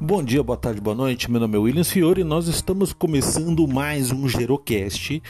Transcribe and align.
Bom 0.00 0.24
dia, 0.24 0.42
boa 0.42 0.56
tarde, 0.56 0.80
boa 0.80 0.96
noite. 0.96 1.30
Meu 1.30 1.40
nome 1.40 1.56
é 1.56 1.58
William 1.58 1.84
Fiore 1.84 2.22
e 2.22 2.24
nós 2.24 2.48
estamos 2.48 2.92
começando 2.92 3.66
mais 3.68 4.10
um 4.10 4.28
Gerocast. 4.28 5.22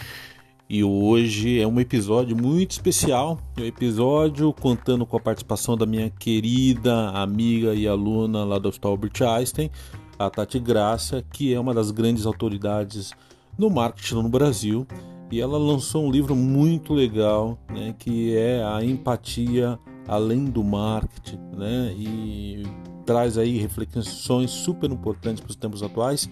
E 0.70 0.82
hoje 0.82 1.60
é 1.60 1.66
um 1.66 1.78
episódio 1.78 2.34
muito 2.34 2.70
especial. 2.70 3.38
É 3.58 3.60
um 3.60 3.66
episódio 3.66 4.50
contando 4.54 5.04
com 5.04 5.18
a 5.18 5.20
participação 5.20 5.76
da 5.76 5.84
minha 5.84 6.08
querida 6.08 7.10
amiga 7.10 7.74
e 7.74 7.86
aluna 7.86 8.42
lá 8.42 8.58
do 8.58 8.70
Hospital 8.70 8.92
Albert 8.92 9.22
Einstein, 9.22 9.70
a 10.18 10.30
Tati 10.30 10.58
Graça, 10.58 11.22
que 11.30 11.52
é 11.52 11.60
uma 11.60 11.74
das 11.74 11.90
grandes 11.90 12.24
autoridades 12.24 13.12
no 13.58 13.68
marketing 13.68 14.14
no 14.14 14.30
Brasil. 14.30 14.86
E 15.30 15.42
ela 15.42 15.58
lançou 15.58 16.06
um 16.06 16.10
livro 16.10 16.34
muito 16.34 16.94
legal, 16.94 17.58
né, 17.68 17.94
que 17.98 18.34
é 18.34 18.64
a 18.64 18.82
empatia 18.82 19.78
além 20.08 20.46
do 20.46 20.64
marketing, 20.64 21.38
né? 21.54 21.94
E 21.96 22.62
traz 23.04 23.38
aí 23.38 23.58
reflexões 23.58 24.50
super 24.50 24.90
importantes 24.90 25.40
para 25.40 25.50
os 25.50 25.56
tempos 25.56 25.82
atuais. 25.82 26.28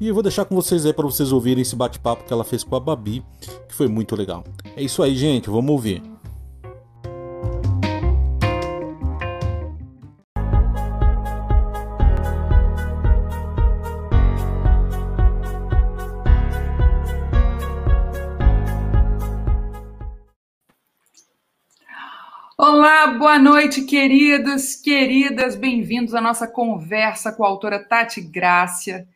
E 0.00 0.08
eu 0.08 0.14
vou 0.14 0.22
deixar 0.22 0.44
com 0.44 0.54
vocês 0.54 0.86
aí 0.86 0.92
para 0.92 1.04
vocês 1.04 1.30
ouvirem 1.30 1.62
esse 1.62 1.76
bate-papo 1.76 2.24
que 2.24 2.32
ela 2.32 2.44
fez 2.44 2.64
com 2.64 2.74
a 2.74 2.80
Babi, 2.80 3.22
que 3.68 3.74
foi 3.74 3.86
muito 3.86 4.16
legal. 4.16 4.44
É 4.74 4.82
isso 4.82 5.02
aí, 5.02 5.14
gente, 5.14 5.50
vamos 5.50 5.70
ouvir. 5.70 6.09
Boa 23.18 23.38
noite, 23.38 23.82
queridos, 23.82 24.76
queridas, 24.76 25.56
bem-vindos 25.56 26.14
à 26.14 26.20
nossa 26.20 26.46
conversa 26.46 27.32
com 27.32 27.44
a 27.44 27.48
autora 27.48 27.82
Tati 27.82 28.20
Grácia, 28.20 29.06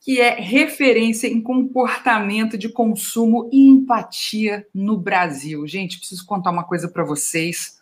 que 0.00 0.18
é 0.18 0.40
referência 0.40 1.26
em 1.26 1.42
comportamento 1.42 2.56
de 2.56 2.70
consumo 2.70 3.48
e 3.52 3.68
empatia 3.68 4.66
no 4.74 4.96
Brasil. 4.96 5.66
Gente, 5.66 5.98
preciso 5.98 6.24
contar 6.24 6.50
uma 6.50 6.64
coisa 6.64 6.88
para 6.88 7.04
vocês. 7.04 7.78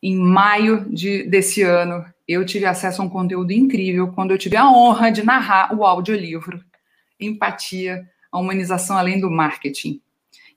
Em 0.00 0.16
maio 0.16 0.86
de, 0.88 1.24
desse 1.24 1.62
ano, 1.62 2.04
eu 2.26 2.46
tive 2.46 2.64
acesso 2.64 3.02
a 3.02 3.04
um 3.04 3.10
conteúdo 3.10 3.52
incrível 3.52 4.12
quando 4.12 4.30
eu 4.30 4.38
tive 4.38 4.56
a 4.56 4.70
honra 4.70 5.10
de 5.10 5.22
narrar 5.22 5.74
o 5.76 5.84
audiolivro 5.84 6.64
Empatia, 7.18 8.08
a 8.30 8.38
humanização 8.38 8.96
além 8.96 9.20
do 9.20 9.30
marketing 9.30 10.00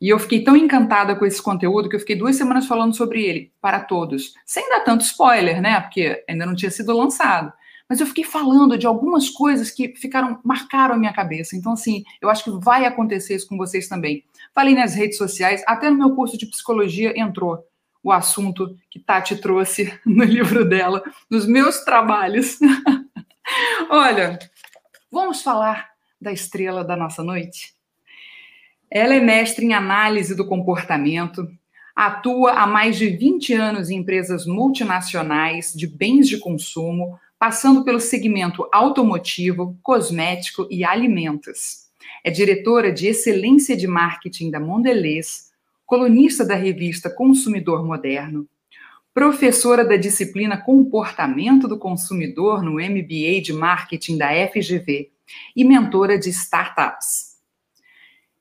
e 0.03 0.09
eu 0.09 0.19
fiquei 0.19 0.43
tão 0.43 0.57
encantada 0.57 1.15
com 1.15 1.25
esse 1.25 1.41
conteúdo 1.41 1.87
que 1.87 1.95
eu 1.95 1.99
fiquei 2.01 2.17
duas 2.17 2.35
semanas 2.35 2.65
falando 2.65 2.93
sobre 2.93 3.23
ele 3.23 3.53
para 3.61 3.79
todos, 3.79 4.33
sem 4.45 4.67
dar 4.67 4.81
tanto 4.81 5.05
spoiler, 5.05 5.61
né? 5.61 5.79
Porque 5.79 6.21
ainda 6.27 6.45
não 6.45 6.53
tinha 6.53 6.69
sido 6.69 6.91
lançado. 6.91 7.53
Mas 7.87 8.01
eu 8.01 8.07
fiquei 8.07 8.25
falando 8.25 8.77
de 8.77 8.85
algumas 8.85 9.29
coisas 9.29 9.71
que 9.71 9.95
ficaram, 9.95 10.41
marcaram 10.43 10.95
a 10.95 10.97
minha 10.97 11.13
cabeça. 11.13 11.55
Então, 11.55 11.71
assim, 11.71 12.03
eu 12.21 12.29
acho 12.29 12.43
que 12.43 12.51
vai 12.51 12.83
acontecer 12.83 13.35
isso 13.35 13.47
com 13.47 13.55
vocês 13.55 13.87
também. 13.87 14.25
Falei 14.53 14.75
nas 14.75 14.93
redes 14.93 15.17
sociais, 15.17 15.63
até 15.65 15.89
no 15.89 15.97
meu 15.97 16.13
curso 16.13 16.38
de 16.38 16.47
psicologia 16.47 17.17
entrou 17.17 17.65
o 18.03 18.11
assunto 18.11 18.75
que 18.91 18.99
Tati 18.99 19.38
trouxe 19.38 19.97
no 20.05 20.25
livro 20.25 20.65
dela, 20.67 21.01
nos 21.29 21.47
meus 21.47 21.79
trabalhos. 21.85 22.59
Olha, 23.89 24.38
vamos 25.09 25.41
falar 25.41 25.91
da 26.19 26.33
estrela 26.33 26.83
da 26.83 26.97
nossa 26.97 27.23
noite? 27.23 27.72
Ela 28.95 29.16
é 29.16 29.19
mestre 29.19 29.66
em 29.66 29.73
análise 29.73 30.36
do 30.36 30.45
comportamento, 30.45 31.49
atua 31.95 32.52
há 32.52 32.67
mais 32.67 32.95
de 32.95 33.08
20 33.09 33.52
anos 33.52 33.89
em 33.89 33.97
empresas 33.97 34.45
multinacionais 34.45 35.73
de 35.73 35.88
bens 35.88 36.30
de 36.30 36.38
consumo, 36.38 37.19
passando 37.39 37.83
pelo 37.83 38.00
segmento 38.00 38.69
automotivo, 38.72 39.75
cosmético 39.81 40.67
e 40.69 40.85
alimentos. 40.85 41.88
É 42.23 42.29
diretora 42.29 42.91
de 42.91 43.07
excelência 43.07 43.75
de 43.75 43.88
marketing 43.88 44.51
da 44.51 44.59
Mondelez, 44.59 45.51
colunista 45.88 46.46
da 46.46 46.53
revista 46.53 47.09
Consumidor 47.09 47.84
Moderno, 47.84 48.47
professora 49.12 49.84
da 49.84 49.96
disciplina 49.96 50.56
Comportamento 50.56 51.67
do 51.67 51.79
Consumidor 51.79 52.62
no 52.62 52.73
MBA 52.73 53.41
de 53.41 53.53
Marketing 53.53 54.19
da 54.19 54.28
FGV 54.50 55.09
e 55.56 55.63
mentora 55.63 56.16
de 56.16 56.29
startups. 56.29 57.32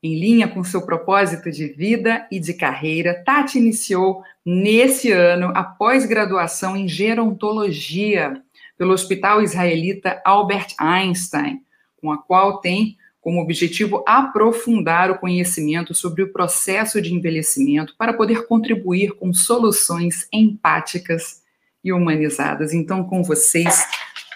Em 0.03 0.19
linha 0.19 0.49
com 0.49 0.65
seu 0.65 0.83
propósito 0.83 1.49
de 1.51 1.69
vida 1.69 2.27
e 2.29 2.41
de 2.41 2.55
carreira, 2.55 3.23
Tati 3.25 3.59
iniciou 3.59 4.25
nesse 4.45 5.13
ano 5.13 5.53
a 5.55 5.63
pós-graduação 5.63 6.77
em 6.77 6.89
gerontologia 6.89 8.43
pelo 8.77 8.93
Hospital 8.93 9.43
Israelita 9.43 10.21
Albert 10.25 10.75
Einstein, 10.77 11.63
com 12.01 12.11
a 12.11 12.19
qual 12.19 12.59
tem 12.59 12.97
como 13.21 13.41
objetivo 13.41 14.03
aprofundar 14.05 15.09
o 15.09 15.19
conhecimento 15.19 15.95
sobre 15.95 16.25
o 16.25 16.33
processo 16.33 17.01
de 17.01 17.15
envelhecimento 17.15 17.95
para 17.97 18.13
poder 18.13 18.49
contribuir 18.49 19.13
com 19.13 19.33
soluções 19.33 20.27
empáticas 20.33 21.43
e 21.85 21.93
humanizadas. 21.93 22.75
Então, 22.75 23.05
com 23.05 23.23
vocês, 23.23 23.87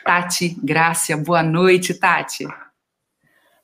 Tati 0.04 0.56
Grácia. 0.62 1.16
Boa 1.16 1.42
noite, 1.42 1.92
Tati. 1.92 2.46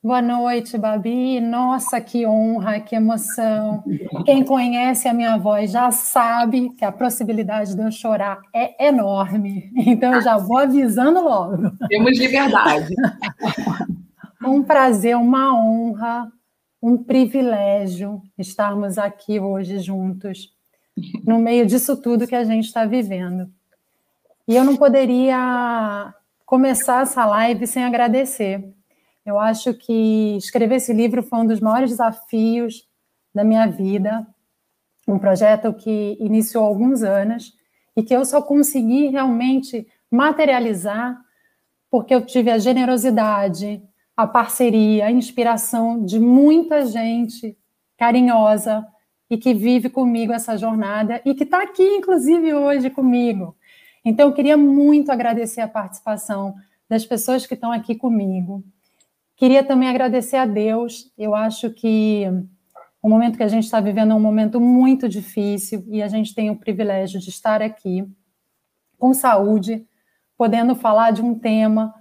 Boa 0.04 0.20
noite, 0.20 0.76
Babi. 0.76 1.40
Nossa, 1.40 2.00
que 2.00 2.26
honra, 2.26 2.80
que 2.80 2.96
emoção. 2.96 3.84
Quem 4.24 4.44
conhece 4.44 5.06
a 5.06 5.14
minha 5.14 5.38
voz 5.38 5.70
já 5.70 5.92
sabe 5.92 6.70
que 6.70 6.84
a 6.84 6.90
possibilidade 6.90 7.76
de 7.76 7.80
eu 7.80 7.92
chorar 7.92 8.40
é 8.52 8.88
enorme. 8.88 9.70
Então, 9.76 10.12
eu 10.12 10.20
já 10.20 10.36
vou 10.36 10.58
avisando 10.58 11.22
logo. 11.22 11.70
Temos 11.88 12.18
liberdade. 12.18 12.92
um 14.44 14.60
prazer, 14.64 15.16
uma 15.16 15.54
honra, 15.54 16.32
um 16.82 16.96
privilégio 16.96 18.20
estarmos 18.36 18.98
aqui 18.98 19.38
hoje 19.38 19.78
juntos, 19.78 20.52
no 21.24 21.38
meio 21.38 21.64
disso 21.64 21.96
tudo 21.96 22.26
que 22.26 22.34
a 22.34 22.42
gente 22.42 22.64
está 22.64 22.84
vivendo. 22.84 23.48
E 24.48 24.56
eu 24.56 24.64
não 24.64 24.76
poderia 24.76 26.12
começar 26.44 27.02
essa 27.02 27.24
live 27.24 27.68
sem 27.68 27.84
agradecer 27.84 28.74
eu 29.24 29.38
acho 29.38 29.72
que 29.74 30.36
escrever 30.36 30.76
esse 30.76 30.92
livro 30.92 31.22
foi 31.22 31.40
um 31.40 31.46
dos 31.46 31.60
maiores 31.60 31.90
desafios 31.90 32.88
da 33.34 33.44
minha 33.44 33.66
vida, 33.66 34.26
um 35.06 35.18
projeto 35.18 35.72
que 35.72 36.16
iniciou 36.20 36.64
há 36.64 36.68
alguns 36.68 37.02
anos 37.02 37.52
e 37.96 38.02
que 38.02 38.14
eu 38.14 38.24
só 38.24 38.42
consegui 38.42 39.08
realmente 39.08 39.86
materializar 40.10 41.20
porque 41.90 42.14
eu 42.14 42.24
tive 42.24 42.50
a 42.50 42.58
generosidade, 42.58 43.82
a 44.16 44.26
parceria, 44.26 45.06
a 45.06 45.10
inspiração 45.10 46.04
de 46.04 46.18
muita 46.18 46.86
gente 46.86 47.56
carinhosa 47.98 48.86
e 49.28 49.36
que 49.36 49.54
vive 49.54 49.88
comigo 49.88 50.32
essa 50.32 50.56
jornada 50.56 51.20
e 51.24 51.34
que 51.34 51.44
está 51.44 51.62
aqui, 51.62 51.82
inclusive, 51.82 52.54
hoje 52.54 52.90
comigo. 52.90 53.54
Então, 54.04 54.28
eu 54.28 54.34
queria 54.34 54.56
muito 54.56 55.12
agradecer 55.12 55.60
a 55.60 55.68
participação 55.68 56.54
das 56.88 57.04
pessoas 57.04 57.46
que 57.46 57.54
estão 57.54 57.70
aqui 57.70 57.94
comigo, 57.94 58.64
Queria 59.42 59.64
também 59.64 59.88
agradecer 59.88 60.36
a 60.36 60.46
Deus. 60.46 61.12
Eu 61.18 61.34
acho 61.34 61.68
que 61.70 62.26
o 63.02 63.08
momento 63.08 63.36
que 63.36 63.42
a 63.42 63.48
gente 63.48 63.64
está 63.64 63.80
vivendo 63.80 64.12
é 64.12 64.14
um 64.14 64.20
momento 64.20 64.60
muito 64.60 65.08
difícil 65.08 65.84
e 65.88 66.00
a 66.00 66.06
gente 66.06 66.32
tem 66.32 66.48
o 66.48 66.60
privilégio 66.60 67.18
de 67.18 67.28
estar 67.28 67.60
aqui 67.60 68.08
com 68.96 69.12
saúde, 69.12 69.84
podendo 70.38 70.76
falar 70.76 71.10
de 71.10 71.22
um 71.22 71.36
tema 71.36 71.92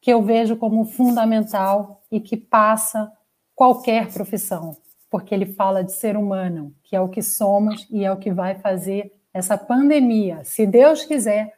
que 0.00 0.10
eu 0.10 0.22
vejo 0.22 0.56
como 0.56 0.86
fundamental 0.86 2.02
e 2.10 2.18
que 2.18 2.38
passa 2.38 3.12
qualquer 3.54 4.10
profissão, 4.10 4.74
porque 5.10 5.34
ele 5.34 5.44
fala 5.44 5.84
de 5.84 5.92
ser 5.92 6.16
humano, 6.16 6.74
que 6.84 6.96
é 6.96 7.00
o 7.02 7.10
que 7.10 7.20
somos 7.20 7.86
e 7.90 8.02
é 8.02 8.10
o 8.10 8.16
que 8.16 8.32
vai 8.32 8.54
fazer 8.54 9.12
essa 9.34 9.58
pandemia, 9.58 10.42
se 10.42 10.66
Deus 10.66 11.04
quiser, 11.04 11.52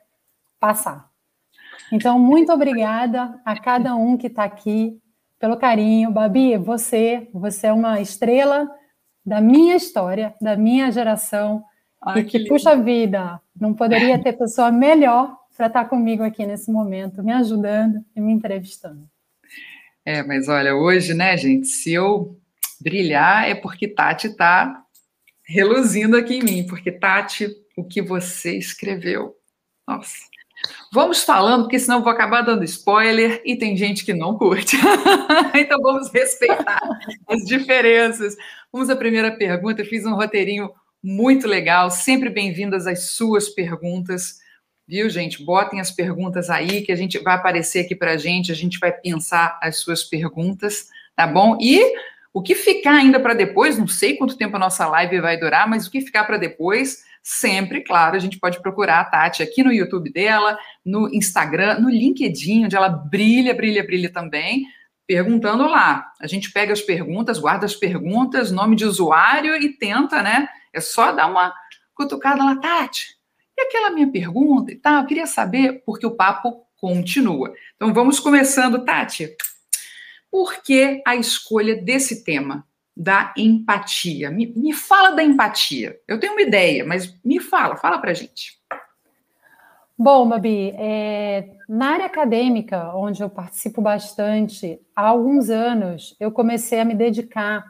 passar. 0.58 1.08
Então, 1.92 2.18
muito 2.18 2.52
obrigada 2.52 3.40
a 3.44 3.56
cada 3.56 3.94
um 3.94 4.16
que 4.16 4.26
está 4.26 4.42
aqui, 4.42 5.00
pelo 5.44 5.58
carinho. 5.58 6.10
Babi, 6.10 6.56
você, 6.56 7.28
você 7.30 7.66
é 7.66 7.72
uma 7.72 8.00
estrela 8.00 8.66
da 9.24 9.42
minha 9.42 9.76
história, 9.76 10.34
da 10.40 10.56
minha 10.56 10.90
geração. 10.90 11.62
Ai, 12.02 12.20
e 12.20 12.24
que, 12.24 12.38
que 12.38 12.48
puxa 12.48 12.74
vida, 12.74 13.38
não 13.54 13.74
poderia 13.74 14.18
ter 14.18 14.32
pessoa 14.32 14.72
melhor 14.72 15.36
para 15.54 15.66
estar 15.66 15.84
comigo 15.84 16.22
aqui 16.22 16.46
nesse 16.46 16.72
momento, 16.72 17.22
me 17.22 17.30
ajudando 17.30 18.02
e 18.16 18.22
me 18.22 18.32
entrevistando. 18.32 19.06
É, 20.02 20.22
mas 20.22 20.48
olha, 20.48 20.74
hoje, 20.74 21.12
né, 21.12 21.36
gente, 21.36 21.66
se 21.66 21.92
eu 21.92 22.38
brilhar 22.80 23.46
é 23.46 23.54
porque 23.54 23.86
Tati 23.86 24.28
está 24.28 24.82
reluzindo 25.46 26.16
aqui 26.16 26.36
em 26.36 26.42
mim, 26.42 26.66
porque 26.66 26.90
Tati, 26.90 27.48
o 27.76 27.84
que 27.84 28.00
você 28.00 28.56
escreveu, 28.56 29.34
nossa, 29.86 30.14
Vamos 30.94 31.24
falando, 31.24 31.62
porque 31.62 31.80
senão 31.80 32.04
vou 32.04 32.12
acabar 32.12 32.42
dando 32.42 32.62
spoiler 32.62 33.42
e 33.44 33.56
tem 33.56 33.76
gente 33.76 34.04
que 34.04 34.14
não 34.14 34.38
curte. 34.38 34.76
então 35.52 35.82
vamos 35.82 36.08
respeitar 36.12 36.80
as 37.26 37.42
diferenças. 37.42 38.36
Vamos 38.72 38.88
à 38.88 38.94
primeira 38.94 39.32
pergunta. 39.32 39.82
Eu 39.82 39.86
fiz 39.86 40.06
um 40.06 40.14
roteirinho 40.14 40.70
muito 41.02 41.48
legal. 41.48 41.90
Sempre 41.90 42.30
bem-vindas 42.30 42.86
as 42.86 43.10
suas 43.10 43.48
perguntas. 43.48 44.38
viu, 44.86 45.10
gente? 45.10 45.44
Botem 45.44 45.80
as 45.80 45.90
perguntas 45.90 46.48
aí, 46.48 46.82
que 46.82 46.92
a 46.92 46.96
gente 46.96 47.18
vai 47.18 47.34
aparecer 47.34 47.80
aqui 47.80 47.96
para 47.96 48.12
a 48.12 48.16
gente, 48.16 48.52
a 48.52 48.54
gente 48.54 48.78
vai 48.78 48.92
pensar 48.92 49.58
as 49.60 49.78
suas 49.78 50.04
perguntas, 50.04 50.86
tá 51.16 51.26
bom? 51.26 51.58
E 51.60 51.82
o 52.32 52.40
que 52.40 52.54
ficar 52.54 52.94
ainda 52.94 53.18
para 53.18 53.34
depois, 53.34 53.76
não 53.76 53.88
sei 53.88 54.16
quanto 54.16 54.36
tempo 54.36 54.54
a 54.54 54.60
nossa 54.60 54.86
live 54.86 55.20
vai 55.20 55.36
durar, 55.36 55.68
mas 55.68 55.88
o 55.88 55.90
que 55.90 56.00
ficar 56.00 56.22
para 56.22 56.38
depois, 56.38 57.02
sempre, 57.26 57.80
claro, 57.80 58.16
a 58.16 58.18
gente 58.18 58.38
pode 58.38 58.60
procurar 58.60 59.00
a 59.00 59.04
Tati 59.04 59.42
aqui 59.42 59.62
no 59.62 59.72
YouTube 59.72 60.12
dela, 60.12 60.58
no 60.84 61.08
Instagram, 61.08 61.80
no 61.80 61.88
LinkedIn, 61.88 62.66
onde 62.66 62.76
ela 62.76 62.90
brilha, 62.90 63.54
brilha, 63.54 63.82
brilha 63.82 64.12
também, 64.12 64.66
perguntando 65.06 65.66
lá. 65.66 66.12
A 66.20 66.26
gente 66.26 66.52
pega 66.52 66.74
as 66.74 66.82
perguntas, 66.82 67.38
guarda 67.38 67.64
as 67.64 67.74
perguntas, 67.74 68.52
nome 68.52 68.76
de 68.76 68.84
usuário 68.84 69.56
e 69.56 69.70
tenta, 69.70 70.22
né? 70.22 70.46
É 70.70 70.82
só 70.82 71.12
dar 71.12 71.26
uma 71.26 71.54
cutucada 71.94 72.44
lá, 72.44 72.56
Tati. 72.56 73.16
E 73.56 73.62
aquela 73.62 73.90
minha 73.90 74.10
pergunta 74.12 74.70
e 74.70 74.76
tal, 74.76 75.00
eu 75.00 75.06
queria 75.06 75.26
saber, 75.26 75.82
porque 75.86 76.06
o 76.06 76.14
papo 76.16 76.66
continua. 76.76 77.54
Então 77.74 77.94
vamos 77.94 78.20
começando, 78.20 78.84
Tati. 78.84 79.34
Por 80.30 80.62
que 80.62 81.00
a 81.06 81.16
escolha 81.16 81.74
desse 81.74 82.22
tema, 82.22 82.66
da 82.96 83.34
empatia? 83.36 84.30
Me, 84.30 84.46
me 84.56 84.72
fala 84.72 85.10
da 85.10 85.22
empatia. 85.22 85.98
Eu 86.06 86.20
tenho 86.20 86.34
uma 86.34 86.42
ideia, 86.42 86.84
mas 86.84 87.14
me 87.24 87.40
fala, 87.40 87.76
fala 87.76 87.98
pra 87.98 88.14
gente. 88.14 88.58
Bom, 89.96 90.28
Babi, 90.28 90.74
é, 90.76 91.50
na 91.68 91.90
área 91.92 92.06
acadêmica, 92.06 92.94
onde 92.96 93.22
eu 93.22 93.30
participo 93.30 93.80
bastante, 93.80 94.80
há 94.94 95.06
alguns 95.06 95.50
anos 95.50 96.16
eu 96.18 96.32
comecei 96.32 96.80
a 96.80 96.84
me 96.84 96.94
dedicar 96.94 97.64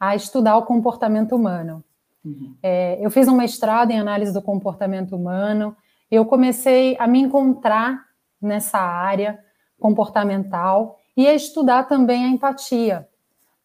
a 0.00 0.16
estudar 0.16 0.56
o 0.56 0.64
comportamento 0.64 1.36
humano. 1.36 1.84
Uhum. 2.24 2.56
É, 2.62 2.98
eu 3.00 3.10
fiz 3.10 3.28
um 3.28 3.36
mestrado 3.36 3.90
em 3.90 4.00
análise 4.00 4.32
do 4.32 4.40
comportamento 4.40 5.14
humano, 5.14 5.76
eu 6.10 6.24
comecei 6.24 6.96
a 6.98 7.06
me 7.06 7.20
encontrar 7.20 8.04
nessa 8.40 8.78
área 8.78 9.38
comportamental 9.78 10.98
e 11.16 11.26
a 11.26 11.34
estudar 11.34 11.84
também 11.84 12.24
a 12.24 12.28
empatia. 12.28 13.06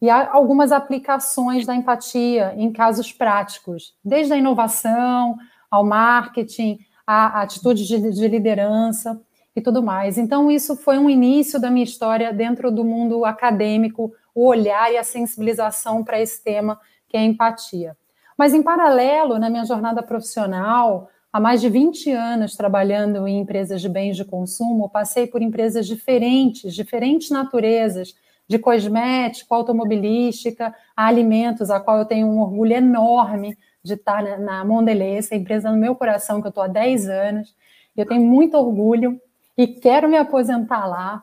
E 0.02 0.10
há 0.10 0.32
algumas 0.32 0.72
aplicações 0.72 1.64
da 1.64 1.76
empatia 1.76 2.52
em 2.56 2.72
casos 2.72 3.12
práticos, 3.12 3.94
desde 4.04 4.32
a 4.32 4.36
inovação 4.36 5.36
ao 5.70 5.84
marketing, 5.84 6.80
a 7.06 7.40
atitude 7.40 7.86
de, 7.86 8.10
de 8.10 8.26
liderança 8.26 9.22
e 9.54 9.60
tudo 9.60 9.80
mais. 9.80 10.18
Então, 10.18 10.50
isso 10.50 10.74
foi 10.74 10.98
um 10.98 11.08
início 11.08 11.60
da 11.60 11.70
minha 11.70 11.84
história 11.84 12.32
dentro 12.32 12.72
do 12.72 12.84
mundo 12.84 13.24
acadêmico, 13.24 14.12
o 14.34 14.44
olhar 14.44 14.92
e 14.92 14.96
a 14.96 15.04
sensibilização 15.04 16.02
para 16.02 16.20
esse 16.20 16.42
tema, 16.42 16.80
que 17.08 17.16
é 17.16 17.20
a 17.20 17.24
empatia. 17.24 17.96
Mas, 18.36 18.52
em 18.54 18.62
paralelo, 18.62 19.38
na 19.38 19.48
minha 19.48 19.64
jornada 19.64 20.02
profissional, 20.02 21.08
há 21.32 21.38
mais 21.38 21.60
de 21.60 21.68
20 21.68 22.10
anos 22.10 22.56
trabalhando 22.56 23.28
em 23.28 23.38
empresas 23.38 23.80
de 23.80 23.88
bens 23.88 24.16
de 24.16 24.24
consumo, 24.24 24.90
passei 24.90 25.28
por 25.28 25.42
empresas 25.42 25.86
diferentes, 25.86 26.74
diferentes 26.74 27.30
naturezas, 27.30 28.16
de 28.48 28.58
cosmético, 28.58 29.54
automobilística, 29.54 30.74
alimentos, 30.96 31.70
a 31.70 31.80
qual 31.80 31.98
eu 31.98 32.04
tenho 32.04 32.26
um 32.26 32.40
orgulho 32.40 32.74
enorme 32.74 33.56
de 33.82 33.94
estar 33.94 34.38
na 34.38 34.64
Mondelez, 34.64 35.26
essa 35.26 35.34
empresa 35.34 35.70
no 35.70 35.76
meu 35.76 35.94
coração, 35.94 36.40
que 36.40 36.46
eu 36.46 36.50
estou 36.50 36.62
há 36.62 36.68
10 36.68 37.08
anos. 37.08 37.54
Eu 37.96 38.06
tenho 38.06 38.22
muito 38.22 38.56
orgulho 38.56 39.20
e 39.56 39.66
quero 39.66 40.08
me 40.08 40.16
aposentar 40.16 40.86
lá. 40.86 41.22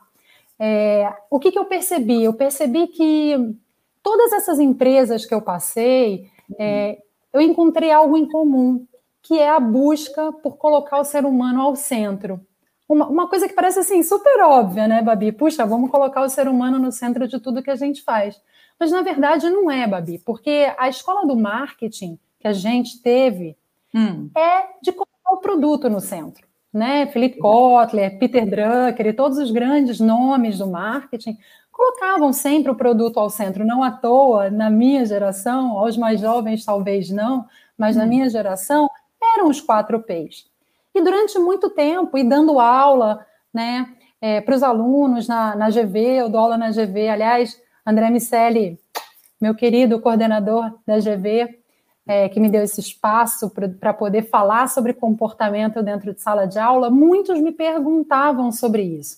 É, 0.59 1.11
o 1.29 1.39
que, 1.39 1.51
que 1.51 1.59
eu 1.59 1.65
percebi? 1.65 2.23
Eu 2.23 2.33
percebi 2.33 2.87
que 2.87 3.55
todas 4.03 4.33
essas 4.33 4.59
empresas 4.59 5.25
que 5.25 5.33
eu 5.33 5.41
passei, 5.41 6.29
é, 6.57 6.97
eu 7.31 7.41
encontrei 7.41 7.91
algo 7.91 8.17
em 8.17 8.27
comum, 8.27 8.85
que 9.21 9.39
é 9.39 9.49
a 9.49 9.59
busca 9.59 10.31
por 10.33 10.57
colocar 10.57 10.99
o 10.99 11.05
ser 11.05 11.25
humano 11.25 11.61
ao 11.61 11.75
centro. 11.75 12.41
Uma, 12.89 13.07
uma, 13.07 13.29
coisa 13.29 13.47
que 13.47 13.53
parece 13.53 13.77
assim 13.77 14.01
super 14.01 14.41
óbvia, 14.41 14.87
né, 14.87 15.03
Babi? 15.03 15.31
Puxa, 15.31 15.63
vamos 15.63 15.91
colocar 15.91 16.23
o 16.23 16.29
ser 16.29 16.47
humano 16.47 16.79
no 16.79 16.91
centro 16.91 17.27
de 17.27 17.39
tudo 17.39 17.61
que 17.61 17.69
a 17.69 17.75
gente 17.75 18.01
faz. 18.01 18.41
Mas 18.79 18.91
na 18.91 19.03
verdade 19.03 19.47
não 19.47 19.69
é, 19.69 19.85
Babi, 19.85 20.17
porque 20.25 20.73
a 20.75 20.89
escola 20.89 21.27
do 21.27 21.35
marketing 21.35 22.17
que 22.39 22.47
a 22.47 22.53
gente 22.53 22.99
teve 23.01 23.55
hum. 23.93 24.29
é 24.35 24.67
de 24.81 24.91
colocar 24.91 25.33
o 25.33 25.37
produto 25.37 25.87
no 25.87 25.99
centro. 25.99 26.47
Né? 26.73 27.05
Philip 27.07 27.37
Kotler, 27.37 28.17
Peter 28.17 28.45
Drucker 28.49 29.07
e 29.07 29.13
todos 29.13 29.37
os 29.37 29.51
grandes 29.51 29.99
nomes 29.99 30.57
do 30.57 30.67
marketing 30.67 31.37
colocavam 31.71 32.31
sempre 32.31 32.71
o 32.71 32.75
produto 32.75 33.19
ao 33.19 33.29
centro. 33.29 33.65
Não 33.65 33.83
à 33.83 33.91
toa, 33.91 34.49
na 34.49 34.69
minha 34.69 35.05
geração, 35.05 35.77
aos 35.77 35.95
mais 35.95 36.19
jovens 36.19 36.65
talvez 36.65 37.11
não, 37.11 37.45
mas 37.77 37.95
hum. 37.95 37.99
na 37.99 38.05
minha 38.07 38.29
geração, 38.29 38.89
eram 39.35 39.47
os 39.47 39.61
quatro 39.61 39.99
P's. 40.01 40.49
E 40.93 41.01
durante 41.01 41.37
muito 41.37 41.69
tempo, 41.69 42.17
e 42.17 42.23
dando 42.23 42.59
aula 42.59 43.25
né, 43.53 43.87
é, 44.21 44.41
para 44.41 44.55
os 44.55 44.63
alunos 44.63 45.27
na, 45.27 45.55
na 45.55 45.69
GV, 45.69 45.99
eu 45.99 46.29
dou 46.29 46.41
aula 46.41 46.57
na 46.57 46.71
GV, 46.71 47.09
aliás, 47.09 47.59
André 47.85 48.09
Micelli, 48.09 48.79
meu 49.39 49.55
querido 49.55 49.99
coordenador 49.99 50.73
da 50.85 50.99
GV, 50.99 51.59
é, 52.05 52.27
que 52.27 52.39
me 52.39 52.49
deu 52.49 52.63
esse 52.63 52.79
espaço 52.79 53.51
para 53.79 53.93
poder 53.93 54.23
falar 54.23 54.67
sobre 54.67 54.93
comportamento 54.93 55.83
dentro 55.83 56.13
de 56.13 56.21
sala 56.21 56.45
de 56.45 56.57
aula, 56.57 56.89
muitos 56.89 57.39
me 57.39 57.51
perguntavam 57.51 58.51
sobre 58.51 58.81
isso, 58.81 59.17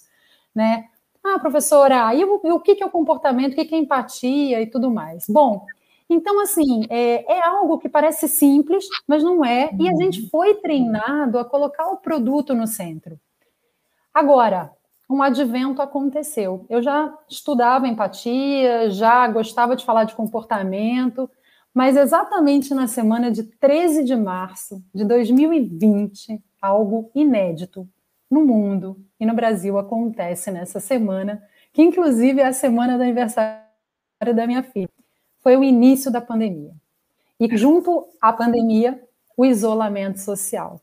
né? 0.53 0.85
Ah, 1.23 1.39
professora, 1.39 2.13
e 2.13 2.23
o, 2.25 2.41
e 2.43 2.51
o 2.51 2.59
que, 2.59 2.83
é 2.83 2.85
o 2.85 2.89
comportamento, 2.89 3.53
o 3.53 3.55
que, 3.55 3.73
é 3.73 3.77
empatia 3.77 4.61
e 4.61 4.65
tudo 4.65 4.91
mais? 4.91 5.25
Bom, 5.29 5.65
então, 6.13 6.41
assim, 6.41 6.85
é, 6.89 7.37
é, 7.37 7.47
algo 7.47 7.79
que 7.79 7.87
parece 7.87 8.27
simples, 8.27 8.85
mas 9.07 9.23
não 9.23 9.45
é, 9.45 9.69
e 9.79 9.87
a 9.87 9.95
gente 9.95 10.29
foi 10.29 10.55
treinado 10.55 11.39
a 11.39 11.45
colocar 11.45 11.87
o 11.87 11.97
produto 11.97 12.53
no 12.53 12.67
centro. 12.67 13.17
Agora, 14.13 14.73
um 15.09 15.23
advento 15.23 15.81
aconteceu. 15.81 16.65
Eu 16.69 16.81
já 16.81 17.17
estudava 17.29 17.87
empatia, 17.87 18.89
já 18.89 19.25
gostava 19.29 19.73
de 19.73 19.85
falar 19.85 20.03
de 20.03 20.13
comportamento, 20.13 21.29
mas 21.73 21.95
exatamente 21.95 22.73
na 22.73 22.87
semana 22.87 23.31
de 23.31 23.43
13 23.43 24.03
de 24.03 24.15
março 24.15 24.83
de 24.93 25.05
2020, 25.05 26.43
algo 26.61 27.09
inédito 27.15 27.87
no 28.29 28.45
mundo 28.45 28.97
e 29.17 29.25
no 29.25 29.33
Brasil 29.33 29.77
acontece 29.77 30.51
nessa 30.51 30.81
semana, 30.81 31.41
que 31.71 31.81
inclusive 31.81 32.41
é 32.41 32.47
a 32.47 32.53
semana 32.53 32.97
do 32.97 33.03
aniversário 33.03 33.61
da 34.35 34.45
minha 34.45 34.61
filha 34.61 35.00
foi 35.41 35.57
o 35.57 35.63
início 35.63 36.11
da 36.11 36.21
pandemia. 36.21 36.73
E 37.39 37.57
junto 37.57 38.07
à 38.21 38.31
pandemia, 38.31 39.01
o 39.35 39.45
isolamento 39.45 40.19
social. 40.19 40.79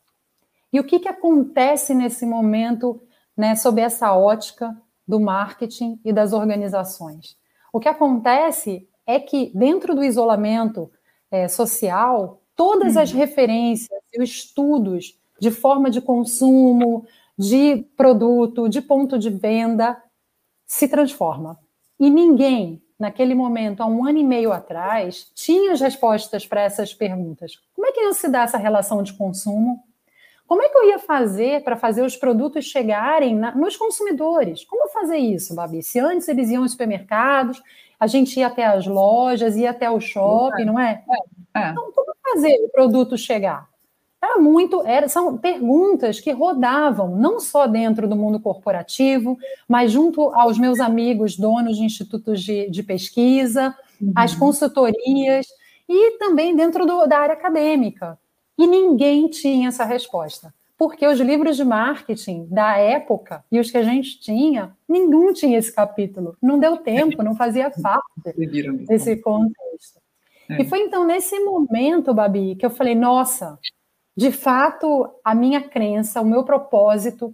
E 0.73 0.81
o 0.81 0.85
que, 0.85 0.99
que 0.99 1.09
acontece 1.09 1.95
nesse 1.95 2.27
momento, 2.27 3.01
né, 3.37 3.55
sob 3.55 3.81
essa 3.81 4.13
ótica 4.15 4.77
do 5.07 5.21
marketing 5.21 6.01
e 6.05 6.13
das 6.13 6.33
organizações? 6.33 7.37
O 7.73 7.81
que 7.81 7.89
acontece 7.89 8.89
é 9.07 9.19
que, 9.19 9.51
dentro 9.55 9.95
do 9.95 10.05
isolamento 10.05 10.91
é, 11.31 11.49
social, 11.49 12.43
todas 12.55 12.97
as 12.97 13.13
uhum. 13.13 13.19
referências 13.19 14.01
e 14.13 14.21
os 14.21 14.29
estudos 14.29 15.19
de 15.41 15.51
forma 15.51 15.89
de 15.89 16.01
consumo, 16.01 17.07
de 17.39 17.87
produto, 17.97 18.69
de 18.69 18.83
ponto 18.83 19.19
de 19.19 19.31
venda, 19.31 20.03
se 20.67 20.89
transforma. 20.89 21.59
E 21.99 22.11
ninguém 22.11 22.83
naquele 22.99 23.35
momento, 23.35 23.83
há 23.83 23.87
um 23.87 24.05
ano 24.05 24.19
e 24.19 24.25
meio 24.25 24.53
atrás, 24.53 25.31
tinha 25.35 25.73
as 25.73 25.81
respostas 25.81 26.47
para 26.47 26.63
essas 26.63 26.93
perguntas. 26.93 27.61
Como 27.75 27.87
é 27.87 27.93
que 27.93 28.01
ia 28.01 28.13
se 28.13 28.29
dar 28.29 28.45
essa 28.45 28.59
relação 28.59 29.03
de 29.03 29.13
consumo? 29.13 29.85
Como 30.47 30.63
é 30.63 30.69
que 30.69 30.79
eu 30.79 30.89
ia 30.89 30.99
fazer 30.99 31.63
para 31.63 31.77
fazer 31.77 32.03
os 32.03 32.17
produtos 32.17 32.65
chegarem 32.65 33.37
na, 33.37 33.55
nos 33.55 33.77
consumidores? 33.77 34.65
Como 34.65 34.89
fazer 34.89 35.19
isso, 35.19 35.55
Babi? 35.55 35.83
Se 35.83 36.01
antes 36.01 36.27
eles 36.27 36.51
iam 36.51 36.63
aos 36.63 36.73
supermercados, 36.73 37.63
a 38.01 38.07
gente 38.07 38.39
ia 38.39 38.47
até 38.47 38.65
as 38.65 38.87
lojas, 38.87 39.57
ia 39.57 39.71
até 39.71 39.91
o 39.91 40.01
shopping, 40.01 40.65
não 40.65 40.81
é? 40.81 41.05
é, 41.55 41.61
é. 41.61 41.71
Então, 41.71 41.93
como 41.93 42.13
fazer 42.33 42.57
o 42.65 42.69
produto 42.71 43.17
chegar? 43.17 43.69
Era 44.21 44.39
muito, 44.39 44.83
era, 44.85 45.09
são 45.09 45.39
perguntas 45.39 46.19
que 46.19 46.33
rodavam, 46.33 47.17
não 47.17 47.39
só 47.39 47.67
dentro 47.69 48.09
do 48.09 48.17
mundo 48.17 48.41
corporativo, 48.41 49.39
mas 49.69 49.93
junto 49.93 50.35
aos 50.35 50.59
meus 50.59 50.81
amigos, 50.81 51.37
donos 51.37 51.77
de 51.77 51.85
institutos 51.85 52.43
de, 52.43 52.69
de 52.69 52.83
pesquisa, 52.83 53.77
uhum. 54.01 54.13
as 54.17 54.35
consultorias, 54.35 55.47
e 55.89 56.19
também 56.19 56.55
dentro 56.55 56.85
do, 56.85 57.07
da 57.07 57.19
área 57.19 57.35
acadêmica. 57.35 58.19
E 58.59 58.67
ninguém 58.67 59.29
tinha 59.29 59.69
essa 59.69 59.85
resposta. 59.85 60.53
Porque 60.77 61.07
os 61.07 61.19
livros 61.19 61.57
de 61.57 61.65
marketing 61.65 62.47
da 62.51 62.77
época 62.77 63.45
e 63.51 63.59
os 63.59 63.71
que 63.71 63.79
a 63.79 63.83
gente 63.83 64.21
tinha, 64.21 64.77
nenhum 64.89 65.33
tinha 65.33 65.59
esse 65.59 65.73
capítulo. 65.73 66.37
Não 66.41 66.59
deu 66.59 66.77
tempo, 66.77 67.23
não 67.23 67.35
fazia 67.35 67.71
parte 67.71 68.33
desse 68.87 69.17
contexto. 69.17 70.01
É. 70.49 70.63
E 70.63 70.69
foi 70.69 70.81
então 70.81 71.05
nesse 71.05 71.39
momento, 71.41 72.15
Babi, 72.15 72.55
que 72.55 72.65
eu 72.65 72.71
falei: 72.71 72.95
nossa, 72.95 73.59
de 74.19 74.33
fato, 74.33 75.09
a 75.23 75.33
minha 75.33 75.61
crença, 75.61 76.21
o 76.21 76.25
meu 76.25 76.43
propósito, 76.43 77.33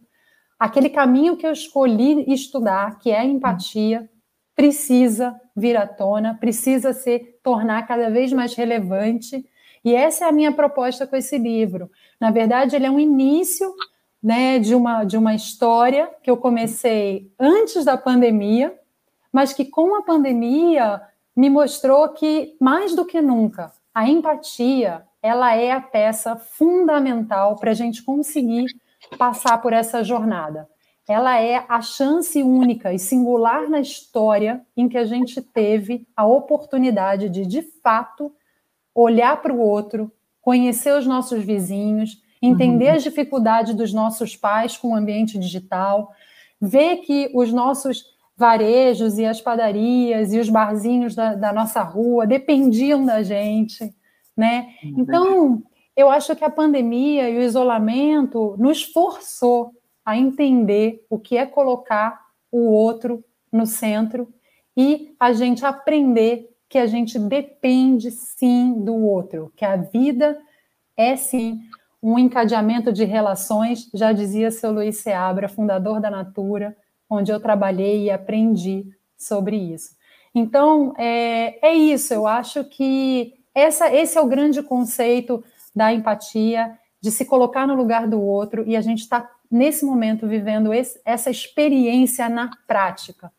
aquele 0.58 0.90
caminho 0.90 1.34
que 1.34 1.46
eu 1.46 1.50
escolhi 1.50 2.30
estudar, 2.30 2.98
que 2.98 3.10
é 3.10 3.20
a 3.20 3.24
empatia, 3.24 4.06
precisa 4.54 5.34
vir 5.56 5.78
à 5.78 5.86
tona, 5.86 6.36
precisa 6.38 6.92
se 6.92 7.20
tornar 7.42 7.86
cada 7.86 8.10
vez 8.10 8.34
mais 8.34 8.54
relevante. 8.54 9.48
E 9.82 9.94
essa 9.94 10.26
é 10.26 10.28
a 10.28 10.32
minha 10.32 10.52
proposta 10.52 11.06
com 11.06 11.16
esse 11.16 11.38
livro. 11.38 11.90
Na 12.20 12.30
verdade, 12.30 12.76
ele 12.76 12.84
é 12.84 12.90
um 12.90 13.00
início 13.00 13.74
né, 14.22 14.58
de 14.58 14.74
uma 14.74 15.04
de 15.04 15.16
uma 15.16 15.34
história 15.34 16.10
que 16.22 16.30
eu 16.30 16.36
comecei 16.36 17.32
antes 17.40 17.86
da 17.86 17.96
pandemia, 17.96 18.78
mas 19.32 19.54
que 19.54 19.64
com 19.64 19.94
a 19.94 20.02
pandemia 20.02 21.00
me 21.34 21.48
mostrou 21.48 22.10
que 22.10 22.54
mais 22.60 22.94
do 22.94 23.06
que 23.06 23.22
nunca 23.22 23.72
a 23.94 24.06
empatia 24.06 25.02
ela 25.24 25.56
é 25.56 25.72
a 25.72 25.80
peça 25.80 26.36
fundamental 26.36 27.56
para 27.56 27.70
a 27.70 27.74
gente 27.74 28.02
conseguir 28.02 28.66
passar 29.16 29.56
por 29.62 29.72
essa 29.72 30.04
jornada. 30.04 30.68
Ela 31.08 31.40
é 31.40 31.64
a 31.66 31.80
chance 31.80 32.42
única 32.42 32.92
e 32.92 32.98
singular 32.98 33.66
na 33.70 33.80
história 33.80 34.60
em 34.76 34.86
que 34.86 34.98
a 34.98 35.04
gente 35.06 35.40
teve 35.40 36.06
a 36.14 36.26
oportunidade 36.26 37.30
de, 37.30 37.46
de 37.46 37.62
fato, 37.62 38.30
olhar 38.94 39.40
para 39.40 39.50
o 39.50 39.60
outro, 39.60 40.12
conhecer 40.42 40.92
os 40.92 41.06
nossos 41.06 41.42
vizinhos, 41.42 42.22
entender 42.42 42.90
uhum. 42.90 42.96
as 42.96 43.02
dificuldades 43.02 43.74
dos 43.74 43.94
nossos 43.94 44.36
pais 44.36 44.76
com 44.76 44.88
o 44.88 44.94
ambiente 44.94 45.38
digital, 45.38 46.12
ver 46.60 46.96
que 46.98 47.30
os 47.34 47.50
nossos 47.50 48.04
varejos 48.36 49.16
e 49.16 49.24
as 49.24 49.40
padarias 49.40 50.34
e 50.34 50.38
os 50.38 50.50
barzinhos 50.50 51.14
da, 51.14 51.34
da 51.34 51.50
nossa 51.50 51.82
rua 51.82 52.26
dependiam 52.26 53.06
da 53.06 53.22
gente, 53.22 53.90
né? 54.36 54.74
Uhum. 54.82 54.94
Então, 54.98 55.62
eu 55.96 56.10
acho 56.10 56.34
que 56.34 56.44
a 56.44 56.50
pandemia 56.50 57.30
e 57.30 57.38
o 57.38 57.42
isolamento 57.42 58.56
nos 58.58 58.82
forçou 58.82 59.72
a 60.04 60.16
entender 60.16 61.04
o 61.08 61.18
que 61.18 61.36
é 61.36 61.46
colocar 61.46 62.24
o 62.50 62.70
outro 62.70 63.24
no 63.50 63.66
centro 63.66 64.28
e 64.76 65.14
a 65.18 65.32
gente 65.32 65.64
aprender 65.64 66.50
que 66.68 66.78
a 66.78 66.86
gente 66.86 67.18
depende 67.18 68.10
sim 68.10 68.74
do 68.80 68.94
outro, 68.94 69.52
que 69.54 69.64
a 69.64 69.76
vida 69.76 70.36
é 70.96 71.14
sim 71.14 71.60
um 72.02 72.18
encadeamento 72.18 72.92
de 72.92 73.04
relações, 73.04 73.88
já 73.94 74.12
dizia 74.12 74.50
seu 74.50 74.72
Luiz 74.72 74.98
Seabra, 74.98 75.48
fundador 75.48 76.00
da 76.00 76.10
Natura, 76.10 76.76
onde 77.08 77.32
eu 77.32 77.40
trabalhei 77.40 78.04
e 78.04 78.10
aprendi 78.10 78.86
sobre 79.16 79.56
isso. 79.56 79.96
Então, 80.34 80.92
é, 80.98 81.66
é 81.66 81.74
isso, 81.74 82.12
eu 82.12 82.26
acho 82.26 82.64
que 82.64 83.34
essa, 83.54 83.94
esse 83.94 84.18
é 84.18 84.20
o 84.20 84.26
grande 84.26 84.62
conceito 84.62 85.44
da 85.74 85.92
empatia, 85.92 86.78
de 87.00 87.10
se 87.10 87.24
colocar 87.24 87.66
no 87.66 87.74
lugar 87.74 88.08
do 88.08 88.20
outro, 88.20 88.64
e 88.66 88.76
a 88.76 88.80
gente 88.80 89.00
está, 89.00 89.30
nesse 89.50 89.84
momento, 89.84 90.26
vivendo 90.26 90.72
esse, 90.72 91.00
essa 91.04 91.30
experiência 91.30 92.28
na 92.28 92.50
prática, 92.66 93.30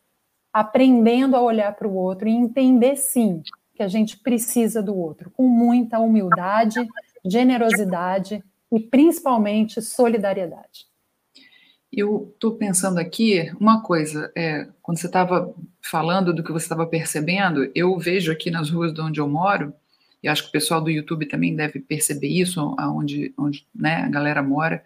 aprendendo 0.54 1.36
a 1.36 1.42
olhar 1.42 1.76
para 1.76 1.88
o 1.88 1.96
outro 1.96 2.28
e 2.28 2.32
entender, 2.32 2.96
sim, 2.96 3.42
que 3.74 3.84
a 3.84 3.88
gente 3.88 4.18
precisa 4.18 4.82
do 4.82 4.96
outro, 4.96 5.30
com 5.32 5.48
muita 5.48 6.00
humildade, 6.00 6.88
generosidade 7.26 8.44
e, 8.72 8.80
principalmente, 8.80 9.82
solidariedade. 9.82 10.86
Eu 11.92 12.32
estou 12.34 12.56
pensando 12.56 13.00
aqui 13.00 13.52
uma 13.60 13.82
coisa, 13.82 14.32
é, 14.36 14.68
quando 14.82 15.00
você 15.00 15.08
estava 15.08 15.54
falando 15.82 16.34
do 16.34 16.44
que 16.44 16.52
você 16.52 16.66
estava 16.66 16.86
percebendo, 16.86 17.72
eu 17.74 17.98
vejo 17.98 18.32
aqui 18.32 18.52
nas 18.52 18.70
ruas 18.70 18.94
de 18.94 19.02
onde 19.02 19.20
eu 19.20 19.28
moro, 19.28 19.74
e 20.26 20.28
acho 20.28 20.42
que 20.42 20.50
o 20.50 20.52
pessoal 20.52 20.82
do 20.82 20.90
YouTube 20.90 21.28
também 21.28 21.56
deve 21.56 21.80
perceber 21.80 22.28
isso, 22.28 22.74
aonde, 22.80 23.32
onde 23.38 23.64
né, 23.76 23.98
a 23.98 24.10
galera 24.10 24.42
mora. 24.42 24.84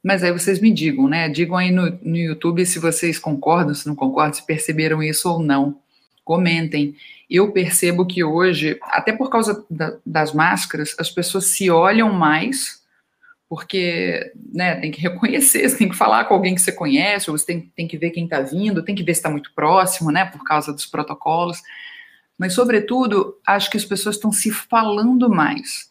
Mas 0.00 0.22
aí 0.22 0.30
vocês 0.30 0.60
me 0.60 0.70
digam, 0.70 1.08
né? 1.08 1.28
Digam 1.28 1.56
aí 1.56 1.72
no, 1.72 1.90
no 2.00 2.16
YouTube 2.16 2.64
se 2.64 2.78
vocês 2.78 3.18
concordam, 3.18 3.74
se 3.74 3.88
não 3.88 3.96
concordam, 3.96 4.34
se 4.34 4.46
perceberam 4.46 5.02
isso 5.02 5.28
ou 5.28 5.40
não. 5.40 5.80
Comentem. 6.24 6.94
Eu 7.28 7.50
percebo 7.50 8.06
que 8.06 8.22
hoje, 8.22 8.78
até 8.82 9.12
por 9.12 9.28
causa 9.30 9.66
da, 9.68 9.96
das 10.06 10.32
máscaras, 10.32 10.94
as 10.96 11.10
pessoas 11.10 11.46
se 11.46 11.68
olham 11.68 12.12
mais, 12.12 12.84
porque 13.48 14.32
né, 14.54 14.76
tem 14.76 14.92
que 14.92 15.00
reconhecer, 15.02 15.68
você 15.68 15.76
tem 15.76 15.88
que 15.88 15.96
falar 15.96 16.26
com 16.26 16.34
alguém 16.34 16.54
que 16.54 16.60
você 16.60 16.70
conhece, 16.70 17.28
ou 17.28 17.36
você 17.36 17.46
tem, 17.46 17.72
tem 17.74 17.88
que 17.88 17.98
ver 17.98 18.10
quem 18.10 18.26
está 18.26 18.40
vindo, 18.42 18.84
tem 18.84 18.94
que 18.94 19.02
ver 19.02 19.14
se 19.14 19.18
está 19.18 19.28
muito 19.28 19.52
próximo, 19.56 20.12
né? 20.12 20.24
Por 20.24 20.44
causa 20.44 20.72
dos 20.72 20.86
protocolos 20.86 21.60
mas, 22.38 22.52
sobretudo, 22.52 23.38
acho 23.46 23.70
que 23.70 23.76
as 23.76 23.84
pessoas 23.84 24.16
estão 24.16 24.30
se 24.30 24.50
falando 24.50 25.28
mais. 25.28 25.90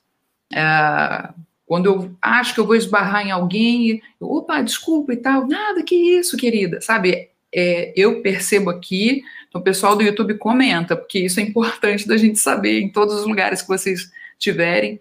É, 0.54 1.30
quando 1.66 1.88
eu 1.88 2.16
acho 2.22 2.54
que 2.54 2.60
eu 2.60 2.68
vou 2.68 2.76
esbarrar 2.76 3.26
em 3.26 3.32
alguém, 3.32 4.02
eu, 4.22 4.30
opa, 4.30 4.62
desculpa 4.62 5.14
e 5.14 5.18
tal, 5.18 5.48
nada, 5.48 5.82
que 5.84 5.96
isso, 5.96 6.38
querida, 6.38 6.80
sabe? 6.82 7.30
É, 7.54 7.94
eu 7.96 8.22
percebo 8.22 8.70
aqui, 8.70 9.24
então 9.48 9.60
o 9.60 9.64
pessoal 9.64 9.96
do 9.96 10.04
YouTube 10.04 10.36
comenta, 10.36 10.96
porque 10.96 11.20
isso 11.20 11.40
é 11.40 11.44
importante 11.44 12.08
da 12.08 12.18
gente 12.18 12.38
saber 12.38 12.82
em 12.82 12.90
todos 12.90 13.16
os 13.16 13.26
lugares 13.26 13.62
que 13.62 13.68
vocês 13.68 14.12
tiverem. 14.38 15.00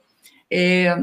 É, 0.51 0.97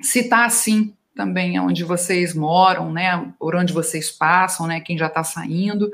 se 0.00 0.20
está 0.20 0.44
assim 0.44 0.92
também 1.14 1.58
onde 1.60 1.84
vocês 1.84 2.34
moram, 2.34 2.92
né, 2.92 3.32
por 3.38 3.54
onde 3.54 3.72
vocês 3.72 4.10
passam, 4.10 4.66
né, 4.66 4.80
quem 4.80 4.98
já 4.98 5.06
está 5.06 5.22
saindo, 5.22 5.90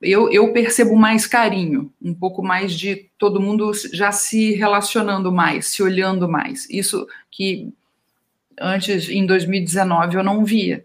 eu, 0.00 0.30
eu 0.32 0.52
percebo 0.52 0.96
mais 0.96 1.26
carinho, 1.26 1.92
um 2.00 2.14
pouco 2.14 2.42
mais 2.42 2.72
de 2.72 3.10
todo 3.18 3.40
mundo 3.40 3.72
já 3.92 4.10
se 4.12 4.52
relacionando 4.52 5.30
mais, 5.30 5.66
se 5.66 5.82
olhando 5.82 6.28
mais. 6.28 6.68
Isso 6.70 7.06
que 7.30 7.72
antes, 8.58 9.08
em 9.08 9.26
2019, 9.26 10.16
eu 10.16 10.22
não 10.22 10.44
via, 10.44 10.84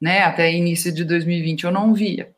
né? 0.00 0.22
Até 0.22 0.52
início 0.52 0.92
de 0.92 1.04
2020 1.04 1.64
eu 1.64 1.70
não 1.70 1.92
via. 1.94 2.30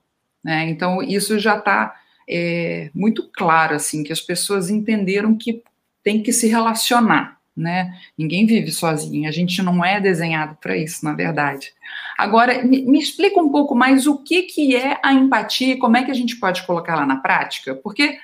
Né? 0.43 0.69
Então, 0.69 1.03
isso 1.03 1.39
já 1.39 1.57
está 1.59 1.95
é, 2.29 2.91
muito 2.95 3.29
claro, 3.33 3.75
assim, 3.75 4.03
que 4.03 4.13
as 4.13 4.21
pessoas 4.21 4.71
entenderam 4.71 5.37
que 5.37 5.63
tem 6.03 6.23
que 6.23 6.33
se 6.33 6.47
relacionar 6.49 7.38
né? 7.59 7.95
Ninguém 8.17 8.47
vive 8.47 8.71
sozinho, 8.71 9.29
a 9.29 9.33
gente 9.33 9.63
não 9.63 9.85
é 9.85 10.01
desenhado 10.01 10.57
para 10.61 10.77
isso, 10.77 11.05
na 11.05 11.13
verdade. 11.13 11.73
Agora, 12.17 12.63
me, 12.65 12.83
me, 12.83 12.99
explica 12.99 13.41
um 13.41 13.51
pouco 13.51 13.75
mais 13.75 14.07
o 14.07 14.19
que, 14.19 14.43
que 14.43 14.77
é 14.77 14.99
a 15.03 15.13
empatia 15.13 15.75
e 15.75 15.79
como 15.79 15.97
é 15.97 16.05
que 16.05 16.11
a 16.11 16.15
gente 16.15 16.37
pode 16.37 16.63
colocar 16.65 16.97
lá 16.97 17.05
na 17.05 17.17
prática, 17.17 17.75
porque 17.75 18.19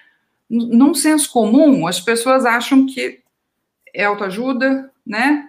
num 0.49 0.95
senso 0.95 1.31
comum, 1.33 1.87
as 1.87 2.01
pessoas 2.01 2.45
acham 2.45 2.87
que 2.87 3.21
é 3.93 4.05
autoajuda, 4.05 4.91
né? 5.07 5.49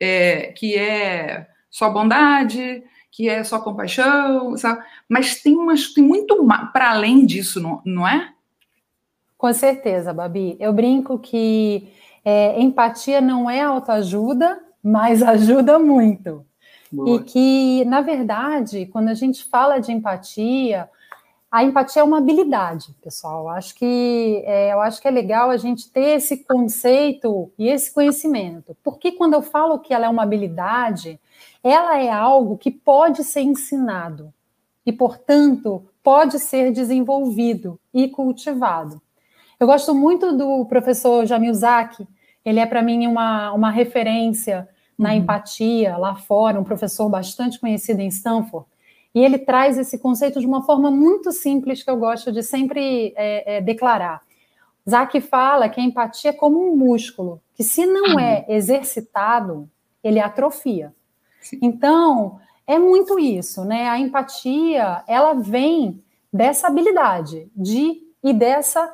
É, 0.00 0.52
que 0.56 0.76
é 0.76 1.46
só 1.70 1.88
bondade, 1.90 2.82
que 3.10 3.28
é 3.28 3.44
só 3.44 3.60
compaixão, 3.60 4.56
sabe? 4.56 4.82
mas 5.08 5.42
tem, 5.42 5.54
umas, 5.54 5.92
tem 5.92 6.02
muito 6.02 6.46
para 6.72 6.90
além 6.90 7.26
disso, 7.26 7.60
não, 7.60 7.82
não 7.84 8.08
é? 8.08 8.32
Com 9.36 9.52
certeza, 9.52 10.12
Babi. 10.12 10.56
Eu 10.58 10.72
brinco 10.72 11.18
que 11.18 11.92
é, 12.24 12.60
empatia 12.60 13.20
não 13.20 13.48
é 13.48 13.60
autoajuda, 13.60 14.60
mas 14.82 15.22
ajuda 15.22 15.78
muito. 15.78 16.44
Boa. 16.90 17.16
E 17.16 17.24
que, 17.24 17.84
na 17.86 18.00
verdade, 18.00 18.86
quando 18.86 19.08
a 19.08 19.14
gente 19.14 19.44
fala 19.44 19.78
de 19.78 19.90
empatia, 19.90 20.88
a 21.50 21.62
empatia 21.62 22.00
é 22.00 22.04
uma 22.04 22.18
habilidade, 22.18 22.94
pessoal. 23.02 23.48
Acho 23.48 23.74
que 23.74 24.42
é, 24.46 24.72
eu 24.72 24.80
acho 24.80 25.00
que 25.00 25.08
é 25.08 25.10
legal 25.10 25.50
a 25.50 25.56
gente 25.56 25.90
ter 25.90 26.16
esse 26.16 26.44
conceito 26.44 27.50
e 27.58 27.68
esse 27.68 27.92
conhecimento. 27.92 28.76
Porque 28.82 29.12
quando 29.12 29.34
eu 29.34 29.42
falo 29.42 29.78
que 29.78 29.92
ela 29.92 30.06
é 30.06 30.08
uma 30.08 30.22
habilidade, 30.22 31.20
ela 31.62 31.98
é 31.98 32.10
algo 32.10 32.58
que 32.58 32.70
pode 32.70 33.22
ser 33.24 33.42
ensinado 33.42 34.32
e, 34.84 34.92
portanto, 34.92 35.86
pode 36.02 36.38
ser 36.38 36.72
desenvolvido 36.72 37.78
e 37.92 38.08
cultivado. 38.08 39.00
Eu 39.62 39.66
gosto 39.68 39.94
muito 39.94 40.36
do 40.36 40.64
professor 40.64 41.24
Jamil 41.24 41.54
Zaki, 41.54 42.04
ele 42.44 42.58
é 42.58 42.66
para 42.66 42.82
mim 42.82 43.06
uma, 43.06 43.52
uma 43.52 43.70
referência 43.70 44.68
na 44.98 45.10
uhum. 45.10 45.18
empatia 45.18 45.96
lá 45.96 46.16
fora, 46.16 46.58
um 46.58 46.64
professor 46.64 47.08
bastante 47.08 47.60
conhecido 47.60 48.00
em 48.00 48.08
Stanford. 48.08 48.66
E 49.14 49.24
ele 49.24 49.38
traz 49.38 49.78
esse 49.78 50.00
conceito 50.00 50.40
de 50.40 50.46
uma 50.48 50.64
forma 50.64 50.90
muito 50.90 51.30
simples 51.30 51.80
que 51.80 51.88
eu 51.88 51.96
gosto 51.96 52.32
de 52.32 52.42
sempre 52.42 53.14
é, 53.16 53.58
é, 53.58 53.60
declarar. 53.60 54.22
Zaki 54.90 55.20
fala 55.20 55.68
que 55.68 55.80
a 55.80 55.84
empatia 55.84 56.30
é 56.30 56.34
como 56.34 56.58
um 56.58 56.74
músculo, 56.74 57.40
que 57.54 57.62
se 57.62 57.86
não 57.86 58.18
é 58.18 58.44
uhum. 58.48 58.56
exercitado, 58.56 59.70
ele 60.02 60.18
atrofia. 60.18 60.92
Então, 61.62 62.40
é 62.66 62.80
muito 62.80 63.16
isso, 63.16 63.64
né? 63.64 63.88
A 63.88 63.96
empatia, 63.96 65.04
ela 65.06 65.34
vem 65.34 66.02
dessa 66.32 66.66
habilidade 66.66 67.48
de 67.54 68.02
e 68.24 68.32
dessa 68.32 68.92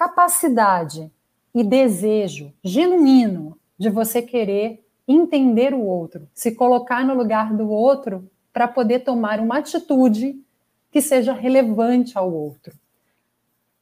capacidade 0.00 1.12
e 1.54 1.62
desejo 1.62 2.50
genuíno 2.64 3.58
de 3.78 3.90
você 3.90 4.22
querer 4.22 4.82
entender 5.06 5.74
o 5.74 5.80
outro, 5.80 6.26
se 6.32 6.54
colocar 6.54 7.04
no 7.04 7.12
lugar 7.12 7.52
do 7.52 7.68
outro 7.68 8.26
para 8.50 8.66
poder 8.66 9.00
tomar 9.00 9.38
uma 9.40 9.58
atitude 9.58 10.42
que 10.90 11.02
seja 11.02 11.34
relevante 11.34 12.16
ao 12.16 12.32
outro. 12.32 12.72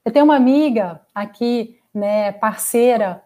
Eu 0.05 0.11
tenho 0.11 0.25
uma 0.25 0.35
amiga 0.35 1.01
aqui, 1.15 1.79
né, 1.95 2.33
parceira 2.33 3.23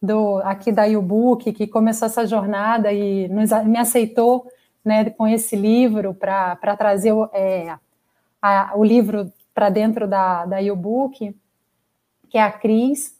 do 0.00 0.36
aqui 0.44 0.70
da 0.70 0.84
YouBook, 0.84 1.52
que 1.52 1.66
começou 1.66 2.06
essa 2.06 2.24
jornada 2.24 2.92
e 2.92 3.26
nos, 3.26 3.50
me 3.64 3.76
aceitou 3.76 4.46
né, 4.84 5.10
com 5.10 5.26
esse 5.26 5.56
livro 5.56 6.14
para 6.14 6.76
trazer 6.76 7.12
é, 7.32 7.76
a, 8.40 8.72
o 8.76 8.84
livro 8.84 9.32
para 9.52 9.68
dentro 9.68 10.06
da, 10.06 10.46
da 10.46 10.58
YouBook, 10.58 11.34
que 12.28 12.38
é 12.38 12.42
a 12.42 12.50
Cris. 12.50 13.16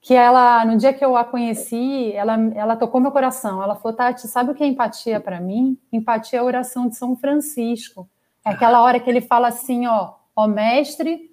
que 0.00 0.14
ela, 0.14 0.64
no 0.64 0.76
dia 0.76 0.92
que 0.92 1.04
eu 1.04 1.16
a 1.16 1.24
conheci, 1.24 2.12
ela, 2.12 2.34
ela 2.56 2.76
tocou 2.76 3.00
meu 3.00 3.12
coração. 3.12 3.62
Ela 3.62 3.76
falou, 3.76 3.96
Tati, 3.96 4.26
sabe 4.26 4.50
o 4.50 4.54
que 4.54 4.64
é 4.64 4.66
empatia 4.66 5.20
para 5.20 5.40
mim? 5.40 5.78
Empatia 5.92 6.40
é 6.40 6.42
a 6.42 6.44
oração 6.44 6.88
de 6.88 6.96
São 6.96 7.14
Francisco. 7.16 8.08
É 8.44 8.50
aquela 8.50 8.82
hora 8.82 8.98
que 8.98 9.08
ele 9.08 9.20
fala 9.20 9.48
assim, 9.48 9.86
ó, 9.86 10.14
ó 10.34 10.48
mestre, 10.48 11.30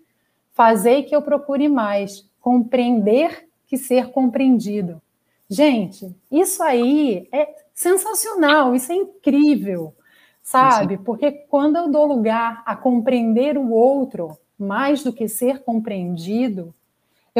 fazei 0.54 1.02
que 1.02 1.16
eu 1.16 1.22
procure 1.22 1.68
mais, 1.68 2.30
compreender 2.40 3.50
que 3.66 3.76
ser 3.76 4.12
compreendido. 4.12 5.02
Gente, 5.50 6.16
isso 6.32 6.62
aí 6.62 7.28
é 7.32 7.50
sensacional, 7.74 8.76
isso 8.76 8.92
é 8.92 8.96
incrível, 8.96 9.96
sabe? 10.44 10.98
Porque 11.00 11.32
quando 11.32 11.78
eu 11.78 11.90
dou 11.90 12.06
lugar 12.06 12.62
a 12.66 12.76
compreender 12.76 13.58
o 13.58 13.72
outro 13.72 14.38
mais 14.60 15.04
do 15.04 15.12
que 15.12 15.28
ser 15.28 15.64
compreendido, 15.64 16.74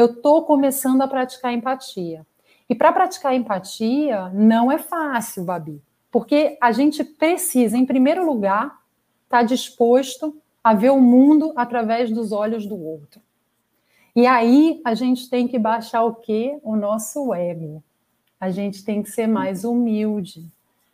eu 0.00 0.06
estou 0.06 0.44
começando 0.44 1.02
a 1.02 1.08
praticar 1.08 1.52
empatia. 1.52 2.26
E 2.68 2.74
para 2.74 2.92
praticar 2.92 3.34
empatia 3.34 4.28
não 4.30 4.70
é 4.70 4.78
fácil, 4.78 5.44
Babi, 5.44 5.82
porque 6.10 6.56
a 6.60 6.72
gente 6.72 7.04
precisa, 7.04 7.76
em 7.76 7.84
primeiro 7.84 8.24
lugar, 8.24 8.80
estar 9.24 9.38
tá 9.38 9.42
disposto 9.42 10.36
a 10.62 10.74
ver 10.74 10.90
o 10.90 11.00
mundo 11.00 11.52
através 11.56 12.10
dos 12.10 12.32
olhos 12.32 12.66
do 12.66 12.78
outro. 12.80 13.20
E 14.14 14.26
aí 14.26 14.80
a 14.84 14.94
gente 14.94 15.28
tem 15.28 15.46
que 15.46 15.58
baixar 15.58 16.02
o 16.04 16.14
quê? 16.14 16.58
O 16.62 16.76
nosso 16.76 17.32
ego. 17.32 17.82
A 18.40 18.50
gente 18.50 18.84
tem 18.84 19.02
que 19.02 19.10
ser 19.10 19.26
mais 19.26 19.64
humilde. 19.64 20.44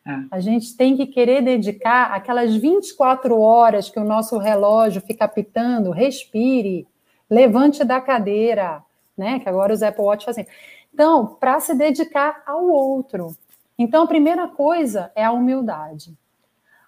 É. 0.07 0.25
A 0.31 0.41
gente 0.41 0.77
tem 0.77 0.97
que 0.97 1.07
querer 1.07 1.43
dedicar 1.43 2.13
aquelas 2.13 2.55
24 2.55 3.41
horas 3.41 3.89
que 3.89 3.99
o 3.99 4.05
nosso 4.05 4.39
relógio 4.39 5.01
fica 5.01 5.25
apitando, 5.25 5.91
respire, 5.91 6.87
levante 7.29 7.83
da 7.85 8.01
cadeira, 8.01 8.83
né? 9.17 9.39
Que 9.41 9.49
agora 9.49 9.73
os 9.73 9.83
Apple 9.83 10.05
Watch 10.05 10.25
fazem. 10.25 10.47
Então, 10.93 11.27
para 11.27 11.61
se 11.61 11.75
dedicar 11.75 12.43
ao 12.47 12.67
outro. 12.67 13.37
Então, 13.79 14.05
a 14.05 14.09
primeira 14.09 14.49
coisa 14.49 15.13
é 15.15 15.25
a 15.25 15.33
humildade. 15.33 16.17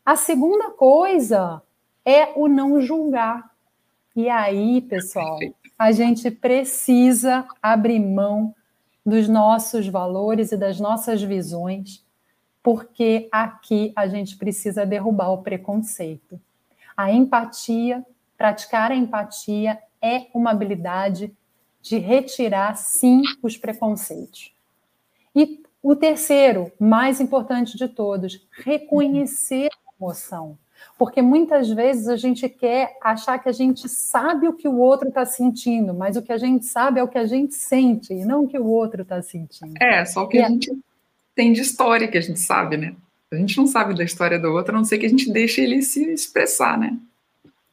A 0.04 0.16
segunda 0.16 0.70
coisa 0.70 1.62
é 2.04 2.32
o 2.34 2.48
não 2.48 2.80
julgar. 2.80 3.50
E 4.16 4.28
aí, 4.28 4.80
pessoal, 4.80 5.38
a 5.78 5.92
gente 5.92 6.30
precisa 6.30 7.46
abrir 7.62 8.00
mão 8.00 8.54
dos 9.04 9.28
nossos 9.28 9.86
valores 9.86 10.50
e 10.50 10.56
das 10.56 10.80
nossas 10.80 11.22
visões, 11.22 12.04
porque 12.62 13.28
aqui 13.30 13.92
a 13.94 14.06
gente 14.06 14.36
precisa 14.36 14.84
derrubar 14.84 15.30
o 15.30 15.42
preconceito. 15.42 16.40
A 16.96 17.12
empatia, 17.12 18.04
praticar 18.36 18.90
a 18.90 18.96
empatia 18.96 19.78
é 20.02 20.26
uma 20.34 20.50
habilidade 20.50 21.32
de 21.88 21.98
retirar, 21.98 22.76
sim, 22.76 23.22
os 23.42 23.56
preconceitos. 23.56 24.52
E 25.34 25.62
o 25.82 25.96
terceiro, 25.96 26.70
mais 26.78 27.20
importante 27.20 27.76
de 27.76 27.88
todos, 27.88 28.46
reconhecer 28.64 29.68
a 29.68 29.92
emoção. 29.98 30.58
Porque 30.96 31.22
muitas 31.22 31.70
vezes 31.70 32.08
a 32.08 32.16
gente 32.16 32.48
quer 32.48 32.96
achar 33.02 33.38
que 33.38 33.48
a 33.48 33.52
gente 33.52 33.88
sabe 33.88 34.48
o 34.48 34.52
que 34.52 34.68
o 34.68 34.78
outro 34.78 35.08
está 35.08 35.24
sentindo, 35.24 35.94
mas 35.94 36.16
o 36.16 36.22
que 36.22 36.32
a 36.32 36.38
gente 36.38 36.66
sabe 36.66 37.00
é 37.00 37.02
o 37.02 37.08
que 37.08 37.18
a 37.18 37.26
gente 37.26 37.54
sente, 37.54 38.12
e 38.12 38.24
não 38.24 38.44
o 38.44 38.48
que 38.48 38.58
o 38.58 38.66
outro 38.66 39.02
está 39.02 39.22
sentindo. 39.22 39.74
É, 39.80 40.04
só 40.04 40.24
o 40.24 40.28
que 40.28 40.38
e 40.38 40.42
a 40.42 40.48
gente 40.48 40.76
tem 41.34 41.52
de 41.52 41.60
história 41.60 42.08
que 42.08 42.18
a 42.18 42.20
gente 42.20 42.40
sabe, 42.40 42.76
né? 42.76 42.94
A 43.30 43.36
gente 43.36 43.56
não 43.56 43.66
sabe 43.66 43.94
da 43.94 44.02
história 44.02 44.38
do 44.38 44.48
outro, 44.48 44.74
a 44.74 44.78
não 44.78 44.84
ser 44.84 44.98
que 44.98 45.06
a 45.06 45.08
gente 45.08 45.30
deixe 45.30 45.60
ele 45.60 45.82
se 45.82 46.04
expressar, 46.12 46.78
né? 46.78 46.98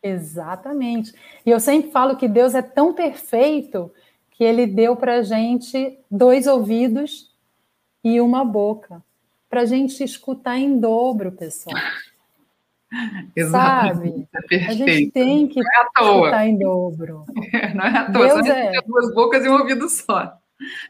Exatamente. 0.04 1.14
E 1.44 1.50
eu 1.50 1.60
sempre 1.60 1.90
falo 1.90 2.16
que 2.16 2.28
Deus 2.28 2.54
é 2.54 2.62
tão 2.62 2.94
perfeito 2.94 3.92
que 4.38 4.44
ele 4.44 4.68
deu 4.68 4.96
para 4.96 5.16
a 5.16 5.24
gente 5.24 5.98
dois 6.12 6.46
ouvidos 6.46 7.32
e 8.04 8.20
uma 8.20 8.44
boca, 8.44 9.02
para 9.50 9.62
a 9.62 9.66
gente 9.66 10.04
escutar 10.04 10.58
em 10.58 10.80
dobro, 10.80 11.32
pessoal. 11.32 11.76
Sabe? 13.50 14.28
É 14.52 14.66
a 14.68 14.74
gente 14.74 15.12
tem 15.12 15.48
que 15.48 15.60
é 15.60 15.64
escutar 15.64 16.48
em 16.48 16.58
dobro. 16.58 17.26
Não 17.76 17.86
é 17.86 17.98
à 17.98 18.12
toa, 18.12 18.42
Deus 18.42 18.48
é... 18.48 18.72
duas 18.86 19.14
bocas 19.14 19.44
e 19.44 19.50
um 19.50 19.54
ouvido 19.54 19.90
só. 19.90 20.38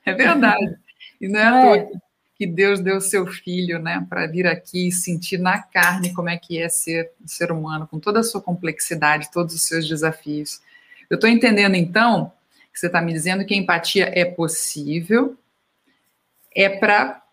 É 0.06 0.14
verdade. 0.14 0.76
E 1.20 1.28
não 1.28 1.40
é 1.40 1.44
à 1.44 1.62
toa 1.62 1.78
é. 1.78 1.92
que 2.38 2.46
Deus 2.46 2.80
deu 2.80 3.02
seu 3.02 3.26
filho, 3.26 3.80
né, 3.80 4.06
para 4.08 4.28
vir 4.28 4.46
aqui 4.46 4.90
e 4.90 4.92
sentir 4.92 5.40
na 5.40 5.60
carne 5.60 6.14
como 6.14 6.30
é 6.30 6.38
que 6.38 6.62
é 6.62 6.70
ser 6.70 7.10
um 7.24 7.28
ser 7.28 7.52
humano, 7.52 7.88
com 7.88 8.00
toda 8.00 8.20
a 8.20 8.24
sua 8.24 8.42
complexidade, 8.42 9.32
todos 9.32 9.56
os 9.56 9.64
seus 9.64 9.88
desafios. 9.88 10.62
Eu 11.10 11.16
estou 11.16 11.30
entendendo, 11.30 11.76
então, 11.76 12.32
que 12.76 12.80
você 12.82 12.88
está 12.88 13.02
me 13.02 13.14
dizendo 13.14 13.46
que 13.46 13.54
a 13.54 13.58
empatia 13.58 14.12
é 14.14 14.26
possível, 14.26 15.38
é 16.54 16.68
para 16.68 17.24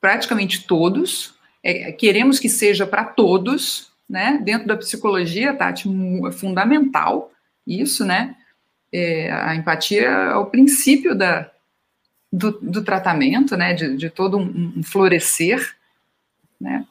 praticamente 0.00 0.66
todos, 0.66 1.34
é, 1.62 1.92
queremos 1.92 2.40
que 2.40 2.48
seja 2.48 2.84
para 2.84 3.04
todos, 3.04 3.92
né? 4.08 4.40
Dentro 4.42 4.66
da 4.66 4.76
psicologia, 4.76 5.54
Tati, 5.54 5.88
é 6.26 6.32
fundamental 6.32 7.30
isso, 7.64 8.04
né? 8.04 8.34
É, 8.92 9.30
a 9.30 9.54
empatia 9.54 10.08
é 10.08 10.34
o 10.34 10.46
princípio 10.46 11.14
da, 11.14 11.48
do, 12.32 12.50
do 12.60 12.82
tratamento, 12.82 13.56
né? 13.56 13.74
De, 13.74 13.96
de 13.96 14.10
todo 14.10 14.38
um, 14.38 14.72
um 14.78 14.82
florescer, 14.82 15.76
né? 16.60 16.84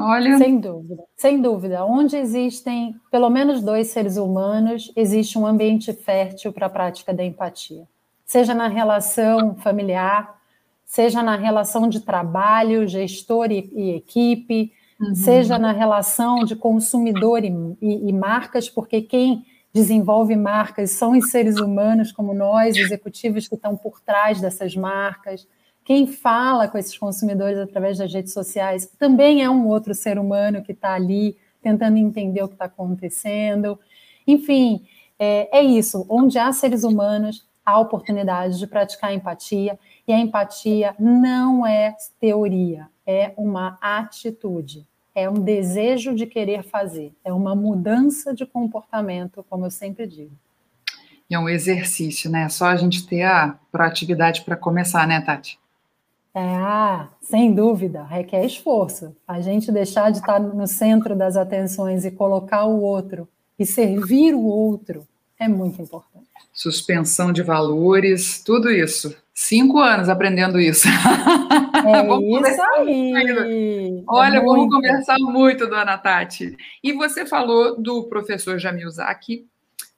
Olha. 0.00 0.38
Sem 0.38 0.58
dúvida, 0.58 1.04
sem 1.16 1.40
dúvida. 1.40 1.84
Onde 1.84 2.16
existem 2.16 2.94
pelo 3.10 3.28
menos 3.28 3.62
dois 3.62 3.88
seres 3.88 4.16
humanos, 4.16 4.90
existe 4.96 5.38
um 5.38 5.46
ambiente 5.46 5.92
fértil 5.92 6.52
para 6.52 6.66
a 6.66 6.70
prática 6.70 7.12
da 7.12 7.24
empatia. 7.24 7.86
Seja 8.24 8.54
na 8.54 8.68
relação 8.68 9.54
familiar, 9.56 10.40
seja 10.84 11.22
na 11.22 11.36
relação 11.36 11.88
de 11.88 12.00
trabalho, 12.00 12.88
gestor 12.88 13.50
e, 13.50 13.70
e 13.74 13.90
equipe, 13.90 14.72
uhum. 14.98 15.14
seja 15.14 15.58
na 15.58 15.72
relação 15.72 16.44
de 16.44 16.56
consumidor 16.56 17.44
e, 17.44 17.52
e, 17.82 18.08
e 18.08 18.12
marcas, 18.12 18.70
porque 18.70 19.02
quem 19.02 19.44
desenvolve 19.74 20.36
marcas 20.36 20.92
são 20.92 21.12
os 21.12 21.30
seres 21.30 21.58
humanos 21.58 22.12
como 22.12 22.32
nós, 22.32 22.76
executivos 22.76 23.46
que 23.46 23.54
estão 23.54 23.76
por 23.76 24.00
trás 24.00 24.40
dessas 24.40 24.74
marcas 24.74 25.46
quem 25.84 26.06
fala 26.06 26.68
com 26.68 26.78
esses 26.78 26.96
consumidores 26.96 27.58
através 27.58 27.98
das 27.98 28.12
redes 28.12 28.32
sociais 28.32 28.86
também 28.98 29.42
é 29.42 29.50
um 29.50 29.66
outro 29.66 29.94
ser 29.94 30.18
humano 30.18 30.62
que 30.62 30.72
está 30.72 30.94
ali 30.94 31.36
tentando 31.60 31.96
entender 31.96 32.42
o 32.42 32.48
que 32.48 32.54
está 32.54 32.66
acontecendo. 32.66 33.78
Enfim, 34.26 34.84
é, 35.18 35.58
é, 35.58 35.62
isso. 35.62 36.06
Onde 36.08 36.38
há 36.38 36.52
seres 36.52 36.84
humanos, 36.84 37.46
há 37.64 37.78
oportunidade 37.78 38.58
de 38.58 38.66
praticar 38.66 39.14
empatia. 39.14 39.78
E 40.06 40.12
a 40.12 40.18
empatia 40.18 40.94
não 40.98 41.66
é 41.66 41.96
teoria, 42.20 42.88
é 43.06 43.32
uma 43.36 43.78
atitude. 43.80 44.86
É 45.14 45.28
um 45.28 45.34
desejo 45.34 46.14
de 46.14 46.26
querer 46.26 46.62
fazer, 46.62 47.12
é 47.22 47.30
uma 47.32 47.54
mudança 47.54 48.34
de 48.34 48.46
comportamento, 48.46 49.44
como 49.48 49.66
eu 49.66 49.70
sempre 49.70 50.06
digo. 50.06 50.32
É 51.30 51.38
um 51.38 51.48
exercício, 51.48 52.30
né? 52.30 52.48
Só 52.48 52.66
a 52.66 52.76
gente 52.76 53.06
ter 53.06 53.22
a 53.22 53.58
proatividade 53.70 54.42
para 54.42 54.56
começar, 54.56 55.06
né, 55.06 55.20
Tati? 55.20 55.58
É, 56.34 57.06
sem 57.20 57.54
dúvida, 57.54 58.04
requer 58.04 58.44
esforço. 58.44 59.14
A 59.28 59.40
gente 59.40 59.70
deixar 59.70 60.10
de 60.10 60.18
estar 60.18 60.40
no 60.40 60.66
centro 60.66 61.14
das 61.14 61.36
atenções 61.36 62.04
e 62.04 62.10
colocar 62.10 62.64
o 62.64 62.80
outro 62.80 63.28
e 63.58 63.66
servir 63.66 64.34
o 64.34 64.42
outro 64.42 65.06
é 65.38 65.46
muito 65.46 65.82
importante. 65.82 66.26
Suspensão 66.52 67.32
de 67.32 67.42
valores, 67.42 68.42
tudo 68.42 68.70
isso. 68.70 69.14
Cinco 69.34 69.78
anos 69.78 70.08
aprendendo 70.08 70.60
isso. 70.60 70.86
É 70.86 70.90
isso 72.50 72.62
aí. 72.76 74.04
Olha, 74.06 74.36
é 74.36 74.40
vamos 74.40 74.72
conversar 74.72 75.18
muito, 75.18 75.66
dona 75.66 75.98
Tati. 75.98 76.56
E 76.82 76.92
você 76.92 77.26
falou 77.26 77.80
do 77.80 78.04
professor 78.04 78.58
Jamil 78.58 78.90
Zaki, 78.90 79.46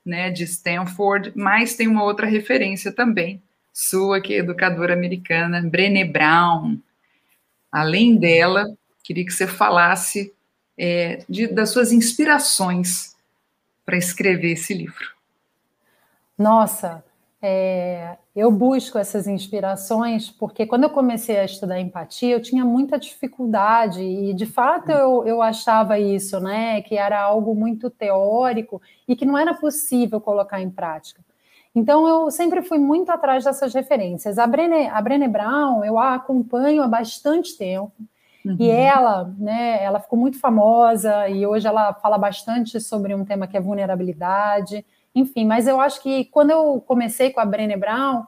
né, 0.04 0.30
de 0.30 0.44
Stanford, 0.44 1.32
mas 1.34 1.74
tem 1.74 1.88
uma 1.88 2.04
outra 2.04 2.26
referência 2.26 2.92
também, 2.92 3.42
sua, 3.74 4.20
que 4.20 4.32
é 4.32 4.38
educadora 4.38 4.94
americana, 4.94 5.60
Brené 5.60 6.04
Brown. 6.04 6.78
Além 7.72 8.16
dela, 8.16 8.72
queria 9.02 9.24
que 9.24 9.32
você 9.32 9.48
falasse 9.48 10.32
é, 10.78 11.24
de, 11.28 11.48
das 11.48 11.70
suas 11.70 11.90
inspirações 11.90 13.16
para 13.84 13.96
escrever 13.96 14.52
esse 14.52 14.72
livro. 14.72 15.12
Nossa, 16.38 17.04
é, 17.42 18.16
eu 18.34 18.50
busco 18.50 18.96
essas 18.96 19.26
inspirações 19.26 20.30
porque 20.30 20.66
quando 20.66 20.84
eu 20.84 20.90
comecei 20.90 21.38
a 21.38 21.44
estudar 21.44 21.80
empatia, 21.80 22.34
eu 22.34 22.40
tinha 22.40 22.64
muita 22.64 22.98
dificuldade 22.98 24.02
e, 24.02 24.32
de 24.34 24.46
fato, 24.46 24.90
eu, 24.90 25.26
eu 25.26 25.42
achava 25.42 25.98
isso, 25.98 26.38
né? 26.38 26.80
Que 26.82 26.96
era 26.96 27.20
algo 27.20 27.54
muito 27.54 27.90
teórico 27.90 28.80
e 29.06 29.16
que 29.16 29.26
não 29.26 29.36
era 29.36 29.52
possível 29.52 30.20
colocar 30.20 30.60
em 30.60 30.70
prática. 30.70 31.20
Então, 31.74 32.06
eu 32.06 32.30
sempre 32.30 32.62
fui 32.62 32.78
muito 32.78 33.10
atrás 33.10 33.44
dessas 33.44 33.74
referências. 33.74 34.38
A 34.38 34.46
Brené, 34.46 34.88
a 34.88 35.00
Brené 35.00 35.26
Brown, 35.26 35.84
eu 35.84 35.98
a 35.98 36.14
acompanho 36.14 36.82
há 36.82 36.88
bastante 36.88 37.56
tempo. 37.56 37.92
Uhum. 38.44 38.56
E 38.60 38.70
ela, 38.70 39.34
né, 39.38 39.82
ela 39.82 39.98
ficou 39.98 40.18
muito 40.18 40.38
famosa 40.38 41.28
e 41.28 41.46
hoje 41.46 41.66
ela 41.66 41.94
fala 41.94 42.18
bastante 42.18 42.78
sobre 42.80 43.14
um 43.14 43.24
tema 43.24 43.46
que 43.46 43.56
é 43.56 43.60
vulnerabilidade. 43.60 44.84
Enfim, 45.14 45.46
mas 45.46 45.66
eu 45.66 45.80
acho 45.80 46.02
que 46.02 46.26
quando 46.26 46.50
eu 46.50 46.80
comecei 46.86 47.30
com 47.30 47.40
a 47.40 47.44
Brené 47.44 47.76
Brown, 47.76 48.24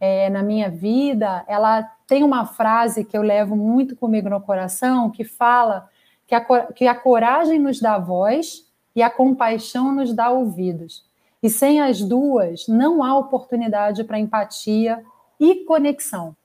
é, 0.00 0.30
na 0.30 0.42
minha 0.42 0.70
vida, 0.70 1.44
ela 1.48 1.82
tem 2.06 2.22
uma 2.22 2.46
frase 2.46 3.04
que 3.04 3.16
eu 3.16 3.22
levo 3.22 3.56
muito 3.56 3.96
comigo 3.96 4.28
no 4.28 4.40
coração, 4.40 5.10
que 5.10 5.24
fala 5.24 5.88
que 6.26 6.34
a, 6.34 6.40
que 6.72 6.86
a 6.86 6.94
coragem 6.94 7.58
nos 7.58 7.80
dá 7.80 7.98
voz 7.98 8.64
e 8.94 9.02
a 9.02 9.10
compaixão 9.10 9.92
nos 9.92 10.12
dá 10.12 10.30
ouvidos. 10.30 11.07
E 11.42 11.48
sem 11.48 11.80
as 11.80 12.00
duas, 12.00 12.66
não 12.66 13.02
há 13.02 13.16
oportunidade 13.16 14.02
para 14.04 14.18
empatia 14.18 15.02
e 15.38 15.64
conexão. 15.64 16.36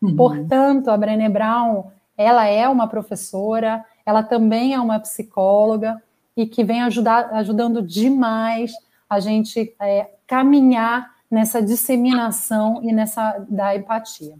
Uhum. 0.00 0.16
Portanto, 0.16 0.88
a 0.90 0.96
Brené 0.96 1.28
Brown, 1.28 1.84
ela 2.16 2.46
é 2.46 2.68
uma 2.68 2.88
professora, 2.88 3.84
ela 4.04 4.22
também 4.22 4.74
é 4.74 4.80
uma 4.80 4.98
psicóloga 4.98 6.02
e 6.36 6.46
que 6.46 6.64
vem 6.64 6.82
ajudar, 6.82 7.32
ajudando 7.34 7.80
demais 7.80 8.72
a 9.08 9.20
gente 9.20 9.74
é, 9.80 10.10
caminhar 10.26 11.12
nessa 11.30 11.62
disseminação 11.62 12.80
e 12.82 12.92
nessa 12.92 13.44
da 13.48 13.76
empatia. 13.76 14.34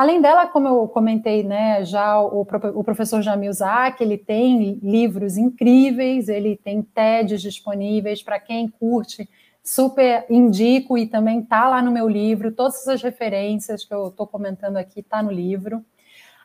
Além 0.00 0.20
dela, 0.22 0.46
como 0.46 0.66
eu 0.66 0.88
comentei, 0.88 1.42
né, 1.42 1.84
já 1.84 2.18
o, 2.18 2.46
o 2.74 2.82
professor 2.82 3.20
Jamil 3.20 3.52
Zak, 3.52 4.02
ele 4.02 4.16
tem 4.16 4.80
livros 4.82 5.36
incríveis, 5.36 6.28
ele 6.28 6.56
tem 6.56 6.80
TEDs 6.80 7.42
disponíveis 7.42 8.22
para 8.22 8.40
quem 8.40 8.66
curte, 8.66 9.28
super 9.70 10.26
indico 10.28 10.98
e 10.98 11.06
também 11.06 11.42
tá 11.42 11.68
lá 11.68 11.80
no 11.80 11.92
meu 11.92 12.08
livro, 12.08 12.50
todas 12.50 12.88
as 12.88 13.00
referências 13.00 13.84
que 13.84 13.94
eu 13.94 14.08
estou 14.08 14.26
comentando 14.26 14.76
aqui 14.76 15.00
tá 15.00 15.22
no 15.22 15.30
livro. 15.30 15.84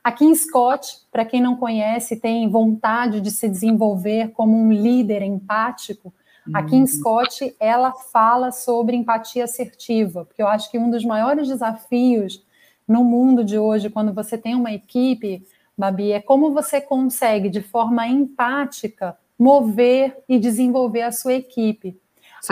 A 0.03 0.11
Kim 0.11 0.35
Scott, 0.35 0.99
para 1.11 1.25
quem 1.25 1.41
não 1.41 1.55
conhece, 1.55 2.17
tem 2.17 2.47
vontade 2.47 3.19
de 3.19 3.31
se 3.31 3.49
desenvolver 3.49 4.29
como 4.33 4.55
um 4.55 4.71
líder 4.71 5.23
empático, 5.23 6.13
a 6.53 6.61
Kim 6.61 6.81
uhum. 6.81 6.87
Scott, 6.87 7.55
ela 7.59 7.91
fala 7.91 8.51
sobre 8.51 8.95
empatia 8.95 9.45
assertiva, 9.45 10.25
porque 10.25 10.43
eu 10.43 10.47
acho 10.47 10.69
que 10.69 10.77
um 10.77 10.91
dos 10.91 11.03
maiores 11.03 11.47
desafios 11.47 12.45
no 12.87 13.03
mundo 13.03 13.43
de 13.43 13.57
hoje, 13.57 13.89
quando 13.89 14.13
você 14.13 14.37
tem 14.37 14.53
uma 14.53 14.71
equipe, 14.71 15.43
Babi, 15.75 16.11
é 16.11 16.21
como 16.21 16.53
você 16.53 16.79
consegue, 16.79 17.49
de 17.49 17.63
forma 17.63 18.07
empática, 18.07 19.17
mover 19.39 20.15
e 20.29 20.37
desenvolver 20.37 21.01
a 21.01 21.11
sua 21.11 21.33
equipe. 21.33 21.99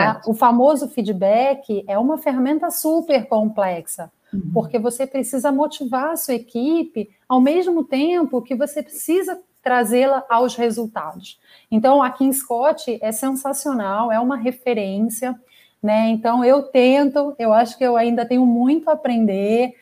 A, 0.02 0.22
o 0.26 0.34
famoso 0.34 0.88
feedback 0.88 1.84
é 1.88 1.98
uma 1.98 2.18
ferramenta 2.18 2.70
super 2.72 3.28
complexa, 3.28 4.12
uhum. 4.34 4.52
porque 4.54 4.80
você 4.80 5.06
precisa 5.06 5.52
motivar 5.52 6.12
a 6.12 6.16
sua 6.16 6.36
equipe 6.36 7.10
ao 7.28 7.42
mesmo 7.42 7.84
tempo 7.84 8.42
que 8.42 8.56
você 8.56 8.82
precisa 8.82 9.40
trazê-la 9.62 10.26
aos 10.30 10.56
resultados. 10.56 11.40
Então, 11.72 12.04
a 12.04 12.10
Kim 12.10 12.32
Scott 12.32 13.00
é 13.02 13.12
sensacional, 13.12 14.12
é 14.12 14.20
uma 14.20 14.36
referência, 14.36 15.40
né? 15.82 16.10
Então, 16.10 16.44
eu 16.44 16.64
tento, 16.64 17.34
eu 17.40 17.54
acho 17.54 17.78
que 17.78 17.84
eu 17.84 17.96
ainda 17.96 18.26
tenho 18.26 18.46
muito 18.46 18.90
a 18.90 18.94
aprender. 18.94 19.74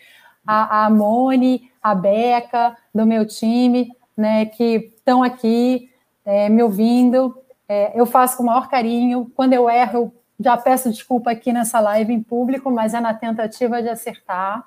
A, 0.45 0.86
a 0.86 0.89
Mone, 0.89 1.69
a 1.82 1.93
Beca, 1.93 2.76
do 2.93 3.06
meu 3.06 3.26
time, 3.26 3.91
né, 4.17 4.45
que 4.45 4.91
estão 4.97 5.24
aqui 5.24 5.89
é, 6.26 6.50
me 6.50 6.63
ouvindo. 6.63 7.36
É, 7.73 7.97
eu 7.97 8.05
faço 8.05 8.36
com 8.36 8.43
o 8.43 8.47
maior 8.47 8.67
carinho. 8.67 9.31
Quando 9.34 9.53
eu 9.53 9.69
erro, 9.69 9.97
eu 9.97 10.13
já 10.41 10.57
peço 10.57 10.91
desculpa 10.91 11.31
aqui 11.31 11.53
nessa 11.53 11.79
live 11.79 12.12
em 12.12 12.21
público, 12.21 12.69
mas 12.69 12.93
é 12.93 12.99
na 12.99 13.13
tentativa 13.13 13.81
de 13.81 13.88
acertar. 13.88 14.65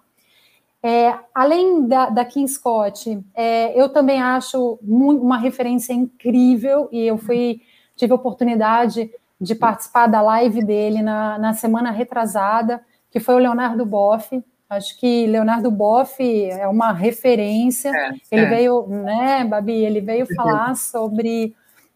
É, 0.83 1.14
além 1.35 1.87
da, 1.87 2.09
da 2.09 2.25
Kim 2.25 2.47
Scott, 2.49 3.23
é, 3.35 3.79
eu 3.79 3.90
também 3.90 4.23
acho 4.23 4.79
muito, 4.81 5.23
uma 5.23 5.37
referência 5.37 5.93
incrível 5.93 6.88
e 6.90 7.07
eu 7.07 7.19
fui 7.19 7.61
tive 7.95 8.12
a 8.12 8.17
oportunidade 8.17 9.11
de 9.38 9.55
participar 9.55 10.07
da 10.07 10.23
live 10.23 10.64
dele 10.64 11.03
na, 11.03 11.38
na 11.38 11.53
semana 11.53 11.90
retrasada, 11.90 12.81
que 13.11 13.21
foi 13.21 13.35
o 13.35 13.38
Leonardo 13.38 13.85
Boff. 13.85 14.43
Acho 14.71 14.99
que 14.99 15.27
Leonardo 15.27 15.71
Boff 15.71 16.23
é 16.23 16.67
uma 16.67 16.90
referência. 16.90 17.90
É, 17.95 18.12
ele 18.33 18.47
é. 18.47 18.49
veio, 18.49 18.87
né, 18.87 19.45
Babi? 19.45 19.85
Ele 19.85 20.01
veio 20.01 20.27
falar 20.35 20.75
sobre 20.75 21.55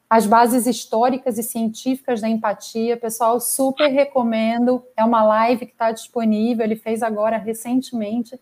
as 0.08 0.26
bases 0.26 0.66
históricas 0.66 1.38
e 1.38 1.42
científicas 1.42 2.20
da 2.20 2.28
empatia. 2.28 2.96
Pessoal, 2.96 3.40
super 3.40 3.88
recomendo. 3.88 4.82
É 4.96 5.04
uma 5.04 5.22
live 5.22 5.66
que 5.66 5.72
está 5.72 5.92
disponível. 5.92 6.64
Ele 6.64 6.76
fez 6.76 7.02
agora 7.02 7.36
recentemente. 7.36 8.38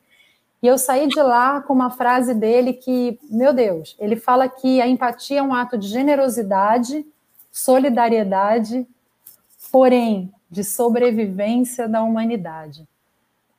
E 0.63 0.67
eu 0.67 0.79
saí 0.79 1.09
de 1.09 1.21
lá 1.21 1.61
com 1.61 1.73
uma 1.73 1.91
frase 1.91 2.35
dele 2.35 2.73
que, 2.73 3.19
meu 3.29 3.53
Deus, 3.53 3.97
ele 3.99 4.17
fala 4.17 4.49
que 4.49 4.81
a 4.81 4.87
empatia 4.87 5.41
é 5.41 5.43
um 5.43 5.55
ato 5.55 5.77
de 5.77 5.89
generosidade, 5.89 7.05
solidariedade, 7.51 8.87
porém 9.71 10.33
de 10.51 10.63
sobrevivência 10.63 11.89
da 11.89 12.03
humanidade. 12.03 12.87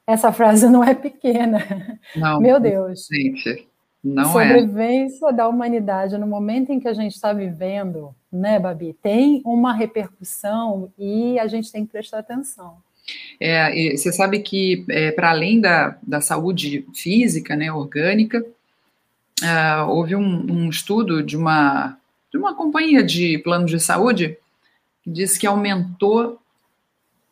Essa 0.05 0.31
frase 0.31 0.69
não 0.69 0.83
é 0.83 0.95
pequena. 0.95 1.99
Não, 2.15 2.39
meu 2.39 2.59
Deus. 2.59 3.07
Gente, 3.11 3.67
não 4.07 4.31
sobrevivência 4.31 5.29
é. 5.29 5.33
da 5.33 5.47
humanidade 5.47 6.17
no 6.17 6.27
momento 6.27 6.71
em 6.71 6.79
que 6.79 6.87
a 6.87 6.93
gente 6.93 7.13
está 7.13 7.33
vivendo, 7.33 8.15
né, 8.31 8.59
Babi? 8.59 8.95
Tem 9.01 9.41
uma 9.45 9.73
repercussão 9.73 10.91
e 10.97 11.39
a 11.39 11.47
gente 11.47 11.71
tem 11.71 11.85
que 11.85 11.91
prestar 11.91 12.19
atenção. 12.19 12.77
É, 13.39 13.95
você 13.95 14.11
sabe 14.11 14.39
que, 14.39 14.85
é, 14.89 15.11
para 15.11 15.29
além 15.29 15.61
da, 15.61 15.97
da 16.03 16.19
saúde 16.21 16.85
física, 16.93 17.55
né, 17.55 17.71
orgânica, 17.71 18.43
uh, 19.41 19.89
houve 19.89 20.15
um, 20.15 20.51
um, 20.51 20.69
estudo 20.69 21.23
de 21.23 21.37
uma, 21.37 21.97
de 22.31 22.37
uma 22.37 22.55
companhia 22.55 23.03
de 23.03 23.37
plano 23.39 23.65
de 23.65 23.79
saúde 23.79 24.37
que 25.03 25.09
disse 25.09 25.39
que 25.39 25.47
aumentou 25.47 26.39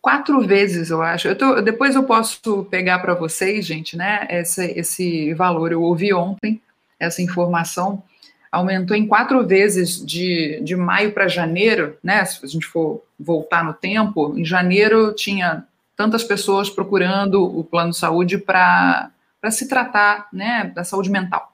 quatro 0.01 0.39
vezes, 0.45 0.91
eu 0.91 1.01
acho. 1.01 1.27
Eu 1.27 1.35
tô, 1.35 1.61
depois 1.61 1.95
eu 1.95 2.03
posso 2.03 2.63
pegar 2.65 2.99
para 2.99 3.15
vocês, 3.15 3.65
gente, 3.65 3.97
né, 3.97 4.27
esse, 4.29 4.63
esse 4.77 5.33
valor. 5.33 5.71
Eu 5.71 5.81
ouvi 5.81 6.13
ontem 6.13 6.61
essa 6.99 7.21
informação 7.21 8.03
aumentou 8.51 8.95
em 8.95 9.05
quatro 9.05 9.45
vezes 9.45 10.03
de, 10.03 10.61
de 10.63 10.75
maio 10.75 11.11
para 11.11 11.27
janeiro, 11.27 11.97
né? 12.01 12.23
Se 12.23 12.43
a 12.43 12.47
gente 12.47 12.65
for 12.65 13.03
voltar 13.19 13.63
no 13.63 13.73
tempo, 13.73 14.37
em 14.37 14.45
janeiro 14.45 15.13
tinha 15.13 15.65
tantas 15.95 16.23
pessoas 16.23 16.69
procurando 16.69 17.43
o 17.43 17.63
plano 17.63 17.91
de 17.91 17.97
saúde 17.97 18.37
para 18.37 19.11
se 19.49 19.67
tratar, 19.67 20.27
né, 20.31 20.71
da 20.75 20.83
saúde 20.83 21.09
mental. 21.09 21.53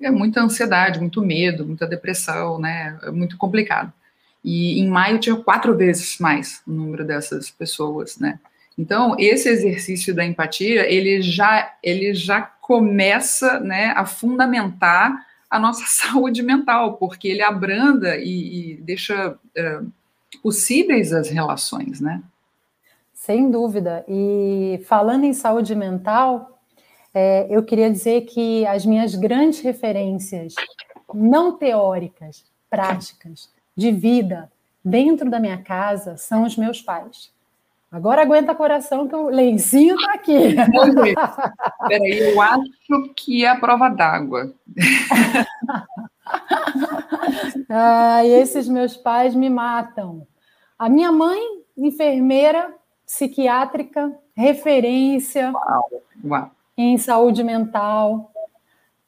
É 0.00 0.10
muita 0.10 0.42
ansiedade, 0.42 1.00
muito 1.00 1.22
medo, 1.22 1.64
muita 1.64 1.86
depressão, 1.86 2.58
né? 2.58 2.98
É 3.02 3.10
muito 3.10 3.36
complicado. 3.36 3.92
E 4.44 4.78
em 4.78 4.88
maio 4.88 5.18
tinha 5.18 5.36
quatro 5.36 5.74
vezes 5.74 6.18
mais 6.18 6.62
o 6.66 6.72
número 6.72 7.04
dessas 7.04 7.50
pessoas, 7.50 8.18
né? 8.18 8.38
Então, 8.76 9.14
esse 9.18 9.48
exercício 9.48 10.14
da 10.14 10.24
empatia, 10.24 10.90
ele 10.92 11.22
já, 11.22 11.74
ele 11.82 12.12
já 12.14 12.42
começa 12.42 13.60
né, 13.60 13.92
a 13.96 14.04
fundamentar 14.04 15.26
a 15.48 15.58
nossa 15.58 15.84
saúde 15.86 16.42
mental, 16.42 16.96
porque 16.96 17.28
ele 17.28 17.42
abranda 17.42 18.16
e, 18.16 18.72
e 18.72 18.76
deixa 18.76 19.36
é, 19.56 19.80
possíveis 20.42 21.12
as 21.12 21.28
relações, 21.28 22.00
né? 22.00 22.22
Sem 23.12 23.50
dúvida. 23.50 24.04
E 24.08 24.80
falando 24.84 25.24
em 25.24 25.32
saúde 25.32 25.74
mental, 25.74 26.60
é, 27.14 27.46
eu 27.48 27.62
queria 27.62 27.90
dizer 27.90 28.22
que 28.22 28.66
as 28.66 28.84
minhas 28.84 29.14
grandes 29.14 29.60
referências, 29.60 30.54
não 31.14 31.56
teóricas, 31.56 32.44
práticas, 32.68 33.48
de 33.76 33.92
vida, 33.92 34.50
dentro 34.84 35.30
da 35.30 35.40
minha 35.40 35.58
casa, 35.58 36.16
são 36.16 36.44
os 36.44 36.56
meus 36.56 36.82
pais. 36.82 37.33
Agora 37.94 38.22
aguenta 38.22 38.56
coração 38.56 39.06
que 39.06 39.14
o 39.14 39.28
lencinho 39.28 39.94
está 39.94 40.14
aqui. 40.14 40.56
Peraí, 41.86 42.18
eu 42.18 42.42
acho 42.42 43.14
que 43.14 43.44
é 43.44 43.48
a 43.48 43.60
prova 43.60 43.88
d'água. 43.88 44.52
ah, 47.70 48.26
esses 48.26 48.66
meus 48.66 48.96
pais 48.96 49.36
me 49.36 49.48
matam. 49.48 50.26
A 50.76 50.88
minha 50.88 51.12
mãe, 51.12 51.40
enfermeira 51.78 52.74
psiquiátrica, 53.06 54.12
referência 54.36 55.52
uau, 55.52 56.02
uau. 56.24 56.50
em 56.76 56.98
saúde 56.98 57.44
mental. 57.44 58.32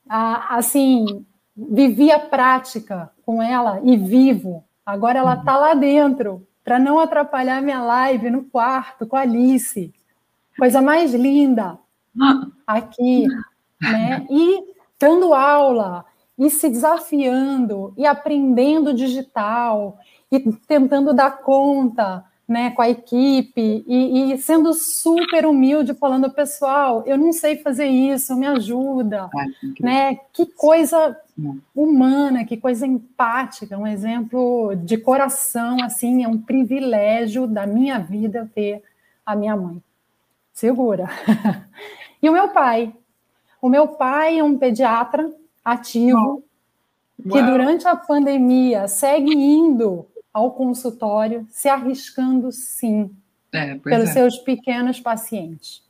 Ah, 0.08 0.58
assim, 0.58 1.26
vivi 1.56 2.12
a 2.12 2.20
prática 2.20 3.10
com 3.24 3.42
ela 3.42 3.80
e 3.82 3.96
vivo. 3.96 4.64
Agora 4.86 5.18
ela 5.18 5.34
está 5.34 5.56
lá 5.56 5.74
dentro, 5.74 6.46
para 6.66 6.80
não 6.80 6.98
atrapalhar 6.98 7.62
minha 7.62 7.80
live 7.80 8.28
no 8.28 8.42
quarto 8.42 9.06
com 9.06 9.14
a 9.14 9.20
Alice. 9.20 9.94
Coisa 10.58 10.82
mais 10.82 11.14
linda 11.14 11.78
aqui, 12.66 13.28
né? 13.80 14.26
E 14.28 14.64
dando 14.98 15.32
aula, 15.32 16.04
e 16.36 16.50
se 16.50 16.68
desafiando, 16.68 17.94
e 17.96 18.04
aprendendo 18.04 18.92
digital, 18.92 19.96
e 20.28 20.40
tentando 20.66 21.14
dar 21.14 21.38
conta 21.38 22.24
né, 22.48 22.70
com 22.70 22.80
a 22.80 22.88
equipe 22.88 23.84
e, 23.86 24.32
e, 24.32 24.38
sendo 24.38 24.72
super 24.72 25.44
humilde, 25.44 25.94
falando, 25.94 26.30
pessoal, 26.30 27.02
eu 27.04 27.18
não 27.18 27.32
sei 27.32 27.56
fazer 27.56 27.86
isso, 27.86 28.36
me 28.36 28.46
ajuda, 28.46 29.28
ah, 29.34 29.46
né? 29.80 30.20
Que 30.32 30.46
coisa 30.46 31.16
humana, 31.74 32.44
que 32.44 32.56
coisa 32.56 32.86
empática, 32.86 33.76
um 33.76 33.86
exemplo 33.86 34.74
de 34.76 34.96
coração, 34.96 35.82
assim, 35.82 36.22
é 36.22 36.28
um 36.28 36.38
privilégio 36.38 37.46
da 37.46 37.66
minha 37.66 37.98
vida 37.98 38.48
ter 38.54 38.82
a 39.24 39.34
minha 39.34 39.56
mãe. 39.56 39.82
Segura. 40.54 41.08
e 42.22 42.30
o 42.30 42.32
meu 42.32 42.48
pai. 42.48 42.94
O 43.60 43.68
meu 43.68 43.88
pai 43.88 44.38
é 44.38 44.44
um 44.44 44.56
pediatra 44.56 45.30
ativo 45.64 46.44
que 47.22 47.42
durante 47.42 47.88
a 47.88 47.96
pandemia 47.96 48.86
segue 48.86 49.32
indo 49.32 50.06
ao 50.36 50.50
consultório, 50.50 51.46
se 51.48 51.66
arriscando 51.66 52.52
sim 52.52 53.10
é, 53.50 53.76
pelos 53.76 54.10
é. 54.10 54.12
seus 54.12 54.36
pequenos 54.36 55.00
pacientes 55.00 55.82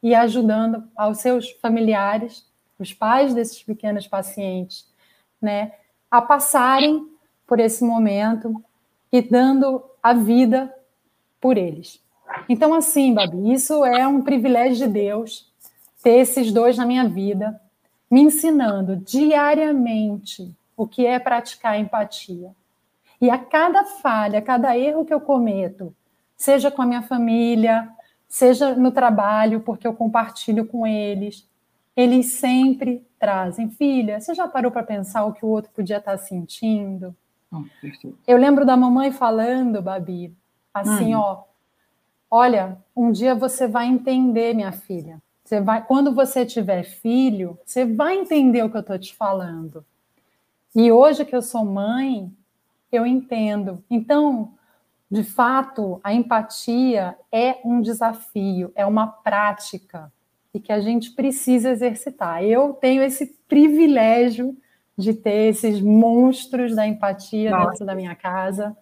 e 0.00 0.14
ajudando 0.14 0.84
aos 0.94 1.18
seus 1.18 1.50
familiares, 1.60 2.46
os 2.78 2.94
pais 2.94 3.34
desses 3.34 3.60
pequenos 3.60 4.06
pacientes, 4.06 4.86
né, 5.42 5.72
a 6.08 6.22
passarem 6.22 7.08
por 7.44 7.58
esse 7.58 7.82
momento 7.82 8.62
e 9.10 9.20
dando 9.20 9.82
a 10.00 10.12
vida 10.12 10.72
por 11.40 11.58
eles. 11.58 12.00
Então, 12.48 12.72
assim, 12.74 13.12
Babi, 13.12 13.52
isso 13.52 13.84
é 13.84 14.06
um 14.06 14.22
privilégio 14.22 14.86
de 14.86 14.92
Deus 14.92 15.52
ter 16.04 16.18
esses 16.18 16.52
dois 16.52 16.76
na 16.76 16.86
minha 16.86 17.08
vida, 17.08 17.60
me 18.08 18.20
ensinando 18.20 18.94
diariamente 18.94 20.54
o 20.76 20.86
que 20.86 21.04
é 21.04 21.18
praticar 21.18 21.80
empatia. 21.80 22.56
E 23.20 23.30
a 23.30 23.38
cada 23.38 23.84
falha, 23.84 24.38
a 24.38 24.42
cada 24.42 24.76
erro 24.78 25.04
que 25.04 25.12
eu 25.12 25.20
cometo, 25.20 25.94
seja 26.36 26.70
com 26.70 26.82
a 26.82 26.86
minha 26.86 27.02
família, 27.02 27.88
seja 28.28 28.74
no 28.74 28.92
trabalho, 28.92 29.60
porque 29.60 29.86
eu 29.86 29.94
compartilho 29.94 30.66
com 30.66 30.86
eles, 30.86 31.48
eles 31.96 32.26
sempre 32.32 33.04
trazem. 33.18 33.70
Filha, 33.70 34.20
você 34.20 34.34
já 34.34 34.46
parou 34.46 34.70
para 34.70 34.82
pensar 34.82 35.24
o 35.24 35.32
que 35.32 35.44
o 35.44 35.48
outro 35.48 35.72
podia 35.72 35.96
estar 35.96 36.16
sentindo? 36.18 37.14
Oh, 37.50 37.62
eu 38.26 38.36
lembro 38.36 38.64
da 38.64 38.76
mamãe 38.76 39.10
falando, 39.10 39.82
Babi, 39.82 40.32
assim, 40.72 41.14
hum. 41.14 41.20
ó, 41.20 41.44
olha, 42.30 42.78
um 42.94 43.10
dia 43.10 43.34
você 43.34 43.66
vai 43.66 43.86
entender, 43.86 44.54
minha 44.54 44.70
filha. 44.70 45.20
Você 45.44 45.60
vai, 45.60 45.82
quando 45.82 46.14
você 46.14 46.44
tiver 46.44 46.82
filho, 46.84 47.58
você 47.64 47.86
vai 47.86 48.18
entender 48.18 48.62
o 48.62 48.70
que 48.70 48.76
eu 48.76 48.82
estou 48.82 48.98
te 48.98 49.14
falando. 49.14 49.82
E 50.76 50.92
hoje 50.92 51.24
que 51.24 51.34
eu 51.34 51.40
sou 51.40 51.64
mãe, 51.64 52.30
eu 52.90 53.06
entendo. 53.06 53.82
Então, 53.90 54.54
de 55.10 55.24
fato, 55.24 56.00
a 56.04 56.12
empatia 56.12 57.16
é 57.32 57.58
um 57.64 57.80
desafio, 57.80 58.70
é 58.74 58.84
uma 58.84 59.06
prática 59.06 60.12
e 60.52 60.60
que 60.60 60.72
a 60.72 60.80
gente 60.80 61.12
precisa 61.12 61.70
exercitar. 61.70 62.42
Eu 62.42 62.74
tenho 62.74 63.02
esse 63.02 63.26
privilégio 63.48 64.56
de 64.96 65.14
ter 65.14 65.50
esses 65.50 65.80
monstros 65.80 66.74
da 66.74 66.86
empatia 66.86 67.50
Nossa. 67.50 67.70
dentro 67.70 67.86
da 67.86 67.94
minha 67.94 68.14
casa, 68.14 68.76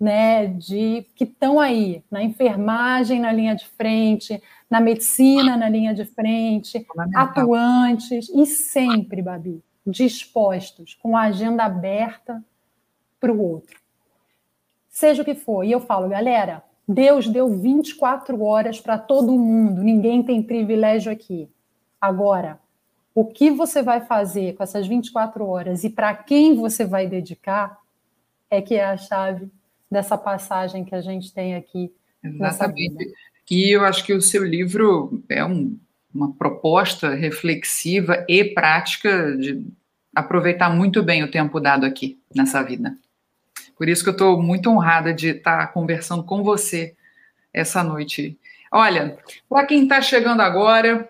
né, 0.00 0.46
de 0.46 1.06
que 1.14 1.24
estão 1.24 1.58
aí 1.58 2.02
na 2.10 2.22
enfermagem 2.22 3.20
na 3.20 3.32
linha 3.32 3.54
de 3.54 3.66
frente, 3.66 4.40
na 4.70 4.80
medicina 4.80 5.56
na 5.56 5.68
linha 5.68 5.94
de 5.94 6.04
frente, 6.04 6.86
atuantes 7.14 8.28
e 8.28 8.46
sempre, 8.46 9.22
Babi, 9.22 9.62
dispostos, 9.86 10.94
com 10.94 11.16
a 11.16 11.22
agenda 11.22 11.64
aberta 11.64 12.44
para 13.20 13.32
o 13.32 13.40
outro. 13.40 13.76
Seja 14.88 15.22
o 15.22 15.24
que 15.24 15.34
for. 15.34 15.64
E 15.64 15.72
eu 15.72 15.80
falo, 15.80 16.08
galera, 16.08 16.62
Deus 16.88 17.28
deu 17.28 17.48
24 17.48 18.42
horas 18.42 18.80
para 18.80 18.98
todo 18.98 19.38
mundo, 19.38 19.82
ninguém 19.82 20.22
tem 20.22 20.42
privilégio 20.42 21.12
aqui. 21.12 21.48
Agora, 22.00 22.58
o 23.14 23.24
que 23.24 23.50
você 23.50 23.82
vai 23.82 24.00
fazer 24.00 24.54
com 24.54 24.62
essas 24.62 24.86
24 24.86 25.44
horas 25.44 25.84
e 25.84 25.90
para 25.90 26.14
quem 26.14 26.54
você 26.54 26.84
vai 26.84 27.06
dedicar 27.06 27.78
é 28.50 28.62
que 28.62 28.74
é 28.74 28.84
a 28.84 28.96
chave 28.96 29.50
dessa 29.90 30.16
passagem 30.16 30.84
que 30.84 30.94
a 30.94 31.00
gente 31.00 31.32
tem 31.32 31.54
aqui. 31.54 31.92
Exatamente. 32.22 33.12
E 33.50 33.74
eu 33.74 33.84
acho 33.84 34.04
que 34.04 34.12
o 34.12 34.22
seu 34.22 34.44
livro 34.44 35.22
é 35.28 35.44
um, 35.44 35.78
uma 36.14 36.32
proposta 36.32 37.14
reflexiva 37.14 38.24
e 38.28 38.44
prática 38.44 39.36
de 39.36 39.66
aproveitar 40.14 40.70
muito 40.70 41.02
bem 41.02 41.22
o 41.22 41.30
tempo 41.30 41.60
dado 41.60 41.84
aqui 41.84 42.18
nessa 42.34 42.62
vida. 42.62 42.96
Por 43.78 43.88
isso 43.88 44.02
que 44.02 44.10
eu 44.10 44.12
estou 44.12 44.42
muito 44.42 44.68
honrada 44.68 45.14
de 45.14 45.28
estar 45.28 45.58
tá 45.58 45.66
conversando 45.68 46.24
com 46.24 46.42
você 46.42 46.96
essa 47.54 47.82
noite. 47.82 48.36
Olha, 48.72 49.16
para 49.48 49.64
quem 49.64 49.84
está 49.84 50.02
chegando 50.02 50.42
agora, 50.42 51.08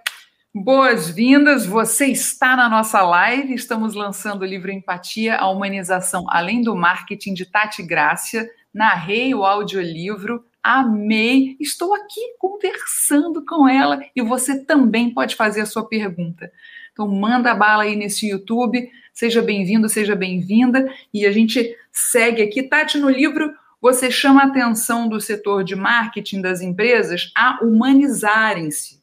boas-vindas. 0.54 1.64
Você 1.64 2.07
está 2.07 2.54
na 2.54 2.68
nossa 2.68 3.00
live. 3.00 3.54
Estamos 3.54 3.94
lançando 3.94 4.42
o 4.42 4.46
livro 4.46 4.70
Empatia, 4.70 5.37
a 5.37 5.48
Humanização 5.48 6.26
Além 6.28 6.61
do 6.61 6.76
Marketing 6.76 7.33
de 7.33 7.46
Tati 7.46 7.83
Grácia. 7.83 8.48
Narrei 8.72 9.35
o 9.35 9.46
audiolivro, 9.46 10.44
amei. 10.62 11.57
Estou 11.59 11.94
aqui 11.94 12.20
conversando 12.38 13.44
com 13.46 13.66
ela 13.66 13.98
e 14.14 14.20
você 14.20 14.62
também 14.62 15.11
pode 15.11 15.37
fazer 15.37 15.62
a 15.62 15.66
sua 15.66 15.88
pergunta. 15.88 16.52
Então, 16.92 17.09
manda 17.09 17.54
bala 17.54 17.85
aí 17.85 17.96
nesse 17.96 18.28
YouTube. 18.28 18.90
Seja 19.18 19.42
bem-vindo, 19.42 19.88
seja 19.88 20.14
bem-vinda. 20.14 20.94
E 21.12 21.26
a 21.26 21.33
gente 21.33 21.76
segue 21.90 22.40
aqui. 22.40 22.62
Tati, 22.62 22.98
no 22.98 23.11
livro, 23.11 23.52
você 23.81 24.12
chama 24.12 24.42
a 24.42 24.46
atenção 24.46 25.09
do 25.09 25.20
setor 25.20 25.64
de 25.64 25.74
marketing 25.74 26.40
das 26.40 26.61
empresas 26.61 27.33
a 27.37 27.59
humanizarem-se, 27.61 29.02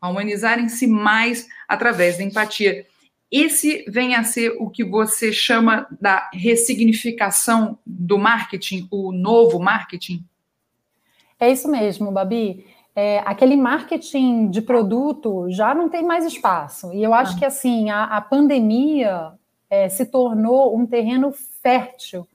a 0.00 0.08
humanizarem-se 0.08 0.88
mais 0.88 1.46
através 1.68 2.18
da 2.18 2.24
empatia. 2.24 2.84
Esse 3.30 3.84
vem 3.86 4.16
a 4.16 4.24
ser 4.24 4.56
o 4.58 4.68
que 4.68 4.82
você 4.82 5.32
chama 5.32 5.86
da 6.00 6.28
ressignificação 6.32 7.78
do 7.86 8.18
marketing, 8.18 8.88
o 8.90 9.12
novo 9.12 9.60
marketing? 9.60 10.24
É 11.38 11.48
isso 11.48 11.70
mesmo, 11.70 12.10
Babi. 12.10 12.66
É, 12.92 13.20
aquele 13.24 13.56
marketing 13.56 14.50
de 14.50 14.60
produto 14.60 15.48
já 15.48 15.72
não 15.72 15.88
tem 15.88 16.02
mais 16.02 16.26
espaço. 16.26 16.92
E 16.92 17.04
eu 17.04 17.14
acho 17.14 17.36
ah. 17.36 17.38
que 17.38 17.44
assim 17.44 17.90
a, 17.90 18.02
a 18.02 18.20
pandemia 18.20 19.32
é, 19.74 19.88
se 19.88 20.06
tornou 20.06 20.76
um 20.76 20.86
terreno 20.86 21.32
fértil 21.62 22.26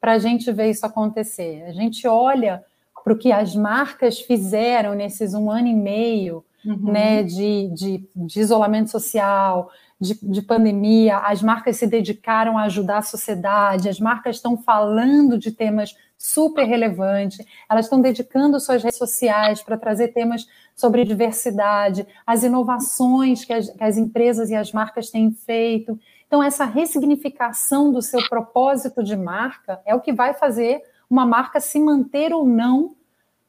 para 0.00 0.12
a 0.12 0.18
gente 0.18 0.50
ver 0.50 0.70
isso 0.70 0.84
acontecer. 0.84 1.64
A 1.66 1.72
gente 1.72 2.06
olha 2.08 2.64
para 3.04 3.12
o 3.12 3.18
que 3.18 3.32
as 3.32 3.54
marcas 3.54 4.20
fizeram 4.20 4.94
nesses 4.94 5.34
um 5.34 5.50
ano 5.50 5.68
e 5.68 5.74
meio 5.74 6.44
uhum. 6.64 6.92
né, 6.92 7.22
de, 7.22 7.68
de, 7.68 8.08
de, 8.14 8.40
isolamento 8.40 8.90
social, 8.90 9.70
de, 10.00 10.18
de, 10.22 10.42
pandemia, 10.42 11.18
as 11.18 11.42
marcas 11.42 11.76
se 11.76 11.86
dedicaram 11.86 12.58
a 12.58 12.64
ajudar 12.64 12.98
a 12.98 13.02
sociedade, 13.02 13.88
as 13.88 14.00
marcas 14.00 14.36
estão 14.36 14.56
falando 14.56 15.38
de 15.38 15.50
temas 15.50 15.94
super 16.16 16.64
relevantes, 16.64 17.44
elas 17.68 17.86
estão 17.86 18.00
dedicando 18.00 18.60
suas 18.60 18.82
redes 18.82 18.98
sociais 18.98 19.62
para 19.62 19.78
trazer 19.78 20.08
temas 20.08 20.46
sobre 20.76 21.04
diversidade, 21.04 22.06
as 22.26 22.42
inovações 22.42 23.44
que 23.44 23.52
as, 23.52 23.70
que 23.70 23.84
as 23.84 23.96
empresas 23.96 24.50
e 24.50 24.54
as 24.54 24.72
marcas 24.72 25.10
têm 25.10 25.30
feito. 25.30 25.98
Então, 26.30 26.40
essa 26.40 26.64
ressignificação 26.64 27.90
do 27.90 28.00
seu 28.00 28.20
propósito 28.28 29.02
de 29.02 29.16
marca 29.16 29.80
é 29.84 29.96
o 29.96 30.00
que 30.00 30.12
vai 30.12 30.32
fazer 30.32 30.80
uma 31.10 31.26
marca 31.26 31.58
se 31.58 31.80
manter 31.80 32.32
ou 32.32 32.46
não 32.46 32.94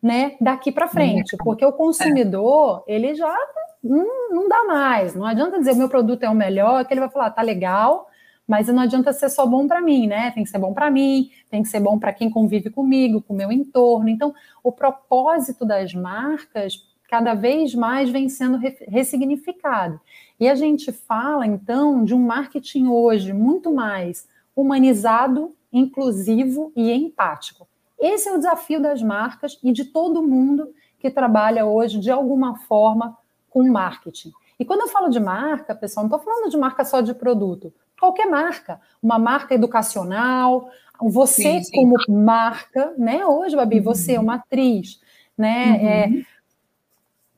né, 0.02 0.36
daqui 0.42 0.72
para 0.72 0.88
frente, 0.88 1.38
porque 1.38 1.64
o 1.64 1.72
consumidor, 1.72 2.84
ele 2.88 3.14
já 3.14 3.38
não, 3.84 4.32
não 4.32 4.50
dá 4.50 4.64
mais, 4.64 5.14
não 5.14 5.28
adianta 5.28 5.60
dizer 5.60 5.76
meu 5.76 5.88
produto 5.88 6.24
é 6.24 6.30
o 6.32 6.34
melhor, 6.34 6.84
que 6.84 6.92
ele 6.92 7.02
vai 7.02 7.10
falar, 7.12 7.30
tá 7.30 7.44
legal, 7.44 8.10
mas 8.48 8.68
não 8.68 8.82
adianta 8.82 9.14
ser 9.14 9.30
só 9.30 9.46
bom 9.46 9.68
para 9.68 9.80
mim, 9.80 10.08
né? 10.08 10.32
Tem 10.32 10.44
que 10.44 10.50
ser 10.50 10.58
bom 10.58 10.74
para 10.74 10.90
mim, 10.90 11.30
tem 11.52 11.62
que 11.62 11.70
ser 11.70 11.82
bom 11.82 12.00
para 12.00 12.12
quem 12.12 12.32
convive 12.32 12.72
comigo, 12.72 13.22
com 13.22 13.36
o 13.36 13.38
meu 13.38 13.52
entorno. 13.52 14.10
Então, 14.10 14.34
o 14.64 14.72
propósito 14.72 15.64
das 15.64 15.94
marcas 15.94 16.84
cada 17.08 17.34
vez 17.34 17.76
mais 17.76 18.10
vem 18.10 18.28
sendo 18.28 18.58
ressignificado. 18.88 20.00
E 20.42 20.50
a 20.50 20.56
gente 20.56 20.92
fala, 20.92 21.46
então, 21.46 22.04
de 22.04 22.16
um 22.16 22.26
marketing 22.26 22.88
hoje 22.88 23.32
muito 23.32 23.72
mais 23.72 24.28
humanizado, 24.56 25.56
inclusivo 25.72 26.74
e 26.76 26.92
empático. 26.92 27.68
Esse 28.00 28.28
é 28.28 28.34
o 28.34 28.38
desafio 28.38 28.82
das 28.82 29.04
marcas 29.04 29.60
e 29.64 29.72
de 29.72 29.86
todo 29.86 30.24
mundo 30.24 30.74
que 30.98 31.12
trabalha 31.12 31.68
hoje, 31.68 32.00
de 32.00 32.10
alguma 32.10 32.56
forma, 32.56 33.16
com 33.52 33.70
marketing. 33.70 34.32
E 34.60 34.66
quando 34.66 34.82
eu 34.82 34.88
falo 34.88 35.10
de 35.10 35.20
marca, 35.20 35.76
pessoal, 35.76 36.08
não 36.08 36.18
estou 36.18 36.34
falando 36.34 36.50
de 36.50 36.58
marca 36.58 36.84
só 36.84 37.02
de 37.02 37.14
produto. 37.14 37.72
Qualquer 38.00 38.26
marca. 38.26 38.82
Uma 39.02 39.20
marca 39.20 39.54
educacional, 39.54 40.72
você 41.00 41.60
sim, 41.60 41.64
sim. 41.66 41.72
como 41.72 41.98
marca, 42.10 42.96
né? 42.98 43.24
Hoje, 43.24 43.56
Babi, 43.56 43.78
uhum. 43.78 43.84
você 43.84 44.14
é 44.14 44.20
uma 44.20 44.36
atriz, 44.38 45.00
né? 45.38 45.68
Uhum. 45.68 45.88
É, 45.88 46.26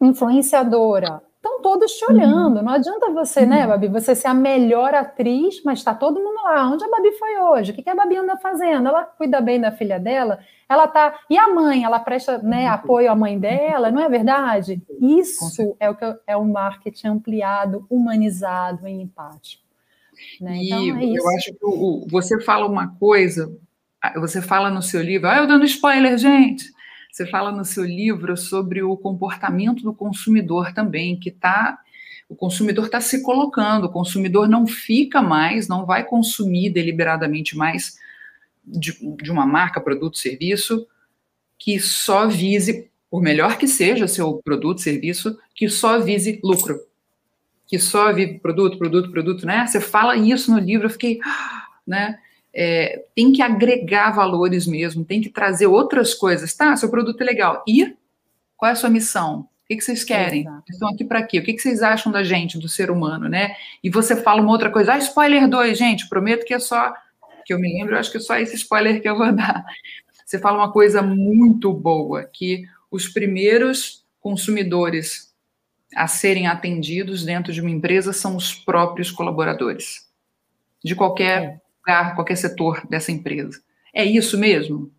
influenciadora, 0.07 1.21
todos 1.63 1.93
te 1.93 2.06
olhando. 2.06 2.58
Uhum. 2.58 2.63
Não 2.63 2.73
adianta 2.73 3.10
você, 3.10 3.45
né, 3.45 3.63
uhum. 3.63 3.69
Babi, 3.69 3.88
você 3.88 4.13
ser 4.13 4.28
a 4.28 4.34
melhor 4.34 4.93
atriz, 4.93 5.63
mas 5.63 5.80
está 5.80 5.95
todo 5.95 6.19
mundo 6.19 6.43
lá. 6.43 6.69
Onde 6.69 6.84
a 6.84 6.89
Babi 6.89 7.12
foi 7.13 7.39
hoje? 7.39 7.71
O 7.71 7.73
que, 7.73 7.82
que 7.82 7.89
a 7.89 7.95
Babi 7.95 8.17
anda 8.17 8.38
fazendo? 8.38 8.89
Ela 8.89 9.06
cuida 9.06 9.41
bem 9.41 9.60
da 9.60 9.71
filha 9.71 9.99
dela? 9.99 10.39
Ela 10.69 10.88
tá. 10.88 11.17
E 11.30 11.38
a 11.38 11.47
mãe? 11.47 11.84
Ela 11.84 11.99
presta 11.99 12.38
né, 12.38 12.65
uhum. 12.65 12.73
apoio 12.73 13.12
à 13.12 13.15
mãe 13.15 13.39
dela? 13.39 13.89
Não 13.89 14.02
é 14.02 14.10
verdade? 14.10 14.80
Isso 15.02 15.76
é 15.80 15.89
o 15.89 15.95
que 15.95 16.06
é 16.28 16.38
o 16.38 16.45
marketing 16.45 17.08
ampliado, 17.08 17.88
humanizado 17.89 18.88
e 18.88 18.91
empático. 18.91 19.63
Né? 20.39 20.60
Então, 20.63 20.84
e 20.84 21.15
é 21.15 21.19
eu 21.19 21.30
acho 21.30 21.54
que 21.54 21.65
o, 21.65 22.06
você 22.10 22.39
fala 22.41 22.67
uma 22.67 22.95
coisa, 22.99 23.52
você 24.17 24.41
fala 24.41 24.69
no 24.69 24.82
seu 24.82 25.02
livro, 25.02 25.28
ah, 25.28 25.38
eu 25.38 25.47
dando 25.47 25.65
spoiler, 25.65 26.17
gente 26.17 26.72
Você 27.13 27.28
fala 27.28 27.52
no 27.52 27.63
seu 27.63 27.86
livro 27.86 28.36
sobre 28.36 28.82
o 28.82 28.97
comportamento 28.97 29.84
do 29.84 29.93
consumidor 29.93 30.73
também, 30.73 31.15
que 31.15 31.30
está 31.30 31.78
o 32.28 32.36
consumidor 32.36 32.86
está 32.86 32.99
se 32.99 33.21
colocando, 33.21 33.84
o 33.84 33.91
consumidor 33.91 34.49
não 34.49 34.65
fica 34.65 35.21
mais, 35.21 35.67
não 35.67 35.86
vai 35.86 36.04
consumir 36.04 36.71
deliberadamente 36.71 37.56
mais 37.56 37.99
de, 38.65 38.97
de, 39.17 39.30
uma 39.30 39.45
marca, 39.45 39.80
produto, 39.80 40.17
serviço, 40.17 40.88
que 41.60 41.80
só 41.80 42.28
vise, 42.28 42.89
por 43.12 43.21
melhor 43.21 43.60
que 43.60 43.67
seja 43.67 44.08
seu 44.08 44.41
produto, 44.43 44.82
serviço, 44.82 45.38
que 45.54 45.69
só 45.69 45.99
vise 45.99 46.39
lucro. 46.43 46.82
Que 47.67 47.78
só 47.78 48.12
vive 48.12 48.39
produto, 48.39 48.80
produto, 48.80 49.12
produto, 49.12 49.45
né? 49.45 49.67
Você 49.67 49.80
fala 49.80 50.15
isso 50.15 50.52
no 50.52 50.58
livro, 50.58 50.88
eu 50.88 50.91
fiquei, 50.91 51.19
né? 51.86 52.17
É, 52.55 53.05
tem 53.15 53.31
que 53.31 53.41
agregar 53.41 54.11
valores 54.11 54.67
mesmo, 54.67 55.03
tem 55.03 55.21
que 55.21 55.29
trazer 55.29 55.67
outras 55.67 56.13
coisas. 56.13 56.53
Tá, 56.53 56.75
seu 56.75 56.89
produto 56.89 57.21
é 57.21 57.23
legal. 57.23 57.63
E 57.67 57.95
qual 58.55 58.69
é 58.69 58.73
a 58.73 58.75
sua 58.75 58.89
missão? 58.89 59.41
O 59.41 59.67
que, 59.67 59.77
que 59.77 59.83
vocês 59.83 60.03
querem? 60.03 60.41
Exato. 60.41 60.63
Estão 60.69 60.89
aqui 60.89 61.03
para 61.03 61.23
quê? 61.23 61.39
O 61.39 61.43
que, 61.43 61.53
que 61.53 61.61
vocês 61.61 61.81
acham 61.81 62.11
da 62.11 62.23
gente, 62.23 62.59
do 62.59 62.69
ser 62.69 62.91
humano, 62.91 63.27
né? 63.27 63.55
E 63.83 63.89
você 63.89 64.15
fala 64.15 64.41
uma 64.41 64.51
outra 64.51 64.69
coisa. 64.69 64.93
Ah, 64.93 64.97
spoiler 64.97 65.47
2, 65.47 65.77
gente, 65.77 66.09
prometo 66.09 66.45
que 66.45 66.53
é 66.53 66.59
só. 66.59 66.93
Que 67.45 67.53
eu 67.53 67.59
me 67.59 67.73
lembro, 67.73 67.95
eu 67.95 67.99
acho 67.99 68.11
que 68.11 68.17
é 68.17 68.21
só 68.21 68.37
esse 68.37 68.55
spoiler 68.55 69.01
que 69.01 69.09
eu 69.09 69.17
vou 69.17 69.31
dar. 69.33 69.65
Você 70.25 70.37
fala 70.39 70.57
uma 70.57 70.71
coisa 70.71 71.01
muito 71.01 71.73
boa, 71.73 72.23
que 72.23 72.65
os 72.91 73.07
primeiros 73.07 74.05
consumidores 74.19 75.33
a 75.95 76.07
serem 76.07 76.47
atendidos 76.47 77.23
dentro 77.23 77.53
de 77.53 77.61
uma 77.61 77.69
empresa 77.69 78.13
são 78.13 78.35
os 78.35 78.53
próprios 78.53 79.11
colaboradores. 79.11 80.07
De 80.83 80.95
qualquer 80.95 81.43
é 81.43 81.61
lugar, 81.85 82.15
qualquer 82.15 82.37
setor 82.37 82.85
dessa 82.87 83.11
empresa. 83.11 83.61
É 83.93 84.03
isso 84.03 84.37
mesmo? 84.37 84.91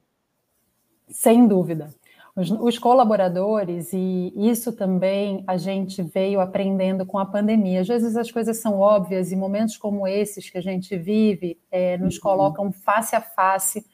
Sem 1.09 1.49
dúvida. 1.49 1.93
Os, 2.37 2.51
os, 2.51 2.79
colaboradores, 2.79 3.93
e 3.93 4.33
isso 4.37 4.73
também 4.73 5.45
a 5.47 5.57
gente 5.57 6.03
veio 6.03 6.41
aprendendo 6.41 7.07
com 7.07 7.17
a 7.19 7.25
pandemia. 7.25 7.81
Às 7.81 7.89
vezes 7.89 8.17
as 8.17 8.31
coisas 8.31 8.59
são 8.59 8.81
óbvias 8.81 9.31
e 9.31 9.37
momentos 9.37 9.77
como 9.77 10.07
esses 10.07 10.51
que 10.51 10.59
a 10.59 10.61
gente 10.61 10.97
vive 10.97 11.59
é, 11.71 11.97
nos 11.97 12.17
uhum. 12.17 12.23
colocam 12.23 12.73
face 12.73 13.15
a 13.15 13.21
face 13.21 13.87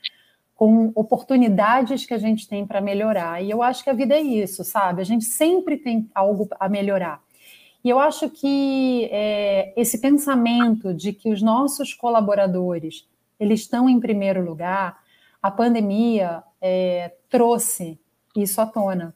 com 0.55 0.91
oportunidades 0.95 2.05
que 2.05 2.15
a 2.15 2.19
gente 2.19 2.49
tem 2.49 2.67
para 2.67 2.81
melhorar. 2.81 3.43
E 3.43 3.51
eu 3.51 3.63
acho 3.63 3.85
que 3.85 3.91
a 3.91 3.95
vida 3.95 4.15
é 4.15 4.21
isso, 4.21 4.65
sabe? 4.65 5.01
A 5.01 5.05
gente 5.05 5.25
sempre 5.25 5.77
tem 5.77 6.11
algo 6.15 6.49
a 6.59 6.69
melhorar. 6.69 7.23
E 7.83 7.89
eu 7.89 7.99
acho 7.99 8.29
que 8.29 9.09
é, 9.11 9.73
esse 9.77 9.99
pensamento 9.99 10.93
de 10.93 11.13
que 11.13 11.31
os 11.31 11.41
nossos 11.41 11.95
colaboradores 11.95 13.09
eles 13.41 13.61
estão 13.61 13.89
em 13.89 13.99
primeiro 13.99 14.45
lugar, 14.45 14.99
a 15.43 15.51
pandemia 15.51 16.43
é, 16.61 17.15
trouxe 17.31 17.99
isso 18.37 18.61
à 18.61 18.67
tona. 18.67 19.15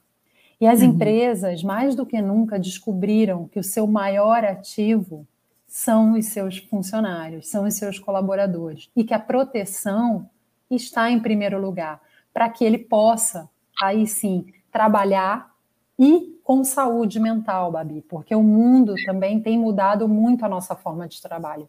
E 0.59 0.67
as 0.67 0.81
uhum. 0.81 0.87
empresas, 0.87 1.63
mais 1.63 1.95
do 1.95 2.07
que 2.07 2.21
nunca, 2.23 2.59
descobriram 2.59 3.47
que 3.47 3.59
o 3.59 3.63
seu 3.63 3.87
maior 3.87 4.43
ativo 4.43 5.27
são 5.67 6.15
os 6.15 6.27
seus 6.27 6.57
funcionários, 6.57 7.49
são 7.49 7.67
os 7.67 7.75
seus 7.75 7.99
colaboradores, 7.99 8.89
e 8.97 9.05
que 9.05 9.13
a 9.13 9.19
proteção 9.19 10.31
está 10.71 11.11
em 11.11 11.21
primeiro 11.21 11.61
lugar, 11.61 12.01
para 12.33 12.49
que 12.49 12.65
ele 12.65 12.79
possa, 12.79 13.51
aí 13.83 14.07
sim, 14.07 14.47
trabalhar 14.73 15.53
e 15.99 16.34
com 16.45 16.63
saúde 16.63 17.19
mental, 17.19 17.73
Babi, 17.73 18.03
porque 18.03 18.35
o 18.35 18.43
mundo 18.43 18.95
também 19.07 19.41
tem 19.41 19.59
mudado 19.59 20.07
muito 20.07 20.45
a 20.45 20.49
nossa 20.49 20.77
forma 20.77 21.09
de 21.09 21.21
trabalho. 21.21 21.67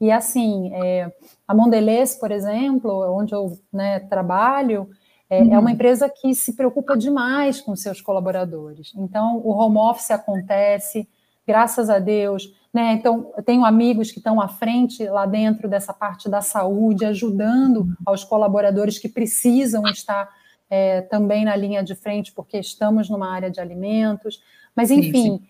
E 0.00 0.10
assim, 0.10 0.70
é, 0.72 1.12
a 1.46 1.54
Mondelez, 1.54 2.14
por 2.14 2.30
exemplo, 2.30 2.90
onde 3.12 3.34
eu 3.34 3.58
né, 3.72 3.98
trabalho, 3.98 4.88
é, 5.28 5.42
uhum. 5.42 5.52
é, 5.52 5.58
uma 5.58 5.62
uhum. 5.62 5.68
empresa 5.70 6.08
que 6.08 6.32
se 6.32 6.52
preocupa 6.52 6.96
demais 6.96 7.60
com 7.60 7.74
seus 7.74 8.00
colaboradores. 8.00 8.92
Então, 8.96 9.40
o 9.44 9.50
home 9.50 9.78
office 9.78 10.12
acontece, 10.12 11.08
graças 11.46 11.90
a 11.90 11.98
Deus. 11.98 12.54
Né? 12.72 12.92
Então, 12.92 13.32
eu 13.36 13.42
tenho 13.42 13.64
amigos 13.64 14.12
que 14.12 14.18
estão 14.18 14.40
à 14.40 14.46
frente 14.46 15.04
lá 15.08 15.26
dentro 15.26 15.68
dessa 15.68 15.92
parte 15.92 16.28
da 16.28 16.40
saúde, 16.40 17.04
ajudando 17.04 17.80
uhum. 17.80 17.94
aos 18.06 18.22
colaboradores 18.22 18.98
que 18.98 19.08
precisam 19.08 19.84
estar 19.88 20.28
é, 20.74 21.02
também 21.02 21.44
na 21.44 21.54
linha 21.54 21.84
de 21.84 21.94
frente, 21.94 22.32
porque 22.32 22.58
estamos 22.58 23.08
numa 23.08 23.32
área 23.32 23.48
de 23.48 23.60
alimentos. 23.60 24.42
Mas, 24.74 24.90
enfim, 24.90 25.12
sim, 25.12 25.38
sim. 25.38 25.42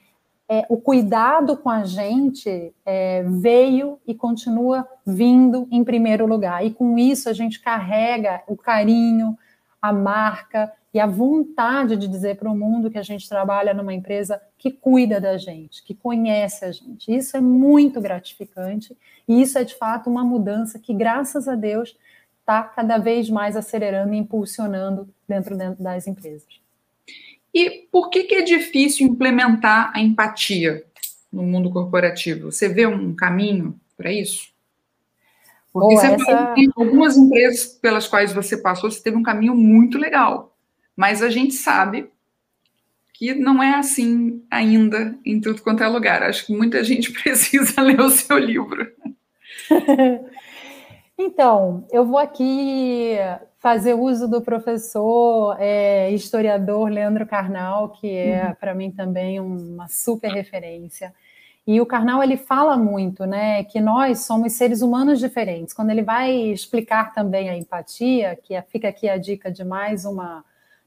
É, 0.47 0.67
o 0.69 0.77
cuidado 0.77 1.57
com 1.57 1.71
a 1.71 1.83
gente 1.85 2.75
é, 2.85 3.23
veio 3.23 3.99
e 4.07 4.15
continua 4.15 4.87
vindo 5.07 5.67
em 5.71 5.83
primeiro 5.83 6.27
lugar. 6.27 6.63
E 6.67 6.71
com 6.71 6.99
isso 6.99 7.31
a 7.31 7.33
gente 7.33 7.59
carrega 7.59 8.43
o 8.47 8.55
carinho, 8.55 9.35
a 9.81 9.95
marca 9.95 10.71
e 10.93 11.01
a 11.01 11.07
vontade 11.07 11.97
de 11.97 12.07
dizer 12.07 12.37
para 12.37 12.51
o 12.51 12.55
mundo 12.55 12.91
que 12.91 12.99
a 12.99 13.03
gente 13.03 13.27
trabalha 13.27 13.73
numa 13.73 13.95
empresa 13.95 14.39
que 14.59 14.71
cuida 14.71 15.19
da 15.19 15.39
gente, 15.39 15.83
que 15.83 15.95
conhece 15.95 16.67
a 16.67 16.71
gente. 16.71 17.11
Isso 17.11 17.35
é 17.35 17.41
muito 17.41 17.99
gratificante 17.99 18.95
e 19.27 19.41
isso 19.41 19.59
é 19.59 19.65
de 19.65 19.75
fato 19.75 20.11
uma 20.11 20.23
mudança 20.23 20.79
que, 20.79 20.93
graças 20.93 21.49
a 21.49 21.55
Deus, 21.55 21.97
está 22.44 22.62
cada 22.62 22.98
vez 22.98 23.30
mais 23.30 23.57
acelerando 23.57 24.12
e 24.12 24.18
impulsionando 24.18 25.09
dentro, 25.26 25.57
dentro 25.57 25.83
das 25.83 26.07
empresas. 26.07 26.46
E 27.52 27.88
por 27.90 28.11
que, 28.11 28.24
que 28.24 28.35
é 28.35 28.42
difícil 28.42 29.07
implementar 29.07 29.90
a 29.94 30.00
empatia 30.00 30.85
no 31.33 31.42
mundo 31.42 31.70
corporativo? 31.70 32.52
Você 32.52 32.68
vê 32.68 32.87
um 32.87 33.14
caminho 33.14 33.80
para 33.96 34.12
isso? 34.12 34.52
Porque 35.72 35.96
você 35.96 36.07
essa... 36.07 36.54
algumas 36.76 37.16
empresas 37.16 37.66
pelas 37.66 38.07
quais 38.07 38.33
você 38.33 38.59
passou, 38.59 38.90
você 38.90 39.02
teve 39.02 39.16
um 39.16 39.22
caminho 39.22 39.54
muito 39.54 39.96
legal. 39.96 40.54
Mas 40.94 41.22
a 41.22 41.30
gente 41.30 41.54
sabe 41.54 42.09
que 43.14 43.35
não 43.35 43.62
é 43.62 43.74
assim 43.74 44.44
ainda 44.50 45.16
em 45.24 45.40
tudo 45.40 45.62
quanto 45.62 45.83
é 45.83 45.88
lugar. 45.88 46.22
Acho 46.22 46.46
que 46.46 46.52
muita 46.52 46.85
gente 46.85 47.11
precisa 47.22 47.80
ler 47.80 48.00
o 48.00 48.11
seu 48.11 48.37
livro. 48.37 48.87
Então, 51.16 51.87
eu 51.92 52.05
vou 52.05 52.18
aqui 52.18 53.16
fazer 53.59 53.94
uso 53.94 54.29
do 54.29 54.42
professor 54.42 55.57
é, 55.59 56.11
historiador 56.11 56.90
Leandro 56.90 57.27
Carnal, 57.27 57.90
que 57.90 58.11
é 58.11 58.48
uhum. 58.48 58.55
para 58.57 58.74
mim 58.74 58.90
também 58.90 59.40
uma 59.40 59.88
super 59.88 60.31
referência. 60.31 61.14
E 61.66 61.81
o 61.81 61.87
Carnal 61.87 62.22
ele 62.22 62.37
fala 62.37 62.77
muito, 62.77 63.24
né, 63.24 63.64
que 63.64 63.81
nós 63.81 64.27
somos 64.27 64.53
seres 64.53 64.83
humanos 64.83 65.18
diferentes. 65.18 65.72
Quando 65.72 65.90
ele 65.90 66.03
vai 66.03 66.31
explicar 66.31 67.14
também 67.14 67.48
a 67.48 67.57
empatia, 67.57 68.37
que 68.37 68.55
é, 68.55 68.61
fica 68.61 68.88
aqui 68.88 69.09
a 69.09 69.16
dica 69.16 69.50
de 69.50 69.64
mais 69.64 70.05
uma, 70.05 70.44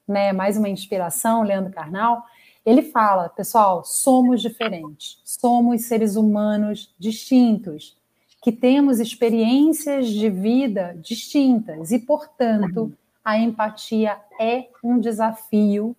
né, 0.07 0.31
mais 0.33 0.55
uma 0.55 0.69
inspiração, 0.69 1.41
Leandro 1.41 1.73
Carnal, 1.73 2.23
ele 2.63 2.83
fala, 2.83 3.29
pessoal, 3.29 3.83
somos 3.83 4.41
diferentes, 4.41 5.19
somos 5.23 5.85
seres 5.85 6.15
humanos 6.15 6.93
distintos 6.99 7.96
que 8.47 8.51
temos 8.53 9.01
experiências 9.01 10.07
de 10.07 10.29
vida 10.29 10.97
distintas 11.01 11.91
e, 11.91 11.99
portanto, 11.99 12.93
a 13.21 13.37
empatia 13.37 14.17
é 14.39 14.69
um 14.81 15.01
desafio 15.01 15.93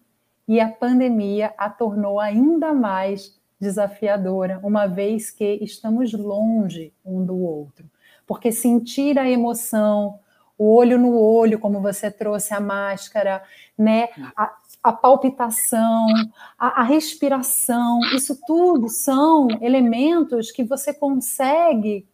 e 0.49 0.59
a 0.59 0.67
pandemia 0.67 1.53
a 1.59 1.69
tornou 1.69 2.19
ainda 2.19 2.73
mais 2.73 3.39
desafiadora, 3.61 4.59
uma 4.63 4.87
vez 4.87 5.31
que 5.31 5.59
estamos 5.61 6.15
longe 6.15 6.91
um 7.05 7.23
do 7.23 7.37
outro. 7.39 7.85
Porque 8.27 8.51
sentir 8.51 9.19
a 9.19 9.29
emoção, 9.29 10.19
o 10.57 10.75
olho 10.75 10.99
no 10.99 11.21
olho, 11.21 11.59
como 11.59 11.83
você 11.83 12.11
trouxe 12.11 12.55
a 12.55 12.61
máscara, 12.61 13.43
né? 13.77 14.09
A, 14.35 14.57
a 14.85 14.93
palpitação, 14.95 16.07
a, 16.59 16.81
a, 16.81 16.83
respiração, 16.83 18.01
isso 18.17 18.39
tudo 18.47 18.89
são 18.89 19.49
elementos 19.61 20.51
que 20.51 20.65
você 20.65 20.95
consegue 20.95 22.07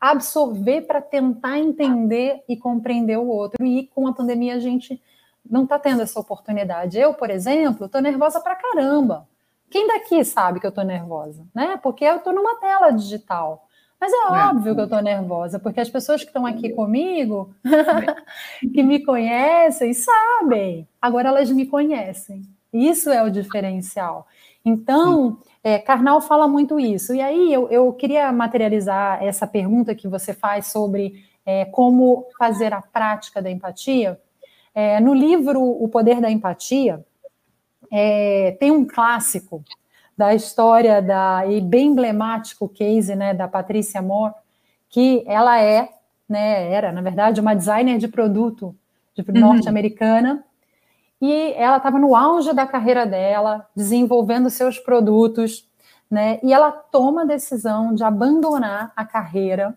absorver 0.00 0.82
para 0.82 1.02
tentar 1.02 1.58
entender 1.58 2.42
e 2.48 2.56
compreender 2.56 3.18
o 3.18 3.28
outro. 3.28 3.64
E 3.64 3.86
com 3.88 4.06
a 4.06 4.14
pandemia 4.14 4.54
a 4.54 4.60
gente 4.60 5.00
não 5.48 5.64
está 5.64 5.78
tendo 5.78 6.02
essa 6.02 6.18
oportunidade. 6.18 6.98
Eu, 6.98 7.12
por 7.14 7.28
exemplo, 7.30 7.86
estou 7.86 8.00
nervosa 8.00 8.40
para 8.40 8.56
caramba. 8.56 9.28
Quem 9.68 9.86
daqui 9.86 10.24
sabe 10.24 10.58
que 10.58 10.66
eu 10.66 10.70
estou 10.70 10.84
nervosa, 10.84 11.46
né? 11.54 11.78
Porque 11.82 12.04
eu 12.04 12.16
estou 12.16 12.32
numa 12.32 12.56
tela 12.56 12.90
digital. 12.90 13.68
Mas 14.00 14.12
é, 14.12 14.16
é. 14.16 14.48
óbvio 14.48 14.74
que 14.74 14.80
eu 14.80 14.84
estou 14.84 15.02
nervosa, 15.02 15.58
porque 15.58 15.80
as 15.80 15.90
pessoas 15.90 16.22
que 16.22 16.28
estão 16.28 16.46
aqui 16.46 16.70
comigo, 16.70 17.54
que 18.72 18.82
me 18.82 19.04
conhecem, 19.04 19.92
sabem. 19.92 20.88
Agora 21.00 21.28
elas 21.28 21.50
me 21.50 21.66
conhecem. 21.66 22.42
Isso 22.72 23.10
é 23.10 23.22
o 23.22 23.30
diferencial. 23.30 24.26
Então, 24.64 25.38
é, 25.62 25.78
Karnal 25.78 26.20
fala 26.20 26.48
muito 26.48 26.80
isso. 26.80 27.14
E 27.14 27.20
aí 27.20 27.52
eu, 27.52 27.68
eu, 27.70 27.92
queria 27.92 28.32
materializar 28.32 29.22
essa 29.22 29.46
pergunta 29.46 29.94
que 29.94 30.08
você 30.08 30.32
faz 30.32 30.68
sobre 30.68 31.24
é, 31.44 31.66
como 31.66 32.26
fazer 32.38 32.72
a 32.72 32.80
prática 32.80 33.42
da 33.42 33.50
empatia. 33.50 34.18
É, 34.74 35.00
no 35.00 35.12
livro 35.12 35.60
O 35.60 35.88
Poder 35.88 36.20
da 36.20 36.30
Empatia, 36.30 37.04
é, 37.90 38.56
tem 38.60 38.70
um 38.70 38.86
clássico 38.86 39.62
da 40.16 40.34
história 40.34 41.02
da 41.02 41.46
e 41.46 41.60
bem 41.60 41.88
emblemático 41.88 42.68
case 42.68 43.16
né, 43.16 43.34
da 43.34 43.48
Patrícia 43.48 44.00
Moore, 44.00 44.34
que 44.88 45.24
ela 45.26 45.60
é, 45.60 45.88
né, 46.28 46.70
era, 46.70 46.92
na 46.92 47.00
verdade, 47.00 47.40
uma 47.40 47.54
designer 47.54 47.98
de 47.98 48.06
produto 48.06 48.74
de, 49.14 49.22
uhum. 49.22 50.40
E 51.20 51.52
ela 51.52 51.76
estava 51.76 51.98
no 51.98 52.16
auge 52.16 52.52
da 52.52 52.66
carreira 52.66 53.04
dela, 53.04 53.68
desenvolvendo 53.76 54.48
seus 54.48 54.78
produtos, 54.78 55.68
né? 56.10 56.40
E 56.42 56.52
ela 56.52 56.72
toma 56.72 57.22
a 57.22 57.26
decisão 57.26 57.94
de 57.94 58.02
abandonar 58.02 58.92
a 58.96 59.04
carreira 59.04 59.76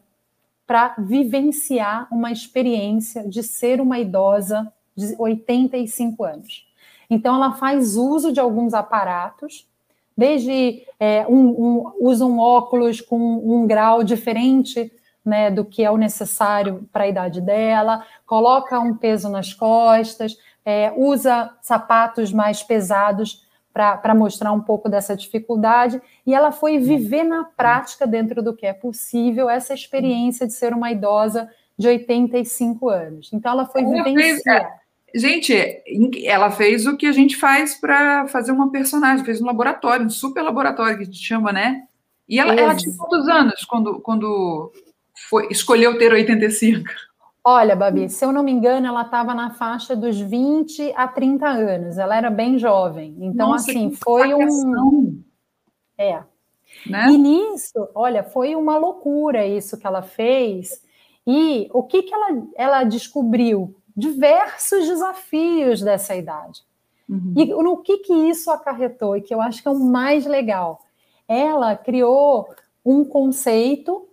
para 0.66 0.96
vivenciar 0.98 2.08
uma 2.10 2.32
experiência 2.32 3.28
de 3.28 3.44
ser 3.44 3.82
uma 3.82 4.00
idosa 4.00 4.72
de 4.96 5.14
85 5.20 6.24
anos. 6.24 6.66
Então, 7.10 7.36
ela 7.36 7.54
faz 7.54 7.96
uso 7.96 8.32
de 8.32 8.39
alguns 8.39 8.74
aparatos, 8.74 9.68
desde 10.16 10.84
é, 11.00 11.26
um, 11.28 11.50
um, 11.50 11.91
usa 12.00 12.26
um 12.26 12.39
óculos 12.39 13.02
com 13.02 13.20
um 13.20 13.68
grau 13.68 14.04
diferente 14.04 14.91
né, 15.26 15.50
do 15.50 15.64
que 15.64 15.84
é 15.84 15.91
o 15.91 15.98
necessário 15.98 16.88
para 16.91 17.06
a 17.06 17.08
idade 17.08 17.39
dela, 17.39 18.06
coloca 18.26 18.80
um 18.80 18.96
peso 18.96 19.30
nas 19.30 19.54
costas, 19.54 20.38
é, 20.66 20.93
usa 20.95 21.51
sapatos 21.61 22.32
mais 22.32 22.64
pesados 22.64 23.43
para 23.74 24.14
mostrar 24.14 24.51
um 24.51 24.61
pouco 24.61 24.88
dessa 24.88 25.16
dificuldade, 25.16 25.99
e 26.28 26.34
ela 26.34 26.51
foi 26.51 26.78
viver 26.78 27.24
na 27.24 27.43
prática, 27.43 28.05
dentro 28.05 28.43
do 28.43 28.55
que 28.55 28.68
é 28.68 28.74
possível, 28.74 29.49
essa 29.49 29.74
experiência 29.74 30.45
de 30.45 30.53
ser 30.53 30.74
uma 30.74 30.91
idosa 30.91 31.49
de 31.78 31.88
85 31.88 32.88
anos. 32.88 33.34
Então, 33.34 33.51
ela 33.51 33.66
foi 33.66 33.82
ela 33.82 34.03
vivenciar. 34.03 34.80
Fez, 35.11 35.24
é, 35.24 35.28
gente, 35.28 36.24
ela 36.24 36.51
fez 36.51 36.86
o 36.86 36.95
que 36.95 37.07
a 37.07 37.11
gente 37.11 37.36
faz 37.36 37.74
para 37.74 38.28
fazer 38.28 38.51
uma 38.51 38.72
personagem, 38.72 39.26
fez 39.26 39.41
um 39.41 39.45
laboratório, 39.45 40.05
um 40.05 40.09
super 40.09 40.43
laboratório 40.43 40.97
que 40.97 41.03
a 41.03 41.05
gente 41.05 41.18
chama, 41.18 41.51
né? 41.51 41.82
E 42.30 42.39
ela, 42.39 42.53
ela 42.53 42.76
tinha 42.76 42.95
quantos 42.95 43.28
anos 43.28 43.66
quando, 43.66 43.99
quando 44.01 44.72
foi, 45.30 45.47
escolheu 45.49 45.97
ter 45.97 46.14
85? 46.14 46.86
Olha, 47.46 47.76
Babi, 47.76 48.10
se 48.10 48.24
eu 48.24 48.32
não 48.32 48.41
me 48.41 48.52
engano, 48.52 48.88
ela 48.88 49.02
estava 49.02 49.34
na 49.34 49.50
faixa 49.52 49.96
dos 49.96 50.18
20 50.18 50.94
a 50.96 51.08
30 51.08 51.46
anos. 51.46 51.98
Ela 51.98 52.16
era 52.16 52.30
bem 52.30 52.58
jovem. 52.58 53.18
Então, 53.20 53.50
Nossa, 53.50 53.70
assim, 53.70 53.91
foi 53.91 54.34
um. 54.34 55.22
É. 55.98 56.24
Né? 56.88 57.10
E 57.10 57.18
nisso, 57.18 57.89
olha, 57.94 58.24
foi 58.24 58.56
uma 58.56 58.78
loucura 58.78 59.46
isso 59.46 59.78
que 59.78 59.86
ela 59.86 60.02
fez. 60.02 60.82
E 61.28 61.70
o 61.74 61.84
que, 61.84 62.04
que 62.04 62.14
ela, 62.14 62.44
ela 62.56 62.84
descobriu? 62.84 63.76
Diversos 63.96 64.88
desafios 64.88 65.82
dessa 65.82 66.16
idade. 66.16 66.62
Uhum. 67.08 67.34
E 67.36 67.46
no 67.46 67.78
que, 67.78 68.00
que 68.00 68.14
isso 68.14 68.50
acarretou, 68.50 69.18
e 69.18 69.22
que 69.22 69.34
eu 69.34 69.41
acho 69.41 69.62
que 69.62 69.68
é 69.68 69.72
o 69.72 69.80
mais 69.80 70.26
legal. 70.26 70.82
Ela 71.28 71.76
criou 71.76 72.48
um 72.86 73.04
conceito 73.04 74.08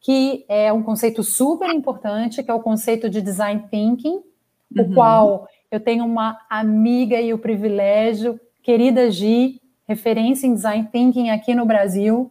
que 0.00 0.44
é 0.48 0.72
um 0.72 0.82
conceito 0.82 1.22
super 1.22 1.70
importante, 1.70 2.42
que 2.42 2.50
é 2.50 2.54
o 2.54 2.60
conceito 2.60 3.10
de 3.10 3.20
design 3.20 3.64
thinking, 3.70 4.22
uhum. 4.76 4.82
o 4.82 4.94
qual 4.94 5.48
eu 5.70 5.80
tenho 5.80 6.04
uma 6.04 6.38
amiga 6.48 7.20
e 7.20 7.32
o 7.34 7.38
privilégio, 7.38 8.40
querida 8.62 9.10
Gi, 9.10 9.60
referência 9.86 10.46
em 10.46 10.54
design 10.54 10.88
thinking 10.90 11.30
aqui 11.30 11.54
no 11.54 11.66
Brasil, 11.66 12.30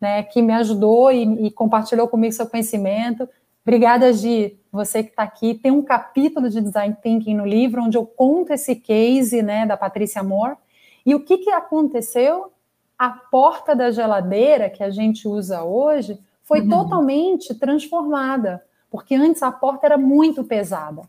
né, 0.00 0.22
que 0.22 0.40
me 0.40 0.52
ajudou 0.54 1.10
e, 1.10 1.46
e 1.46 1.50
compartilhou 1.50 2.08
comigo 2.08 2.32
seu 2.32 2.46
conhecimento. 2.46 3.28
Obrigada, 3.62 4.12
Gi, 4.12 4.58
você 4.72 5.02
que 5.02 5.10
está 5.10 5.22
aqui. 5.22 5.54
Tem 5.54 5.70
um 5.70 5.82
capítulo 5.82 6.48
de 6.48 6.60
design 6.60 6.96
thinking 7.02 7.34
no 7.34 7.46
livro 7.46 7.82
onde 7.82 7.98
eu 7.98 8.06
conto 8.06 8.52
esse 8.52 8.76
case, 8.76 9.42
né, 9.42 9.66
da 9.66 9.76
Patrícia 9.76 10.22
Moore. 10.22 10.56
E 11.04 11.14
o 11.14 11.20
que, 11.20 11.38
que 11.38 11.50
aconteceu? 11.50 12.52
A 12.98 13.10
porta 13.10 13.74
da 13.74 13.90
geladeira 13.90 14.70
que 14.70 14.82
a 14.82 14.90
gente 14.90 15.26
usa 15.26 15.62
hoje 15.64 16.18
foi 16.50 16.62
uhum. 16.62 16.68
totalmente 16.68 17.54
transformada, 17.54 18.60
porque 18.90 19.14
antes 19.14 19.40
a 19.40 19.52
porta 19.52 19.86
era 19.86 19.96
muito 19.96 20.42
pesada. 20.42 21.02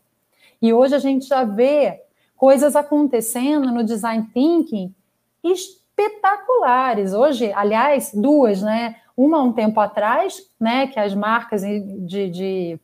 E 0.62 0.72
hoje 0.72 0.94
a 0.94 1.00
gente 1.00 1.26
já 1.26 1.42
vê 1.42 2.00
coisas 2.36 2.76
acontecendo 2.76 3.72
no 3.72 3.82
design 3.82 4.30
thinking 4.32 4.94
espetaculares. 5.42 7.12
Hoje, 7.12 7.52
aliás, 7.54 8.12
duas, 8.14 8.62
né? 8.62 8.94
Uma 9.16 9.42
um 9.42 9.52
tempo 9.52 9.80
atrás, 9.80 10.48
né, 10.60 10.86
que 10.86 11.00
as 11.00 11.12
marcas 11.12 11.62
de, 11.62 12.30
de 12.30 12.80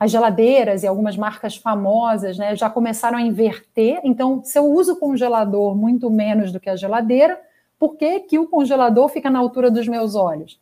as 0.00 0.10
geladeiras 0.10 0.82
e 0.82 0.86
algumas 0.86 1.14
marcas 1.14 1.56
famosas, 1.56 2.38
né, 2.38 2.56
já 2.56 2.70
começaram 2.70 3.18
a 3.18 3.22
inverter. 3.22 4.00
Então, 4.02 4.42
se 4.42 4.58
eu 4.58 4.64
uso 4.64 4.94
o 4.94 4.98
congelador 4.98 5.76
muito 5.76 6.08
menos 6.08 6.52
do 6.52 6.58
que 6.58 6.70
a 6.70 6.76
geladeira, 6.76 7.38
por 7.78 7.96
que, 7.96 8.20
que 8.20 8.38
o 8.38 8.48
congelador 8.48 9.10
fica 9.10 9.28
na 9.28 9.38
altura 9.38 9.70
dos 9.70 9.86
meus 9.86 10.14
olhos? 10.14 10.58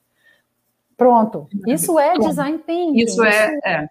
Pronto. 0.96 1.48
Isso 1.66 1.98
é 1.98 2.18
design 2.18 2.58
thinking. 2.58 3.02
Isso 3.02 3.22
é, 3.22 3.58
é. 3.64 3.88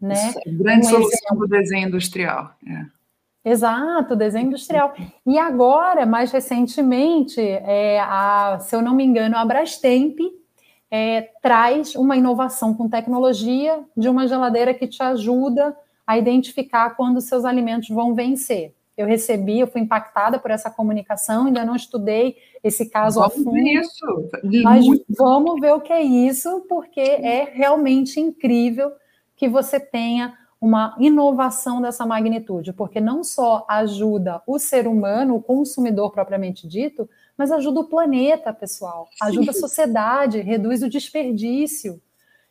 Né? 0.00 0.14
Isso 0.14 0.38
é 0.38 0.50
grande 0.50 0.86
um 0.86 0.90
solução 0.90 1.18
exemplo. 1.28 1.38
do 1.38 1.48
desenho 1.48 1.88
industrial. 1.88 2.54
É. 2.66 3.50
Exato, 3.50 4.16
desenho 4.16 4.46
industrial. 4.46 4.94
E 5.26 5.38
agora, 5.38 6.06
mais 6.06 6.32
recentemente, 6.32 7.40
é, 7.40 8.00
a, 8.00 8.58
se 8.60 8.74
eu 8.74 8.80
não 8.80 8.94
me 8.94 9.04
engano, 9.04 9.36
a 9.36 9.44
Brastemp 9.44 10.18
é, 10.90 11.28
traz 11.42 11.94
uma 11.94 12.16
inovação 12.16 12.72
com 12.72 12.88
tecnologia 12.88 13.84
de 13.96 14.08
uma 14.08 14.26
geladeira 14.26 14.72
que 14.72 14.86
te 14.86 15.02
ajuda 15.02 15.76
a 16.06 16.16
identificar 16.16 16.90
quando 16.96 17.20
seus 17.20 17.44
alimentos 17.44 17.88
vão 17.88 18.14
vencer 18.14 18.74
eu 18.96 19.06
recebi, 19.06 19.58
eu 19.58 19.66
fui 19.66 19.80
impactada 19.80 20.38
por 20.38 20.50
essa 20.50 20.70
comunicação, 20.70 21.46
ainda 21.46 21.64
não 21.64 21.74
estudei 21.74 22.36
esse 22.62 22.88
caso 22.88 23.20
vamos 23.20 23.34
a 23.34 23.42
fundo. 23.42 23.58
Isso. 23.58 24.30
Mas 24.62 24.86
Muito. 24.86 25.04
vamos 25.10 25.60
ver 25.60 25.72
o 25.72 25.80
que 25.80 25.92
é 25.92 26.02
isso, 26.02 26.64
porque 26.68 27.00
é 27.00 27.50
realmente 27.52 28.20
incrível 28.20 28.92
que 29.36 29.48
você 29.48 29.80
tenha 29.80 30.36
uma 30.60 30.96
inovação 30.98 31.82
dessa 31.82 32.06
magnitude, 32.06 32.72
porque 32.72 33.00
não 33.00 33.22
só 33.22 33.66
ajuda 33.68 34.40
o 34.46 34.58
ser 34.58 34.86
humano, 34.86 35.34
o 35.34 35.42
consumidor 35.42 36.10
propriamente 36.10 36.66
dito, 36.66 37.08
mas 37.36 37.52
ajuda 37.52 37.80
o 37.80 37.88
planeta, 37.88 38.52
pessoal, 38.52 39.08
ajuda 39.20 39.50
a 39.50 39.54
sociedade, 39.54 40.40
reduz 40.40 40.82
o 40.82 40.88
desperdício. 40.88 42.00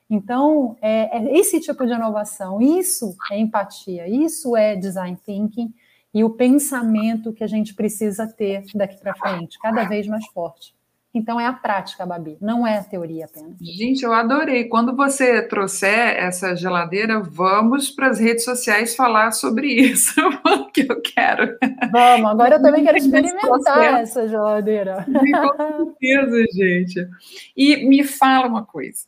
Então, 0.09 0.77
é, 0.81 1.17
é 1.17 1.39
esse 1.39 1.59
tipo 1.59 1.87
de 1.87 1.93
inovação, 1.93 2.61
isso 2.61 3.15
é 3.31 3.39
empatia, 3.39 4.07
isso 4.07 4.55
é 4.55 4.75
design 4.75 5.17
thinking, 5.25 5.73
e 6.13 6.23
o 6.23 6.29
pensamento 6.29 7.33
que 7.33 7.43
a 7.43 7.47
gente 7.47 7.73
precisa 7.73 8.27
ter 8.27 8.63
daqui 8.75 8.97
para 8.97 9.15
frente, 9.15 9.57
cada 9.59 9.83
vez 9.85 10.07
mais 10.07 10.25
forte. 10.27 10.73
Então 11.13 11.39
é 11.39 11.45
a 11.45 11.53
prática, 11.53 12.07
Babi, 12.07 12.37
não 12.41 12.65
é 12.65 12.79
a 12.79 12.83
teoria 12.83 13.25
apenas. 13.25 13.55
Gente, 13.61 14.03
eu 14.03 14.11
adorei. 14.11 14.63
Quando 14.63 14.95
você 14.95 15.43
trouxer 15.43 16.15
essa 16.17 16.55
geladeira, 16.55 17.21
vamos 17.21 17.91
para 17.91 18.07
as 18.07 18.19
redes 18.19 18.43
sociais 18.43 18.95
falar 18.95 19.31
sobre 19.31 19.67
isso, 19.67 20.15
que 20.73 20.81
eu 20.81 20.99
quero. 21.01 21.55
Vamos, 21.91 22.31
agora 22.31 22.55
eu 22.55 22.61
também 22.63 22.83
quero 22.83 22.97
experimentar 22.97 24.01
essa 24.01 24.27
geladeira. 24.27 25.05
Com 25.05 25.95
certeza, 25.99 26.45
gente. 26.51 27.07
E 27.55 27.87
me 27.87 28.03
fala 28.03 28.47
uma 28.47 28.65
coisa. 28.65 29.05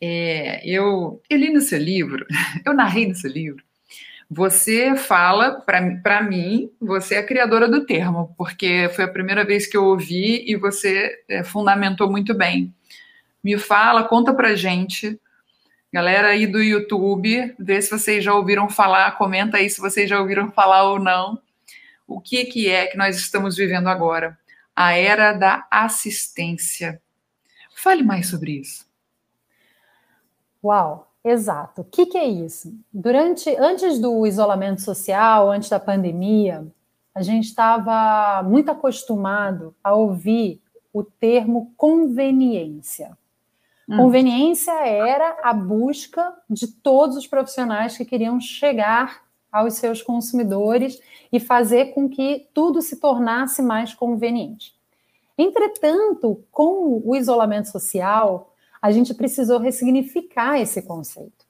É, 0.00 0.66
eu, 0.66 1.20
eu 1.28 1.38
li 1.38 1.52
no 1.52 1.60
seu 1.60 1.78
livro, 1.78 2.24
eu 2.64 2.72
narrei 2.72 3.06
no 3.06 3.14
seu 3.14 3.30
livro, 3.30 3.62
você 4.34 4.96
fala, 4.96 5.60
para 5.60 6.20
mim, 6.22 6.68
você 6.80 7.14
é 7.14 7.18
a 7.18 7.26
criadora 7.26 7.68
do 7.68 7.86
termo, 7.86 8.34
porque 8.36 8.88
foi 8.88 9.04
a 9.04 9.08
primeira 9.08 9.44
vez 9.44 9.64
que 9.64 9.76
eu 9.76 9.84
ouvi 9.84 10.44
e 10.50 10.56
você 10.56 11.22
é, 11.28 11.44
fundamentou 11.44 12.10
muito 12.10 12.34
bem. 12.34 12.74
Me 13.42 13.56
fala, 13.56 14.02
conta 14.02 14.34
pra 14.34 14.56
gente, 14.56 15.20
galera 15.92 16.28
aí 16.28 16.48
do 16.48 16.60
YouTube, 16.60 17.54
vê 17.56 17.80
se 17.80 17.90
vocês 17.90 18.24
já 18.24 18.34
ouviram 18.34 18.68
falar, 18.68 19.16
comenta 19.16 19.58
aí 19.58 19.70
se 19.70 19.80
vocês 19.80 20.10
já 20.10 20.18
ouviram 20.18 20.50
falar 20.50 20.82
ou 20.90 20.98
não. 20.98 21.40
O 22.04 22.20
que, 22.20 22.44
que 22.46 22.68
é 22.68 22.88
que 22.88 22.96
nós 22.96 23.16
estamos 23.16 23.56
vivendo 23.56 23.86
agora? 23.86 24.36
A 24.74 24.94
era 24.94 25.32
da 25.32 25.64
assistência. 25.70 27.00
Fale 27.76 28.02
mais 28.02 28.28
sobre 28.28 28.58
isso. 28.58 28.84
Uau! 30.62 31.13
Exato. 31.24 31.80
O 31.80 31.84
que, 31.84 32.04
que, 32.04 32.18
é 32.18 32.26
isso? 32.26 32.72
Durante, 32.92 33.48
antes 33.56 33.98
do 33.98 34.26
isolamento 34.26 34.82
social, 34.82 35.50
antes 35.50 35.70
da 35.70 35.80
pandemia, 35.80 36.66
a 37.14 37.22
gente 37.22 37.44
estava 37.44 38.42
muito 38.42 38.70
acostumado 38.70 39.74
a 39.82 39.94
ouvir 39.94 40.60
o 40.92 41.02
termo 41.02 41.72
conveniência. 41.76 43.16
Hum. 43.88 43.96
Conveniência 43.96 44.72
era 44.72 45.38
a 45.42 45.52
busca 45.54 46.34
de 46.48 46.66
todos 46.66 47.16
os 47.16 47.26
profissionais 47.26 47.96
que 47.96 48.04
queriam 48.04 48.38
chegar 48.38 49.24
aos 49.50 49.74
seus 49.74 50.02
consumidores 50.02 51.00
e 51.32 51.40
fazer 51.40 51.94
com 51.94 52.08
que 52.08 52.48
tudo 52.52 52.82
se 52.82 52.96
tornasse 52.96 53.62
mais 53.62 53.94
conveniente. 53.94 54.74
Entretanto, 55.38 56.44
com 56.50 57.02
o 57.04 57.16
isolamento 57.16 57.68
social, 57.68 58.53
a 58.84 58.90
gente 58.90 59.14
precisou 59.14 59.58
ressignificar 59.58 60.60
esse 60.60 60.82
conceito. 60.82 61.46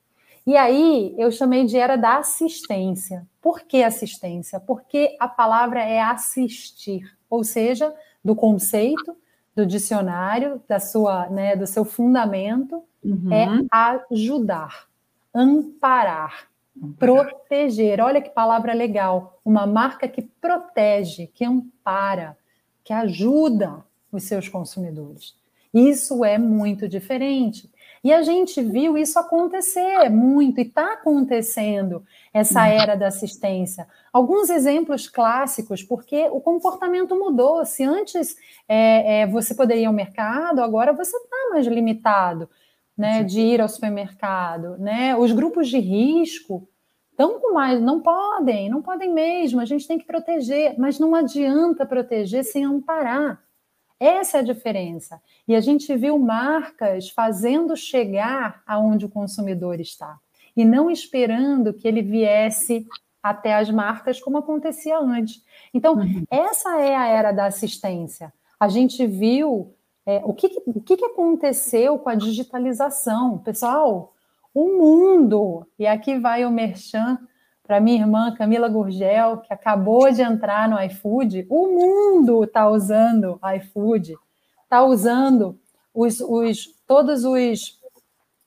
E 0.46 0.56
aí 0.56 1.16
eu 1.18 1.32
chamei 1.32 1.64
de 1.64 1.76
era 1.76 1.96
da 1.96 2.18
assistência. 2.18 3.26
Por 3.42 3.62
que 3.62 3.82
assistência? 3.82 4.60
Porque 4.60 5.16
a 5.18 5.26
palavra 5.26 5.82
é 5.82 6.00
assistir, 6.00 7.12
ou 7.28 7.42
seja, 7.42 7.92
do 8.24 8.36
conceito, 8.36 9.16
do 9.52 9.66
dicionário, 9.66 10.62
da 10.68 10.78
sua, 10.78 11.28
né, 11.28 11.56
do 11.56 11.66
seu 11.66 11.84
fundamento, 11.84 12.84
uhum. 13.04 13.32
é 13.32 13.48
ajudar, 14.12 14.86
amparar, 15.34 16.46
Proteger. 16.98 18.00
Olha 18.00 18.20
que 18.20 18.30
palavra 18.30 18.72
legal. 18.72 19.40
Uma 19.44 19.66
marca 19.66 20.08
que 20.08 20.22
protege, 20.22 21.28
que 21.28 21.44
ampara, 21.44 22.36
que 22.84 22.92
ajuda 22.92 23.84
os 24.10 24.24
seus 24.24 24.48
consumidores. 24.48 25.34
Isso 25.74 26.24
é 26.24 26.38
muito 26.38 26.88
diferente. 26.88 27.68
E 28.04 28.12
a 28.12 28.20
gente 28.20 28.62
viu 28.62 28.98
isso 28.98 29.18
acontecer 29.18 30.10
muito, 30.10 30.60
e 30.60 30.62
está 30.62 30.92
acontecendo 30.92 32.04
essa 32.34 32.60
uhum. 32.60 32.66
era 32.66 32.94
da 32.94 33.06
assistência. 33.06 33.88
Alguns 34.12 34.50
exemplos 34.50 35.08
clássicos, 35.08 35.82
porque 35.82 36.28
o 36.30 36.38
comportamento 36.38 37.18
mudou. 37.18 37.64
Se 37.64 37.82
antes 37.82 38.36
é, 38.68 39.22
é, 39.22 39.26
você 39.26 39.54
poderia 39.54 39.84
ir 39.84 39.86
ao 39.86 39.92
mercado, 39.92 40.60
agora 40.60 40.92
você 40.92 41.16
está 41.16 41.48
mais 41.50 41.66
limitado 41.66 42.48
né, 42.96 43.24
de 43.24 43.40
ir 43.40 43.60
ao 43.62 43.68
supermercado. 43.68 44.76
Né? 44.78 45.16
Os 45.16 45.32
grupos 45.32 45.68
de 45.68 45.78
risco 45.78 46.68
estão 47.10 47.40
com 47.40 47.54
mais, 47.54 47.80
não 47.80 48.00
podem, 48.00 48.68
não 48.68 48.82
podem 48.82 49.12
mesmo, 49.14 49.60
a 49.60 49.64
gente 49.64 49.86
tem 49.86 49.98
que 49.98 50.04
proteger, 50.04 50.74
mas 50.78 50.98
não 50.98 51.14
adianta 51.14 51.86
proteger 51.86 52.44
sem 52.44 52.64
amparar. 52.64 53.43
Essa 54.04 54.36
é 54.36 54.40
a 54.40 54.44
diferença. 54.44 55.18
E 55.48 55.56
a 55.56 55.60
gente 55.60 55.96
viu 55.96 56.18
marcas 56.18 57.08
fazendo 57.08 57.74
chegar 57.74 58.62
aonde 58.66 59.06
o 59.06 59.08
consumidor 59.08 59.80
está 59.80 60.18
e 60.54 60.62
não 60.62 60.90
esperando 60.90 61.72
que 61.72 61.88
ele 61.88 62.02
viesse 62.02 62.86
até 63.22 63.54
as 63.54 63.70
marcas 63.70 64.20
como 64.20 64.36
acontecia 64.36 64.98
antes. 64.98 65.42
Então, 65.72 65.94
uhum. 65.94 66.22
essa 66.30 66.78
é 66.82 66.94
a 66.94 67.06
era 67.06 67.32
da 67.32 67.46
assistência. 67.46 68.30
A 68.60 68.68
gente 68.68 69.06
viu 69.06 69.74
é, 70.04 70.20
o, 70.22 70.34
que, 70.34 70.50
o 70.66 70.82
que 70.82 71.02
aconteceu 71.02 71.98
com 71.98 72.10
a 72.10 72.14
digitalização. 72.14 73.38
Pessoal, 73.38 74.12
o 74.52 74.76
mundo, 74.76 75.66
e 75.78 75.86
aqui 75.86 76.18
vai 76.18 76.44
o 76.44 76.50
merchan 76.50 77.18
para 77.66 77.80
minha 77.80 78.02
irmã 78.02 78.34
Camila 78.34 78.68
Gurgel, 78.68 79.38
que 79.38 79.52
acabou 79.52 80.12
de 80.12 80.22
entrar 80.22 80.68
no 80.68 80.80
iFood, 80.82 81.46
o 81.48 81.66
mundo 81.68 82.44
está 82.44 82.68
usando 82.68 83.40
iFood, 83.56 84.14
está 84.62 84.84
usando 84.84 85.58
os, 85.92 86.20
os, 86.20 86.66
todos 86.86 87.24
os 87.24 87.80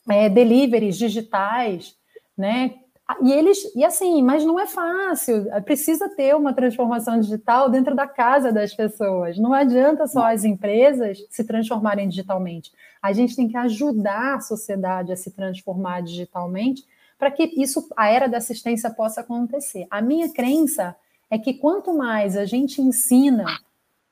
é, 0.07 0.29
deliveries 0.29 0.97
digitais, 0.97 1.95
né? 2.37 2.75
E 3.23 3.31
eles, 3.31 3.73
e 3.73 3.85
assim, 3.85 4.21
mas 4.21 4.43
não 4.43 4.59
é 4.59 4.67
fácil, 4.67 5.47
precisa 5.63 6.09
ter 6.09 6.35
uma 6.35 6.53
transformação 6.53 7.17
digital 7.17 7.69
dentro 7.69 7.95
da 7.95 8.05
casa 8.05 8.51
das 8.51 8.73
pessoas. 8.73 9.37
Não 9.37 9.53
adianta 9.53 10.05
só 10.07 10.25
as 10.25 10.43
empresas 10.43 11.25
se 11.29 11.45
transformarem 11.45 12.09
digitalmente. 12.09 12.69
A 13.01 13.13
gente 13.13 13.33
tem 13.33 13.47
que 13.47 13.55
ajudar 13.55 14.35
a 14.35 14.41
sociedade 14.41 15.13
a 15.13 15.15
se 15.15 15.31
transformar 15.31 16.01
digitalmente 16.01 16.83
para 17.17 17.31
que 17.31 17.43
isso, 17.55 17.87
a 17.97 18.09
era 18.09 18.27
da 18.27 18.37
assistência 18.37 18.89
possa 18.89 19.21
acontecer. 19.21 19.87
A 19.89 20.01
minha 20.01 20.31
crença 20.31 20.95
é 21.29 21.37
que 21.37 21.53
quanto 21.53 21.93
mais 21.93 22.37
a 22.37 22.45
gente 22.45 22.81
ensina, 22.81 23.45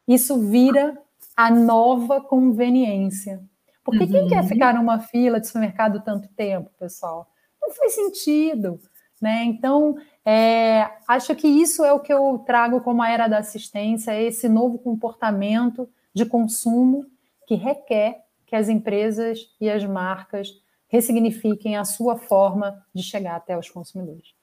isso 0.07 0.49
vira 0.49 0.97
a 1.35 1.51
nova 1.51 2.21
conveniência. 2.21 3.41
Porque 3.83 4.05
uhum. 4.05 4.11
quem 4.11 4.27
quer 4.27 4.41
uhum. 4.41 4.47
ficar 4.47 4.73
numa 4.73 4.99
fila 4.99 5.39
de 5.39 5.47
supermercado 5.47 6.01
tanto 6.03 6.27
tempo, 6.29 6.71
pessoal? 6.79 7.27
Não 7.61 7.71
faz 7.71 7.93
sentido. 7.93 8.79
Né? 9.21 9.43
Então, 9.45 9.95
é, 10.25 10.89
acho 11.07 11.35
que 11.35 11.47
isso 11.47 11.85
é 11.85 11.93
o 11.93 11.99
que 11.99 12.13
eu 12.13 12.43
trago 12.45 12.81
como 12.81 13.01
a 13.01 13.09
era 13.09 13.27
da 13.27 13.37
assistência, 13.37 14.11
é 14.11 14.23
esse 14.23 14.49
novo 14.49 14.77
comportamento 14.77 15.87
de 16.13 16.25
consumo 16.25 17.05
que 17.47 17.55
requer 17.55 18.23
que 18.45 18.55
as 18.55 18.69
empresas 18.69 19.49
e 19.59 19.69
as 19.69 19.85
marcas 19.85 20.49
ressignifiquem 20.87 21.77
a 21.77 21.85
sua 21.85 22.17
forma 22.17 22.83
de 22.93 23.03
chegar 23.03 23.35
até 23.35 23.57
os 23.57 23.69
consumidores. 23.69 24.33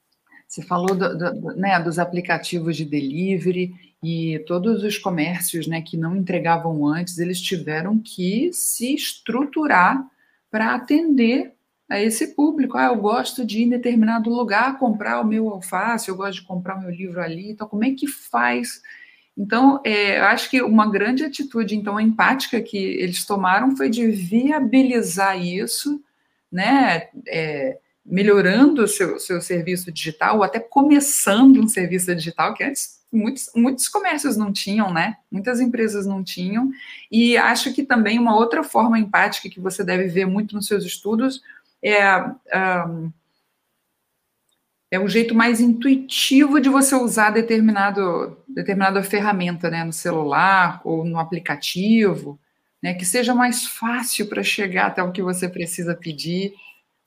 Você 0.47 0.61
falou 0.61 0.95
do, 0.95 1.17
do, 1.17 1.55
né, 1.55 1.79
dos 1.79 1.97
aplicativos 1.97 2.77
de 2.77 2.85
delivery 2.85 3.73
e 4.03 4.39
todos 4.45 4.83
os 4.83 4.97
comércios 4.97 5.65
né, 5.65 5.81
que 5.81 5.97
não 5.97 6.15
entregavam 6.15 6.85
antes, 6.85 7.17
eles 7.17 7.41
tiveram 7.41 7.97
que 7.97 8.51
se 8.53 8.93
estruturar 8.93 10.05
para 10.51 10.75
atender 10.75 11.53
a 11.89 11.99
esse 11.99 12.35
público. 12.35 12.77
Ah, 12.77 12.85
eu 12.85 12.97
gosto 12.97 13.45
de 13.45 13.59
ir 13.59 13.63
em 13.63 13.69
determinado 13.69 14.29
lugar 14.29 14.77
comprar 14.77 15.21
o 15.21 15.25
meu 15.25 15.49
alface, 15.49 16.09
eu 16.09 16.15
gosto 16.15 16.41
de 16.41 16.47
comprar 16.47 16.77
o 16.77 16.81
meu 16.81 16.91
livro 16.91 17.21
ali. 17.21 17.51
Então, 17.51 17.67
como 17.67 17.83
é 17.83 17.91
que 17.91 18.07
faz? 18.07 18.81
Então, 19.37 19.81
é, 19.83 20.19
eu 20.19 20.25
acho 20.25 20.49
que 20.49 20.61
uma 20.61 20.89
grande 20.91 21.23
atitude, 21.23 21.75
então, 21.75 21.99
empática 21.99 22.61
que 22.61 22.77
eles 22.77 23.25
tomaram 23.25 23.75
foi 23.75 23.89
de 23.89 24.07
viabilizar 24.07 25.43
isso 25.43 25.99
né, 26.53 27.07
é, 27.27 27.79
melhorando 28.05 28.83
o 28.83 28.87
seu, 28.87 29.19
seu 29.19 29.41
serviço 29.41 29.91
digital, 29.91 30.37
ou 30.37 30.43
até 30.43 30.59
começando 30.59 31.57
um 31.57 31.67
serviço 31.67 32.13
digital, 32.15 32.53
que 32.53 32.63
antes 32.63 33.01
muitos, 33.11 33.49
muitos 33.55 33.87
comércios 33.87 34.37
não 34.37 34.53
tinham, 34.53 34.93
né? 34.93 35.17
Muitas 35.31 35.59
empresas 35.59 36.05
não 36.05 36.23
tinham. 36.23 36.69
E 37.11 37.35
acho 37.37 37.73
que 37.73 37.83
também 37.83 38.19
uma 38.19 38.35
outra 38.35 38.63
forma 38.63 38.99
empática 38.99 39.49
que 39.49 39.59
você 39.59 39.83
deve 39.83 40.07
ver 40.07 40.25
muito 40.25 40.55
nos 40.55 40.67
seus 40.67 40.85
estudos 40.85 41.41
é, 41.81 42.19
um, 42.87 43.11
é 44.91 44.99
um 44.99 45.07
jeito 45.07 45.33
mais 45.33 45.59
intuitivo 45.59 46.59
de 46.59 46.69
você 46.69 46.95
usar 46.95 47.31
determinado, 47.31 48.37
determinada 48.47 49.01
ferramenta, 49.01 49.69
né? 49.69 49.83
No 49.83 49.93
celular 49.93 50.81
ou 50.83 51.03
no 51.03 51.17
aplicativo 51.17 52.39
né, 52.83 52.93
que 52.93 53.05
seja 53.05 53.33
mais 53.33 53.65
fácil 53.65 54.27
para 54.27 54.43
chegar 54.43 54.87
até 54.87 55.01
o 55.01 55.13
que 55.13 55.21
você 55.21 55.47
precisa 55.47 55.95
pedir, 55.95 56.53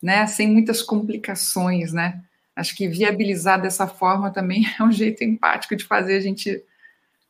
né, 0.03 0.27
sem 0.27 0.51
muitas 0.51 0.81
complicações, 0.81 1.93
né? 1.93 2.23
Acho 2.57 2.75
que 2.75 2.89
viabilizar 2.89 3.61
dessa 3.61 3.87
forma 3.87 4.31
também 4.31 4.65
é 4.81 4.83
um 4.83 4.91
jeito 4.91 5.23
empático 5.23 5.77
de 5.77 5.85
fazer 5.85 6.17
a 6.17 6.21
gente 6.21 6.65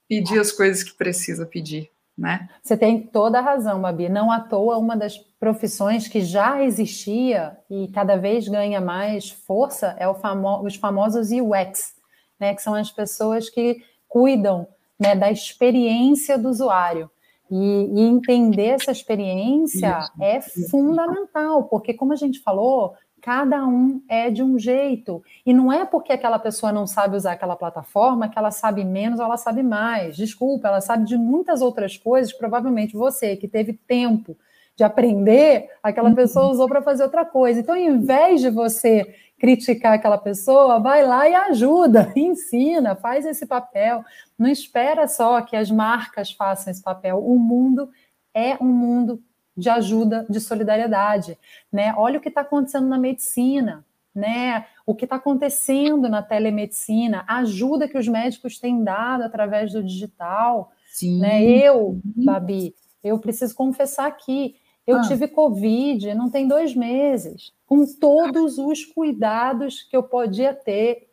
pedir 0.09 0.39
as 0.39 0.53
coisas 0.53 0.85
que 0.85 0.95
precisa 0.95 1.45
pedir, 1.45 1.91
né? 2.17 2.49
Você 2.63 2.77
tem 2.77 3.01
toda 3.01 3.41
a 3.41 3.43
razão, 3.43 3.81
Babi. 3.81 4.09
Não 4.09 4.31
à 4.31 4.39
toa 4.39 4.79
uma 4.79 4.97
das 4.97 5.19
profissões 5.41 6.07
que 6.07 6.21
já 6.21 6.63
existia 6.63 7.57
e 7.69 7.89
cada 7.89 8.17
vez 8.17 8.47
ganha 8.47 8.81
mais 8.81 9.29
força 9.29 9.97
é 9.99 10.13
famo 10.15 10.63
os 10.63 10.77
famosos 10.77 11.31
UX, 11.33 11.97
né, 12.39 12.55
que 12.55 12.63
são 12.63 12.75
as 12.75 12.93
pessoas 12.93 13.51
que 13.51 13.83
cuidam 14.07 14.69
né, 15.01 15.17
da 15.17 15.33
experiência 15.33 16.39
do 16.39 16.49
usuário. 16.49 17.11
E, 17.51 17.57
e, 17.57 18.01
entender 18.01 18.67
essa 18.67 18.91
experiência 18.91 19.99
isso, 20.01 20.13
é 20.21 20.39
isso. 20.39 20.71
fundamental, 20.71 21.65
porque, 21.65 21.95
como 21.95 22.13
a 22.13 22.17
gente 22.17 22.41
falou, 22.41 22.95
cada 23.23 23.67
um 23.67 24.01
é 24.09 24.31
de 24.31 24.43
um 24.43 24.59
jeito. 24.59 25.23
E 25.45 25.53
não 25.53 25.73
é 25.73 25.85
porque 25.85 26.13
aquela 26.13 26.39
pessoa 26.39 26.71
não 26.71 26.87
sabe 26.87 27.17
usar 27.17 27.33
aquela 27.33 27.57
plataforma 27.57 28.29
que 28.29 28.39
ela 28.39 28.51
sabe 28.51 28.85
menos 28.85 29.19
ou 29.19 29.25
ela 29.25 29.37
sabe 29.37 29.63
mais. 29.63 30.17
Desculpa, 30.17 30.69
ela 30.69 30.81
sabe 30.81 31.05
de 31.05 31.17
muitas 31.17 31.61
outras 31.61 31.97
coisas. 31.97 32.33
Provavelmente 32.33 32.97
você, 32.97 33.37
que 33.37 33.49
teve 33.49 33.73
tempo 33.73 34.37
de 34.77 34.85
aprender, 34.85 35.71
aquela 35.83 36.11
uhum. 36.11 36.15
pessoa 36.15 36.51
usou 36.51 36.69
para 36.69 36.83
fazer 36.83 37.03
outra 37.03 37.25
coisa. 37.25 37.59
Então, 37.59 37.75
em 37.75 37.99
vez 37.99 38.43
de 38.43 38.51
você 38.51 39.13
criticar 39.39 39.93
aquela 39.95 40.18
pessoa, 40.18 40.80
vai 40.80 41.05
lá 41.05 41.28
e 41.28 41.34
ajuda, 41.34 42.12
ensina, 42.16 42.97
faz 42.97 43.26
esse 43.26 43.47
papel. 43.47 44.05
Não 44.39 44.49
espera 44.49 45.07
só 45.07 45.41
que 45.43 45.57
as 45.57 45.70
marcas 45.70 46.30
façam 46.32 46.70
esse 46.70 46.82
papel. 46.82 47.18
O 47.18 47.39
mundo 47.39 47.91
é 48.34 48.57
um 48.61 48.66
mundo 48.66 49.22
de 49.57 49.70
ajuda, 49.70 50.26
de 50.28 50.39
solidariedade, 50.39 51.39
né? 51.72 51.95
Olha 51.97 52.18
o 52.18 52.20
que 52.20 52.28
está 52.28 52.43
acontecendo 52.43 52.87
na 52.87 52.99
medicina, 52.99 53.84
né? 54.14 54.66
O 54.84 54.95
que 54.95 55.05
está 55.05 55.16
acontecendo 55.16 56.09
na 56.09 56.22
telemedicina, 56.22 57.24
a 57.26 57.39
ajuda 57.39 57.89
que 57.89 57.97
os 57.97 58.07
médicos 58.07 58.59
têm 58.59 58.84
dado 58.84 59.22
através 59.22 59.72
do 59.72 59.82
digital, 59.82 60.72
Sim. 60.89 61.20
né? 61.20 61.43
Eu, 61.43 61.99
Babi, 62.05 62.74
eu 63.03 63.18
preciso 63.18 63.55
confessar 63.55 64.07
aqui, 64.07 64.57
eu 64.87 64.99
ah. 64.99 65.03
tive 65.03 65.26
Covid, 65.26 66.14
não 66.14 66.30
tem 66.30 66.47
dois 66.47 66.74
meses, 66.74 67.53
com 67.67 67.85
todos 67.85 68.59
os 68.59 68.85
cuidados 68.85 69.83
que 69.83 69.97
eu 69.97 70.03
podia 70.03 70.55
ter. 70.55 71.09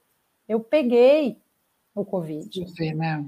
Eu 0.47 0.59
peguei 0.59 1.41
o 1.95 2.05
Covid. 2.05 2.67
Você, 2.67 2.93
né? 2.93 3.25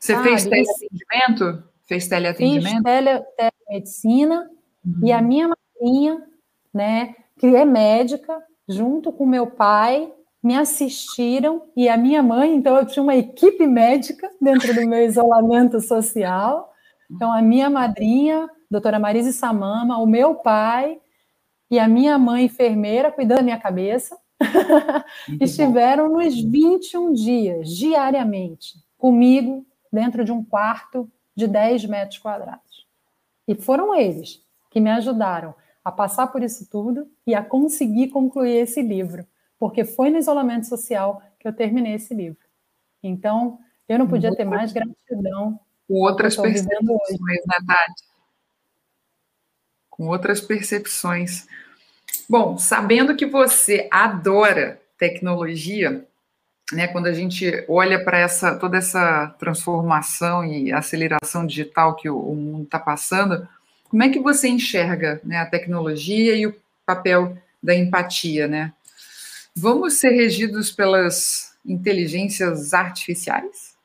Você 0.00 0.12
ah, 0.12 0.22
fez 0.22 0.44
teleatendimento? 0.44 1.64
Fez 1.86 2.08
teleatendimento? 2.08 2.66
Fiz 2.66 2.82
tele, 2.82 3.24
telemedicina 3.36 4.50
uhum. 4.84 5.06
e 5.06 5.12
a 5.12 5.22
minha 5.22 5.48
madrinha, 5.48 6.26
né, 6.72 7.14
que 7.38 7.46
é 7.46 7.64
médica, 7.64 8.42
junto 8.68 9.12
com 9.12 9.26
meu 9.26 9.46
pai, 9.46 10.12
me 10.42 10.56
assistiram 10.56 11.68
e 11.76 11.88
a 11.88 11.96
minha 11.96 12.22
mãe, 12.22 12.54
então 12.54 12.76
eu 12.76 12.86
tinha 12.86 13.02
uma 13.02 13.16
equipe 13.16 13.66
médica 13.66 14.30
dentro 14.40 14.74
do 14.74 14.86
meu 14.86 15.04
isolamento 15.04 15.80
social. 15.80 16.72
Então 17.10 17.30
a 17.30 17.42
minha 17.42 17.68
madrinha 17.68 18.48
doutora 18.70 18.98
Marise 18.98 19.32
Samama, 19.32 19.98
o 19.98 20.06
meu 20.06 20.36
pai 20.36 20.98
e 21.70 21.78
a 21.78 21.86
minha 21.86 22.18
mãe 22.18 22.44
enfermeira 22.44 23.12
cuidando 23.12 23.38
da 23.38 23.44
minha 23.44 23.60
cabeça, 23.60 24.18
estiveram 25.40 26.08
bom. 26.08 26.16
nos 26.16 26.40
21 26.40 27.12
dias, 27.12 27.70
diariamente, 27.70 28.82
comigo, 28.98 29.64
dentro 29.92 30.24
de 30.24 30.32
um 30.32 30.42
quarto 30.42 31.10
de 31.36 31.46
10 31.46 31.86
metros 31.86 32.18
quadrados. 32.18 32.86
E 33.46 33.54
foram 33.54 33.94
eles 33.94 34.42
que 34.70 34.80
me 34.80 34.90
ajudaram 34.90 35.54
a 35.84 35.90
passar 35.90 36.26
por 36.28 36.42
isso 36.42 36.68
tudo 36.68 37.08
e 37.26 37.34
a 37.34 37.42
conseguir 37.42 38.08
concluir 38.08 38.56
esse 38.56 38.82
livro. 38.82 39.26
porque 39.58 39.84
foi 39.84 40.08
no 40.08 40.16
isolamento 40.16 40.66
social 40.66 41.20
que 41.38 41.46
eu 41.46 41.52
terminei 41.52 41.92
esse 41.92 42.14
livro. 42.14 42.38
Então, 43.02 43.58
eu 43.86 43.98
não 43.98 44.08
podia 44.08 44.34
ter 44.34 44.44
mais 44.44 44.72
gratidão. 44.72 45.60
Com 45.86 45.96
outras 45.96 46.34
percepções, 46.34 47.20
né, 47.20 47.56
Tati? 47.66 48.09
Com 50.00 50.06
outras 50.06 50.40
percepções. 50.40 51.46
Bom, 52.26 52.56
sabendo 52.56 53.14
que 53.14 53.26
você 53.26 53.86
adora 53.90 54.80
tecnologia, 54.98 56.06
né, 56.72 56.86
quando 56.86 57.04
a 57.04 57.12
gente 57.12 57.66
olha 57.68 58.02
para 58.02 58.18
essa 58.18 58.54
toda 58.54 58.78
essa 58.78 59.26
transformação 59.38 60.42
e 60.42 60.72
aceleração 60.72 61.44
digital 61.44 61.96
que 61.96 62.08
o, 62.08 62.18
o 62.18 62.34
mundo 62.34 62.62
está 62.62 62.78
passando, 62.78 63.46
como 63.90 64.02
é 64.02 64.08
que 64.08 64.18
você 64.18 64.48
enxerga 64.48 65.20
né, 65.22 65.36
a 65.36 65.44
tecnologia 65.44 66.34
e 66.34 66.46
o 66.46 66.56
papel 66.86 67.36
da 67.62 67.74
empatia, 67.74 68.48
né? 68.48 68.72
Vamos 69.54 69.98
ser 69.98 70.12
regidos 70.12 70.70
pelas 70.70 71.54
inteligências 71.62 72.72
artificiais? 72.72 73.76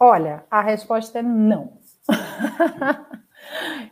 Olha, 0.00 0.42
a 0.50 0.60
resposta 0.60 1.20
é 1.20 1.22
não. 1.22 1.78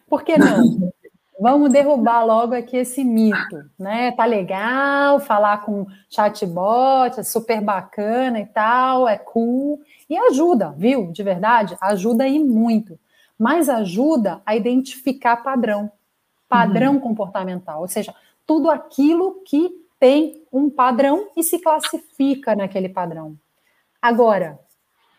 Por 0.09 0.23
que 0.23 0.39
não? 0.39 0.93
Vamos 1.39 1.71
derrubar 1.71 2.25
logo 2.25 2.55
aqui 2.55 2.79
esse 2.79 3.05
mito, 3.05 3.63
né? 3.79 4.11
Tá 4.13 4.25
legal 4.25 5.21
falar 5.21 5.59
com 5.59 5.87
chatbot, 6.09 7.21
é 7.21 7.23
super 7.23 7.61
bacana 7.61 8.41
e 8.41 8.47
tal, 8.47 9.07
é 9.07 9.19
cool 9.19 9.79
e 10.09 10.17
ajuda, 10.17 10.75
viu? 10.79 11.13
De 11.13 11.23
verdade, 11.23 11.77
ajuda 11.81 12.27
e 12.27 12.39
muito. 12.39 12.99
Mas 13.39 13.69
ajuda 13.69 14.41
a 14.47 14.57
identificar 14.57 15.37
padrão, 15.37 15.93
padrão 16.49 16.95
uhum. 16.95 17.01
comportamental, 17.01 17.83
ou 17.83 17.89
seja, 17.89 18.15
tudo 18.47 18.71
aquilo 18.71 19.43
que 19.45 19.71
tem 20.01 20.43
um 20.51 20.71
padrão 20.71 21.29
e 21.37 21.43
se 21.43 21.59
classifica 21.59 22.57
naquele 22.57 22.89
padrão. 22.89 23.37
Agora, 24.01 24.59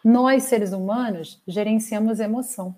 nós 0.04 0.44
seres 0.44 0.72
humanos 0.72 1.42
gerenciamos 1.48 2.20
emoção. 2.20 2.76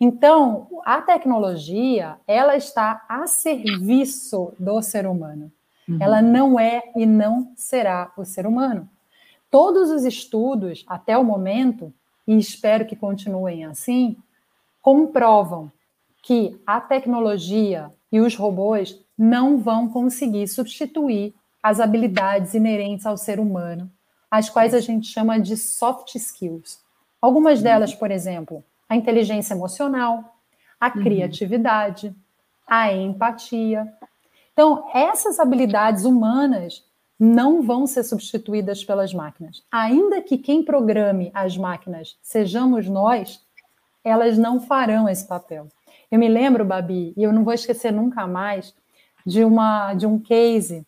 Então, 0.00 0.68
a 0.84 1.00
tecnologia, 1.00 2.16
ela 2.26 2.56
está 2.56 3.04
a 3.08 3.26
serviço 3.26 4.52
do 4.58 4.82
ser 4.82 5.06
humano. 5.06 5.50
Uhum. 5.88 5.98
Ela 6.00 6.20
não 6.20 6.60
é 6.60 6.82
e 6.94 7.06
não 7.06 7.52
será 7.56 8.12
o 8.16 8.24
ser 8.24 8.46
humano. 8.46 8.88
Todos 9.50 9.90
os 9.90 10.04
estudos, 10.04 10.84
até 10.86 11.16
o 11.16 11.24
momento, 11.24 11.92
e 12.26 12.36
espero 12.36 12.84
que 12.84 12.96
continuem 12.96 13.64
assim, 13.64 14.16
comprovam 14.82 15.70
que 16.22 16.60
a 16.66 16.80
tecnologia 16.80 17.90
e 18.10 18.20
os 18.20 18.34
robôs 18.34 19.00
não 19.16 19.58
vão 19.58 19.88
conseguir 19.88 20.46
substituir 20.48 21.34
as 21.62 21.80
habilidades 21.80 22.52
inerentes 22.52 23.06
ao 23.06 23.16
ser 23.16 23.40
humano, 23.40 23.90
as 24.30 24.50
quais 24.50 24.74
a 24.74 24.80
gente 24.80 25.06
chama 25.06 25.38
de 25.38 25.56
soft 25.56 26.14
skills. 26.16 26.80
Algumas 27.20 27.62
delas, 27.62 27.94
por 27.94 28.10
exemplo, 28.10 28.62
a 28.88 28.96
inteligência 28.96 29.54
emocional, 29.54 30.36
a 30.80 30.88
uhum. 30.88 31.02
criatividade, 31.02 32.14
a 32.66 32.92
empatia. 32.92 33.92
Então, 34.52 34.88
essas 34.94 35.38
habilidades 35.38 36.04
humanas 36.04 36.84
não 37.18 37.62
vão 37.62 37.86
ser 37.86 38.04
substituídas 38.04 38.84
pelas 38.84 39.14
máquinas. 39.14 39.62
Ainda 39.70 40.20
que 40.20 40.36
quem 40.36 40.62
programe 40.62 41.30
as 41.32 41.56
máquinas 41.56 42.16
sejamos 42.20 42.86
nós, 42.88 43.40
elas 44.04 44.36
não 44.36 44.60
farão 44.60 45.08
esse 45.08 45.26
papel. 45.26 45.68
Eu 46.10 46.18
me 46.18 46.28
lembro, 46.28 46.64
Babi, 46.64 47.12
e 47.16 47.22
eu 47.22 47.32
não 47.32 47.42
vou 47.42 47.54
esquecer 47.54 47.92
nunca 47.92 48.26
mais, 48.26 48.74
de, 49.24 49.44
uma, 49.44 49.94
de 49.94 50.06
um 50.06 50.18
case 50.18 50.86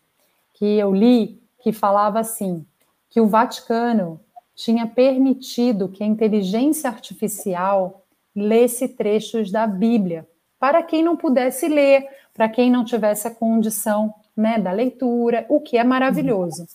que 0.54 0.78
eu 0.78 0.94
li 0.94 1.42
que 1.60 1.72
falava 1.72 2.20
assim, 2.20 2.64
que 3.10 3.20
o 3.20 3.26
Vaticano 3.26 4.20
tinha 4.58 4.88
permitido 4.88 5.88
que 5.88 6.02
a 6.02 6.06
inteligência 6.06 6.90
artificial 6.90 8.04
lesse 8.34 8.88
trechos 8.88 9.52
da 9.52 9.68
Bíblia, 9.68 10.28
para 10.58 10.82
quem 10.82 11.00
não 11.00 11.16
pudesse 11.16 11.68
ler, 11.68 12.08
para 12.34 12.48
quem 12.48 12.68
não 12.68 12.84
tivesse 12.84 13.28
a 13.28 13.34
condição 13.34 14.12
né, 14.36 14.58
da 14.58 14.72
leitura, 14.72 15.46
o 15.48 15.60
que 15.60 15.78
é 15.78 15.84
maravilhoso. 15.84 16.66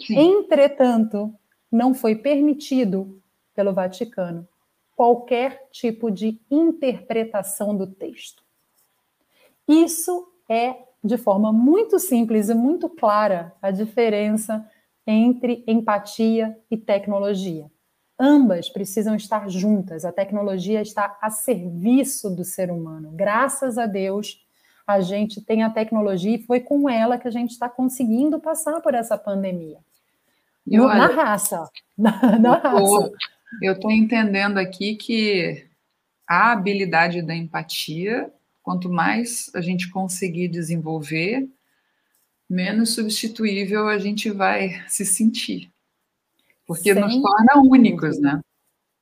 Sim. 0.00 0.18
Entretanto, 0.18 1.32
não 1.70 1.94
foi 1.94 2.16
permitido 2.16 3.22
pelo 3.54 3.72
Vaticano 3.72 4.46
qualquer 4.96 5.68
tipo 5.70 6.10
de 6.10 6.40
interpretação 6.50 7.76
do 7.76 7.86
texto. 7.86 8.42
Isso 9.68 10.26
é, 10.48 10.74
de 11.04 11.16
forma 11.16 11.52
muito 11.52 12.00
simples 12.00 12.48
e 12.48 12.54
muito 12.54 12.88
clara, 12.88 13.54
a 13.62 13.70
diferença 13.70 14.68
entre 15.10 15.64
empatia 15.66 16.54
e 16.70 16.76
tecnologia. 16.76 17.70
Ambas 18.20 18.68
precisam 18.68 19.16
estar 19.16 19.48
juntas. 19.48 20.04
A 20.04 20.12
tecnologia 20.12 20.82
está 20.82 21.16
a 21.22 21.30
serviço 21.30 22.28
do 22.28 22.44
ser 22.44 22.70
humano. 22.70 23.12
Graças 23.14 23.78
a 23.78 23.86
Deus, 23.86 24.44
a 24.86 25.00
gente 25.00 25.40
tem 25.40 25.62
a 25.62 25.70
tecnologia 25.70 26.36
e 26.36 26.42
foi 26.42 26.60
com 26.60 26.90
ela 26.90 27.16
que 27.16 27.26
a 27.26 27.30
gente 27.30 27.52
está 27.52 27.70
conseguindo 27.70 28.38
passar 28.38 28.82
por 28.82 28.92
essa 28.92 29.16
pandemia. 29.16 29.78
Eu, 30.66 30.86
na 30.86 31.06
raça. 31.06 31.70
Na, 31.96 32.38
na 32.38 32.56
raça. 32.58 33.10
Eu 33.62 33.72
estou 33.72 33.90
entendendo 33.90 34.58
aqui 34.58 34.94
que 34.94 35.66
a 36.28 36.52
habilidade 36.52 37.22
da 37.22 37.34
empatia, 37.34 38.30
quanto 38.62 38.90
mais 38.90 39.50
a 39.54 39.62
gente 39.62 39.90
conseguir 39.90 40.48
desenvolver, 40.48 41.48
menos 42.48 42.94
substituível 42.94 43.88
a 43.88 43.98
gente 43.98 44.30
vai 44.30 44.82
se 44.88 45.04
sentir. 45.04 45.70
Porque 46.66 46.92
Sem 46.92 47.02
nos 47.02 47.20
torna 47.20 47.62
únicos, 47.62 48.20
né? 48.20 48.40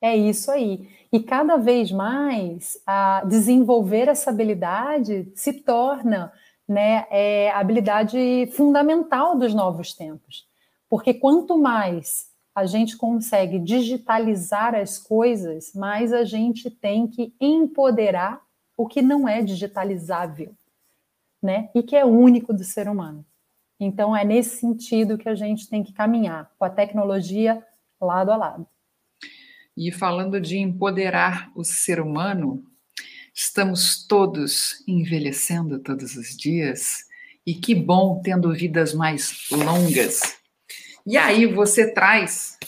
É 0.00 0.16
isso 0.16 0.50
aí. 0.50 0.88
E 1.12 1.20
cada 1.20 1.56
vez 1.56 1.90
mais 1.90 2.80
a 2.86 3.24
desenvolver 3.24 4.08
essa 4.08 4.30
habilidade 4.30 5.30
se 5.34 5.52
torna 5.52 6.32
né, 6.68 7.06
é, 7.10 7.50
a 7.50 7.58
habilidade 7.58 8.50
fundamental 8.52 9.38
dos 9.38 9.54
novos 9.54 9.94
tempos. 9.94 10.46
Porque 10.88 11.14
quanto 11.14 11.56
mais 11.58 12.30
a 12.54 12.66
gente 12.66 12.96
consegue 12.96 13.58
digitalizar 13.58 14.74
as 14.74 14.98
coisas, 14.98 15.72
mais 15.74 16.12
a 16.12 16.24
gente 16.24 16.70
tem 16.70 17.06
que 17.06 17.34
empoderar 17.40 18.40
o 18.76 18.86
que 18.86 19.02
não 19.02 19.28
é 19.28 19.42
digitalizável, 19.42 20.54
né? 21.42 21.68
E 21.74 21.82
que 21.82 21.96
é 21.96 22.04
único 22.04 22.52
do 22.52 22.64
ser 22.64 22.88
humano. 22.88 23.24
Então, 23.78 24.16
é 24.16 24.24
nesse 24.24 24.56
sentido 24.56 25.18
que 25.18 25.28
a 25.28 25.34
gente 25.34 25.68
tem 25.68 25.82
que 25.82 25.92
caminhar, 25.92 26.50
com 26.58 26.64
a 26.64 26.70
tecnologia 26.70 27.62
lado 28.00 28.30
a 28.30 28.36
lado. 28.36 28.66
E 29.76 29.92
falando 29.92 30.40
de 30.40 30.58
empoderar 30.58 31.50
o 31.54 31.62
ser 31.62 32.00
humano, 32.00 32.64
estamos 33.34 34.06
todos 34.06 34.82
envelhecendo 34.88 35.78
todos 35.78 36.16
os 36.16 36.34
dias, 36.36 37.04
e 37.46 37.54
que 37.54 37.74
bom 37.74 38.20
tendo 38.22 38.52
vidas 38.52 38.94
mais 38.94 39.48
longas. 39.50 40.36
E 41.06 41.16
aí 41.16 41.46
você 41.46 41.92
traz 41.92 42.58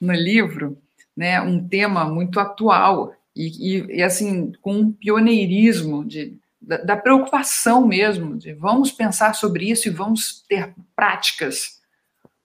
no 0.00 0.12
livro 0.12 0.78
né, 1.16 1.40
um 1.40 1.68
tema 1.68 2.04
muito 2.04 2.40
atual 2.40 3.14
e, 3.36 3.76
e, 3.76 3.96
e 3.98 4.02
assim 4.02 4.52
com 4.62 4.74
um 4.74 4.92
pioneirismo 4.92 6.04
de 6.04 6.38
da, 6.62 6.76
da 6.78 6.96
preocupação 6.96 7.86
mesmo, 7.86 8.36
de 8.36 8.54
vamos 8.54 8.92
pensar 8.92 9.34
sobre 9.34 9.70
isso 9.70 9.88
e 9.88 9.90
vamos 9.90 10.44
ter 10.48 10.72
práticas 10.94 11.80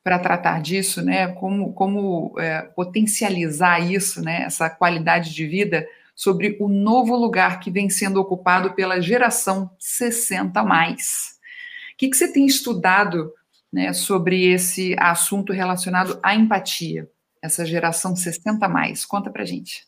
para 0.03 0.17
tratar 0.17 0.61
disso, 0.61 1.01
né? 1.01 1.27
Como, 1.33 1.73
como 1.73 2.33
é, 2.39 2.61
potencializar 2.61 3.79
isso, 3.79 4.21
né? 4.21 4.43
Essa 4.43 4.69
qualidade 4.69 5.33
de 5.33 5.45
vida 5.45 5.87
sobre 6.15 6.57
o 6.59 6.67
novo 6.67 7.15
lugar 7.15 7.59
que 7.59 7.69
vem 7.69 7.89
sendo 7.89 8.19
ocupado 8.19 8.73
pela 8.73 8.99
geração 8.99 9.69
60 9.77 10.63
mais. 10.63 11.37
O 11.93 11.97
que, 11.97 12.09
que 12.09 12.17
você 12.17 12.31
tem 12.31 12.45
estudado 12.45 13.31
né, 13.71 13.93
sobre 13.93 14.45
esse 14.51 14.95
assunto 14.97 15.53
relacionado 15.53 16.19
à 16.23 16.33
empatia? 16.33 17.07
Essa 17.41 17.65
geração 17.65 18.15
60 18.15 18.67
mais. 18.67 19.05
Conta 19.05 19.29
para 19.29 19.45
gente. 19.45 19.85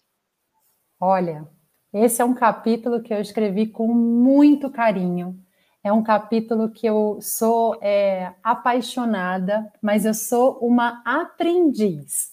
Olha, 0.99 1.47
esse 1.93 2.21
é 2.21 2.25
um 2.25 2.33
capítulo 2.33 3.01
que 3.01 3.13
eu 3.13 3.19
escrevi 3.19 3.67
com 3.67 3.87
muito 3.87 4.69
carinho. 4.69 5.39
É 5.83 5.91
um 5.91 6.03
capítulo 6.03 6.69
que 6.69 6.85
eu 6.85 7.19
sou 7.21 7.77
é, 7.81 8.33
apaixonada, 8.43 9.71
mas 9.81 10.05
eu 10.05 10.13
sou 10.13 10.59
uma 10.59 11.01
aprendiz. 11.05 12.31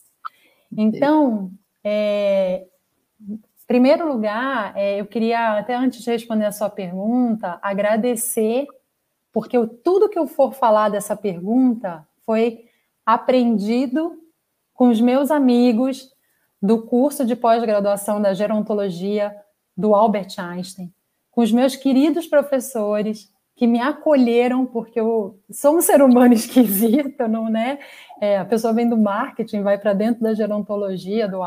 Então, 0.77 1.51
é, 1.83 2.67
em 3.21 3.41
primeiro 3.67 4.07
lugar, 4.09 4.77
é, 4.77 5.01
eu 5.01 5.07
queria, 5.07 5.59
até 5.59 5.75
antes 5.75 6.03
de 6.03 6.11
responder 6.11 6.45
a 6.45 6.53
sua 6.53 6.69
pergunta, 6.69 7.59
agradecer, 7.63 8.67
porque 9.33 9.57
eu, 9.57 9.67
tudo 9.69 10.09
que 10.09 10.19
eu 10.19 10.27
for 10.27 10.53
falar 10.53 10.89
dessa 10.89 11.17
pergunta 11.17 12.07
foi 12.25 12.65
aprendido 13.07 14.21
com 14.75 14.89
os 14.89 15.01
meus 15.01 15.31
amigos 15.31 16.11
do 16.61 16.83
curso 16.83 17.25
de 17.25 17.37
pós-graduação 17.37 18.21
da 18.21 18.35
gerontologia 18.35 19.35
do 19.77 19.95
Albert 19.95 20.39
Einstein, 20.39 20.93
com 21.31 21.43
os 21.43 21.53
meus 21.53 21.77
queridos 21.77 22.27
professores 22.27 23.31
que 23.55 23.67
me 23.67 23.81
acolheram, 23.81 24.67
porque 24.67 25.01
eu 25.01 25.41
sou 25.51 25.79
um 25.79 25.83
ser 25.83 26.03
humano 26.03 26.33
esquisito, 26.35 27.27
não 27.27 27.49
né? 27.49 27.79
É, 28.21 28.39
a 28.39 28.45
pessoa 28.45 28.73
vem 28.73 28.89
do 28.89 28.97
marketing, 28.97 29.63
vai 29.63 29.79
para 29.79 29.95
dentro 29.95 30.23
da 30.23 30.35
gerontologia, 30.35 31.27
do 31.27 31.43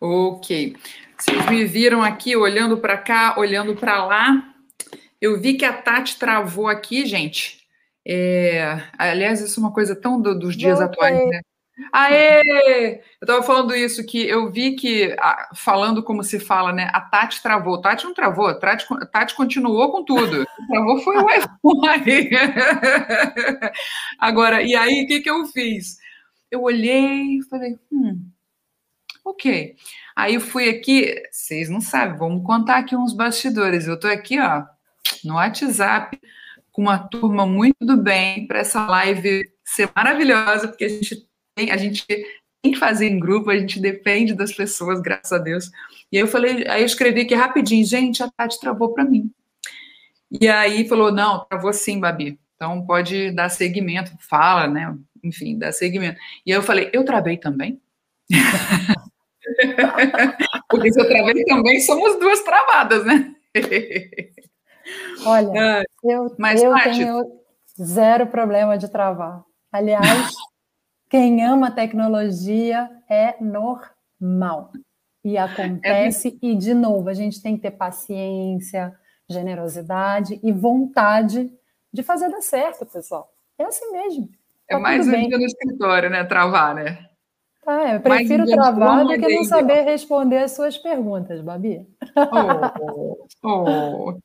Ok. 0.00 0.76
Vocês 1.18 1.46
me 1.48 1.64
viram 1.64 2.02
aqui 2.02 2.36
olhando 2.36 2.78
para 2.78 2.98
cá, 2.98 3.34
olhando 3.38 3.74
para 3.74 4.04
lá. 4.04 4.54
Eu 5.20 5.40
vi 5.40 5.54
que 5.54 5.64
a 5.64 5.72
Tati 5.72 6.18
travou 6.18 6.68
aqui, 6.68 7.06
gente. 7.06 7.60
É... 8.06 8.80
Aliás, 8.98 9.40
isso 9.40 9.58
é 9.58 9.62
uma 9.62 9.72
coisa 9.72 9.96
tão 9.96 10.20
do, 10.20 10.38
dos 10.38 10.56
dias 10.56 10.78
Voltei. 10.78 11.04
atuais, 11.06 11.28
né? 11.28 11.40
Aê! 11.92 12.94
Eu 13.20 13.24
estava 13.24 13.42
falando 13.42 13.74
isso, 13.74 14.04
que 14.06 14.26
eu 14.26 14.50
vi 14.50 14.76
que, 14.76 15.14
falando 15.54 16.02
como 16.02 16.22
se 16.22 16.40
fala, 16.40 16.72
né? 16.72 16.88
A 16.92 17.00
Tati 17.02 17.42
travou. 17.42 17.80
Tati 17.80 18.04
não 18.04 18.14
travou, 18.14 18.58
Tati, 18.58 18.86
Tati 19.12 19.34
continuou 19.34 19.90
com 19.92 20.04
tudo. 20.04 20.46
travou 20.68 20.98
foi 21.00 21.16
o 21.16 21.26
iPhone. 21.30 22.30
Agora, 24.18 24.62
e 24.62 24.74
aí, 24.74 25.04
o 25.04 25.06
que, 25.06 25.20
que 25.20 25.30
eu 25.30 25.44
fiz? 25.46 25.98
Eu 26.50 26.62
olhei 26.62 27.38
e 27.38 27.42
falei, 27.44 27.78
hum, 27.92 28.26
Ok. 29.26 29.74
Aí 30.14 30.34
eu 30.34 30.40
fui 30.40 30.68
aqui, 30.68 31.20
vocês 31.32 31.68
não 31.68 31.80
sabem, 31.80 32.16
vamos 32.16 32.46
contar 32.46 32.76
aqui 32.76 32.94
uns 32.94 33.12
bastidores. 33.12 33.88
Eu 33.88 33.94
estou 33.94 34.08
aqui, 34.08 34.38
ó, 34.38 34.62
no 35.24 35.34
WhatsApp, 35.34 36.16
com 36.70 36.82
uma 36.82 36.96
turma 36.96 37.44
muito 37.44 37.84
do 37.84 37.96
bem 37.96 38.46
para 38.46 38.60
essa 38.60 38.86
live 38.86 39.50
ser 39.64 39.90
maravilhosa, 39.96 40.68
porque 40.68 40.84
a 40.84 40.88
gente 40.88 41.28
tem, 41.56 41.72
a 41.72 41.76
gente 41.76 42.06
tem 42.06 42.72
que 42.72 42.78
fazer 42.78 43.08
em 43.08 43.18
grupo, 43.18 43.50
a 43.50 43.58
gente 43.58 43.80
depende 43.80 44.32
das 44.32 44.52
pessoas, 44.52 45.00
graças 45.00 45.32
a 45.32 45.38
Deus. 45.38 45.72
E 46.12 46.18
aí 46.18 46.22
eu 46.22 46.28
falei, 46.28 46.64
aí 46.68 46.82
eu 46.82 46.86
escrevi 46.86 47.22
aqui 47.22 47.34
rapidinho, 47.34 47.84
gente, 47.84 48.22
a 48.22 48.30
Tati 48.30 48.60
travou 48.60 48.94
para 48.94 49.04
mim. 49.04 49.28
E 50.40 50.46
aí 50.46 50.88
falou, 50.88 51.10
não, 51.10 51.44
travou 51.46 51.72
sim, 51.72 51.98
Babi. 51.98 52.38
Então 52.54 52.86
pode 52.86 53.32
dar 53.32 53.48
seguimento, 53.48 54.12
fala, 54.20 54.68
né? 54.68 54.96
Enfim, 55.24 55.58
dá 55.58 55.72
seguimento. 55.72 56.20
E 56.46 56.52
aí 56.52 56.58
eu 56.58 56.62
falei, 56.62 56.90
eu 56.92 57.04
travei 57.04 57.36
também? 57.36 57.80
Porque 60.68 60.92
se 60.92 61.00
eu 61.00 61.08
travei 61.08 61.44
também, 61.44 61.80
somos 61.80 62.18
duas 62.18 62.40
travadas, 62.42 63.04
né? 63.04 63.34
Olha, 65.24 65.84
eu, 66.04 66.34
Mas, 66.38 66.62
eu 66.62 66.72
tenho 66.74 67.40
zero 67.80 68.26
problema 68.26 68.78
de 68.78 68.88
travar. 68.88 69.44
Aliás, 69.72 70.32
quem 71.10 71.44
ama 71.44 71.70
tecnologia 71.70 72.88
é 73.08 73.34
normal. 73.40 74.72
E 75.24 75.36
acontece, 75.36 76.38
é... 76.40 76.46
e 76.46 76.54
de 76.54 76.72
novo, 76.72 77.08
a 77.08 77.14
gente 77.14 77.42
tem 77.42 77.56
que 77.56 77.62
ter 77.62 77.72
paciência, 77.72 78.94
generosidade 79.28 80.38
e 80.42 80.52
vontade 80.52 81.52
de 81.92 82.02
fazer 82.02 82.30
dar 82.30 82.42
certo, 82.42 82.86
pessoal. 82.86 83.28
É 83.58 83.64
assim 83.64 83.90
mesmo. 83.90 84.28
É 84.68 84.74
tá 84.74 84.78
é 84.78 84.82
mais 84.82 85.08
um 85.08 85.10
dia 85.10 85.38
no 85.38 85.44
escritório, 85.44 86.10
né? 86.10 86.22
Travar, 86.24 86.74
né? 86.74 87.08
Ah, 87.66 87.94
eu 87.94 88.00
prefiro 88.00 88.46
travar 88.46 89.04
do 89.04 89.18
que 89.18 89.28
não 89.28 89.44
saber 89.44 89.82
responder 89.82 90.38
as 90.38 90.52
suas 90.52 90.78
perguntas, 90.78 91.40
Babi. 91.40 91.84
Oh, 92.14 93.26
oh. 93.42 94.18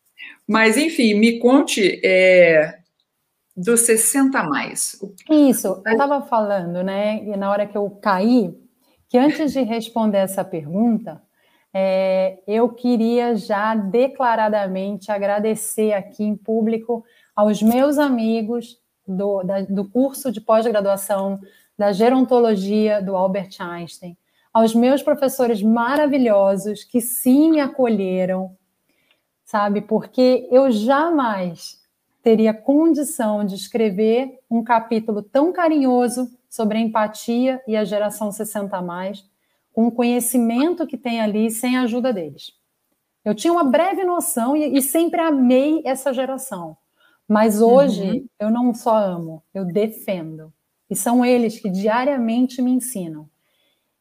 Mas, 0.48 0.78
enfim, 0.78 1.16
me 1.16 1.40
conte 1.40 2.00
é, 2.04 2.80
dos 3.56 3.82
60 3.82 4.44
mais. 4.44 4.96
Isso, 5.30 5.82
eu 5.86 5.92
estava 5.92 6.22
falando, 6.22 6.84
né, 6.84 7.24
e 7.24 7.36
na 7.36 7.50
hora 7.50 7.66
que 7.66 7.78
eu 7.78 7.90
caí, 7.90 8.54
que 9.10 9.18
antes 9.18 9.54
de 9.54 9.62
responder 9.62 10.20
essa 10.20 10.44
pergunta, 10.44 11.22
é, 11.74 12.40
eu 12.48 12.70
queria 12.70 13.36
já 13.36 13.74
declaradamente 13.76 15.12
agradecer 15.12 15.94
aqui 15.94 16.24
em 16.24 16.36
público 16.36 17.04
aos 17.36 17.62
meus 17.62 17.98
amigos 17.98 18.78
do, 19.08 19.42
da, 19.44 19.62
do 19.62 19.90
curso 19.90 20.32
de 20.32 20.42
pós-graduação 20.42 21.40
da 21.82 21.92
gerontologia 21.92 23.02
do 23.02 23.16
Albert 23.16 23.56
Einstein, 23.60 24.16
aos 24.54 24.76
meus 24.76 25.02
professores 25.02 25.64
maravilhosos 25.64 26.84
que 26.84 27.02
sim 27.02 27.50
me 27.50 27.60
acolheram, 27.60 28.56
sabe? 29.44 29.82
Porque 29.82 30.48
eu 30.52 30.70
jamais 30.70 31.82
teria 32.22 32.54
condição 32.54 33.44
de 33.44 33.56
escrever 33.56 34.38
um 34.48 34.64
capítulo 34.64 35.24
tão 35.24 35.52
carinhoso 35.52 36.30
sobre 36.48 36.78
a 36.78 36.82
empatia 36.82 37.60
e 37.68 37.76
a 37.76 37.84
geração 37.84 38.32
60 38.32 38.80
mais, 38.84 39.26
com 39.74 39.88
o 39.88 39.92
conhecimento 39.92 40.86
que 40.86 41.00
tem 41.00 41.20
ali 41.20 41.50
sem 41.50 41.78
a 41.78 41.82
ajuda 41.82 42.14
deles. 42.14 42.54
Eu 43.26 43.34
tinha 43.34 43.52
uma 43.52 43.64
breve 43.64 44.04
noção 44.04 44.56
e, 44.56 44.78
e 44.78 44.84
sempre 44.84 45.20
amei 45.20 45.82
essa 45.84 46.14
geração. 46.14 46.78
Mas 47.28 47.60
hoje 47.60 48.04
uhum. 48.08 48.28
eu 48.40 48.52
não 48.52 48.72
só 48.72 48.96
amo, 48.96 49.42
eu 49.52 49.66
defendo. 49.66 50.54
E 50.92 50.96
são 50.96 51.24
eles 51.24 51.58
que 51.58 51.70
diariamente 51.70 52.62
me 52.62 52.70
ensinam. 52.70 53.30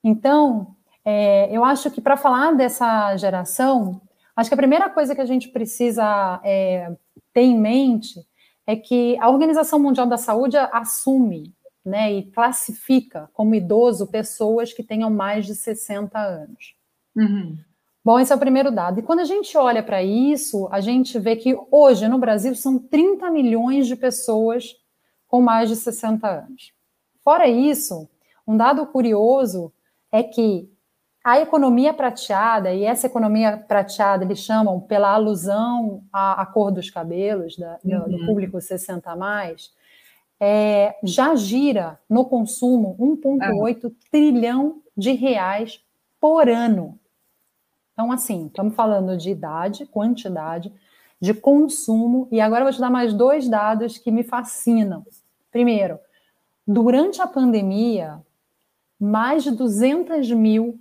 Então, 0.02 0.74
é, 1.04 1.48
eu 1.56 1.64
acho 1.64 1.88
que 1.88 2.00
para 2.00 2.16
falar 2.16 2.52
dessa 2.52 3.16
geração, 3.16 4.00
acho 4.34 4.50
que 4.50 4.54
a 4.54 4.56
primeira 4.56 4.90
coisa 4.90 5.14
que 5.14 5.20
a 5.20 5.26
gente 5.26 5.48
precisa 5.48 6.40
é, 6.44 6.92
ter 7.32 7.42
em 7.42 7.56
mente 7.56 8.20
é 8.66 8.74
que 8.74 9.16
a 9.20 9.30
Organização 9.30 9.78
Mundial 9.78 10.06
da 10.06 10.16
Saúde 10.16 10.56
assume 10.56 11.54
né, 11.84 12.12
e 12.12 12.24
classifica 12.24 13.30
como 13.32 13.54
idoso 13.54 14.08
pessoas 14.08 14.72
que 14.72 14.82
tenham 14.82 15.10
mais 15.10 15.46
de 15.46 15.54
60 15.54 16.18
anos. 16.18 16.74
Uhum. 17.16 17.56
Bom, 18.04 18.18
esse 18.18 18.32
é 18.32 18.36
o 18.36 18.38
primeiro 18.38 18.72
dado. 18.72 18.98
E 18.98 19.02
quando 19.02 19.20
a 19.20 19.24
gente 19.24 19.56
olha 19.56 19.82
para 19.82 20.02
isso, 20.02 20.68
a 20.72 20.80
gente 20.80 21.18
vê 21.20 21.36
que 21.36 21.56
hoje 21.70 22.08
no 22.08 22.18
Brasil 22.18 22.54
são 22.56 22.78
30 22.78 23.30
milhões 23.30 23.86
de 23.86 23.94
pessoas 23.94 24.74
com 25.28 25.40
mais 25.40 25.68
de 25.68 25.76
60 25.76 26.28
anos. 26.28 26.72
Fora 27.30 27.46
isso, 27.46 28.08
um 28.44 28.56
dado 28.56 28.84
curioso 28.86 29.72
é 30.10 30.20
que 30.20 30.68
a 31.22 31.38
economia 31.38 31.94
prateada, 31.94 32.74
e 32.74 32.82
essa 32.82 33.06
economia 33.06 33.56
prateada 33.56 34.24
eles 34.24 34.40
chamam 34.40 34.80
pela 34.80 35.14
alusão 35.14 36.02
à, 36.12 36.42
à 36.42 36.46
cor 36.46 36.72
dos 36.72 36.90
cabelos 36.90 37.56
da, 37.56 37.78
uhum. 37.84 38.08
do 38.08 38.26
público 38.26 38.60
60 38.60 39.08
a 39.08 39.14
mais, 39.14 39.72
é, 40.40 40.96
já 41.04 41.36
gira 41.36 42.00
no 42.08 42.24
consumo 42.24 42.96
1,8 42.98 43.84
uhum. 43.84 43.94
trilhão 44.10 44.82
de 44.96 45.12
reais 45.12 45.80
por 46.20 46.48
ano. 46.48 46.98
Então, 47.92 48.10
assim, 48.10 48.48
estamos 48.48 48.74
falando 48.74 49.16
de 49.16 49.30
idade, 49.30 49.86
quantidade, 49.86 50.72
de 51.20 51.32
consumo, 51.32 52.26
e 52.32 52.40
agora 52.40 52.62
eu 52.62 52.64
vou 52.64 52.74
te 52.74 52.80
dar 52.80 52.90
mais 52.90 53.14
dois 53.14 53.48
dados 53.48 53.98
que 53.98 54.10
me 54.10 54.24
fascinam. 54.24 55.06
Primeiro, 55.52 55.96
Durante 56.72 57.20
a 57.20 57.26
pandemia, 57.26 58.24
mais 58.96 59.42
de 59.42 59.50
200 59.50 60.30
mil 60.30 60.78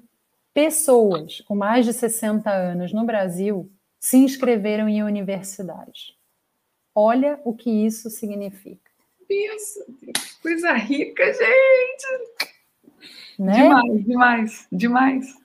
pessoas 0.54 1.42
com 1.42 1.56
mais 1.56 1.84
de 1.84 1.94
60 1.94 2.48
anos 2.48 2.94
no 2.94 3.08
Brasil 3.08 3.68
se 4.00 4.18
inscreveram 4.18 4.88
em 4.88 5.02
universidades. 5.02 6.14
Olha 6.94 7.42
o 7.44 7.56
que 7.56 7.72
isso 7.72 8.08
significa. 8.12 8.92
Isso, 9.28 9.84
coisa 10.44 10.74
rica, 10.74 11.24
gente! 11.34 12.50
Né? 13.40 13.54
Demais, 13.54 14.06
demais, 14.06 14.68
demais. 14.72 15.36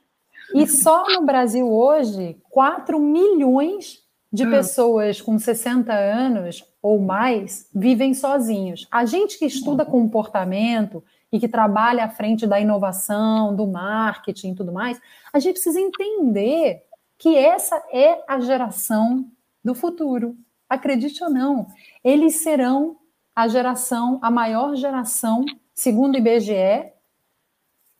E 0.54 0.66
só 0.66 1.08
no 1.08 1.24
Brasil 1.24 1.66
hoje, 1.72 2.36
4 2.50 3.00
milhões 3.00 4.03
de 4.34 4.44
hum. 4.44 4.50
pessoas 4.50 5.20
com 5.20 5.38
60 5.38 5.94
anos 5.94 6.64
ou 6.82 6.98
mais 6.98 7.70
vivem 7.72 8.12
sozinhos. 8.12 8.88
A 8.90 9.04
gente 9.04 9.38
que 9.38 9.46
estuda 9.46 9.86
comportamento 9.86 11.04
e 11.30 11.38
que 11.38 11.46
trabalha 11.46 12.04
à 12.04 12.08
frente 12.08 12.44
da 12.44 12.58
inovação, 12.58 13.54
do 13.54 13.64
marketing 13.64 14.50
e 14.50 14.54
tudo 14.56 14.72
mais, 14.72 15.00
a 15.32 15.38
gente 15.38 15.54
precisa 15.54 15.80
entender 15.80 16.82
que 17.16 17.36
essa 17.36 17.80
é 17.92 18.24
a 18.26 18.40
geração 18.40 19.24
do 19.64 19.72
futuro. 19.72 20.36
Acredite 20.68 21.22
ou 21.22 21.30
não, 21.30 21.68
eles 22.02 22.42
serão 22.42 22.96
a 23.36 23.46
geração, 23.46 24.18
a 24.20 24.32
maior 24.32 24.74
geração, 24.74 25.44
segundo 25.72 26.16
o 26.16 26.18
IBGE, 26.18 26.90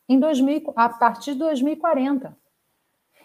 em 0.09 0.19
2000, 0.19 0.73
a 0.75 0.89
partir 0.89 1.35
de 1.35 1.39
2040. 1.39 2.37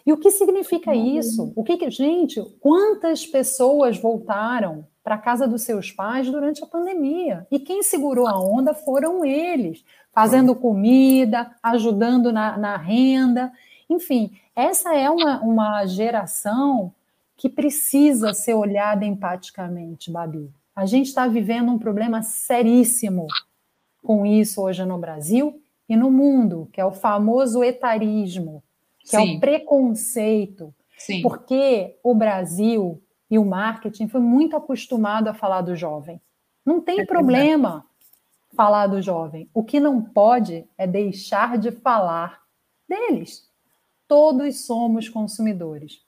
E 0.05 0.13
o 0.13 0.17
que 0.17 0.31
significa 0.31 0.95
isso? 0.95 1.51
O 1.55 1.63
que, 1.63 1.77
que 1.77 1.89
gente, 1.89 2.41
quantas 2.59 3.25
pessoas 3.25 3.97
voltaram 3.97 4.85
para 5.03 5.15
a 5.15 5.19
casa 5.19 5.47
dos 5.47 5.63
seus 5.63 5.91
pais 5.91 6.29
durante 6.29 6.63
a 6.63 6.67
pandemia? 6.67 7.47
E 7.51 7.59
quem 7.59 7.83
segurou 7.83 8.27
a 8.27 8.39
onda 8.39 8.73
foram 8.73 9.23
eles, 9.25 9.83
fazendo 10.11 10.55
comida, 10.55 11.51
ajudando 11.61 12.31
na, 12.31 12.57
na 12.57 12.77
renda. 12.77 13.51
Enfim, 13.89 14.31
essa 14.55 14.95
é 14.95 15.09
uma, 15.09 15.41
uma 15.41 15.85
geração 15.85 16.93
que 17.37 17.47
precisa 17.47 18.33
ser 18.33 18.53
olhada 18.53 19.05
empaticamente, 19.05 20.11
Babi. 20.11 20.51
A 20.75 20.85
gente 20.85 21.07
está 21.07 21.27
vivendo 21.27 21.71
um 21.71 21.79
problema 21.79 22.21
seríssimo 22.21 23.27
com 24.03 24.25
isso 24.25 24.61
hoje 24.61 24.83
no 24.85 24.97
Brasil 24.97 25.61
e 25.87 25.95
no 25.95 26.11
mundo, 26.11 26.69
que 26.71 26.79
é 26.79 26.85
o 26.85 26.91
famoso 26.91 27.63
etarismo, 27.63 28.63
que 29.09 29.17
Sim. 29.17 29.33
é 29.33 29.37
o 29.37 29.39
preconceito. 29.39 30.73
Sim. 30.97 31.21
Porque 31.21 31.97
o 32.03 32.13
Brasil 32.13 33.01
e 33.29 33.39
o 33.39 33.45
marketing 33.45 34.07
foi 34.07 34.21
muito 34.21 34.55
acostumado 34.55 35.27
a 35.27 35.33
falar 35.33 35.61
do 35.61 35.75
jovem. 35.75 36.21
Não 36.63 36.79
tem 36.79 37.01
é 37.01 37.05
problema 37.05 37.85
falar 38.55 38.87
do 38.87 39.01
jovem. 39.01 39.49
O 39.53 39.63
que 39.63 39.79
não 39.79 40.01
pode 40.01 40.67
é 40.77 40.85
deixar 40.85 41.57
de 41.57 41.71
falar 41.71 42.41
deles. 42.87 43.47
Todos 44.07 44.65
somos 44.65 45.09
consumidores. 45.09 46.03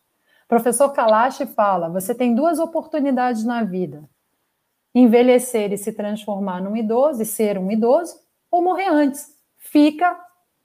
professor 0.47 0.89
Kalash 0.91 1.39
fala: 1.55 1.89
você 1.89 2.13
tem 2.13 2.35
duas 2.35 2.59
oportunidades 2.59 3.43
na 3.43 3.63
vida: 3.63 4.07
envelhecer 4.93 5.73
e 5.73 5.77
se 5.77 5.93
transformar 5.93 6.61
num 6.61 6.77
idoso 6.77 7.21
e 7.21 7.25
ser 7.25 7.57
um 7.57 7.71
idoso, 7.71 8.19
ou 8.51 8.61
morrer 8.61 8.89
antes. 8.89 9.35
Fica 9.57 10.19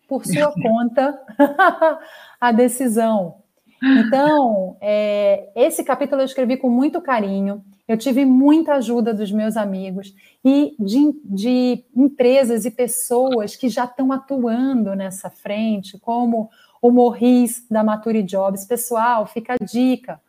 por 0.07 0.25
sua 0.25 0.53
conta 0.53 1.19
a 2.41 2.53
decisão. 2.53 3.37
Então, 3.83 4.77
é, 4.81 5.51
esse 5.55 5.85
capítulo 5.85 6.23
eu 6.23 6.27
escrevi 6.27 6.57
com 6.57 6.71
muito 6.71 7.01
carinho. 7.01 7.63
Eu 7.87 7.97
tive 7.97 8.25
muita 8.25 8.75
ajuda 8.75 9.15
dos 9.15 9.31
meus 9.31 9.57
amigos 9.57 10.15
e 10.45 10.75
de, 10.79 11.13
de 11.25 11.85
empresas 11.95 12.65
e 12.65 12.71
pessoas 12.71 13.55
que 13.55 13.69
já 13.69 13.85
estão 13.85 14.11
atuando 14.11 14.95
nessa 14.95 15.31
frente, 15.31 15.99
como 15.99 16.51
o 16.83 16.91
Morris 16.91 17.65
da 17.71 17.85
Maturi 17.85 18.23
Jobs. 18.23 18.65
Pessoal, 18.65 19.27
fica 19.27 19.55
a 19.55 19.65
dica. 19.65 20.21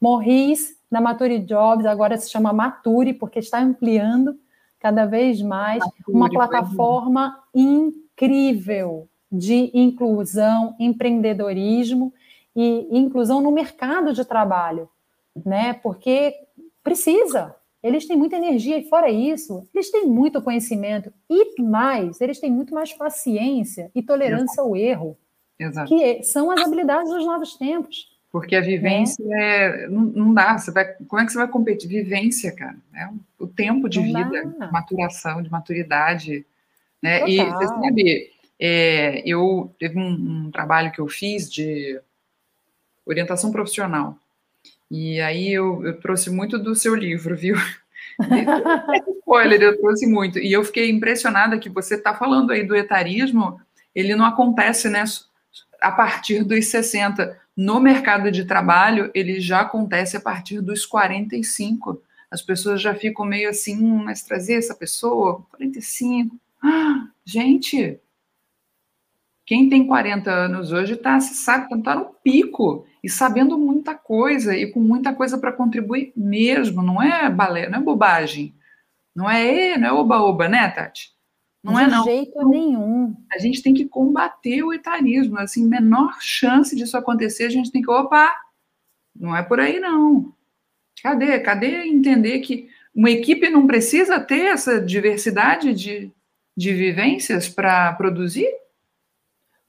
Morris 0.00 0.76
da 0.90 1.00
Maturi 1.00 1.38
Jobs 1.40 1.84
agora 1.84 2.16
se 2.16 2.30
chama 2.30 2.52
Maturi, 2.52 3.12
porque 3.12 3.40
está 3.40 3.60
ampliando 3.60 4.38
cada 4.80 5.04
vez 5.04 5.40
mais 5.42 5.80
Maturi, 5.80 6.16
uma 6.16 6.30
plataforma 6.30 7.38
incrível 7.54 9.08
de 9.32 9.70
inclusão, 9.72 10.76
empreendedorismo 10.78 12.12
e 12.54 12.86
inclusão 12.90 13.40
no 13.40 13.50
mercado 13.50 14.12
de 14.12 14.24
trabalho, 14.24 14.88
né? 15.44 15.72
Porque 15.72 16.34
precisa. 16.84 17.54
Eles 17.82 18.06
têm 18.06 18.16
muita 18.16 18.36
energia 18.36 18.78
e 18.78 18.88
fora 18.88 19.10
isso, 19.10 19.66
eles 19.74 19.90
têm 19.90 20.06
muito 20.06 20.40
conhecimento 20.40 21.12
e 21.28 21.60
mais, 21.60 22.20
eles 22.20 22.38
têm 22.38 22.50
muito 22.50 22.72
mais 22.72 22.92
paciência 22.92 23.90
e 23.92 24.02
tolerância 24.02 24.54
Exato. 24.54 24.68
ao 24.68 24.76
erro, 24.76 25.18
Exato. 25.58 25.88
que 25.88 26.22
são 26.22 26.50
as 26.50 26.60
habilidades 26.60 27.10
dos 27.10 27.26
novos 27.26 27.56
tempos. 27.56 28.12
Porque 28.30 28.56
a 28.56 28.60
vivência 28.60 29.22
é. 29.30 29.84
é 29.84 29.88
não, 29.88 30.02
não, 30.02 30.34
dá. 30.34 30.56
Você 30.56 30.70
vai, 30.70 30.86
como 31.06 31.20
é 31.20 31.26
que 31.26 31.32
você 31.32 31.38
vai 31.38 31.48
competir? 31.48 31.88
Vivência, 31.88 32.50
cara. 32.52 32.76
É 32.94 33.08
o 33.38 33.46
tempo 33.46 33.90
de 33.90 34.00
não 34.00 34.06
vida, 34.06 34.46
de 34.46 34.72
maturação, 34.72 35.42
de 35.42 35.50
maturidade. 35.50 36.46
Né? 37.02 37.18
Total. 37.18 37.28
E 37.28 37.44
você 37.44 37.66
sabe, 37.66 38.31
é, 38.64 39.20
eu 39.26 39.74
teve 39.76 39.98
um, 39.98 40.46
um, 40.46 40.50
trabalho 40.52 40.92
que 40.92 41.00
eu 41.00 41.08
fiz 41.08 41.50
de 41.50 42.00
orientação 43.04 43.50
profissional. 43.50 44.16
E 44.88 45.20
aí 45.20 45.52
eu, 45.52 45.84
eu 45.84 45.98
trouxe 45.98 46.30
muito 46.30 46.56
do 46.60 46.76
seu 46.76 46.94
livro, 46.94 47.36
viu? 47.36 47.56
Spoiler, 49.18 49.60
eu 49.60 49.76
trouxe 49.80 50.06
muito. 50.06 50.38
E 50.38 50.52
eu 50.52 50.62
fiquei 50.62 50.88
impressionada 50.88 51.58
que 51.58 51.68
você 51.68 51.96
está 51.96 52.14
falando 52.14 52.52
aí 52.52 52.62
do 52.64 52.76
etarismo, 52.76 53.60
ele 53.92 54.14
não 54.14 54.24
acontece 54.24 54.88
né, 54.88 55.02
a 55.80 55.90
partir 55.90 56.44
dos 56.44 56.66
60. 56.66 57.36
No 57.56 57.80
mercado 57.80 58.30
de 58.30 58.44
trabalho, 58.44 59.10
ele 59.12 59.40
já 59.40 59.62
acontece 59.62 60.16
a 60.16 60.20
partir 60.20 60.60
dos 60.60 60.86
45. 60.86 62.00
As 62.30 62.40
pessoas 62.40 62.80
já 62.80 62.94
ficam 62.94 63.26
meio 63.26 63.50
assim, 63.50 63.76
mas 63.76 64.22
trazer 64.22 64.54
essa 64.54 64.74
pessoa, 64.76 65.44
45. 65.50 66.36
Ah, 66.62 67.08
gente, 67.26 67.98
quem 69.52 69.68
tem 69.68 69.86
40 69.86 70.30
anos 70.30 70.72
hoje 70.72 70.94
está 70.94 71.20
sabe, 71.20 71.82
tá 71.82 71.94
no 71.94 72.06
pico 72.24 72.86
e 73.04 73.10
sabendo 73.10 73.58
muita 73.58 73.94
coisa 73.94 74.56
e 74.56 74.72
com 74.72 74.80
muita 74.80 75.12
coisa 75.12 75.36
para 75.36 75.52
contribuir 75.52 76.10
mesmo, 76.16 76.80
não 76.80 77.02
é 77.02 77.28
balé, 77.28 77.68
não 77.68 77.78
é 77.78 77.82
bobagem. 77.82 78.54
Não 79.14 79.28
é, 79.28 79.76
não 79.76 79.88
é 79.88 79.92
oba-oba, 79.92 80.48
né, 80.48 80.70
Tati? 80.70 81.10
Não 81.62 81.74
De 81.74 81.82
é 81.82 81.86
não. 81.86 82.02
De 82.02 82.10
jeito 82.10 82.48
nenhum. 82.48 83.14
A 83.30 83.36
gente 83.36 83.62
tem 83.62 83.74
que 83.74 83.84
combater 83.84 84.62
o 84.62 84.72
etarismo, 84.72 85.38
assim, 85.38 85.68
menor 85.68 86.16
chance 86.18 86.74
disso 86.74 86.96
acontecer, 86.96 87.44
a 87.44 87.50
gente 87.50 87.70
tem 87.70 87.82
que, 87.82 87.90
opa, 87.90 88.34
não 89.14 89.36
é 89.36 89.42
por 89.42 89.60
aí 89.60 89.78
não. 89.78 90.32
Cadê? 91.02 91.38
Cadê 91.40 91.86
entender 91.88 92.38
que 92.38 92.70
uma 92.94 93.10
equipe 93.10 93.50
não 93.50 93.66
precisa 93.66 94.18
ter 94.18 94.46
essa 94.46 94.80
diversidade 94.80 95.74
de, 95.74 96.10
de 96.56 96.72
vivências 96.72 97.50
para 97.50 97.92
produzir? 97.92 98.61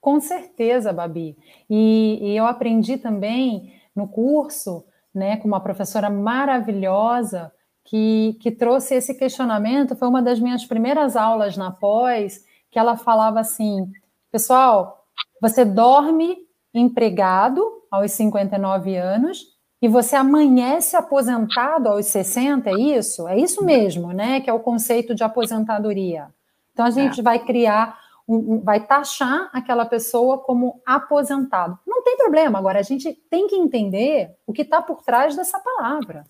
Com 0.04 0.20
certeza, 0.20 0.92
Babi. 0.92 1.34
E, 1.68 2.18
e, 2.20 2.36
eu 2.36 2.44
aprendi 2.44 2.98
também 2.98 3.72
no 3.96 4.06
curso, 4.06 4.84
né, 5.14 5.38
com 5.38 5.48
uma 5.48 5.60
professora 5.60 6.10
maravilhosa 6.10 7.50
que, 7.82 8.36
que 8.38 8.50
trouxe 8.50 8.96
esse 8.96 9.14
questionamento. 9.14 9.96
Foi 9.96 10.06
uma 10.06 10.20
das 10.20 10.38
minhas 10.38 10.66
primeiras 10.66 11.16
aulas 11.16 11.56
na 11.56 11.70
pós, 11.70 12.44
que 12.70 12.78
ela 12.78 12.98
falava 12.98 13.40
assim: 13.40 13.90
pessoal, 14.30 15.06
você 15.40 15.64
dorme 15.64 16.36
empregado 16.74 17.64
aos 17.90 18.12
59 18.12 18.94
anos 18.98 19.54
e 19.80 19.88
você 19.88 20.16
amanhece 20.16 20.96
aposentado 20.96 21.88
aos 21.88 22.04
60, 22.04 22.68
é 22.68 22.74
isso? 22.74 23.26
É 23.26 23.38
isso 23.38 23.64
mesmo, 23.64 24.12
né? 24.12 24.42
Que 24.42 24.50
é 24.50 24.52
o 24.52 24.60
conceito 24.60 25.14
de 25.14 25.24
aposentadoria. 25.24 26.26
Então 26.74 26.84
a 26.84 26.90
gente 26.90 27.20
é. 27.20 27.22
vai 27.22 27.38
criar 27.38 28.03
um, 28.26 28.60
vai 28.60 28.86
taxar 28.86 29.50
aquela 29.52 29.84
pessoa 29.84 30.38
como 30.38 30.80
aposentado. 30.84 31.78
Não 31.86 32.02
tem 32.02 32.16
problema, 32.16 32.58
agora 32.58 32.78
a 32.78 32.82
gente 32.82 33.12
tem 33.30 33.46
que 33.46 33.56
entender 33.56 34.34
o 34.46 34.52
que 34.52 34.62
está 34.62 34.80
por 34.80 35.02
trás 35.02 35.36
dessa 35.36 35.58
palavra. 35.58 36.24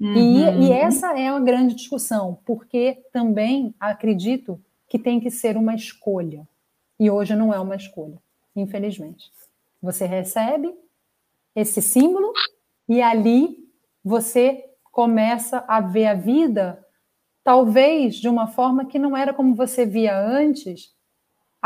Uhum. 0.00 0.14
E, 0.14 0.66
e 0.66 0.72
essa 0.72 1.18
é 1.18 1.28
a 1.28 1.38
grande 1.38 1.74
discussão, 1.74 2.38
porque 2.44 3.02
também 3.12 3.74
acredito 3.80 4.60
que 4.88 4.98
tem 4.98 5.18
que 5.18 5.30
ser 5.30 5.56
uma 5.56 5.74
escolha. 5.74 6.46
E 6.98 7.10
hoje 7.10 7.34
não 7.34 7.52
é 7.52 7.58
uma 7.58 7.76
escolha, 7.76 8.18
infelizmente. 8.54 9.30
Você 9.82 10.06
recebe 10.06 10.74
esse 11.54 11.80
símbolo 11.80 12.32
e 12.88 13.00
ali 13.00 13.56
você 14.04 14.64
começa 14.92 15.64
a 15.66 15.80
ver 15.80 16.06
a 16.06 16.14
vida 16.14 16.82
talvez 17.42 18.16
de 18.16 18.28
uma 18.28 18.48
forma 18.48 18.86
que 18.86 18.98
não 18.98 19.16
era 19.16 19.32
como 19.32 19.54
você 19.54 19.86
via 19.86 20.18
antes, 20.18 20.95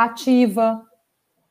ativa, 0.05 0.87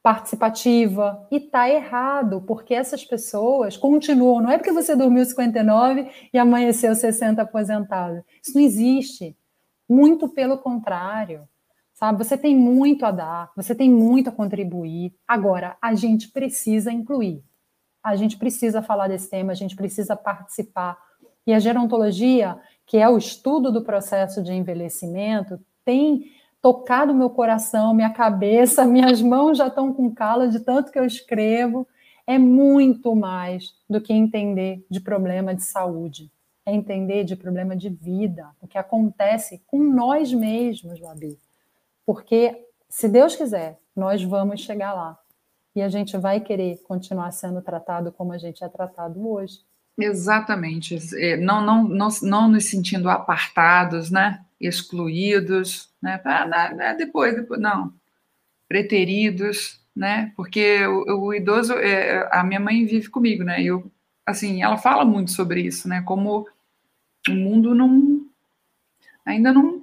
participativa, 0.02 1.28
e 1.30 1.38
está 1.38 1.70
errado, 1.70 2.42
porque 2.42 2.74
essas 2.74 3.04
pessoas 3.04 3.78
continuam. 3.78 4.42
Não 4.42 4.50
é 4.50 4.58
porque 4.58 4.72
você 4.72 4.96
dormiu 4.96 5.26
59 5.26 6.10
e 6.34 6.38
amanheceu 6.38 6.96
60 6.96 7.42
aposentado. 7.42 8.24
Isso 8.42 8.58
não 8.58 8.64
existe. 8.64 9.38
Muito 9.88 10.30
pelo 10.30 10.58
contrário. 10.58 11.48
Sabe? 11.94 12.24
Você 12.24 12.38
tem 12.38 12.56
muito 12.56 13.06
a 13.06 13.12
dar, 13.12 13.52
você 13.58 13.76
tem 13.76 13.90
muito 13.90 14.30
a 14.30 14.32
contribuir. 14.32 15.14
Agora, 15.28 15.76
a 15.82 15.94
gente 15.94 16.30
precisa 16.30 16.94
incluir. 16.94 17.44
A 18.02 18.16
gente 18.16 18.38
precisa 18.38 18.82
falar 18.82 19.10
desse 19.10 19.30
tema, 19.30 19.52
a 19.52 19.56
gente 19.56 19.76
precisa 19.76 20.16
participar. 20.16 20.98
E 21.46 21.54
a 21.54 21.60
gerontologia, 21.60 22.58
que 22.86 22.98
é 22.98 23.10
o 23.10 23.18
estudo 23.18 23.70
do 23.70 23.84
processo 23.84 24.42
de 24.42 24.54
envelhecimento, 24.54 25.60
tem 25.84 26.32
tocado 26.62 27.14
meu 27.14 27.30
coração, 27.30 27.94
minha 27.94 28.10
cabeça, 28.10 28.86
minhas 28.86 29.22
mãos 29.22 29.58
já 29.58 29.68
estão 29.68 29.94
com 29.94 30.14
cala 30.14 30.48
de 30.48 30.60
tanto 30.60 30.92
que 30.92 31.00
eu 31.00 31.06
escrevo. 31.06 31.88
É 32.28 32.38
muito 32.38 33.16
mais 33.16 33.74
do 33.90 34.00
que 34.00 34.14
entender 34.14 34.86
de 34.90 35.00
problema 35.00 35.56
de 35.56 35.64
saúde. 35.64 36.32
É 36.66 36.74
entender 36.74 37.24
de 37.24 37.36
problema 37.36 37.76
de 37.76 37.90
vida, 37.90 38.48
o 38.62 38.68
que 38.68 38.78
acontece 38.78 39.64
com 39.66 39.80
nós 39.80 40.32
mesmos, 40.32 41.00
Babi. 41.00 41.40
Porque, 42.06 42.68
se 42.88 43.08
Deus 43.08 43.36
quiser, 43.36 43.80
nós 43.96 44.24
vamos 44.24 44.62
chegar 44.62 44.94
lá. 44.94 45.20
e 45.76 45.82
a 45.82 45.88
gente 45.88 46.18
vai 46.18 46.40
querer 46.42 46.82
continuar 46.84 47.32
sendo 47.32 47.62
tratado 47.62 48.12
como 48.12 48.34
a 48.34 48.38
gente 48.38 48.64
é 48.64 48.68
tratado 48.68 49.28
hoje. 49.28 49.62
Exatamente. 50.00 50.98
É, 51.16 51.38
não, 51.38 51.62
não, 51.62 51.84
não, 51.88 52.08
não 52.24 52.48
nos 52.48 52.66
sentindo 52.66 53.10
apartados, 53.10 54.10
né? 54.10 54.44
excluídos, 54.60 55.90
né? 56.02 56.22
Ah, 56.26 56.94
depois, 56.94 57.36
depois, 57.36 57.60
não, 57.60 57.94
preteridos, 58.68 59.80
né? 59.96 60.34
Porque 60.36 60.86
o, 60.86 61.28
o 61.28 61.34
idoso, 61.34 61.74
é, 61.74 62.28
a 62.32 62.44
minha 62.44 62.60
mãe 62.60 62.86
vive 62.86 63.10
comigo, 63.10 63.44
né? 63.44 63.64
Eu, 63.64 63.90
assim, 64.26 64.62
ela 64.62 64.78
fala 64.78 65.06
muito 65.06 65.32
sobre 65.32 65.62
isso, 65.62 65.88
né? 65.88 66.02
Como 66.02 66.48
o 67.28 67.32
mundo 67.34 67.74
não, 67.74 68.26
ainda 69.26 69.54
não 69.54 69.82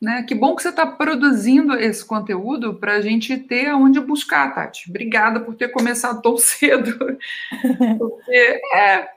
né? 0.00 0.22
Que 0.22 0.34
bom 0.34 0.54
que 0.54 0.62
você 0.62 0.68
está 0.68 0.86
produzindo 0.86 1.74
esse 1.74 2.04
conteúdo 2.04 2.74
para 2.74 2.94
a 2.94 3.00
gente 3.00 3.36
ter 3.36 3.72
onde 3.72 3.98
buscar, 4.00 4.54
Tati. 4.54 4.90
Obrigada 4.90 5.40
por 5.40 5.54
ter 5.54 5.68
começado 5.68 6.20
tão 6.20 6.36
cedo. 6.38 6.96
Porque, 7.98 8.60
é, 8.74 9.08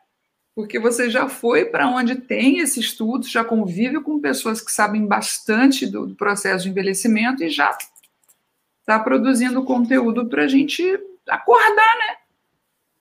porque 0.55 0.79
você 0.79 1.09
já 1.09 1.27
foi 1.27 1.65
para 1.65 1.87
onde 1.87 2.15
tem 2.15 2.59
esse 2.59 2.79
estudo, 2.79 3.27
já 3.27 3.43
convive 3.43 4.01
com 4.01 4.19
pessoas 4.19 4.61
que 4.61 4.71
sabem 4.71 5.05
bastante 5.05 5.85
do, 5.85 6.07
do 6.07 6.15
processo 6.15 6.63
de 6.63 6.69
envelhecimento 6.69 7.43
e 7.43 7.49
já 7.49 7.77
está 8.79 8.97
produzindo 8.99 9.65
conteúdo 9.65 10.27
para 10.27 10.43
a 10.43 10.47
gente 10.47 10.83
acordar, 11.27 11.95
né? 11.97 12.15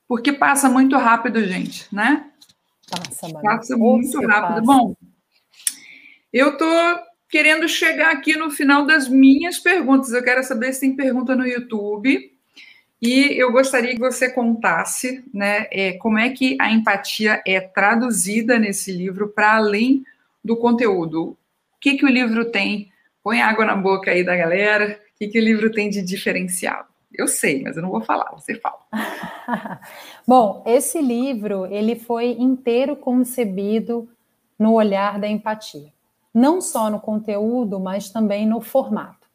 Porque 0.09 0.33
passa 0.33 0.69
muito 0.69 0.97
rápido, 0.97 1.45
gente, 1.45 1.87
né? 1.95 2.31
Passa, 2.91 3.33
passa 3.41 3.77
muito 3.77 4.21
rápido. 4.27 4.55
Passa. 4.55 4.63
Bom, 4.63 4.97
eu 6.33 6.51
estou 6.51 7.07
querendo 7.37 7.69
chegar 7.69 8.13
aqui 8.13 8.35
no 8.35 8.51
final 8.51 8.87
das 8.87 9.11
minhas 9.11 9.59
perguntas. 9.59 10.11
Eu 10.11 10.25
quero 10.25 10.43
saber 10.43 10.73
se 10.73 10.81
tem 10.81 10.97
pergunta 10.97 11.37
no 11.37 11.47
YouTube. 11.47 12.33
E 13.03 13.39
eu 13.39 13.53
gostaria 13.53 13.93
que 13.93 14.01
você 14.01 14.31
contasse 14.31 15.23
né, 15.35 15.67
é, 15.71 15.93
como 15.99 16.19
é 16.19 16.31
que 16.31 16.57
a 16.59 16.73
empatia 16.73 17.43
é 17.47 17.61
traduzida 17.61 18.59
nesse 18.59 18.91
livro 18.91 19.29
para 19.29 19.55
além 19.55 20.03
do 20.43 20.57
conteúdo. 20.57 21.25
O 21.25 21.37
que, 21.79 21.99
que 21.99 22.07
o 22.07 22.09
livro 22.09 22.47
tem? 22.47 22.91
Põe 23.23 23.43
água 23.43 23.67
na 23.67 23.77
boca 23.77 24.11
aí 24.11 24.25
da 24.25 24.35
galera. 24.35 24.99
O 25.15 25.19
que, 25.19 25.29
que 25.29 25.39
o 25.39 25.45
livro 25.45 25.71
tem 25.71 25.91
de 25.91 26.01
diferencial? 26.01 26.87
Eu 27.13 27.29
sei, 27.29 27.63
mas 27.63 27.77
eu 27.77 27.83
não 27.83 27.91
vou 27.91 28.01
falar, 28.01 28.31
você 28.31 28.55
fala. 28.55 28.81
Bom, 30.27 30.65
esse 30.67 31.03
livro 31.03 31.67
ele 31.67 31.97
foi 31.97 32.29
inteiro 32.29 32.97
concebido 32.97 34.09
no 34.59 34.73
olhar 34.73 35.21
da 35.21 35.29
empatia 35.29 35.95
não 36.37 36.61
só 36.61 36.91
no 36.91 37.01
conteúdo, 37.01 37.81
mas 37.81 38.11
também 38.11 38.47
no 38.47 38.61
formato. 38.61 39.27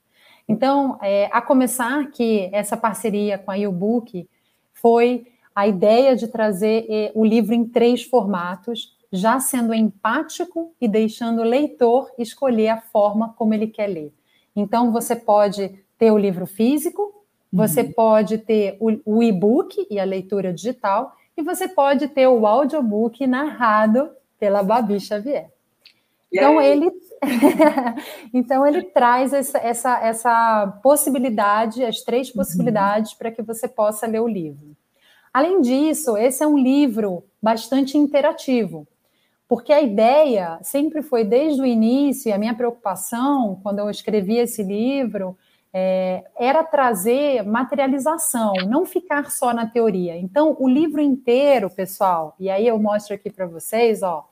Então, 0.48 1.00
é, 1.02 1.28
a 1.32 1.42
começar 1.42 2.12
que 2.12 2.48
essa 2.54 2.78
parceria 2.78 3.40
com 3.40 3.50
a 3.50 3.56
YouBook 3.56 4.30
foi 4.72 5.26
a 5.56 5.68
ideia 5.68 6.16
de 6.16 6.28
trazer 6.28 6.86
é, 6.88 7.12
o 7.16 7.26
livro 7.26 7.56
em 7.56 7.66
três 7.66 8.04
formatos, 8.04 8.96
já 9.12 9.40
sendo 9.40 9.74
empático 9.74 10.76
e 10.80 10.88
deixando 10.88 11.42
o 11.42 11.46
leitor 11.46 12.12
escolher 12.20 12.70
a 12.70 12.82
forma 12.82 13.34
como 13.36 13.56
ele 13.56 13.66
quer 13.66 13.88
ler. 13.88 14.14
Então, 14.56 14.92
você 14.92 15.16
pode 15.16 15.84
ter 15.98 16.12
o 16.12 16.18
livro 16.20 16.46
físico, 16.46 17.26
você 17.52 17.82
uhum. 17.82 17.94
pode 17.94 18.38
ter 18.38 18.78
o, 18.80 19.18
o 19.18 19.24
e-book 19.24 19.88
e 19.90 20.00
a 20.00 20.04
leitura 20.04 20.54
digital, 20.54 21.16
e 21.36 21.42
você 21.42 21.68
pode 21.68 22.10
ter 22.10 22.28
o 22.28 22.46
audiobook 22.46 23.26
narrado 23.26 24.12
pela 24.40 24.62
Babi 24.62 25.00
Xavier. 25.00 25.51
Então 26.32 26.62
ele, 26.62 26.90
então 28.34 28.66
ele 28.66 28.84
traz 28.84 29.34
essa, 29.34 29.58
essa, 29.58 30.00
essa 30.00 30.80
possibilidade, 30.82 31.84
as 31.84 32.02
três 32.02 32.30
uhum. 32.30 32.36
possibilidades 32.36 33.12
uhum. 33.12 33.18
para 33.18 33.32
que 33.32 33.42
você 33.42 33.68
possa 33.68 34.08
ler 34.08 34.22
o 34.22 34.28
livro. 34.28 34.76
Além 35.34 35.62
disso, 35.62 36.18
esse 36.18 36.44
é 36.44 36.48
um 36.48 36.58
livro 36.58 37.24
bastante 37.42 37.98
interativo, 37.98 38.88
porque 39.48 39.74
a 39.74 39.82
ideia 39.82 40.60
sempre 40.62 41.02
foi 41.02 41.24
desde 41.24 41.62
o 41.62 41.66
início, 41.66 42.30
e 42.30 42.34
a 42.34 42.38
minha 42.38 42.54
preocupação 42.54 43.60
quando 43.62 43.80
eu 43.80 43.90
escrevi 43.90 44.38
esse 44.38 44.64
livro 44.64 45.38
é, 45.74 46.26
era 46.38 46.64
trazer 46.64 47.44
materialização, 47.44 48.54
não 48.68 48.86
ficar 48.86 49.32
só 49.32 49.54
na 49.54 49.66
teoria. 49.66 50.18
Então, 50.18 50.56
o 50.60 50.68
livro 50.68 51.02
inteiro, 51.02 51.70
pessoal, 51.70 52.36
e 52.40 52.50
aí 52.50 52.68
eu 52.68 52.78
mostro 52.78 53.16
aqui 53.16 53.30
para 53.30 53.46
vocês, 53.46 54.04
ó, 54.04 54.28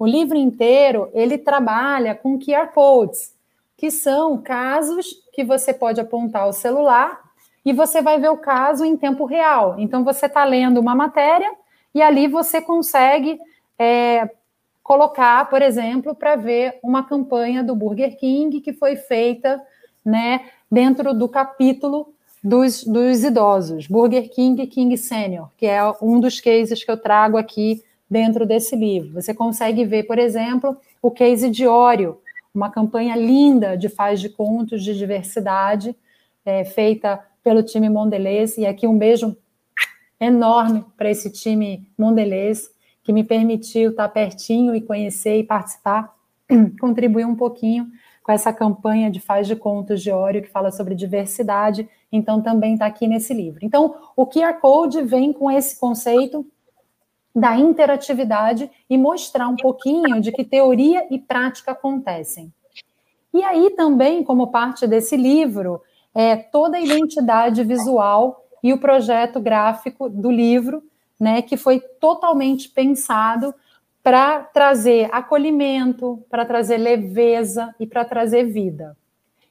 o 0.00 0.06
livro 0.06 0.38
inteiro 0.38 1.10
ele 1.12 1.36
trabalha 1.36 2.14
com 2.14 2.38
QR 2.38 2.72
codes, 2.72 3.36
que 3.76 3.90
são 3.90 4.38
casos 4.38 5.22
que 5.30 5.44
você 5.44 5.74
pode 5.74 6.00
apontar 6.00 6.48
o 6.48 6.54
celular 6.54 7.20
e 7.62 7.74
você 7.74 8.00
vai 8.00 8.18
ver 8.18 8.30
o 8.30 8.38
caso 8.38 8.82
em 8.82 8.96
tempo 8.96 9.26
real. 9.26 9.74
Então 9.78 10.02
você 10.02 10.24
está 10.24 10.42
lendo 10.42 10.80
uma 10.80 10.94
matéria 10.94 11.52
e 11.94 12.00
ali 12.00 12.26
você 12.26 12.62
consegue 12.62 13.38
é, 13.78 14.30
colocar, 14.82 15.50
por 15.50 15.60
exemplo, 15.60 16.14
para 16.14 16.34
ver 16.34 16.78
uma 16.82 17.04
campanha 17.04 17.62
do 17.62 17.76
Burger 17.76 18.16
King 18.16 18.58
que 18.62 18.72
foi 18.72 18.96
feita, 18.96 19.60
né, 20.02 20.46
dentro 20.72 21.12
do 21.12 21.28
capítulo 21.28 22.14
dos, 22.42 22.84
dos 22.84 23.22
idosos, 23.22 23.86
Burger 23.86 24.30
King 24.30 24.66
King 24.66 24.96
Senior, 24.96 25.50
que 25.58 25.66
é 25.66 25.82
um 26.00 26.18
dos 26.18 26.40
cases 26.40 26.82
que 26.82 26.90
eu 26.90 26.96
trago 26.96 27.36
aqui 27.36 27.84
dentro 28.10 28.44
desse 28.44 28.74
livro. 28.74 29.14
Você 29.14 29.32
consegue 29.32 29.84
ver, 29.84 30.02
por 30.02 30.18
exemplo, 30.18 30.76
o 31.00 31.10
case 31.10 31.48
de 31.48 31.66
Ório, 31.66 32.18
uma 32.52 32.70
campanha 32.70 33.14
linda 33.14 33.76
de 33.76 33.88
faz 33.88 34.20
de 34.20 34.28
contos 34.28 34.82
de 34.82 34.96
diversidade, 34.96 35.94
é, 36.44 36.64
feita 36.64 37.20
pelo 37.44 37.62
time 37.62 37.88
Mondelez, 37.88 38.58
e 38.58 38.66
aqui 38.66 38.86
um 38.86 38.98
beijo 38.98 39.36
enorme 40.18 40.84
para 40.96 41.10
esse 41.10 41.30
time 41.30 41.88
Mondelez, 41.96 42.70
que 43.02 43.12
me 43.12 43.24
permitiu 43.24 43.90
estar 43.90 44.08
pertinho 44.08 44.74
e 44.74 44.80
conhecer 44.80 45.38
e 45.38 45.44
participar, 45.44 46.14
contribuir 46.80 47.24
um 47.24 47.36
pouquinho 47.36 47.86
com 48.22 48.32
essa 48.32 48.52
campanha 48.52 49.10
de 49.10 49.20
faz 49.20 49.46
de 49.46 49.56
contos 49.56 50.02
de 50.02 50.10
Ório, 50.10 50.42
que 50.42 50.50
fala 50.50 50.70
sobre 50.70 50.94
diversidade, 50.94 51.88
então 52.12 52.42
também 52.42 52.74
está 52.74 52.86
aqui 52.86 53.06
nesse 53.06 53.32
livro. 53.32 53.60
Então, 53.62 53.94
o 54.14 54.26
QR 54.26 54.54
Code 54.60 55.00
vem 55.02 55.32
com 55.32 55.50
esse 55.50 55.78
conceito 55.78 56.46
da 57.34 57.56
interatividade 57.56 58.70
e 58.88 58.98
mostrar 58.98 59.48
um 59.48 59.56
pouquinho 59.56 60.20
de 60.20 60.32
que 60.32 60.44
teoria 60.44 61.06
e 61.10 61.18
prática 61.18 61.72
acontecem. 61.72 62.52
E 63.32 63.42
aí 63.44 63.70
também, 63.70 64.24
como 64.24 64.48
parte 64.48 64.86
desse 64.86 65.16
livro, 65.16 65.80
é 66.14 66.36
toda 66.36 66.76
a 66.76 66.80
identidade 66.80 67.62
visual 67.62 68.44
e 68.62 68.72
o 68.72 68.78
projeto 68.78 69.40
gráfico 69.40 70.08
do 70.08 70.30
livro, 70.30 70.82
né, 71.18 71.40
que 71.40 71.56
foi 71.56 71.80
totalmente 71.80 72.68
pensado 72.68 73.54
para 74.02 74.40
trazer 74.40 75.08
acolhimento, 75.12 76.24
para 76.30 76.44
trazer 76.44 76.78
leveza 76.78 77.74
e 77.78 77.86
para 77.86 78.04
trazer 78.04 78.44
vida. 78.44 78.96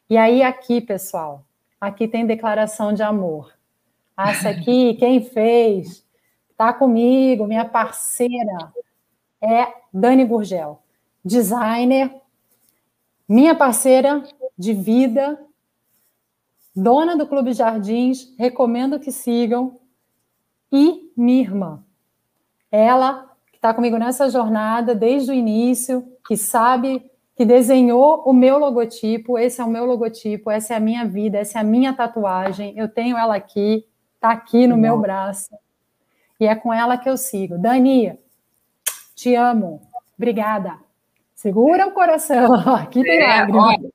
E 0.09 0.17
aí 0.17 0.41
aqui, 0.41 0.81
pessoal, 0.81 1.45
aqui 1.79 2.07
tem 2.07 2.25
declaração 2.25 2.91
de 2.91 3.03
amor. 3.03 3.53
Essa 4.17 4.49
aqui, 4.49 4.95
quem 4.95 5.23
fez? 5.23 6.03
Está 6.59 6.73
comigo, 6.73 7.47
minha 7.47 7.63
parceira 7.63 8.73
é 9.41 9.65
Dani 9.93 10.25
Gurgel, 10.25 10.83
designer, 11.23 12.13
minha 13.29 13.55
parceira 13.55 14.21
de 14.57 14.73
vida, 14.73 15.39
dona 16.75 17.15
do 17.15 17.25
Clube 17.25 17.53
Jardins, 17.53 18.35
recomendo 18.37 18.99
que 18.99 19.09
sigam, 19.09 19.79
e 20.69 21.13
minha 21.15 21.39
irmã. 21.39 21.81
Ela 22.69 23.33
que 23.51 23.55
está 23.55 23.73
comigo 23.73 23.97
nessa 23.97 24.29
jornada 24.29 24.93
desde 24.93 25.31
o 25.31 25.33
início, 25.33 26.11
que 26.27 26.35
sabe, 26.35 27.09
que 27.37 27.45
desenhou 27.45 28.21
o 28.25 28.33
meu 28.33 28.57
logotipo, 28.57 29.39
esse 29.39 29.61
é 29.61 29.63
o 29.63 29.69
meu 29.69 29.85
logotipo, 29.85 30.51
essa 30.51 30.73
é 30.73 30.75
a 30.75 30.81
minha 30.81 31.05
vida, 31.05 31.37
essa 31.37 31.57
é 31.59 31.61
a 31.61 31.63
minha 31.63 31.93
tatuagem, 31.93 32.77
eu 32.77 32.89
tenho 32.89 33.17
ela 33.17 33.37
aqui, 33.37 33.87
está 34.15 34.31
aqui 34.31 34.67
no 34.67 34.75
meu 34.75 34.99
braço 34.99 35.55
e 36.39 36.45
é 36.45 36.55
com 36.55 36.73
ela 36.73 36.97
que 36.97 37.09
eu 37.09 37.17
sigo. 37.17 37.57
Dani, 37.57 38.17
te 39.15 39.35
amo. 39.35 39.81
Obrigada. 40.17 40.77
Segura 41.35 41.87
o 41.87 41.91
coração. 41.91 42.53
Aqui 42.75 43.03
tem 43.03 43.21
é, 43.21 43.45
lágrimas. 43.45 43.91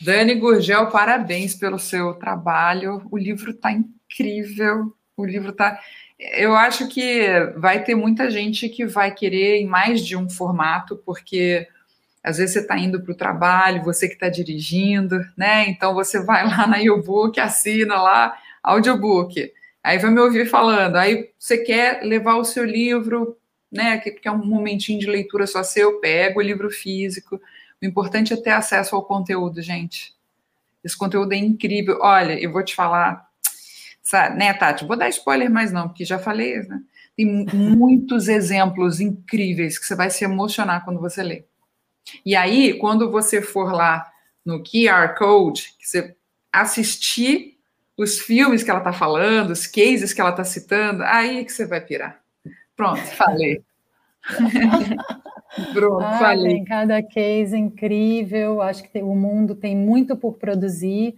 Dani 0.00 0.34
Gurgel, 0.34 0.90
parabéns 0.90 1.54
pelo 1.54 1.78
seu 1.78 2.14
trabalho. 2.14 3.06
O 3.10 3.18
livro 3.18 3.50
está 3.50 3.70
incrível. 3.70 4.94
O 5.16 5.24
livro 5.24 5.50
está. 5.50 5.78
Eu 6.18 6.54
acho 6.56 6.88
que 6.88 7.26
vai 7.56 7.82
ter 7.82 7.94
muita 7.94 8.30
gente 8.30 8.68
que 8.68 8.86
vai 8.86 9.12
querer 9.12 9.60
em 9.60 9.66
mais 9.66 10.04
de 10.04 10.16
um 10.16 10.30
formato, 10.30 10.96
porque 11.04 11.66
às 12.22 12.38
vezes 12.38 12.54
você 12.54 12.60
está 12.60 12.78
indo 12.78 13.02
para 13.02 13.12
o 13.12 13.16
trabalho, 13.16 13.82
você 13.82 14.06
que 14.08 14.14
está 14.14 14.28
dirigindo, 14.28 15.20
né? 15.36 15.68
Então 15.68 15.92
você 15.92 16.24
vai 16.24 16.46
lá 16.46 16.66
na 16.66 16.80
e-book, 16.80 17.38
assina 17.40 18.00
lá 18.00 18.38
audiobook. 18.62 19.52
Aí 19.82 19.98
vai 19.98 20.10
me 20.10 20.20
ouvir 20.20 20.48
falando, 20.48 20.96
aí 20.96 21.30
você 21.38 21.58
quer 21.58 22.02
levar 22.02 22.36
o 22.36 22.44
seu 22.44 22.64
livro, 22.64 23.36
né? 23.70 23.98
Que 23.98 24.28
é 24.28 24.30
um 24.30 24.44
momentinho 24.44 25.00
de 25.00 25.06
leitura 25.06 25.46
só 25.46 25.62
seu, 25.62 25.98
pega 26.00 26.38
o 26.38 26.42
livro 26.42 26.70
físico. 26.70 27.40
O 27.80 27.86
importante 27.86 28.32
é 28.32 28.36
ter 28.36 28.50
acesso 28.50 28.94
ao 28.94 29.04
conteúdo, 29.04 29.60
gente. 29.60 30.14
Esse 30.84 30.96
conteúdo 30.96 31.32
é 31.32 31.36
incrível. 31.36 31.98
Olha, 32.00 32.40
eu 32.40 32.52
vou 32.52 32.64
te 32.64 32.74
falar, 32.74 33.28
Sabe, 34.02 34.36
né, 34.36 34.52
Tati? 34.52 34.84
Vou 34.84 34.96
dar 34.96 35.08
spoiler 35.08 35.48
mais 35.48 35.72
não, 35.72 35.88
porque 35.88 36.04
já 36.04 36.18
falei, 36.18 36.58
né? 36.64 36.82
Tem 37.16 37.46
muitos 37.54 38.28
exemplos 38.28 39.00
incríveis 39.00 39.78
que 39.78 39.86
você 39.86 39.94
vai 39.94 40.10
se 40.10 40.24
emocionar 40.24 40.84
quando 40.84 41.00
você 41.00 41.22
lê. 41.22 41.44
E 42.26 42.34
aí, 42.34 42.74
quando 42.78 43.10
você 43.10 43.40
for 43.40 43.72
lá 43.72 44.10
no 44.44 44.60
QR 44.62 45.16
Code, 45.16 45.74
que 45.78 45.88
você 45.88 46.16
assistir 46.52 47.51
os 47.96 48.18
filmes 48.18 48.62
que 48.62 48.70
ela 48.70 48.80
está 48.80 48.92
falando, 48.92 49.50
os 49.50 49.66
cases 49.66 50.12
que 50.12 50.20
ela 50.20 50.30
está 50.30 50.44
citando, 50.44 51.02
aí 51.04 51.44
que 51.44 51.52
você 51.52 51.66
vai 51.66 51.80
pirar. 51.80 52.20
Pronto, 52.76 53.00
falei. 53.00 53.62
Pronto, 55.74 56.04
ah, 56.04 56.18
falei. 56.18 56.54
Tem 56.54 56.64
cada 56.64 57.02
case 57.02 57.56
incrível, 57.56 58.62
acho 58.62 58.82
que 58.82 58.88
tem, 58.88 59.02
o 59.02 59.14
mundo 59.14 59.54
tem 59.54 59.76
muito 59.76 60.16
por 60.16 60.34
produzir 60.34 61.14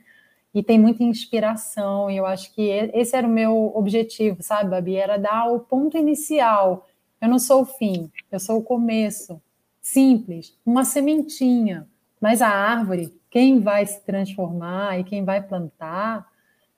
e 0.53 0.63
tem 0.63 0.79
muita 0.79 1.03
inspiração, 1.03 2.11
e 2.11 2.17
eu 2.17 2.27
acho 2.27 2.53
que 2.55 2.63
esse 2.93 3.17
era 3.17 3.27
o 3.27 3.31
meu 3.31 3.73
objetivo, 3.75 4.41
sabe, 4.41 4.71
Babi? 4.71 4.97
Era 4.97 5.17
dar 5.17 5.51
o 5.53 5.61
ponto 5.61 5.97
inicial. 5.97 6.87
Eu 7.21 7.29
não 7.29 7.39
sou 7.39 7.63
o 7.63 7.67
fim, 7.67 8.11
eu 8.31 8.39
sou 8.39 8.59
o 8.59 8.63
começo. 8.63 9.41
Simples, 9.81 10.57
uma 10.65 10.85
sementinha. 10.85 11.89
Mas 12.21 12.41
a 12.41 12.49
árvore, 12.49 13.13
quem 13.31 13.61
vai 13.61 13.85
se 13.85 14.01
transformar 14.03 14.99
e 14.99 15.05
quem 15.05 15.25
vai 15.25 15.43
plantar, 15.43 16.27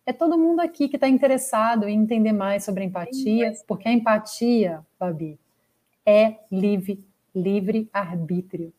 é 0.06 0.12
todo 0.12 0.38
mundo 0.38 0.60
aqui 0.60 0.88
que 0.88 0.96
está 0.96 1.08
interessado 1.08 1.88
em 1.88 2.00
entender 2.00 2.32
mais 2.32 2.64
sobre 2.64 2.84
empatia, 2.84 3.52
porque 3.66 3.88
a 3.88 3.92
empatia, 3.92 4.86
Babi, 4.98 5.38
é 6.06 6.36
livre, 6.50 7.04
livre 7.34 7.90
arbítrio. 7.92 8.72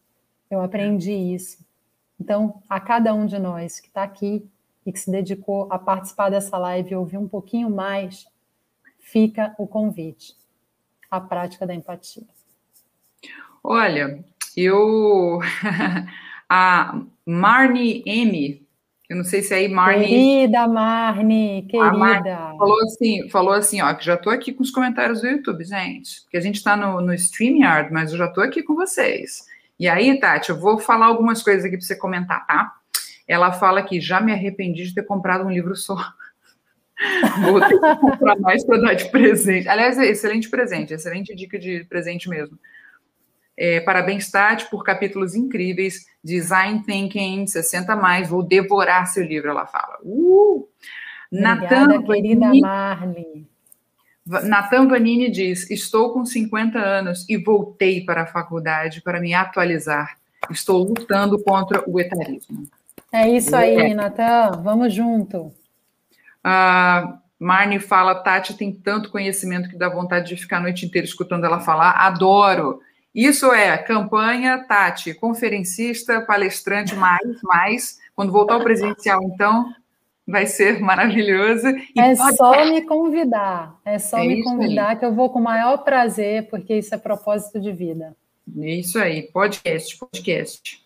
Eu 0.50 0.62
aprendi 0.62 1.12
isso. 1.12 1.66
Então, 2.20 2.64
a 2.70 2.80
cada 2.80 3.14
um 3.14 3.26
de 3.26 3.38
nós 3.38 3.82
que 3.82 3.90
está 3.90 4.04
aqui 4.04 4.50
e 4.86 4.92
que 4.92 5.00
se 5.00 5.12
dedicou 5.12 5.68
a 5.70 5.78
participar 5.78 6.30
dessa 6.30 6.58
live 6.58 6.92
e 6.92 6.96
ouvir 6.96 7.18
um 7.18 7.28
pouquinho 7.28 7.70
mais, 7.70 8.26
fica 9.00 9.54
o 9.58 9.68
convite 9.68 10.34
à 11.12 11.20
prática 11.20 11.68
da 11.68 11.76
empatia. 11.76 12.24
Olha, 13.62 14.24
eu. 14.56 15.40
a 16.50 17.02
Marnie 17.26 18.04
M 18.06 18.67
eu 19.10 19.16
não 19.16 19.24
sei 19.24 19.42
se 19.42 19.54
aí 19.54 19.70
Marnie. 19.70 20.08
Querida 20.08 20.68
Marnie, 20.68 21.62
querida. 21.64 21.94
Marnie 21.94 22.58
falou 22.58 22.84
assim, 22.84 23.30
falou 23.30 23.54
assim, 23.54 23.82
ó, 23.82 23.94
que 23.94 24.06
já 24.06 24.16
estou 24.16 24.34
aqui 24.34 24.52
com 24.52 24.62
os 24.62 24.72
comentários 24.72 25.22
do 25.22 25.28
YouTube, 25.28 25.64
gente. 25.64 26.24
Porque 26.24 26.36
a 26.36 26.42
gente 26.42 26.56
está 26.56 26.76
no, 26.76 27.00
no 27.00 27.14
StreamYard, 27.14 27.94
mas 27.94 28.12
eu 28.12 28.18
já 28.18 28.26
estou 28.26 28.44
aqui 28.44 28.62
com 28.62 28.76
vocês. 28.76 29.46
E 29.80 29.88
aí, 29.88 30.20
Tati, 30.20 30.50
eu 30.50 30.60
vou 30.60 30.78
falar 30.78 31.06
algumas 31.06 31.42
coisas 31.42 31.64
aqui 31.64 31.78
para 31.78 31.86
você 31.86 31.96
comentar, 31.96 32.46
tá? 32.46 32.74
Ela 33.26 33.54
fala 33.54 33.82
que 33.82 34.02
já 34.02 34.20
me 34.20 34.34
arrependi 34.34 34.86
de 34.86 34.94
ter 34.94 35.04
comprado 35.04 35.46
um 35.46 35.52
livro 35.52 35.76
só. 35.76 35.98
Vou 37.44 37.60
ter 37.60 37.80
que 37.80 37.96
comprar 37.98 38.40
mais 38.40 38.66
para 38.66 38.82
dar 38.82 38.94
de 38.96 39.12
presente. 39.12 39.70
Aliás, 39.70 40.00
é 40.00 40.08
excelente 40.08 40.50
presente, 40.50 40.96
excelente 40.96 41.36
dica 41.36 41.60
de 41.60 41.84
presente 41.84 42.28
mesmo. 42.28 42.58
É, 43.56 43.80
parabéns, 43.82 44.32
Tati, 44.32 44.68
por 44.70 44.84
capítulos 44.84 45.36
incríveis. 45.36 46.06
Design 46.28 46.84
Thinking, 46.84 47.48
60 47.48 47.96
mais. 47.96 48.28
Vou 48.28 48.44
devorar 48.44 49.08
seu 49.08 49.24
livro, 49.24 49.50
ela 49.50 49.66
fala. 49.66 49.98
Uh! 50.04 50.68
Obrigada, 51.32 52.04
querida 52.04 52.54
Marli. 52.54 53.48
Natan 54.26 54.90
Vanini 54.90 55.32
diz: 55.32 55.72
Estou 55.72 56.12
com 56.12 56.26
50 56.26 56.78
anos 56.78 57.26
e 57.30 57.38
voltei 57.38 58.04
para 58.04 58.24
a 58.24 58.28
faculdade 58.28 59.02
para 59.02 59.22
me 59.22 59.34
atualizar. 59.34 60.18
Estou 60.52 60.84
lutando 60.84 61.42
contra 61.42 61.82
o 61.90 61.98
etarismo. 61.98 62.68
É 63.10 63.30
isso 63.30 63.56
aí, 63.56 63.76
é. 63.76 63.94
Natan. 63.94 64.62
Vamos 64.62 64.94
junto. 64.94 65.54
Uh, 66.46 67.18
Marne 67.40 67.80
fala: 67.80 68.16
Tati 68.16 68.54
tem 68.54 68.74
tanto 68.74 69.12
conhecimento 69.12 69.70
que 69.70 69.78
dá 69.78 69.88
vontade 69.88 70.28
de 70.28 70.42
ficar 70.42 70.58
a 70.58 70.62
noite 70.62 70.86
inteira 70.86 71.08
escutando 71.08 71.46
ela 71.46 71.62
falar. 71.62 71.92
Adoro. 71.92 72.82
Isso 73.18 73.52
é 73.52 73.76
campanha, 73.80 74.64
Tati, 74.68 75.12
conferencista, 75.16 76.22
palestrante, 76.22 76.96
mais, 76.96 77.42
mais. 77.42 78.00
Quando 78.16 78.32
voltar 78.32 78.54
ao 78.54 78.64
presencial, 78.64 79.24
então, 79.24 79.74
vai 80.28 80.46
ser 80.46 80.80
maravilhoso. 80.80 81.68
E 81.96 82.00
é 82.00 82.16
pode... 82.16 82.36
só 82.38 82.66
me 82.66 82.84
convidar, 82.84 83.76
é 83.84 83.98
só 83.98 84.20
é 84.20 84.28
me 84.28 84.44
convidar 84.44 84.90
aí. 84.90 84.96
que 84.98 85.04
eu 85.04 85.16
vou 85.16 85.32
com 85.32 85.40
o 85.40 85.44
maior 85.44 85.78
prazer, 85.78 86.48
porque 86.48 86.78
isso 86.78 86.94
é 86.94 86.98
propósito 87.00 87.60
de 87.60 87.72
vida. 87.72 88.16
É 88.60 88.76
isso 88.76 89.00
aí, 89.00 89.24
podcast, 89.24 89.98
podcast. 89.98 90.86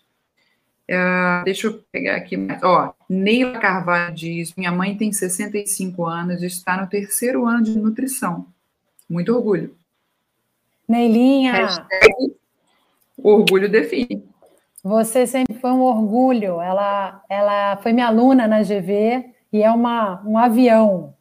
Uh, 0.90 1.44
deixa 1.44 1.66
eu 1.66 1.84
pegar 1.92 2.16
aqui 2.16 2.38
mais. 2.38 2.62
Ó, 2.62 2.94
Neila 3.10 3.58
Carvalho 3.58 4.14
diz: 4.14 4.54
Minha 4.56 4.72
mãe 4.72 4.96
tem 4.96 5.12
65 5.12 6.06
anos 6.06 6.42
e 6.42 6.46
está 6.46 6.80
no 6.80 6.86
terceiro 6.88 7.46
ano 7.46 7.62
de 7.62 7.78
nutrição. 7.78 8.46
Muito 9.06 9.36
orgulho. 9.36 9.76
Neilinha. 10.88 11.52
Hashtag 11.52 12.34
orgulho 13.22 13.68
define. 13.68 14.24
Você 14.82 15.26
sempre 15.26 15.54
foi 15.54 15.70
um 15.70 15.82
orgulho. 15.82 16.60
Ela, 16.60 17.22
ela 17.28 17.76
foi 17.78 17.92
minha 17.92 18.08
aluna 18.08 18.48
na 18.48 18.62
GV 18.62 19.24
e 19.52 19.62
é 19.62 19.70
uma, 19.70 20.22
um 20.26 20.36
avião. 20.36 21.14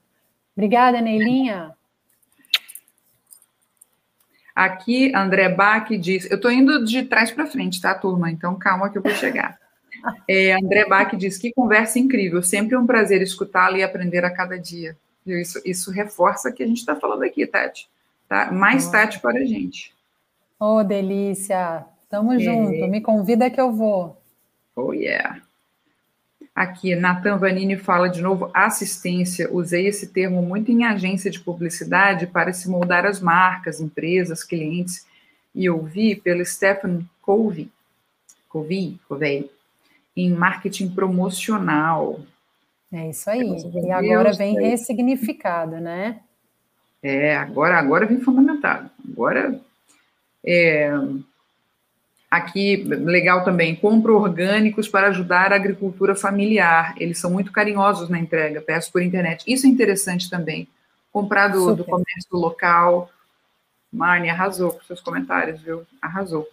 Obrigada, 0.55 0.99
Neilinha. 0.99 1.73
Aqui, 4.55 5.11
André 5.15 5.49
Bach 5.49 5.87
diz: 5.89 6.29
Eu 6.29 6.35
estou 6.35 6.51
indo 6.51 6.83
de 6.83 7.03
trás 7.03 7.31
para 7.31 7.47
frente, 7.47 7.79
tá, 7.79 7.93
turma? 7.93 8.29
Então 8.29 8.57
calma 8.57 8.89
que 8.89 8.97
eu 8.97 9.01
vou 9.01 9.11
chegar. 9.11 9.59
É, 10.27 10.53
André 10.53 10.85
Bach 10.85 11.15
diz: 11.15 11.37
Que 11.37 11.53
conversa 11.53 11.99
incrível, 11.99 12.41
sempre 12.41 12.75
um 12.75 12.85
prazer 12.85 13.21
escutá-la 13.21 13.77
e 13.77 13.83
aprender 13.83 14.25
a 14.25 14.31
cada 14.31 14.59
dia. 14.59 14.97
Isso, 15.25 15.61
isso 15.63 15.91
reforça 15.91 16.49
o 16.49 16.53
que 16.53 16.63
a 16.63 16.67
gente 16.67 16.79
está 16.79 16.95
falando 16.95 17.23
aqui, 17.23 17.45
Tati. 17.45 17.87
Tá? 18.31 18.49
Mais 18.49 18.87
oh. 18.87 18.91
Tati 18.91 19.19
para 19.19 19.39
a 19.39 19.43
gente. 19.45 19.93
Oh, 20.57 20.81
delícia! 20.85 21.83
Tamo 22.09 22.31
é. 22.31 22.39
junto. 22.39 22.87
Me 22.87 23.01
convida 23.01 23.49
que 23.49 23.59
eu 23.59 23.73
vou. 23.73 24.15
Oh, 24.73 24.93
yeah. 24.93 25.41
Aqui, 26.55 26.95
Natan 26.95 27.37
Vanini 27.37 27.75
fala 27.75 28.07
de 28.07 28.21
novo 28.21 28.49
assistência. 28.53 29.53
Usei 29.53 29.85
esse 29.85 30.07
termo 30.07 30.41
muito 30.41 30.71
em 30.71 30.85
agência 30.85 31.29
de 31.29 31.41
publicidade 31.41 32.25
para 32.25 32.53
se 32.53 32.69
moldar 32.69 33.05
as 33.05 33.19
marcas, 33.19 33.81
empresas, 33.81 34.45
clientes. 34.45 35.05
E 35.53 35.69
ouvi 35.69 36.15
pelo 36.15 36.45
Stephen 36.45 37.05
Covey, 37.21 37.69
Covey, 38.47 38.97
Covey 39.09 39.51
em 40.15 40.29
marketing 40.31 40.87
promocional. 40.91 42.21
É 42.93 43.09
isso 43.09 43.29
aí. 43.29 43.57
E 43.75 43.91
agora 43.91 44.31
vem 44.31 44.55
ressignificado, 44.57 45.81
né? 45.81 46.21
É, 47.03 47.35
agora, 47.35 47.77
agora 47.77 48.05
vem 48.05 48.21
fundamentado. 48.21 48.89
Agora, 49.09 49.59
é, 50.45 50.91
aqui, 52.29 52.77
legal 52.77 53.43
também, 53.43 53.75
compro 53.75 54.15
orgânicos 54.15 54.87
para 54.87 55.07
ajudar 55.07 55.51
a 55.51 55.55
agricultura 55.55 56.15
familiar. 56.15 56.93
Eles 56.97 57.17
são 57.17 57.31
muito 57.31 57.51
carinhosos 57.51 58.09
na 58.09 58.19
entrega, 58.19 58.61
peço 58.61 58.91
por 58.91 59.01
internet. 59.01 59.43
Isso 59.51 59.65
é 59.65 59.69
interessante 59.69 60.29
também. 60.29 60.67
Comprar 61.11 61.49
do, 61.49 61.75
do 61.75 61.83
comércio 61.83 62.37
local. 62.37 63.09
Marne 63.91 64.29
arrasou 64.29 64.71
com 64.71 64.83
seus 64.83 65.01
comentários, 65.01 65.59
viu? 65.61 65.85
Arrasou. 66.01 66.47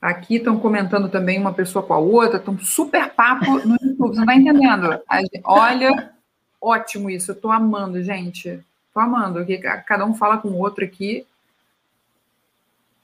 Aqui 0.00 0.36
estão 0.36 0.58
comentando 0.58 1.10
também 1.10 1.38
uma 1.38 1.52
pessoa 1.52 1.84
com 1.84 1.92
a 1.92 1.98
outra, 1.98 2.38
estão 2.38 2.58
super 2.58 3.10
papo 3.10 3.58
no 3.66 3.76
YouTube, 3.82 4.14
você 4.14 4.16
não 4.16 4.22
está 4.22 4.34
entendendo? 4.34 4.98
Olha, 5.44 6.12
ótimo 6.58 7.10
isso, 7.10 7.32
eu 7.32 7.34
estou 7.34 7.50
amando, 7.50 8.02
gente. 8.02 8.60
Amando, 8.94 9.46
que 9.46 9.58
cada 9.58 10.04
um 10.04 10.14
fala 10.14 10.38
com 10.38 10.48
o 10.48 10.58
outro 10.58 10.84
aqui. 10.84 11.26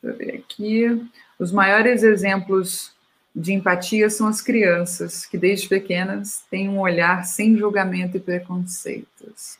Deixa 0.02 0.14
eu 0.14 0.16
ver 0.16 0.36
aqui. 0.38 1.10
Os 1.38 1.52
maiores 1.52 2.02
exemplos 2.02 2.92
de 3.34 3.52
empatia 3.52 4.08
são 4.10 4.26
as 4.26 4.40
crianças, 4.40 5.26
que 5.26 5.36
desde 5.36 5.68
pequenas 5.68 6.44
têm 6.50 6.68
um 6.68 6.80
olhar 6.80 7.24
sem 7.24 7.56
julgamento 7.56 8.16
e 8.16 8.20
preconceitos. 8.20 9.58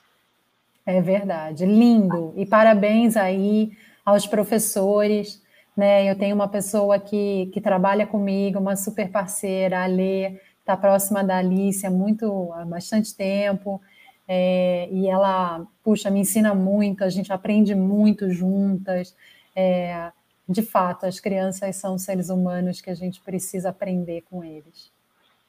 É 0.84 1.00
verdade, 1.00 1.66
lindo. 1.66 2.32
E 2.36 2.46
parabéns 2.46 3.16
aí 3.16 3.72
aos 4.04 4.26
professores. 4.26 5.42
Né? 5.76 6.10
Eu 6.10 6.16
tenho 6.16 6.34
uma 6.34 6.48
pessoa 6.48 6.98
que, 6.98 7.50
que 7.52 7.60
trabalha 7.60 8.06
comigo, 8.06 8.58
uma 8.58 8.76
super 8.76 9.10
parceira, 9.10 9.84
a 9.84 9.86
Lê, 9.86 10.40
está 10.60 10.76
próxima 10.76 11.22
da 11.22 11.38
Alice 11.38 11.86
há 11.86 11.90
muito, 11.90 12.52
há 12.54 12.64
bastante 12.64 13.14
tempo 13.14 13.80
é, 14.28 14.88
e 14.90 15.08
ela, 15.08 15.66
puxa, 15.82 16.10
me 16.10 16.20
ensina 16.20 16.54
muito, 16.54 17.04
a 17.04 17.08
gente 17.08 17.32
aprende 17.32 17.74
muito 17.74 18.30
juntas. 18.30 19.14
É, 19.54 20.10
de 20.48 20.62
fato, 20.62 21.06
as 21.06 21.18
crianças 21.20 21.76
são 21.76 21.98
seres 21.98 22.28
humanos 22.28 22.80
que 22.80 22.90
a 22.90 22.94
gente 22.94 23.20
precisa 23.20 23.70
aprender 23.70 24.22
com 24.30 24.44
eles. 24.44 24.90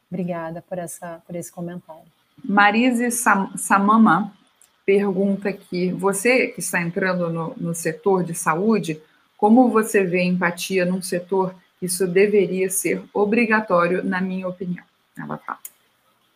Obrigada 0.09 0.61
por, 0.61 0.77
essa, 0.77 1.21
por 1.25 1.35
esse 1.35 1.51
comentário. 1.51 2.05
Marise 2.43 3.11
Sam, 3.11 3.51
Samama 3.57 4.33
pergunta 4.85 5.49
aqui: 5.49 5.91
você 5.91 6.47
que 6.47 6.61
está 6.61 6.81
entrando 6.81 7.29
no, 7.29 7.53
no 7.57 7.75
setor 7.75 8.23
de 8.23 8.33
saúde, 8.33 9.01
como 9.35 9.69
você 9.69 10.03
vê 10.03 10.23
empatia 10.23 10.85
num 10.85 11.01
setor? 11.01 11.53
Isso 11.79 12.07
deveria 12.07 12.69
ser 12.71 13.03
obrigatório, 13.13 14.03
na 14.03 14.19
minha 14.19 14.47
opinião. 14.47 14.83
Ela 15.15 15.37
fala. 15.37 15.59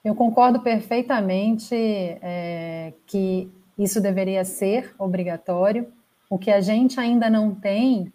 Eu 0.03 0.15
concordo 0.15 0.61
perfeitamente 0.61 1.76
é, 1.76 2.94
que 3.06 3.52
isso 3.78 4.02
deveria 4.02 4.44
ser 4.44 4.95
obrigatório. 4.98 5.88
O 6.30 6.40
que 6.40 6.49
a 6.49 6.60
gente 6.60 6.99
ainda 6.99 7.30
não 7.30 7.53
tem 7.53 8.11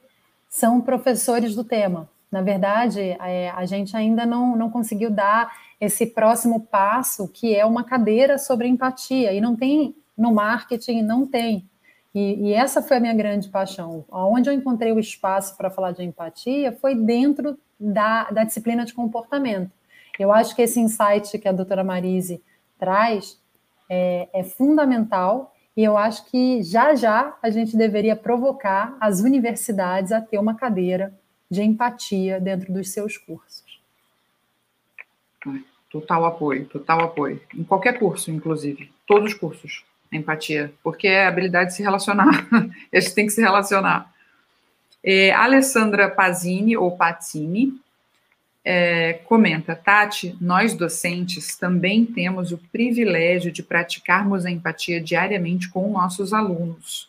são 0.49 0.81
professores 0.81 1.55
do 1.55 1.63
tema. 1.63 2.09
Na 2.31 2.43
verdade, 2.43 3.01
é, 3.01 3.51
a 3.51 3.65
gente 3.67 3.97
ainda 3.97 4.27
não, 4.27 4.57
não 4.57 4.69
conseguiu 4.69 5.11
dar 5.11 5.53
esse 5.81 6.07
próximo 6.07 6.61
passo, 6.61 7.29
que 7.29 7.55
é 7.55 7.65
uma 7.65 7.85
cadeira 7.85 8.39
sobre 8.39 8.67
empatia, 8.67 9.33
e 9.33 9.41
não 9.41 9.55
tem 9.55 9.95
no 10.17 10.33
marketing, 10.33 11.03
não 11.03 11.27
tem. 11.27 11.69
E, 12.15 12.49
e 12.49 12.53
essa 12.55 12.83
foi 12.83 12.97
a 12.97 13.01
minha 13.01 13.15
grande 13.15 13.49
paixão. 13.49 14.05
Onde 14.11 14.49
eu 14.49 14.55
encontrei 14.55 14.91
o 14.91 14.99
espaço 14.99 15.57
para 15.57 15.71
falar 15.71 15.93
de 15.93 16.03
empatia 16.03 16.73
foi 16.73 16.95
dentro 16.95 17.59
da, 17.79 18.25
da 18.31 18.43
disciplina 18.43 18.85
de 18.85 18.95
comportamento. 18.95 19.71
Eu 20.19 20.33
acho 20.33 20.55
que 20.55 20.63
esse 20.63 20.81
insight 20.81 21.39
que 21.39 21.49
a 21.49 21.53
doutora 21.53 21.85
Marise 21.85 22.43
traz 22.79 23.41
é, 23.89 24.29
é 24.33 24.43
fundamental 24.43 25.55
e 25.77 25.85
eu 25.85 25.97
acho 25.97 26.25
que 26.31 26.63
já 26.63 26.95
já 26.95 27.37
a 27.43 27.51
gente 27.51 27.77
deveria 27.77 28.17
provocar 28.17 28.97
as 29.01 29.21
universidades 29.21 30.11
a 30.11 30.21
ter 30.21 30.39
uma 30.39 30.55
cadeira 30.55 31.15
de 31.51 31.63
empatia 31.63 32.41
dentro 32.41 32.73
dos 32.73 32.91
seus 32.91 33.17
cursos. 33.19 33.65
Total 35.91 36.25
apoio, 36.25 36.67
total 36.67 37.01
apoio. 37.03 37.41
Em 37.55 37.63
qualquer 37.63 37.99
curso, 37.99 38.31
inclusive. 38.31 38.91
Todos 39.07 39.33
os 39.33 39.39
cursos, 39.39 39.85
empatia. 40.11 40.73
Porque 40.83 41.07
é 41.07 41.25
a 41.25 41.29
habilidade 41.29 41.71
de 41.71 41.77
se 41.77 41.83
relacionar. 41.83 42.47
a 42.93 43.01
gente 43.01 43.15
tem 43.15 43.27
que 43.27 43.33
se 43.33 43.41
relacionar. 43.41 44.13
É, 45.05 45.31
Alessandra 45.33 46.11
Pazini, 46.11 46.77
ou 46.77 46.97
Patini, 46.97 47.79
é, 48.69 49.13
comenta, 49.13 49.77
Tati, 49.77 50.37
nós 50.41 50.75
docentes 50.75 51.55
também 51.57 52.05
temos 52.05 52.51
o 52.51 52.59
privilégio 52.59 53.53
de 53.53 53.63
praticarmos 53.63 54.45
a 54.45 54.51
empatia 54.51 55.01
diariamente 55.01 55.69
com 55.71 55.89
nossos 55.89 56.33
alunos. 56.33 57.09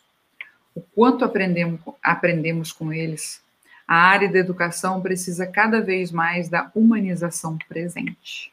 O 0.72 0.80
quanto 0.94 1.24
aprendemos, 1.24 1.80
aprendemos 2.00 2.70
com 2.70 2.92
eles. 2.92 3.42
A 3.88 3.96
área 3.96 4.30
da 4.30 4.38
educação 4.38 5.00
precisa 5.00 5.48
cada 5.48 5.80
vez 5.80 6.12
mais 6.12 6.48
da 6.48 6.70
humanização 6.76 7.58
presente. 7.68 8.52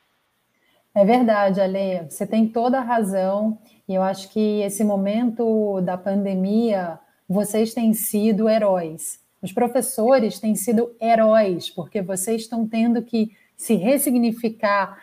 É 0.96 1.06
verdade, 1.06 1.62
Ale, 1.62 2.10
você 2.10 2.26
tem 2.26 2.48
toda 2.48 2.80
a 2.80 2.84
razão, 2.84 3.60
e 3.88 3.94
eu 3.94 4.02
acho 4.02 4.34
que 4.34 4.62
esse 4.62 4.84
momento 4.84 5.80
da 5.82 5.96
pandemia, 5.96 6.98
vocês 7.30 7.72
têm 7.72 7.94
sido 7.94 8.50
heróis 8.50 9.24
os 9.46 9.54
professores 9.54 10.40
têm 10.40 10.56
sido 10.56 10.96
heróis, 11.00 11.70
porque 11.70 12.02
vocês 12.02 12.42
estão 12.42 12.68
tendo 12.68 13.02
que 13.04 13.32
se 13.56 13.76
ressignificar, 13.76 14.98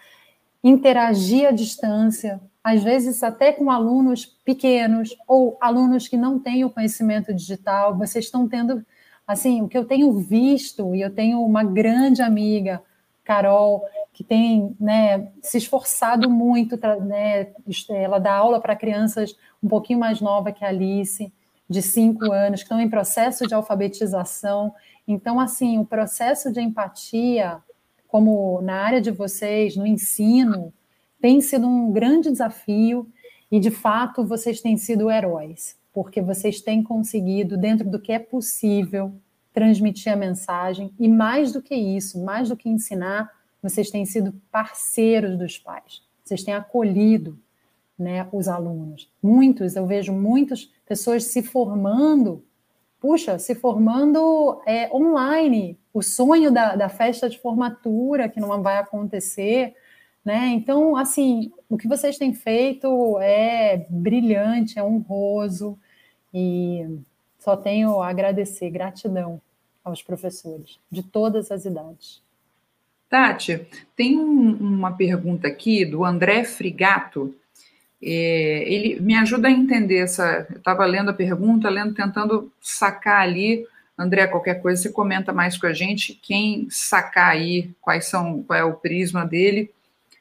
interagir 0.63 1.47
à 1.47 1.53
distância, 1.53 2.41
às 2.63 2.83
vezes 2.83 3.23
até 3.23 3.53
com 3.53 3.71
alunos 3.71 4.27
pequenos 4.27 5.17
ou 5.29 5.57
alunos 5.61 6.09
que 6.09 6.17
não 6.17 6.41
têm 6.41 6.65
o 6.65 6.71
conhecimento 6.71 7.33
digital. 7.33 7.97
Vocês 7.97 8.25
estão 8.25 8.49
tendo, 8.49 8.85
assim, 9.25 9.63
o 9.63 9.69
que 9.69 9.79
eu 9.79 9.85
tenho 9.85 10.13
visto, 10.19 10.93
e 10.93 11.01
eu 11.01 11.15
tenho 11.15 11.41
uma 11.41 11.63
grande 11.63 12.21
amiga, 12.21 12.83
Carol, 13.23 13.85
que 14.13 14.25
tem 14.25 14.77
né, 14.81 15.29
se 15.41 15.57
esforçado 15.57 16.29
muito, 16.29 16.77
né, 17.01 17.53
ela 17.91 18.19
dá 18.19 18.35
aula 18.35 18.61
para 18.61 18.75
crianças 18.75 19.37
um 19.63 19.69
pouquinho 19.69 20.01
mais 20.01 20.21
nova 20.21 20.51
que 20.51 20.65
a 20.65 20.69
Alice 20.69 21.33
de 21.73 21.83
cinco 21.83 22.31
anos, 22.31 22.61
que 22.61 22.67
estão 22.67 22.81
em 22.81 22.89
processo 22.89 23.47
de 23.47 23.55
alfabetização. 23.55 24.73
Então, 25.09 25.41
assim, 25.41 25.79
o 25.79 25.85
processo 25.85 26.53
de 26.53 26.61
empatia, 26.61 27.59
como 28.07 28.61
na 28.63 28.75
área 28.75 29.01
de 29.01 29.11
vocês, 29.11 29.75
no 29.75 29.87
ensino, 29.87 30.73
tem 31.21 31.41
sido 31.41 31.67
um 31.67 31.91
grande 31.91 32.31
desafio 32.31 33.09
e, 33.51 33.59
de 33.59 33.71
fato, 33.71 34.25
vocês 34.25 34.61
têm 34.61 34.77
sido 34.77 35.11
heróis, 35.11 35.77
porque 35.93 36.21
vocês 36.21 36.61
têm 36.61 36.83
conseguido, 36.83 37.57
dentro 37.57 37.89
do 37.89 37.99
que 37.99 38.13
é 38.13 38.19
possível, 38.19 39.13
transmitir 39.53 40.13
a 40.13 40.17
mensagem 40.17 40.93
e, 40.99 41.09
mais 41.09 41.53
do 41.53 41.63
que 41.63 41.75
isso, 41.75 42.23
mais 42.23 42.49
do 42.49 42.57
que 42.57 42.69
ensinar, 42.69 43.31
vocês 43.63 43.91
têm 43.91 44.05
sido 44.05 44.35
parceiros 44.51 45.39
dos 45.39 45.59
pais, 45.59 46.03
vocês 46.23 46.43
têm 46.43 46.55
acolhido 46.55 47.39
né, 48.03 48.29
os 48.33 48.49
alunos. 48.49 49.09
Muitos, 49.23 49.77
eu 49.77 49.87
vejo 49.87 50.13
muitas 50.13 50.71
pessoas 50.87 51.25
se 51.25 51.43
formando, 51.43 52.45
puxa, 53.01 53.39
se 53.39 53.55
formando 53.55 54.61
é, 54.67 54.91
online, 54.95 55.79
o 55.95 56.03
sonho 56.03 56.51
da, 56.51 56.75
da 56.77 56.89
festa 56.89 57.29
de 57.29 57.39
formatura 57.39 58.29
que 58.29 58.41
não 58.41 58.63
vai 58.63 58.79
acontecer, 58.79 59.75
né? 60.25 60.49
Então, 60.49 60.97
assim, 60.97 61.53
o 61.69 61.77
que 61.77 61.89
vocês 61.89 62.17
têm 62.17 62.33
feito 62.33 63.19
é 63.21 63.87
brilhante, 63.89 64.79
é 64.79 64.85
honroso 64.85 65.79
e 66.33 66.87
só 67.39 67.57
tenho 67.57 68.01
a 68.01 68.09
agradecer, 68.09 68.71
gratidão 68.71 69.41
aos 69.85 70.03
professores 70.03 70.79
de 70.91 71.03
todas 71.03 71.51
as 71.51 71.65
idades. 71.65 72.23
Tati, 73.09 73.67
tem 73.95 74.19
um, 74.19 74.57
uma 74.57 74.93
pergunta 74.93 75.47
aqui 75.47 75.85
do 75.85 76.03
André 76.03 76.45
Frigato. 76.45 77.35
É, 78.03 78.65
ele 78.67 79.01
me 79.01 79.15
ajuda 79.15 79.47
a 79.47 79.51
entender 79.51 79.99
essa. 79.99 80.47
Eu 80.51 80.57
estava 80.57 80.85
lendo 80.85 81.11
a 81.11 81.15
pergunta, 81.15 81.71
lendo, 81.71 81.95
tentando 81.95 82.53
sacar 82.61 83.21
ali. 83.21 83.65
André, 83.97 84.27
qualquer 84.27 84.61
coisa, 84.61 84.83
você 84.83 84.91
comenta 84.91 85.33
mais 85.33 85.57
com 85.57 85.67
a 85.67 85.73
gente. 85.73 86.19
Quem 86.21 86.67
sacar 86.69 87.31
aí 87.31 87.71
quais 87.81 88.07
são, 88.07 88.43
qual 88.43 88.59
é 88.59 88.65
o 88.65 88.75
prisma 88.75 89.25
dele, 89.25 89.71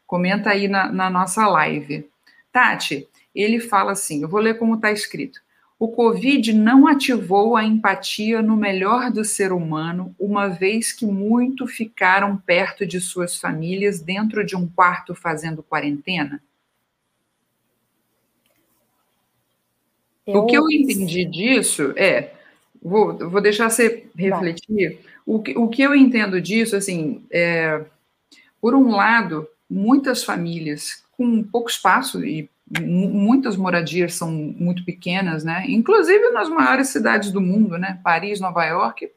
comenta 0.05 0.51
aí 0.51 0.67
na, 0.67 0.91
na 0.91 1.09
nossa 1.09 1.47
live. 1.47 2.07
Tati, 2.51 3.07
ele 3.33 3.59
fala 3.59 3.93
assim: 3.93 4.21
eu 4.21 4.29
vou 4.29 4.39
ler 4.39 4.59
como 4.59 4.75
está 4.75 4.91
escrito. 4.91 5.41
O 5.79 5.87
Covid 5.87 6.53
não 6.53 6.85
ativou 6.85 7.57
a 7.57 7.63
empatia 7.63 8.39
no 8.43 8.55
melhor 8.55 9.09
do 9.09 9.25
ser 9.25 9.51
humano, 9.51 10.15
uma 10.19 10.47
vez 10.47 10.91
que 10.91 11.07
muito 11.07 11.65
ficaram 11.65 12.37
perto 12.37 12.85
de 12.85 13.01
suas 13.01 13.39
famílias 13.39 13.99
dentro 13.99 14.45
de 14.45 14.55
um 14.55 14.67
quarto 14.67 15.15
fazendo 15.15 15.63
quarentena? 15.63 16.39
Eu... 20.31 20.41
O 20.41 20.45
que 20.45 20.57
eu 20.57 20.69
entendi 20.69 21.25
disso 21.25 21.93
é, 21.95 22.31
vou, 22.81 23.17
vou 23.29 23.41
deixar 23.41 23.69
você 23.69 24.05
refletir. 24.15 24.99
O 25.25 25.41
que, 25.41 25.57
o 25.57 25.67
que 25.67 25.81
eu 25.81 25.95
entendo 25.95 26.41
disso, 26.41 26.75
assim, 26.75 27.23
é, 27.31 27.83
por 28.59 28.73
um 28.73 28.91
lado, 28.91 29.47
muitas 29.69 30.23
famílias 30.23 31.03
com 31.11 31.43
pouco 31.43 31.69
espaço 31.69 32.25
e 32.25 32.49
muitas 32.79 33.57
moradias 33.57 34.13
são 34.13 34.31
muito 34.31 34.85
pequenas, 34.85 35.43
né? 35.43 35.65
Inclusive 35.67 36.31
nas 36.31 36.49
maiores 36.49 36.87
cidades 36.87 37.31
do 37.31 37.41
mundo, 37.41 37.77
né? 37.77 37.99
Paris, 38.03 38.39
Nova 38.39 38.63
York, 38.65 39.09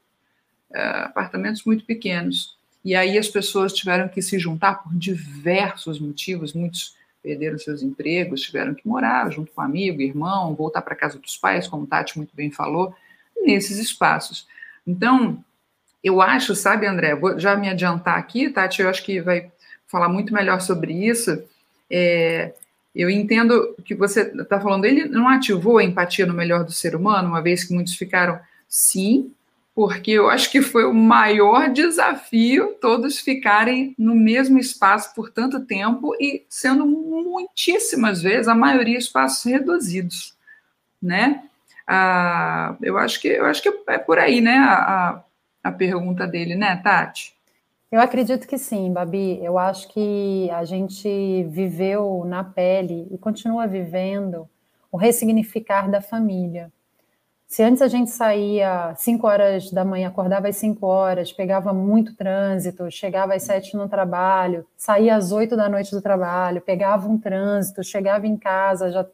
é, 0.72 0.80
apartamentos 1.04 1.64
muito 1.64 1.84
pequenos. 1.84 2.56
E 2.84 2.94
aí 2.94 3.16
as 3.16 3.28
pessoas 3.28 3.72
tiveram 3.72 4.08
que 4.08 4.20
se 4.20 4.38
juntar 4.38 4.82
por 4.82 4.92
diversos 4.94 5.98
motivos, 6.00 6.52
muitos 6.52 6.96
perderam 7.24 7.58
seus 7.58 7.82
empregos, 7.82 8.42
tiveram 8.42 8.74
que 8.74 8.86
morar 8.86 9.30
junto 9.30 9.50
com 9.50 9.62
amigo, 9.62 10.02
irmão, 10.02 10.54
voltar 10.54 10.82
para 10.82 10.94
casa 10.94 11.18
dos 11.18 11.38
pais, 11.38 11.66
como 11.66 11.86
Tati 11.86 12.18
muito 12.18 12.36
bem 12.36 12.50
falou, 12.50 12.94
nesses 13.42 13.78
espaços. 13.78 14.46
Então, 14.86 15.42
eu 16.02 16.20
acho, 16.20 16.54
sabe, 16.54 16.86
André, 16.86 17.16
vou 17.16 17.40
já 17.40 17.56
me 17.56 17.70
adiantar 17.70 18.18
aqui, 18.18 18.50
Tati, 18.50 18.82
eu 18.82 18.90
acho 18.90 19.02
que 19.02 19.22
vai 19.22 19.50
falar 19.86 20.10
muito 20.10 20.34
melhor 20.34 20.60
sobre 20.60 20.92
isso. 20.92 21.42
É, 21.90 22.52
eu 22.94 23.08
entendo 23.08 23.74
que 23.86 23.94
você 23.94 24.20
está 24.20 24.60
falando, 24.60 24.84
ele 24.84 25.06
não 25.06 25.26
ativou 25.26 25.78
a 25.78 25.84
empatia 25.84 26.26
no 26.26 26.34
melhor 26.34 26.62
do 26.62 26.72
ser 26.72 26.94
humano, 26.94 27.28
uma 27.28 27.40
vez 27.40 27.64
que 27.64 27.72
muitos 27.72 27.94
ficaram, 27.94 28.38
sim, 28.68 29.32
porque 29.74 30.12
eu 30.12 30.30
acho 30.30 30.50
que 30.50 30.62
foi 30.62 30.84
o 30.84 30.94
maior 30.94 31.68
desafio 31.68 32.76
todos 32.80 33.18
ficarem 33.18 33.94
no 33.98 34.14
mesmo 34.14 34.58
espaço 34.58 35.12
por 35.14 35.30
tanto 35.30 35.66
tempo 35.66 36.14
e 36.20 36.46
sendo 36.48 36.86
muitíssimas 36.86 38.22
vezes, 38.22 38.46
a 38.46 38.54
maioria, 38.54 38.96
espaços 38.96 39.44
reduzidos, 39.44 40.36
né? 41.02 41.42
Ah, 41.86 42.76
eu 42.80 42.96
acho 42.96 43.20
que 43.20 43.28
eu 43.28 43.44
acho 43.46 43.60
que 43.60 43.68
é 43.88 43.98
por 43.98 44.18
aí, 44.18 44.40
né? 44.40 44.56
A, 44.58 45.22
a 45.62 45.72
pergunta 45.72 46.26
dele, 46.26 46.54
né, 46.54 46.76
Tati? 46.76 47.34
Eu 47.90 48.00
acredito 48.00 48.46
que 48.46 48.58
sim, 48.58 48.92
Babi. 48.92 49.38
Eu 49.44 49.58
acho 49.58 49.88
que 49.88 50.48
a 50.50 50.64
gente 50.64 51.44
viveu 51.50 52.24
na 52.26 52.42
pele 52.42 53.06
e 53.10 53.18
continua 53.18 53.66
vivendo 53.66 54.48
o 54.90 54.96
ressignificar 54.96 55.90
da 55.90 56.00
família. 56.00 56.72
Se 57.46 57.62
antes 57.62 57.82
a 57.82 57.88
gente 57.88 58.10
saía 58.10 58.94
5 58.96 59.26
horas 59.26 59.70
da 59.70 59.84
manhã, 59.84 60.08
acordava 60.08 60.48
às 60.48 60.56
5 60.56 60.84
horas, 60.86 61.32
pegava 61.32 61.72
muito 61.72 62.14
trânsito, 62.16 62.90
chegava 62.90 63.34
às 63.34 63.44
7 63.44 63.76
no 63.76 63.88
trabalho, 63.88 64.66
saía 64.76 65.14
às 65.14 65.30
8 65.30 65.56
da 65.56 65.68
noite 65.68 65.90
do 65.90 66.02
trabalho, 66.02 66.60
pegava 66.60 67.08
um 67.08 67.18
trânsito, 67.18 67.84
chegava 67.84 68.26
em 68.26 68.36
casa, 68.36 68.90
já. 68.90 69.06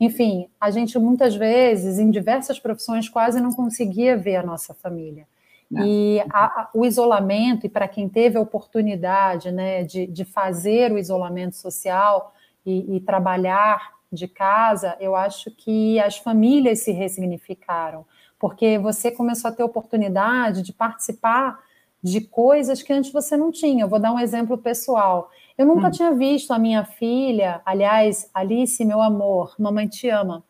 Enfim, 0.00 0.48
a 0.60 0.70
gente 0.70 0.98
muitas 0.98 1.36
vezes, 1.36 1.98
em 1.98 2.10
diversas 2.10 2.58
profissões, 2.58 3.08
quase 3.08 3.40
não 3.40 3.52
conseguia 3.52 4.16
ver 4.16 4.36
a 4.36 4.42
nossa 4.42 4.72
família. 4.74 5.26
É. 5.76 5.82
E 5.82 6.20
a, 6.30 6.44
a, 6.44 6.70
o 6.74 6.84
isolamento, 6.84 7.66
e 7.66 7.68
para 7.68 7.88
quem 7.88 8.08
teve 8.08 8.36
a 8.36 8.40
oportunidade 8.40 9.50
né, 9.50 9.82
de, 9.82 10.06
de 10.06 10.24
fazer 10.24 10.92
o 10.92 10.98
isolamento 10.98 11.56
social 11.56 12.32
e, 12.64 12.96
e 12.96 13.00
trabalhar 13.00 13.93
de 14.14 14.28
casa, 14.28 14.96
eu 15.00 15.14
acho 15.16 15.50
que 15.50 15.98
as 16.00 16.16
famílias 16.16 16.80
se 16.80 16.92
ressignificaram, 16.92 18.06
porque 18.38 18.78
você 18.78 19.10
começou 19.10 19.50
a 19.50 19.54
ter 19.54 19.62
oportunidade 19.62 20.62
de 20.62 20.72
participar 20.72 21.58
de 22.02 22.20
coisas 22.20 22.82
que 22.82 22.92
antes 22.92 23.10
você 23.10 23.36
não 23.36 23.50
tinha. 23.50 23.84
Eu 23.84 23.88
vou 23.88 23.98
dar 23.98 24.12
um 24.12 24.18
exemplo 24.18 24.58
pessoal. 24.58 25.30
Eu 25.56 25.64
nunca 25.66 25.88
hum. 25.88 25.90
tinha 25.90 26.12
visto 26.12 26.52
a 26.52 26.58
minha 26.58 26.84
filha, 26.84 27.62
aliás, 27.64 28.30
Alice, 28.34 28.84
meu 28.84 29.00
amor, 29.00 29.54
mamãe 29.58 29.88
te 29.88 30.08
ama, 30.08 30.44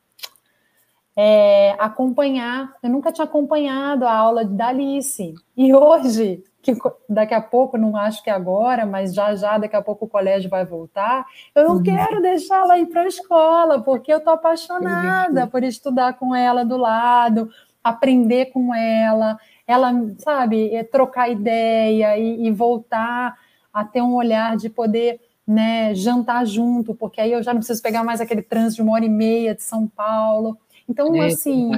é, 1.16 1.76
acompanhar. 1.78 2.74
Eu 2.82 2.90
nunca 2.90 3.12
tinha 3.12 3.24
acompanhado 3.24 4.04
a 4.04 4.12
aula 4.12 4.44
da 4.44 4.68
Alice. 4.68 5.34
E 5.56 5.74
hoje, 5.74 6.42
que 6.72 6.80
daqui 7.08 7.34
a 7.34 7.40
pouco, 7.40 7.76
não 7.76 7.96
acho 7.96 8.22
que 8.22 8.30
é 8.30 8.32
agora, 8.32 8.86
mas 8.86 9.14
já 9.14 9.34
já, 9.34 9.58
daqui 9.58 9.76
a 9.76 9.82
pouco 9.82 10.06
o 10.06 10.08
colégio 10.08 10.48
vai 10.48 10.64
voltar, 10.64 11.26
eu 11.54 11.64
não 11.64 11.76
uhum. 11.76 11.82
quero 11.82 12.22
deixá-la 12.22 12.78
ir 12.78 12.86
para 12.86 13.02
a 13.02 13.06
escola, 13.06 13.82
porque 13.82 14.12
eu 14.12 14.18
estou 14.18 14.32
apaixonada 14.32 15.46
por 15.46 15.62
estudar 15.62 16.14
com 16.14 16.34
ela 16.34 16.64
do 16.64 16.76
lado, 16.76 17.50
aprender 17.82 18.46
com 18.46 18.74
ela, 18.74 19.38
ela, 19.66 19.92
sabe, 20.18 20.74
é, 20.74 20.82
trocar 20.82 21.28
ideia 21.28 22.16
e, 22.16 22.46
e 22.46 22.50
voltar 22.50 23.38
a 23.72 23.84
ter 23.84 24.00
um 24.00 24.14
olhar 24.14 24.56
de 24.56 24.70
poder 24.70 25.20
né, 25.46 25.94
jantar 25.94 26.46
junto, 26.46 26.94
porque 26.94 27.20
aí 27.20 27.32
eu 27.32 27.42
já 27.42 27.52
não 27.52 27.60
preciso 27.60 27.82
pegar 27.82 28.02
mais 28.02 28.20
aquele 28.20 28.40
trânsito 28.40 28.76
de 28.76 28.82
uma 28.82 28.92
hora 28.92 29.04
e 29.04 29.10
meia 29.10 29.54
de 29.54 29.62
São 29.62 29.86
Paulo. 29.86 30.56
Então, 30.88 31.14
é, 31.14 31.26
assim, 31.26 31.70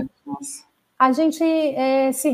a 0.99 1.13
gente 1.13 1.43
é, 1.43 2.13
se 2.13 2.31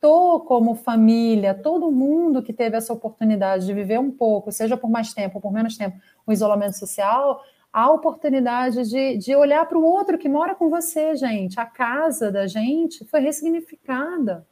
reconectou 0.00 0.40
como 0.40 0.74
família, 0.74 1.54
todo 1.54 1.90
mundo 1.90 2.42
que 2.42 2.52
teve 2.52 2.76
essa 2.76 2.92
oportunidade 2.92 3.66
de 3.66 3.74
viver 3.74 3.98
um 3.98 4.10
pouco, 4.10 4.50
seja 4.50 4.76
por 4.76 4.90
mais 4.90 5.12
tempo 5.12 5.36
ou 5.36 5.40
por 5.40 5.52
menos 5.52 5.76
tempo, 5.76 5.98
o 6.26 6.32
isolamento 6.32 6.78
social, 6.78 7.44
a 7.72 7.90
oportunidade 7.90 8.88
de, 8.88 9.18
de 9.18 9.36
olhar 9.36 9.64
para 9.66 9.78
o 9.78 9.84
outro 9.84 10.18
que 10.18 10.28
mora 10.28 10.54
com 10.54 10.68
você, 10.68 11.14
gente. 11.14 11.60
A 11.60 11.66
casa 11.66 12.32
da 12.32 12.46
gente 12.46 13.04
foi 13.04 13.20
ressignificada, 13.20 14.44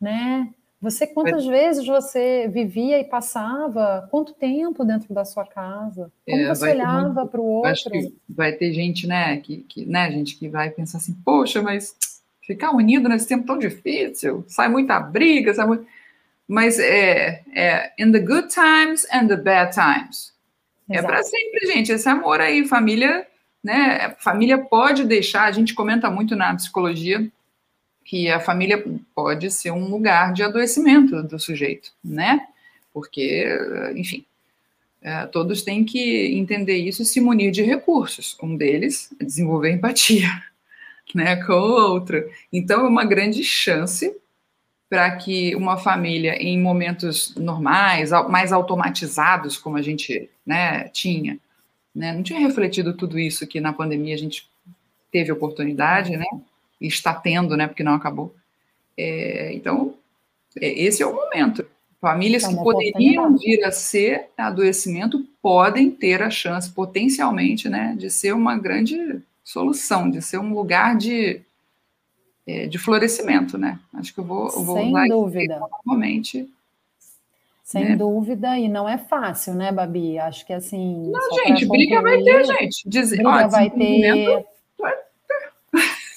né? 0.00 0.48
Você, 0.80 1.06
quantas 1.06 1.46
vezes 1.46 1.86
você 1.86 2.48
vivia 2.48 2.98
e 2.98 3.04
passava? 3.04 4.08
Quanto 4.10 4.34
tempo 4.34 4.84
dentro 4.84 5.14
da 5.14 5.24
sua 5.24 5.46
casa? 5.46 6.10
Como 6.28 6.42
é, 6.42 6.48
você 6.48 6.70
olhava 6.70 7.24
para 7.24 7.40
o 7.40 7.44
outro? 7.44 7.70
Acho 7.70 7.88
que 7.88 8.12
vai 8.28 8.52
ter 8.52 8.72
gente, 8.72 9.06
né, 9.06 9.36
que, 9.36 9.58
que, 9.58 9.86
né, 9.86 10.10
gente 10.10 10.36
que 10.36 10.48
vai 10.48 10.70
pensar 10.70 10.98
assim, 10.98 11.14
poxa, 11.24 11.62
mas 11.62 11.94
ficar 12.42 12.72
unido 12.72 13.08
nesse 13.08 13.26
tempo 13.26 13.46
tão 13.46 13.58
difícil, 13.58 14.44
sai 14.48 14.68
muita 14.68 15.00
briga, 15.00 15.54
sai 15.54 15.66
muito... 15.66 15.86
Mas 16.46 16.78
é, 16.78 17.42
é 17.54 17.92
in 17.98 18.12
the 18.12 18.18
good 18.18 18.48
times 18.48 19.06
and 19.12 19.28
the 19.28 19.36
bad 19.36 19.72
times. 19.72 20.32
É 20.90 20.98
Exato. 20.98 21.06
É 21.06 21.16
para 21.16 21.22
sempre, 21.22 21.66
gente. 21.72 21.92
Esse 21.92 22.08
amor 22.08 22.40
aí, 22.40 22.66
família, 22.66 23.26
né? 23.62 24.14
Família 24.18 24.58
pode 24.58 25.04
deixar, 25.04 25.44
a 25.44 25.52
gente 25.52 25.72
comenta 25.72 26.10
muito 26.10 26.36
na 26.36 26.54
psicologia, 26.54 27.26
que 28.04 28.28
a 28.28 28.40
família 28.40 28.84
pode 29.14 29.50
ser 29.50 29.70
um 29.70 29.88
lugar 29.88 30.32
de 30.34 30.42
adoecimento 30.42 31.22
do 31.22 31.38
sujeito, 31.38 31.92
né? 32.04 32.40
Porque, 32.92 33.46
enfim, 33.96 34.26
é, 35.00 35.24
todos 35.26 35.62
têm 35.62 35.84
que 35.84 36.36
entender 36.36 36.76
isso 36.76 37.02
e 37.02 37.06
se 37.06 37.20
munir 37.20 37.50
de 37.52 37.62
recursos. 37.62 38.36
Um 38.42 38.56
deles 38.56 39.14
é 39.18 39.24
desenvolver 39.24 39.70
empatia, 39.70 40.28
né, 41.14 41.36
com 41.44 41.52
o 41.52 41.92
outro. 41.92 42.22
Então, 42.52 42.84
é 42.84 42.88
uma 42.88 43.04
grande 43.04 43.42
chance 43.44 44.14
para 44.88 45.10
que 45.16 45.54
uma 45.56 45.78
família, 45.78 46.34
em 46.34 46.60
momentos 46.60 47.34
normais, 47.36 48.10
mais 48.28 48.52
automatizados, 48.52 49.56
como 49.56 49.76
a 49.76 49.82
gente 49.82 50.28
né, 50.44 50.88
tinha, 50.88 51.38
né, 51.94 52.12
não 52.12 52.22
tinha 52.22 52.40
refletido 52.40 52.94
tudo 52.94 53.18
isso 53.18 53.46
que 53.46 53.60
na 53.60 53.72
pandemia 53.72 54.14
a 54.14 54.18
gente 54.18 54.48
teve 55.10 55.32
oportunidade, 55.32 56.16
né? 56.16 56.26
e 56.82 56.88
está 56.88 57.14
tendo, 57.14 57.56
né? 57.56 57.68
Porque 57.68 57.84
não 57.84 57.94
acabou. 57.94 58.34
É, 58.98 59.54
então, 59.54 59.94
é, 60.60 60.68
esse 60.82 61.02
é 61.02 61.06
o 61.06 61.14
momento. 61.14 61.64
Famílias 62.00 62.42
é 62.42 62.48
que 62.48 62.56
poderiam 62.56 63.38
vir 63.38 63.64
a 63.64 63.70
ser 63.70 64.26
adoecimento 64.36 65.24
podem 65.40 65.88
ter 65.88 66.20
a 66.20 66.28
chance, 66.28 66.68
potencialmente, 66.68 67.68
né, 67.68 67.94
de 67.96 68.10
ser 68.10 68.34
uma 68.34 68.58
grande 68.58 69.22
solução, 69.52 70.10
de 70.10 70.22
ser 70.22 70.38
um 70.38 70.54
lugar 70.54 70.96
de, 70.96 71.42
é, 72.46 72.66
de 72.66 72.78
florescimento, 72.78 73.58
né? 73.58 73.78
Acho 73.94 74.14
que 74.14 74.20
eu 74.20 74.24
vou, 74.24 74.48
eu 74.48 74.64
vou 74.64 74.76
Sem 74.76 74.88
usar 74.88 75.06
dúvida. 75.08 75.60
novamente. 75.84 76.48
Sem 77.62 77.90
né? 77.90 77.96
dúvida, 77.96 78.58
e 78.58 78.68
não 78.68 78.88
é 78.88 78.98
fácil, 78.98 79.54
né, 79.54 79.70
Babi? 79.70 80.18
Acho 80.18 80.46
que 80.46 80.52
assim. 80.52 81.10
Não, 81.10 81.44
gente, 81.44 81.66
briga 81.66 82.00
vai 82.00 82.22
ter, 82.22 82.44
gente. 82.44 82.82
Diz, 82.88 83.10
briga 83.10 83.28
ó, 83.28 83.48
vai 83.48 83.70
ter. 83.70 84.44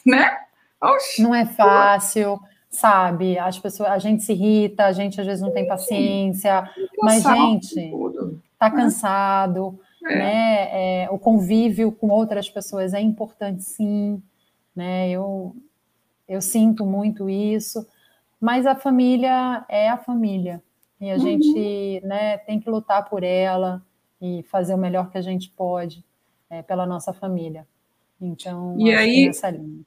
Né? 0.06 0.38
Oxi. 0.80 1.24
Não 1.24 1.34
é 1.34 1.48
fácil, 1.48 2.40
sabe? 2.70 3.40
As 3.40 3.58
pessoas, 3.58 3.90
a 3.90 3.98
gente 3.98 4.24
se 4.24 4.34
irrita, 4.34 4.86
a 4.86 4.92
gente 4.92 5.20
às 5.20 5.26
vezes 5.26 5.42
não 5.42 5.52
tem 5.52 5.68
paciência, 5.68 6.70
mas 7.02 7.24
gente, 7.24 7.92
tá 8.60 8.70
cansado, 8.70 9.80
é. 10.06 10.18
né? 10.18 11.04
É, 11.04 11.10
o 11.10 11.18
convívio 11.18 11.92
com 11.92 12.10
outras 12.10 12.50
pessoas 12.50 12.94
é 12.94 13.02
importante, 13.02 13.64
sim, 13.64 14.22
né? 14.76 15.10
Eu 15.10 15.56
eu 16.28 16.42
sinto 16.42 16.86
muito 16.86 17.30
isso, 17.30 17.86
mas 18.42 18.66
a 18.66 18.76
família 18.76 19.64
é 19.70 19.90
a 19.90 19.98
família 19.98 20.62
e 21.00 21.12
a 21.12 21.16
uhum. 21.16 21.20
gente, 21.20 22.02
né, 22.04 22.38
tem 22.38 22.60
que 22.60 22.70
lutar 22.70 23.08
por 23.08 23.24
ela 23.24 23.82
e 24.22 24.44
fazer 24.50 24.74
o 24.74 24.78
melhor 24.78 25.12
que 25.12 25.18
a 25.18 25.22
gente 25.22 25.50
pode 25.50 26.04
é, 26.50 26.62
pela 26.62 26.86
nossa 26.86 27.14
família. 27.14 27.68
Então, 28.20 28.76
e 28.80 28.94
aí, 28.94 29.28
nessa 29.28 29.50
linha. 29.50 29.82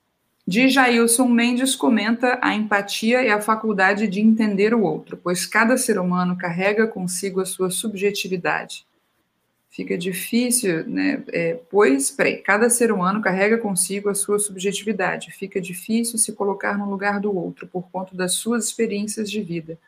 De 0.47 0.69
Jailson 0.69 1.29
Mendes 1.29 1.75
comenta 1.75 2.39
a 2.41 2.55
empatia 2.55 3.23
e 3.23 3.31
a 3.31 3.41
faculdade 3.41 4.07
de 4.07 4.21
entender 4.21 4.73
o 4.73 4.83
outro, 4.83 5.17
pois 5.17 5.45
cada 5.45 5.77
ser 5.77 5.99
humano 5.99 6.37
carrega 6.39 6.87
consigo 6.87 7.41
a 7.41 7.47
sua 7.47 7.71
subjetividade. 7.71 8.87
Fica 9.79 9.97
difícil, 9.97 10.85
né? 10.89 11.23
É, 11.29 11.55
pois, 11.71 12.11
peraí, 12.11 12.39
cada 12.39 12.69
ser 12.69 12.91
humano 12.91 13.23
carrega 13.23 13.57
consigo 13.57 14.09
a 14.09 14.15
sua 14.15 14.41
subjetividade. 14.41 15.31
Fica 15.31 15.61
difícil 15.61 16.19
se 16.19 16.33
colocar 16.33 16.77
no 16.77 16.91
lugar 16.91 17.21
do 17.21 17.33
outro 17.33 17.65
por 17.69 17.89
conta 17.89 18.13
das 18.17 18.33
suas 18.33 18.65
experiências 18.65 19.31
de 19.31 19.41
vida. 19.41 19.79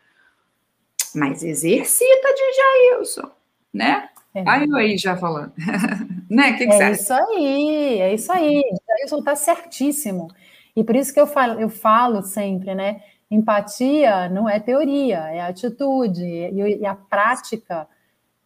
Mas 1.13 1.43
exercita 1.43 2.29
de 2.33 2.95
Jailson, 2.95 3.33
né? 3.75 4.09
É. 4.33 4.45
Aí 4.47 4.69
eu 4.69 4.77
aí 4.77 4.97
já 4.97 5.17
falando. 5.17 5.53
né? 6.31 6.53
Que 6.53 6.69
que 6.69 6.73
é 6.73 6.93
isso 6.93 7.13
aí, 7.13 8.01
é 8.01 8.15
isso 8.15 8.31
aí. 8.31 8.63
Jailson 8.87 9.19
está 9.19 9.35
certíssimo. 9.35 10.29
E 10.77 10.85
por 10.85 10.95
isso 10.95 11.13
que 11.13 11.19
eu 11.19 11.27
falo, 11.27 11.59
eu 11.59 11.69
falo 11.69 12.23
sempre, 12.23 12.77
né? 12.77 13.03
Empatia 13.29 14.29
não 14.29 14.49
é 14.49 14.61
teoria, 14.61 15.19
é 15.33 15.41
atitude, 15.41 16.23
e, 16.23 16.87
a 16.87 16.95
prática 16.95 17.89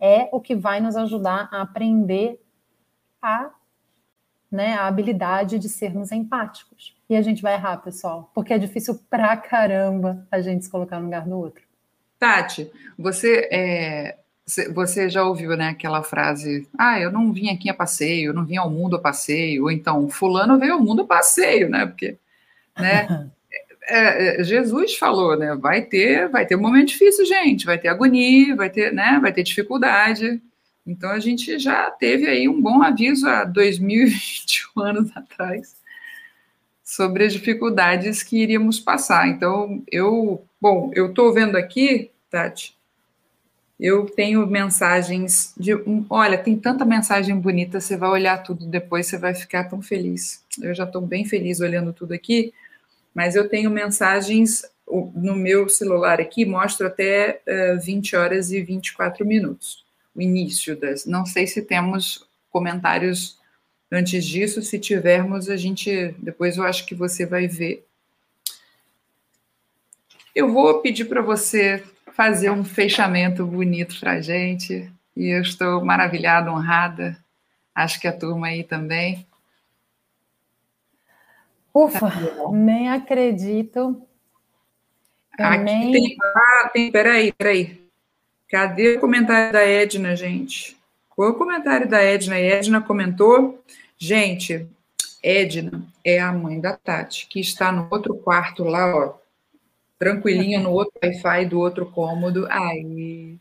é 0.01 0.29
o 0.33 0.41
que 0.41 0.55
vai 0.55 0.81
nos 0.81 0.97
ajudar 0.97 1.49
a 1.53 1.63
aprender 1.63 2.41
a, 3.23 3.51
né, 4.51 4.75
a 4.75 4.87
habilidade 4.87 5.59
de 5.59 5.69
sermos 5.69 6.13
empáticos. 6.13 6.95
E 7.09 7.17
a 7.17 7.23
gente 7.23 7.43
vai 7.43 7.55
errar, 7.55 7.79
pessoal, 7.79 8.31
porque 8.35 8.53
é 8.53 8.59
difícil 8.59 8.99
pra 9.09 9.37
caramba 9.37 10.27
a 10.31 10.41
gente 10.41 10.65
se 10.65 10.71
colocar 10.71 10.99
no 10.99 11.05
lugar 11.05 11.27
do 11.27 11.37
outro. 11.37 11.63
Tati, 12.19 12.71
você 12.99 13.49
é, 13.53 14.19
você 14.75 15.09
já 15.09 15.25
ouviu, 15.25 15.57
né, 15.57 15.69
aquela 15.69 16.03
frase: 16.03 16.69
"Ah, 16.79 16.99
eu 17.01 17.11
não 17.11 17.33
vim 17.33 17.51
aqui 17.51 17.69
a 17.69 17.75
passeio, 17.75 18.31
eu 18.31 18.35
não 18.35 18.45
vim 18.45 18.57
ao 18.57 18.71
mundo 18.71 18.97
a 18.97 19.01
passeio", 19.01 19.65
ou 19.65 19.71
então 19.71 20.09
fulano 20.09 20.59
veio 20.59 20.75
ao 20.75 20.81
mundo 20.81 21.03
a 21.03 21.07
passeio, 21.07 21.69
né? 21.69 21.87
Porque, 21.87 22.19
né? 22.79 23.31
É, 23.87 24.41
é, 24.41 24.45
Jesus 24.45 24.97
falou, 24.97 25.37
né? 25.37 25.55
Vai 25.57 25.83
ter, 25.83 26.29
vai 26.29 26.47
ter 26.47 26.57
um 26.57 26.61
momento 26.61 26.89
difícil, 26.89 27.25
gente. 27.27 27.67
Vai 27.67 27.79
ter 27.79 27.89
agonia, 27.89 28.57
vai 28.57 28.71
ter, 28.71 28.93
né? 28.93 29.19
Vai 29.21 29.33
ter 29.33 29.43
dificuldade. 29.43 30.41
Então 30.87 31.11
a 31.11 31.19
gente 31.19 31.59
já 31.59 31.91
teve 31.91 32.27
aí 32.27 32.49
um 32.49 32.61
bom 32.61 32.83
aviso 32.83 33.27
há 33.27 33.45
2021 33.45 34.83
anos 34.83 35.17
atrás 35.17 35.77
sobre 36.83 37.25
as 37.25 37.33
dificuldades 37.33 38.23
que 38.23 38.43
iríamos 38.43 38.79
passar. 38.79 39.27
Então 39.29 39.83
eu, 39.91 40.45
bom, 40.61 40.91
eu 40.95 41.09
estou 41.09 41.33
vendo 41.33 41.57
aqui, 41.57 42.11
Tati, 42.31 42.77
eu 43.81 44.07
tenho 44.07 44.47
mensagens 44.47 45.55
de. 45.59 45.75
Um, 45.75 46.05
olha, 46.09 46.39
tem 46.39 46.57
tanta 46.57 46.85
mensagem 46.85 47.39
bonita, 47.39 47.81
você 47.81 47.97
vai 47.97 48.11
olhar 48.11 48.43
tudo 48.43 48.67
depois, 48.67 49.07
você 49.07 49.19
vai 49.19 49.35
ficar 49.35 49.65
tão 49.65 49.83
feliz. 49.83 50.45
Eu 50.61 50.75
já 50.75 50.85
estou 50.85 51.01
bem 51.01 51.25
feliz 51.25 51.61
olhando 51.61 51.93
tudo 51.93 52.13
aqui, 52.13 52.53
mas 53.15 53.37
eu 53.37 53.49
tenho 53.49 53.71
mensagens 53.71 54.65
no 55.15 55.35
meu 55.35 55.69
celular 55.69 56.21
aqui, 56.21 56.45
mostro 56.45 56.87
até 56.87 57.41
uh, 57.49 57.81
20 57.81 58.17
horas 58.17 58.51
e 58.51 58.61
24 58.61 59.25
minutos, 59.25 59.85
o 60.15 60.21
início 60.21 60.77
das. 60.77 61.07
Não 61.07 61.25
sei 61.25 61.47
se 61.47 61.63
temos 61.63 62.27
comentários 62.51 63.39
antes 63.91 64.25
disso, 64.25 64.61
se 64.61 64.79
tivermos, 64.79 65.49
a 65.49 65.57
gente. 65.57 66.15
Depois 66.19 66.57
eu 66.57 66.65
acho 66.65 66.85
que 66.85 66.95
você 66.95 67.25
vai 67.25 67.47
ver 67.47 67.87
Eu 70.35 70.53
vou 70.53 70.81
pedir 70.81 71.05
para 71.05 71.23
você 71.23 71.83
fazer 72.13 72.51
um 72.51 72.65
fechamento 72.65 73.47
bonito 73.47 73.99
para 73.99 74.13
a 74.13 74.21
gente. 74.21 74.91
E 75.17 75.29
eu 75.29 75.41
estou 75.41 75.85
maravilhada, 75.85 76.51
honrada. 76.53 77.17
Acho 77.75 78.01
que 78.01 78.09
a 78.09 78.13
turma 78.13 78.49
aí 78.49 78.65
também. 78.65 79.27
Ufa, 81.75 82.13
nem 82.53 82.89
acredito. 82.89 84.01
Eu 85.37 85.47
Aqui 85.47 85.65
nem... 85.65 85.93
tem. 85.93 86.17
Ah, 86.23 86.71
tem. 86.73 86.93
Peraí, 86.93 87.33
peraí. 87.33 87.85
Cadê 88.49 88.97
o 88.97 89.01
comentário 89.01 89.53
da 89.53 89.65
Edna, 89.65 90.15
gente? 90.15 90.77
Qual 91.11 91.31
o 91.31 91.35
comentário 91.35 91.89
da 91.89 92.01
Edna? 92.01 92.37
A 92.37 92.41
Edna 92.41 92.81
comentou. 92.81 93.63
Gente, 93.99 94.69
Edna 95.23 95.85
é 96.05 96.21
a 96.21 96.33
mãe 96.33 96.61
da 96.61 96.77
Tati, 96.77 97.27
que 97.29 97.41
está 97.41 97.73
no 97.73 97.89
outro 97.91 98.15
quarto 98.17 98.63
lá, 98.65 98.95
ó, 98.95 99.15
tranquilinha 99.99 100.61
no 100.61 100.71
outro 100.71 100.93
Wi-Fi 101.03 101.47
do 101.47 101.59
outro 101.59 101.87
cômodo. 101.87 102.47
Aí. 102.51 103.39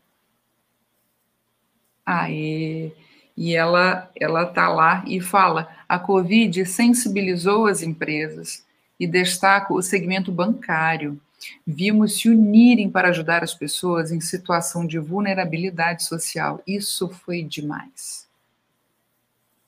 Aí. 2.04 2.92
E 3.36 3.54
ela 3.54 4.10
ela 4.18 4.46
tá 4.46 4.68
lá 4.68 5.04
e 5.06 5.20
fala: 5.20 5.68
a 5.88 5.98
Covid 5.98 6.64
sensibilizou 6.66 7.66
as 7.66 7.82
empresas 7.82 8.64
e 8.98 9.06
destaca 9.06 9.72
o 9.72 9.82
segmento 9.82 10.30
bancário. 10.30 11.20
Vimos 11.66 12.18
se 12.18 12.30
unirem 12.30 12.88
para 12.88 13.08
ajudar 13.08 13.42
as 13.42 13.52
pessoas 13.52 14.10
em 14.10 14.20
situação 14.20 14.86
de 14.86 14.98
vulnerabilidade 14.98 16.04
social. 16.04 16.60
Isso 16.66 17.08
foi 17.08 17.42
demais. 17.42 18.26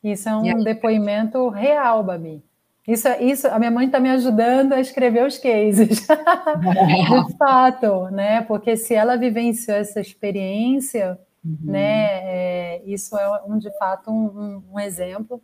Isso 0.02 0.28
é 0.28 0.36
um 0.36 0.62
depoimento 0.62 1.48
real, 1.48 2.02
Babi. 2.02 2.43
Isso, 2.86 3.09
isso, 3.20 3.48
a 3.48 3.59
minha 3.59 3.70
mãe 3.70 3.86
está 3.86 3.98
me 3.98 4.09
ajudando 4.10 4.72
a 4.72 4.80
escrever 4.80 5.26
os 5.26 5.36
cases, 5.38 6.06
de 6.06 6.06
fato, 7.36 8.05
né? 8.12 8.43
Porque 8.43 8.76
se 8.76 8.94
ela 8.94 9.16
vivenciou 9.16 9.76
essa 9.76 10.01
experiência, 10.01 11.18
uhum. 11.47 11.73
né? 11.73 12.20
É, 12.24 12.82
isso 12.85 13.16
é 13.16 13.43
um, 13.44 13.59
de 13.59 13.70
fato 13.78 14.10
um, 14.10 14.62
um, 14.73 14.81
exemplo 14.81 15.40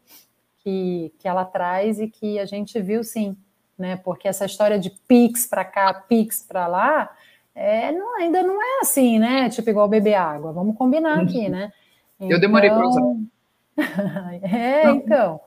que, 0.59 1.13
que 1.19 1.29
ela 1.29 1.45
traz 1.45 2.01
e 2.01 2.09
que 2.09 2.39
a 2.39 2.45
gente 2.45 2.81
viu 2.81 3.05
sim, 3.05 3.37
né? 3.79 3.97
Porque 3.97 4.29
essa 4.29 4.45
história 4.45 4.79
de 4.79 4.91
Pix 4.91 5.47
para 5.47 5.65
cá, 5.65 5.95
Pix 5.95 6.43
para 6.43 6.67
lá, 6.67 7.11
é, 7.55 7.93
não, 7.93 8.17
ainda 8.19 8.43
não 8.43 8.61
é 8.61 8.81
assim, 8.81 9.19
né? 9.19 9.49
Tipo 9.49 9.71
igual 9.71 9.89
beber 9.89 10.15
água. 10.15 10.53
Vamos 10.53 10.77
combinar 10.77 11.21
aqui, 11.21 11.49
né? 11.49 11.73
Então, 12.19 12.37
Eu 12.37 12.41
demorei 12.41 12.71
para 12.71 12.89
usar. 12.89 13.01
Então, 13.01 13.29
é, 14.43 14.91
então. 14.91 15.41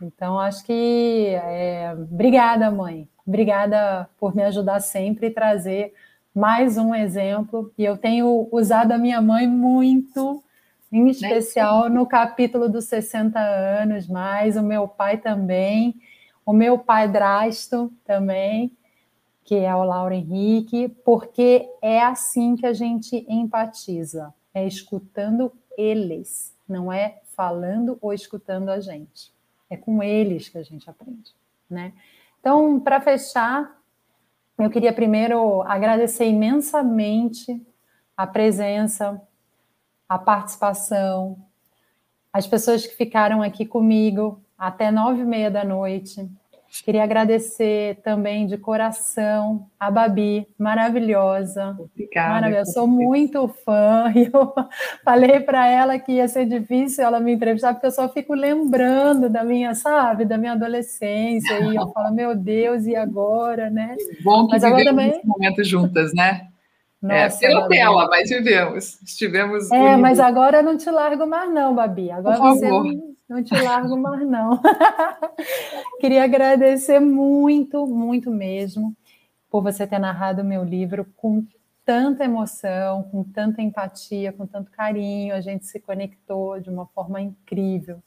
Então, 0.00 0.38
acho 0.38 0.64
que. 0.64 1.34
É, 1.34 1.92
obrigada, 1.94 2.70
mãe. 2.70 3.08
Obrigada 3.26 4.08
por 4.18 4.34
me 4.34 4.42
ajudar 4.44 4.80
sempre 4.80 5.26
e 5.26 5.30
trazer 5.30 5.92
mais 6.36 6.76
um 6.76 6.94
exemplo. 6.94 7.72
E 7.78 7.84
eu 7.84 7.96
tenho 7.96 8.46
usado 8.52 8.92
a 8.92 8.98
minha 8.98 9.22
mãe 9.22 9.48
muito, 9.48 10.44
em 10.92 11.08
especial 11.08 11.88
no 11.88 12.04
capítulo 12.04 12.68
dos 12.68 12.84
60 12.84 13.40
anos, 13.40 14.06
mais 14.06 14.54
o 14.54 14.62
meu 14.62 14.86
pai 14.86 15.16
também, 15.16 15.94
o 16.44 16.52
meu 16.52 16.78
pai 16.78 17.08
Drasto 17.08 17.90
também, 18.04 18.70
que 19.44 19.54
é 19.54 19.74
o 19.74 19.82
Lauro 19.82 20.12
Henrique, 20.12 20.88
porque 21.06 21.66
é 21.80 22.02
assim 22.02 22.54
que 22.54 22.66
a 22.66 22.74
gente 22.74 23.24
empatiza, 23.26 24.34
é 24.52 24.66
escutando 24.66 25.50
eles, 25.78 26.54
não 26.68 26.92
é 26.92 27.20
falando 27.34 27.96
ou 28.02 28.12
escutando 28.12 28.68
a 28.68 28.78
gente. 28.78 29.32
É 29.70 29.76
com 29.76 30.02
eles 30.02 30.50
que 30.50 30.58
a 30.58 30.62
gente 30.62 30.88
aprende, 30.88 31.34
né? 31.68 31.94
Então, 32.38 32.78
para 32.78 33.00
fechar, 33.00 33.74
eu 34.58 34.70
queria 34.70 34.92
primeiro 34.92 35.62
agradecer 35.62 36.26
imensamente 36.26 37.60
a 38.16 38.26
presença, 38.26 39.20
a 40.08 40.18
participação, 40.18 41.36
as 42.32 42.46
pessoas 42.46 42.86
que 42.86 42.94
ficaram 42.94 43.42
aqui 43.42 43.66
comigo 43.66 44.42
até 44.56 44.90
nove 44.90 45.20
e 45.20 45.24
meia 45.24 45.50
da 45.50 45.64
noite, 45.64 46.30
Queria 46.84 47.02
agradecer 47.02 47.96
também 48.02 48.46
de 48.46 48.56
coração 48.56 49.66
a 49.78 49.90
Babi, 49.90 50.46
maravilhosa. 50.58 51.76
Obrigada. 51.78 52.34
Maravilhosa. 52.34 52.70
Eu 52.70 52.72
sou 52.72 52.86
muito 52.86 53.48
fã 53.64 54.12
e 54.14 54.30
eu 54.32 54.52
falei 55.04 55.40
para 55.40 55.66
ela 55.66 55.98
que 55.98 56.12
ia 56.12 56.28
ser 56.28 56.46
difícil 56.46 57.04
ela 57.04 57.20
me 57.20 57.32
entrevistar, 57.32 57.74
porque 57.74 57.86
eu 57.86 57.90
só 57.90 58.08
fico 58.08 58.34
lembrando 58.34 59.28
da 59.28 59.44
minha, 59.44 59.74
sabe, 59.74 60.24
da 60.24 60.38
minha 60.38 60.52
adolescência. 60.52 61.60
E 61.60 61.76
eu 61.76 61.88
falo, 61.88 62.14
meu 62.14 62.36
Deus, 62.36 62.84
e 62.86 62.94
agora, 62.94 63.70
né? 63.70 63.96
Bom 64.22 64.46
que 64.46 64.52
mas 64.52 64.64
agora 64.64 64.84
também 64.84 65.10
esse 65.10 65.26
momento 65.26 65.64
juntas, 65.64 66.12
né? 66.14 66.48
É, 67.04 67.24
Nossa, 67.24 67.44
é, 67.44 67.48
pela 67.48 67.68
tela, 67.68 68.08
mas 68.08 68.28
vivemos. 68.28 69.00
Estivemos. 69.02 69.70
É, 69.70 69.78
unidos. 69.78 70.00
mas 70.00 70.20
agora 70.20 70.58
eu 70.58 70.62
não 70.62 70.76
te 70.76 70.90
largo 70.90 71.26
mais, 71.26 71.52
não, 71.52 71.74
Babi. 71.74 72.10
Agora 72.10 72.38
Por 72.38 72.54
você 72.54 72.68
não 73.28 73.42
te 73.42 73.54
largo 73.54 73.96
mais, 73.96 74.26
não. 74.26 74.60
Queria 76.00 76.24
agradecer 76.24 77.00
muito, 77.00 77.86
muito 77.86 78.30
mesmo, 78.30 78.94
por 79.50 79.62
você 79.62 79.86
ter 79.86 79.98
narrado 79.98 80.42
o 80.42 80.44
meu 80.44 80.62
livro 80.62 81.06
com 81.16 81.44
tanta 81.84 82.24
emoção, 82.24 83.04
com 83.04 83.22
tanta 83.24 83.62
empatia, 83.62 84.32
com 84.32 84.46
tanto 84.46 84.70
carinho. 84.70 85.34
A 85.34 85.40
gente 85.40 85.66
se 85.66 85.80
conectou 85.80 86.60
de 86.60 86.70
uma 86.70 86.86
forma 86.86 87.20
incrível. 87.20 88.02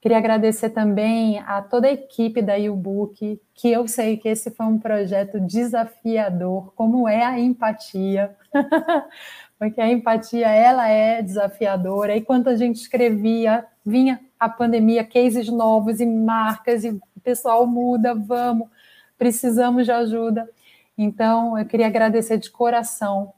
Queria 0.00 0.18
agradecer 0.18 0.70
também 0.70 1.40
a 1.40 1.60
toda 1.60 1.88
a 1.88 1.92
equipe 1.92 2.40
da 2.40 2.54
YouBook, 2.54 3.40
que 3.52 3.72
eu 3.72 3.88
sei 3.88 4.16
que 4.16 4.28
esse 4.28 4.48
foi 4.52 4.66
um 4.66 4.78
projeto 4.78 5.40
desafiador, 5.40 6.72
como 6.76 7.08
é 7.08 7.24
a 7.24 7.38
empatia, 7.40 8.36
porque 9.58 9.80
a 9.80 9.90
empatia 9.90 10.48
ela 10.48 10.88
é 10.88 11.20
desafiadora. 11.20 12.16
E 12.16 12.20
quando 12.20 12.46
a 12.46 12.54
gente 12.54 12.76
escrevia, 12.76 13.66
vinha 13.84 14.20
a 14.38 14.48
pandemia, 14.48 15.04
cases 15.04 15.48
novos 15.48 16.00
e 16.00 16.06
marcas, 16.06 16.84
e 16.84 16.90
o 16.90 17.00
pessoal 17.22 17.66
muda, 17.66 18.14
vamos, 18.14 18.68
precisamos 19.16 19.84
de 19.84 19.92
ajuda. 19.92 20.48
Então, 20.96 21.58
eu 21.58 21.64
queria 21.64 21.86
agradecer 21.86 22.38
de 22.38 22.50
coração. 22.50 23.32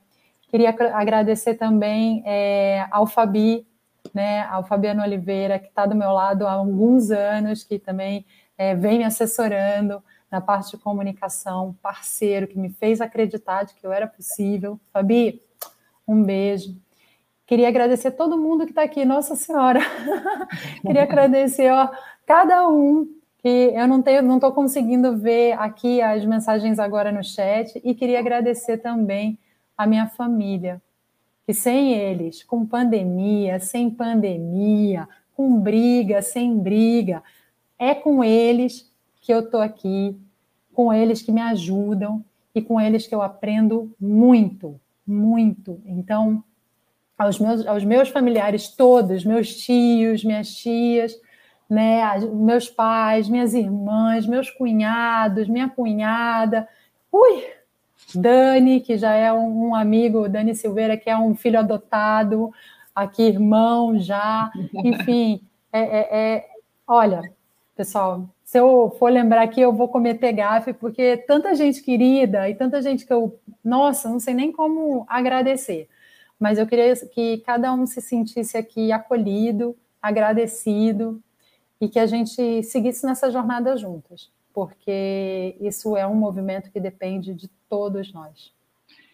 Queria 0.48 0.70
agradecer 0.70 1.54
também 1.54 2.22
é, 2.26 2.86
ao 2.90 3.06
Fabi, 3.06 3.66
né, 4.14 4.42
ao 4.44 4.64
Fabiano 4.64 5.02
Oliveira, 5.02 5.58
que 5.58 5.68
está 5.68 5.86
do 5.86 5.94
meu 5.94 6.10
lado 6.10 6.46
há 6.46 6.52
alguns 6.52 7.10
anos, 7.10 7.62
que 7.62 7.78
também 7.78 8.24
é, 8.56 8.74
vem 8.74 8.98
me 8.98 9.04
assessorando 9.04 10.02
na 10.30 10.40
parte 10.40 10.72
de 10.72 10.82
comunicação, 10.82 11.76
parceiro, 11.82 12.46
que 12.46 12.58
me 12.58 12.70
fez 12.70 13.00
acreditar 13.00 13.64
de 13.64 13.74
que 13.74 13.86
eu 13.86 13.92
era 13.92 14.06
possível. 14.06 14.78
Fabi, 14.92 15.42
um 16.06 16.22
beijo. 16.22 16.76
Queria 17.50 17.66
agradecer 17.66 18.12
todo 18.12 18.38
mundo 18.38 18.64
que 18.64 18.70
está 18.70 18.84
aqui, 18.84 19.04
Nossa 19.04 19.34
Senhora. 19.34 19.80
Queria 20.86 21.02
agradecer 21.02 21.68
ó, 21.72 21.88
cada 22.24 22.68
um 22.68 23.08
que 23.38 23.72
eu 23.74 23.88
não 23.88 24.00
tenho, 24.00 24.22
não 24.22 24.36
estou 24.36 24.52
conseguindo 24.52 25.16
ver 25.16 25.58
aqui 25.58 26.00
as 26.00 26.24
mensagens 26.24 26.78
agora 26.78 27.10
no 27.10 27.24
chat 27.24 27.80
e 27.82 27.92
queria 27.92 28.20
agradecer 28.20 28.76
também 28.78 29.36
a 29.76 29.84
minha 29.84 30.06
família, 30.06 30.80
que 31.44 31.52
sem 31.52 31.92
eles, 31.92 32.44
com 32.44 32.64
pandemia, 32.64 33.58
sem 33.58 33.90
pandemia, 33.90 35.08
com 35.34 35.58
briga, 35.58 36.22
sem 36.22 36.56
briga, 36.56 37.20
é 37.76 37.96
com 37.96 38.22
eles 38.22 38.88
que 39.20 39.34
eu 39.34 39.40
estou 39.40 39.60
aqui, 39.60 40.16
com 40.72 40.92
eles 40.92 41.20
que 41.20 41.32
me 41.32 41.40
ajudam 41.40 42.24
e 42.54 42.62
com 42.62 42.80
eles 42.80 43.08
que 43.08 43.14
eu 43.14 43.20
aprendo 43.22 43.92
muito, 43.98 44.80
muito. 45.04 45.82
Então, 45.84 46.44
aos 47.20 47.38
meus, 47.38 47.66
aos 47.66 47.84
meus 47.84 48.08
familiares 48.08 48.68
todos, 48.68 49.26
meus 49.26 49.54
tios, 49.54 50.24
minhas 50.24 50.54
tias, 50.54 51.20
né, 51.68 52.00
meus 52.32 52.70
pais, 52.70 53.28
minhas 53.28 53.52
irmãs, 53.52 54.26
meus 54.26 54.48
cunhados, 54.48 55.46
minha 55.46 55.68
cunhada, 55.68 56.66
ui, 57.12 57.44
Dani, 58.14 58.80
que 58.80 58.96
já 58.96 59.12
é 59.12 59.30
um, 59.30 59.68
um 59.68 59.74
amigo, 59.74 60.30
Dani 60.30 60.54
Silveira, 60.54 60.96
que 60.96 61.10
é 61.10 61.16
um 61.16 61.34
filho 61.34 61.58
adotado, 61.58 62.50
aqui 62.94 63.24
irmão 63.24 64.00
já, 64.00 64.50
enfim, 64.82 65.42
é, 65.70 65.80
é, 65.80 66.08
é, 66.10 66.48
olha, 66.86 67.20
pessoal, 67.76 68.30
se 68.42 68.56
eu 68.56 68.96
for 68.98 69.12
lembrar 69.12 69.42
aqui, 69.42 69.60
eu 69.60 69.74
vou 69.74 69.88
cometer 69.88 70.32
gafe, 70.32 70.72
porque 70.72 71.18
tanta 71.18 71.54
gente 71.54 71.82
querida 71.82 72.48
e 72.48 72.54
tanta 72.54 72.80
gente 72.80 73.04
que 73.04 73.12
eu, 73.12 73.38
nossa, 73.62 74.08
não 74.08 74.18
sei 74.18 74.32
nem 74.32 74.50
como 74.50 75.04
agradecer 75.06 75.86
mas 76.40 76.58
eu 76.58 76.66
queria 76.66 76.96
que 76.96 77.38
cada 77.44 77.70
um 77.72 77.86
se 77.86 78.00
sentisse 78.00 78.56
aqui 78.56 78.90
acolhido, 78.90 79.76
agradecido 80.00 81.22
e 81.78 81.86
que 81.86 81.98
a 81.98 82.06
gente 82.06 82.62
seguisse 82.62 83.04
nessa 83.04 83.30
jornada 83.30 83.76
juntos, 83.76 84.32
porque 84.54 85.54
isso 85.60 85.94
é 85.98 86.06
um 86.06 86.14
movimento 86.14 86.70
que 86.70 86.80
depende 86.80 87.34
de 87.34 87.48
todos 87.68 88.10
nós. 88.10 88.52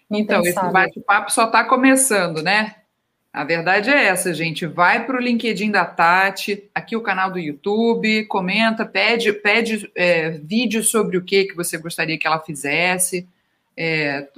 Não 0.08 0.20
então, 0.20 0.40
esse 0.42 0.54
bate-papo 0.70 1.32
só 1.32 1.46
está 1.46 1.64
começando, 1.64 2.40
né? 2.40 2.76
A 3.32 3.44
verdade 3.44 3.90
é 3.90 4.06
essa, 4.06 4.32
gente. 4.32 4.64
Vai 4.64 5.04
para 5.04 5.16
o 5.16 5.20
LinkedIn 5.20 5.70
da 5.70 5.84
Tati, 5.84 6.70
aqui 6.72 6.96
o 6.96 7.02
canal 7.02 7.30
do 7.30 7.38
YouTube, 7.38 8.24
comenta, 8.26 8.86
pede, 8.86 9.32
pede 9.32 9.90
é, 9.94 10.30
vídeos 10.30 10.88
sobre 10.90 11.18
o 11.18 11.22
que, 11.22 11.44
que 11.44 11.56
você 11.56 11.76
gostaria 11.76 12.16
que 12.16 12.26
ela 12.26 12.40
fizesse. 12.40 13.28
É, 13.76 14.28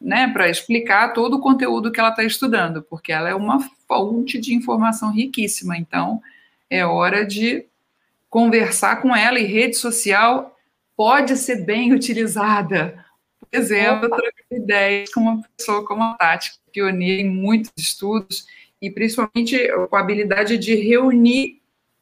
né, 0.00 0.28
para 0.28 0.50
explicar 0.50 1.12
todo 1.12 1.38
o 1.38 1.40
conteúdo 1.40 1.90
que 1.90 1.98
ela 1.98 2.10
está 2.10 2.22
estudando, 2.22 2.82
porque 2.82 3.10
ela 3.10 3.28
é 3.28 3.34
uma 3.34 3.58
fonte 3.88 4.38
de 4.38 4.54
informação 4.54 5.10
riquíssima. 5.10 5.76
Então, 5.76 6.20
é 6.68 6.84
hora 6.84 7.24
de 7.24 7.64
conversar 8.28 8.96
com 9.00 9.14
ela 9.14 9.38
e 9.38 9.44
rede 9.44 9.76
social 9.76 10.58
pode 10.96 11.36
ser 11.36 11.64
bem 11.64 11.92
utilizada. 11.92 13.04
Por 13.40 13.58
exemplo, 13.58 14.08
trocar 14.08 14.32
ideias 14.50 15.12
com 15.12 15.20
uma 15.20 15.42
pessoa 15.56 15.84
como 15.86 16.02
a 16.02 16.14
Tati, 16.14 16.52
pioneira 16.72 17.22
em 17.22 17.30
muitos 17.30 17.72
estudos 17.76 18.46
e 18.80 18.90
principalmente 18.90 19.58
com 19.88 19.96
a 19.96 20.00
habilidade 20.00 20.58
de 20.58 20.74
reunir 20.74 21.60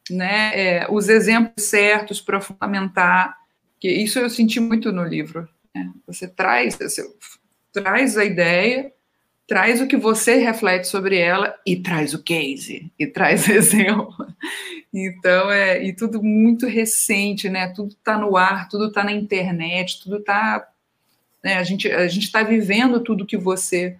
né, 0.09 0.51
é, 0.53 0.87
os 0.89 1.09
exemplos 1.09 1.65
certos 1.65 2.19
para 2.19 2.41
fundamentar, 2.41 3.37
que 3.79 3.89
isso 3.89 4.19
eu 4.19 4.29
senti 4.29 4.59
muito 4.59 4.91
no 4.91 5.03
livro. 5.03 5.47
Né? 5.75 5.91
Você 6.07 6.27
traz, 6.27 6.75
você 6.75 7.03
traz 7.71 8.17
a 8.17 8.25
ideia, 8.25 8.91
traz 9.47 9.81
o 9.81 9.87
que 9.87 9.97
você 9.97 10.35
reflete 10.35 10.87
sobre 10.87 11.17
ela 11.17 11.53
e 11.65 11.75
traz 11.75 12.13
o 12.13 12.23
case, 12.23 12.91
e 12.97 13.07
traz 13.07 13.47
exemplo. 13.51 14.13
Então, 14.93 15.51
é, 15.51 15.83
e 15.83 15.93
tudo 15.95 16.21
muito 16.21 16.65
recente, 16.65 17.49
né? 17.49 17.67
Tudo 17.67 17.89
está 17.89 18.17
no 18.17 18.37
ar, 18.37 18.67
tudo 18.69 18.87
está 18.87 19.03
na 19.03 19.11
internet, 19.11 20.01
tudo 20.03 20.17
está. 20.17 20.67
Né, 21.43 21.55
a 21.55 21.63
gente 21.63 21.91
a 21.91 22.07
está 22.07 22.43
vivendo 22.43 23.03
tudo 23.03 23.25
que 23.25 23.37
você 23.37 23.97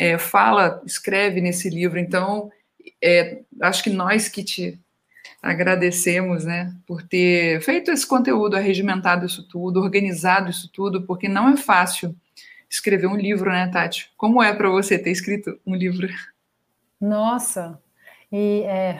é, 0.00 0.18
fala, 0.18 0.82
escreve 0.86 1.40
nesse 1.40 1.68
livro. 1.68 1.98
Então, 1.98 2.50
é, 3.02 3.42
acho 3.60 3.82
que 3.82 3.90
nós 3.90 4.28
que 4.28 4.42
te 4.42 4.78
agradecemos, 5.44 6.46
né, 6.46 6.74
por 6.86 7.02
ter 7.02 7.60
feito 7.60 7.90
esse 7.90 8.06
conteúdo, 8.06 8.56
arregimentado 8.56 9.26
isso 9.26 9.46
tudo, 9.46 9.80
organizado 9.80 10.48
isso 10.48 10.70
tudo, 10.72 11.02
porque 11.02 11.28
não 11.28 11.50
é 11.50 11.56
fácil 11.56 12.16
escrever 12.68 13.06
um 13.06 13.16
livro, 13.16 13.50
né, 13.50 13.68
Tati? 13.68 14.10
Como 14.16 14.42
é 14.42 14.54
para 14.54 14.70
você 14.70 14.98
ter 14.98 15.10
escrito 15.10 15.60
um 15.66 15.74
livro? 15.74 16.08
Nossa, 16.98 17.78
e 18.32 18.62
é, 18.62 18.98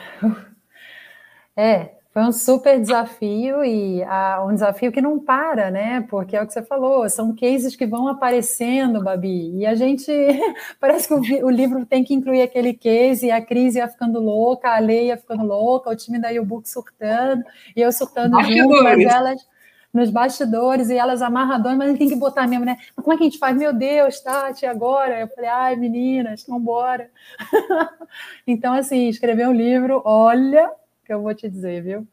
é 1.57 1.94
foi 2.15 2.23
um 2.23 2.31
super 2.31 2.81
desafio 2.81 3.65
e 3.65 4.01
ah, 4.05 4.47
um 4.49 4.55
desafio 4.55 4.93
que 4.93 5.03
não 5.03 5.19
para, 5.19 5.69
né? 5.69 6.07
Porque 6.09 6.37
é 6.37 6.41
o 6.43 6.47
que 6.47 6.53
você 6.53 6.63
falou, 6.63 7.09
são 7.11 7.35
cases 7.35 7.75
que 7.75 7.85
vão 7.85 8.07
aparecendo, 8.07 9.03
Babi, 9.03 9.51
e 9.59 9.67
a 9.67 9.75
gente 9.75 10.13
parece 10.79 11.09
que 11.09 11.15
o, 11.15 11.47
o 11.47 11.51
livro 11.51 11.85
tem 11.85 12.05
que 12.05 12.15
incluir 12.15 12.43
aquele 12.43 12.73
case, 12.73 13.27
e 13.27 13.31
a 13.33 13.45
Cris 13.45 13.75
ia 13.75 13.89
ficando 13.89 14.21
louca, 14.21 14.77
a 14.77 14.79
Leia 14.79 15.09
ia 15.09 15.17
ficando 15.17 15.43
louca, 15.43 15.91
o 15.91 15.97
time 15.97 16.21
da 16.21 16.31
U-Book 16.31 16.71
surtando, 16.71 17.43
e 17.75 17.81
eu 17.81 17.91
surtando 17.91 18.41
junto, 18.45 18.85
mas 18.85 19.03
elas 19.03 19.55
nos 19.93 20.11
bastidores 20.11 20.91
e 20.91 20.97
elas 20.97 21.21
amarradoras, 21.21 21.79
mas 21.79 21.87
a 21.87 21.91
gente 21.91 21.99
tem 21.99 22.09
que 22.09 22.17
botar 22.17 22.47
mesmo, 22.47 22.65
né? 22.65 22.77
Mas 22.97 23.05
como 23.05 23.13
é 23.13 23.17
que 23.17 23.23
a 23.23 23.27
gente 23.27 23.39
faz? 23.39 23.57
Meu 23.57 23.73
Deus, 23.73 24.21
Tati, 24.21 24.67
agora? 24.67 25.21
Eu 25.21 25.29
falei, 25.29 25.49
ai, 25.49 25.77
meninas, 25.77 26.45
vambora. 26.49 27.09
então, 28.45 28.73
assim, 28.75 29.09
escrever 29.09 29.47
um 29.47 29.53
livro, 29.53 30.03
olha, 30.05 30.69
que 31.05 31.13
eu 31.13 31.23
vou 31.23 31.35
te 31.35 31.49
dizer, 31.49 31.83
viu? 31.83 32.07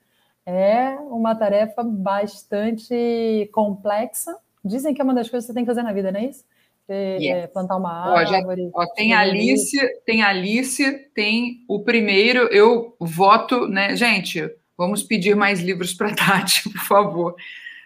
É 0.46 0.90
uma 1.10 1.36
tarefa 1.36 1.84
bastante 1.84 3.50
complexa. 3.54 4.36
Dizem 4.64 4.94
que 4.94 5.02
é 5.02 5.04
uma 5.04 5.14
das 5.14 5.30
coisas 5.30 5.46
que 5.46 5.52
você 5.52 5.56
tem 5.56 5.64
que 5.64 5.70
fazer 5.70 5.84
na 5.84 5.94
vida, 5.94 6.12
não 6.12 6.20
é 6.20 6.26
isso? 6.26 6.44
Você, 6.86 7.18
yes. 7.22 7.44
é, 7.44 7.48
plantar 7.48 7.78
uma 7.78 8.14
ó, 8.14 8.26
já, 8.26 8.38
árvore. 8.38 8.70
Ó, 8.74 8.86
tem 8.94 9.14
Alice, 9.14 9.78
tem 10.06 10.22
Alice, 10.22 11.10
tem 11.14 11.64
o 11.68 11.80
primeiro. 11.84 12.48
Eu 12.52 12.96
voto, 13.00 13.68
né, 13.68 13.96
gente? 13.96 14.50
Vamos 14.78 15.04
pedir 15.04 15.36
mais 15.36 15.62
livros 15.62 15.94
para 15.94 16.14
Tati, 16.16 16.70
por 16.70 16.82
favor, 16.82 17.36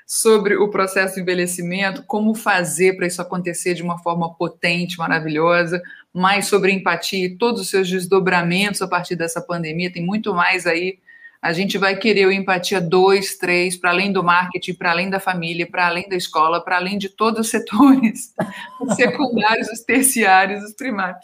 sobre 0.07 0.56
o 0.56 0.69
processo 0.69 1.15
de 1.15 1.22
envelhecimento, 1.22 2.03
como 2.03 2.34
fazer 2.34 2.95
para 2.95 3.06
isso 3.06 3.22
acontecer 3.22 3.73
de 3.73 3.84
uma 3.84 3.98
forma 3.99 4.34
potente, 4.34 4.98
maravilhosa, 4.98 5.82
mais 6.15 6.47
sobre 6.47 6.71
empatia 6.71 7.25
e 7.25 7.37
todos 7.37 7.59
os 7.59 7.69
seus 7.69 7.89
desdobramentos 7.89 8.81
a 8.81 8.87
partir 8.87 9.17
dessa 9.17 9.41
pandemia. 9.41 9.91
Tem 9.91 10.03
muito 10.03 10.33
mais 10.33 10.65
aí. 10.65 10.97
A 11.41 11.51
gente 11.51 11.77
vai 11.77 11.97
querer 11.97 12.25
o 12.25 12.31
empatia 12.31 12.79
2, 12.79 13.37
3, 13.37 13.75
para 13.75 13.89
além 13.89 14.13
do 14.13 14.23
marketing, 14.23 14.75
para 14.75 14.91
além 14.91 15.09
da 15.09 15.19
família, 15.19 15.69
para 15.69 15.87
além 15.87 16.07
da 16.07 16.15
escola, 16.15 16.63
para 16.63 16.77
além 16.77 16.97
de 16.97 17.09
todos 17.09 17.41
os 17.41 17.49
setores, 17.49 18.33
os 18.79 18.95
secundários, 18.95 19.67
os 19.67 19.81
terciários, 19.81 20.63
os 20.63 20.73
primários. 20.73 21.19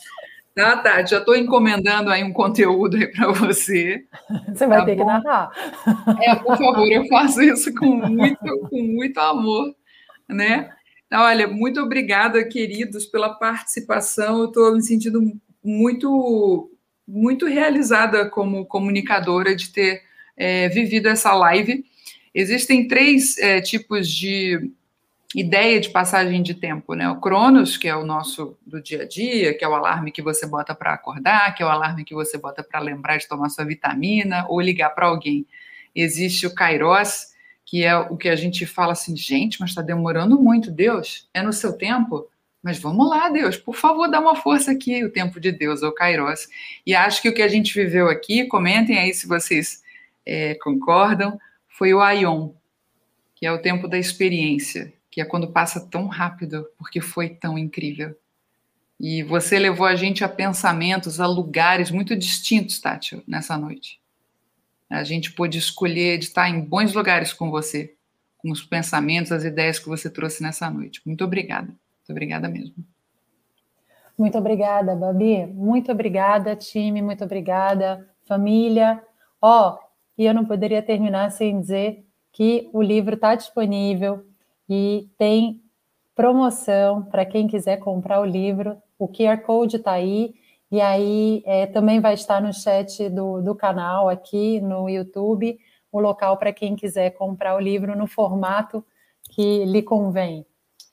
Tá, 0.53 0.76
Tati, 0.76 1.11
já 1.11 1.19
estou 1.19 1.38
encomendando 1.38 2.09
aí 2.09 2.22
um 2.22 2.34
conteúdo 2.34 2.97
aí 2.97 3.07
para 3.07 3.31
você. 3.31 4.03
Você 4.53 4.68
vai 4.68 4.80
tá 4.80 4.85
ter 4.85 4.95
bom? 4.95 5.05
que 5.05 5.07
narrar. 5.07 5.51
É, 6.19 6.35
por 6.35 6.57
favor, 6.57 6.91
eu 6.91 7.07
faço 7.07 7.41
isso 7.41 7.73
com 7.73 7.85
muito, 7.85 8.68
com 8.69 8.84
muito 8.84 9.18
amor, 9.22 9.73
né? 10.27 10.69
Olha, 11.14 11.46
muito 11.46 11.82
obrigada, 11.82 12.44
queridos, 12.48 13.06
pela 13.06 13.34
participação. 13.34 14.40
Eu 14.40 14.46
estou 14.46 14.74
me 14.74 14.82
sentindo 14.82 15.22
muito, 15.62 16.72
muito 17.06 17.46
realizada 17.46 18.30
como 18.30 18.66
comunicadora 18.66 19.54
de 19.54 19.70
ter 19.70 20.04
é, 20.38 20.70
vivido 20.70 21.08
essa 21.08 21.34
live. 21.34 21.86
Existem 22.34 22.88
três 22.88 23.38
é, 23.38 23.60
tipos 23.60 24.08
de 24.08 24.72
ideia 25.36 25.82
de 25.82 25.90
passagem 25.90 26.42
de 26.42 26.54
tempo, 26.54 26.94
né? 26.94 27.10
O 27.10 27.20
Cronos, 27.20 27.76
que 27.76 27.90
é 27.90 27.96
o 27.96 28.06
nosso 28.06 28.58
do 28.66 28.82
dia 28.82 29.04
a 29.04 29.08
dia, 29.08 29.54
que 29.54 29.66
é 29.66 29.68
o 29.68 29.74
alarme 29.74 30.12
que 30.12 30.22
você 30.22 30.46
bota 30.46 30.74
para 30.74 30.94
acordar, 30.94 31.54
que 31.56 31.62
é 31.62 31.66
o 31.66 31.70
alarme 31.70 32.06
que 32.06 32.14
você 32.14 32.38
bota 32.38 32.64
para 32.64 32.80
lembrar 32.80 33.18
de 33.18 33.28
tomar 33.28 33.50
sua 33.50 33.66
vitamina 33.66 34.46
ou 34.48 34.62
ligar 34.62 34.90
para 34.92 35.08
alguém. 35.08 35.46
Existe 35.94 36.48
o 36.48 36.56
Kairos, 36.56 37.31
que 37.72 37.85
é 37.85 37.95
o 37.95 38.18
que 38.18 38.27
a 38.27 38.35
gente 38.35 38.65
fala 38.65 38.91
assim, 38.91 39.15
gente, 39.15 39.61
mas 39.61 39.69
está 39.69 39.81
demorando 39.81 40.38
muito, 40.38 40.69
Deus, 40.69 41.30
é 41.34 41.41
no 41.41 41.53
seu 41.53 41.72
tempo? 41.72 42.27
Mas 42.61 42.77
vamos 42.77 43.10
lá, 43.10 43.30
Deus, 43.30 43.56
por 43.56 43.77
favor, 43.77 44.10
dá 44.11 44.19
uma 44.19 44.35
força 44.35 44.72
aqui, 44.72 45.06
o 45.06 45.10
tempo 45.10 45.39
de 45.39 45.53
Deus, 45.53 45.81
ou 45.81 45.93
Kairos. 45.93 46.49
E 46.85 46.93
acho 46.93 47.22
que 47.22 47.30
o 47.30 47.34
que 47.34 47.41
a 47.41 47.48
gente 47.48 47.73
viveu 47.73 48.10
aqui, 48.10 48.43
comentem 48.43 48.99
aí 48.99 49.14
se 49.14 49.26
vocês 49.26 49.81
é, 50.26 50.56
concordam, 50.56 51.39
foi 51.69 51.93
o 51.93 52.02
Aion, 52.02 52.49
que 53.35 53.45
é 53.45 53.52
o 53.53 53.61
tempo 53.61 53.88
da 53.88 53.98
experiência, 53.98 54.91
que 55.10 55.22
é 55.22 55.26
quando 55.26 55.53
passa 55.53 55.80
tão 55.80 56.07
rápido, 56.07 56.68
porque 56.77 56.99
foi 56.99 57.30
tão 57.30 57.57
incrível. 57.57 58.14
E 58.99 59.23
você 59.23 59.57
levou 59.57 59.88
a 59.88 59.95
gente 59.95 60.26
a 60.26 60.30
pensamentos, 60.30 61.22
a 61.22 61.26
lugares 61.26 61.89
muito 61.89 62.18
distintos, 62.18 62.81
Tati, 62.81 63.23
nessa 63.26 63.57
noite. 63.57 64.01
A 64.91 65.03
gente 65.03 65.31
pôde 65.31 65.57
escolher 65.57 66.18
de 66.18 66.26
estar 66.26 66.49
em 66.49 66.59
bons 66.59 66.93
lugares 66.93 67.31
com 67.31 67.49
você, 67.49 67.95
com 68.38 68.51
os 68.51 68.61
pensamentos, 68.61 69.31
as 69.31 69.43
ideias 69.43 69.80
que 69.80 69.88
você 69.88 70.09
trouxe 70.09 70.43
nessa 70.43 70.69
noite. 70.69 71.01
Muito 71.05 71.23
obrigada. 71.23 71.68
Muito 71.68 72.09
obrigada 72.09 72.49
mesmo. 72.49 72.76
Muito 74.18 74.38
obrigada, 74.38 74.95
Babi. 74.95 75.45
Muito 75.45 75.91
obrigada, 75.91 76.55
time. 76.55 77.01
Muito 77.01 77.23
obrigada, 77.23 78.07
família. 78.27 79.01
Ó, 79.41 79.72
oh, 79.72 79.80
e 80.18 80.26
eu 80.26 80.34
não 80.34 80.45
poderia 80.45 80.81
terminar 80.81 81.31
sem 81.31 81.59
dizer 81.59 82.05
que 82.31 82.69
o 82.73 82.81
livro 82.81 83.15
está 83.15 83.34
disponível 83.35 84.26
e 84.69 85.09
tem 85.18 85.61
promoção 86.15 87.03
para 87.03 87.26
quem 87.26 87.47
quiser 87.47 87.77
comprar 87.77 88.22
o 88.22 88.26
livro. 88.26 88.77
O 88.99 89.07
QR 89.07 89.41
Code 89.41 89.77
está 89.77 89.93
aí 89.93 90.34
e 90.72 90.80
aí 90.80 91.43
é, 91.45 91.65
também 91.68 91.99
vai 91.99 92.14
estar 92.14 92.41
no 92.41 92.53
chat 92.53 93.10
do, 93.10 93.41
do 93.41 93.53
canal 93.53 94.07
aqui 94.07 94.61
no 94.61 94.89
YouTube 94.89 95.60
o 95.91 95.99
local 95.99 96.38
para 96.38 96.53
quem 96.53 96.76
quiser 96.76 97.11
comprar 97.11 97.56
o 97.56 97.60
livro 97.60 97.98
no 97.98 98.07
formato 98.07 98.84
que 99.30 99.65
lhe 99.65 99.84
convém. 99.84 100.45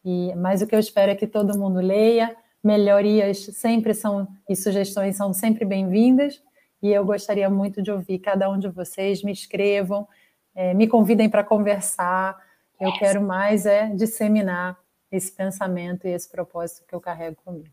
E, 0.05 0.34
mas 0.34 0.60
o 0.60 0.66
que 0.66 0.74
eu 0.74 0.78
espero 0.78 1.12
é 1.12 1.14
que 1.14 1.26
todo 1.26 1.59
mundo 1.59 1.80
leia. 1.80 2.36
Melhorias 2.62 3.38
sempre 3.38 3.94
são 3.94 4.26
e 4.48 4.56
sugestões 4.56 5.16
são 5.16 5.32
sempre 5.32 5.64
bem-vindas. 5.64 6.42
E 6.82 6.90
eu 6.90 7.05
gostaria 7.05 7.48
muito 7.48 7.80
de 7.82 7.90
ouvir 7.90 8.18
cada 8.18 8.50
um 8.50 8.59
de 8.59 8.68
vocês. 8.68 9.22
Me 9.22 9.32
escrevam, 9.32 10.09
é, 10.55 10.74
me 10.74 10.88
convidem 10.88 11.28
para 11.28 11.44
conversar. 11.44 12.36
Eu 12.80 12.92
quero 12.98 13.22
mais 13.22 13.66
é 13.66 13.88
disseminar 13.88 14.78
esse 15.10 15.32
pensamento 15.32 16.06
e 16.06 16.10
esse 16.10 16.30
propósito 16.30 16.86
que 16.86 16.94
eu 16.94 17.00
carrego 17.00 17.36
comigo. 17.44 17.72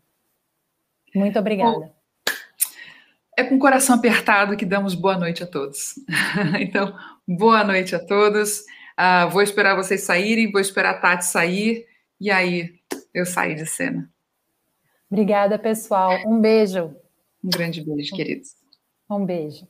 Muito 1.14 1.38
obrigada. 1.38 1.95
É 3.36 3.44
com 3.44 3.56
o 3.56 3.58
coração 3.58 3.96
apertado 3.96 4.56
que 4.56 4.64
damos 4.64 4.94
boa 4.94 5.18
noite 5.18 5.42
a 5.42 5.46
todos. 5.46 5.96
então, 6.58 6.96
boa 7.28 7.62
noite 7.62 7.94
a 7.94 7.98
todos. 7.98 8.60
Uh, 8.98 9.28
vou 9.30 9.42
esperar 9.42 9.76
vocês 9.76 10.00
saírem, 10.00 10.50
vou 10.50 10.60
esperar 10.60 10.94
a 10.94 10.98
Tati 10.98 11.26
sair, 11.26 11.86
e 12.18 12.30
aí 12.30 12.80
eu 13.12 13.26
sair 13.26 13.54
de 13.54 13.66
cena. 13.66 14.10
Obrigada, 15.10 15.58
pessoal. 15.58 16.12
Um 16.26 16.40
beijo. 16.40 16.96
Um 17.44 17.50
grande 17.50 17.84
beijo, 17.84 18.16
queridos. 18.16 18.56
Um 19.08 19.24
beijo. 19.24 19.68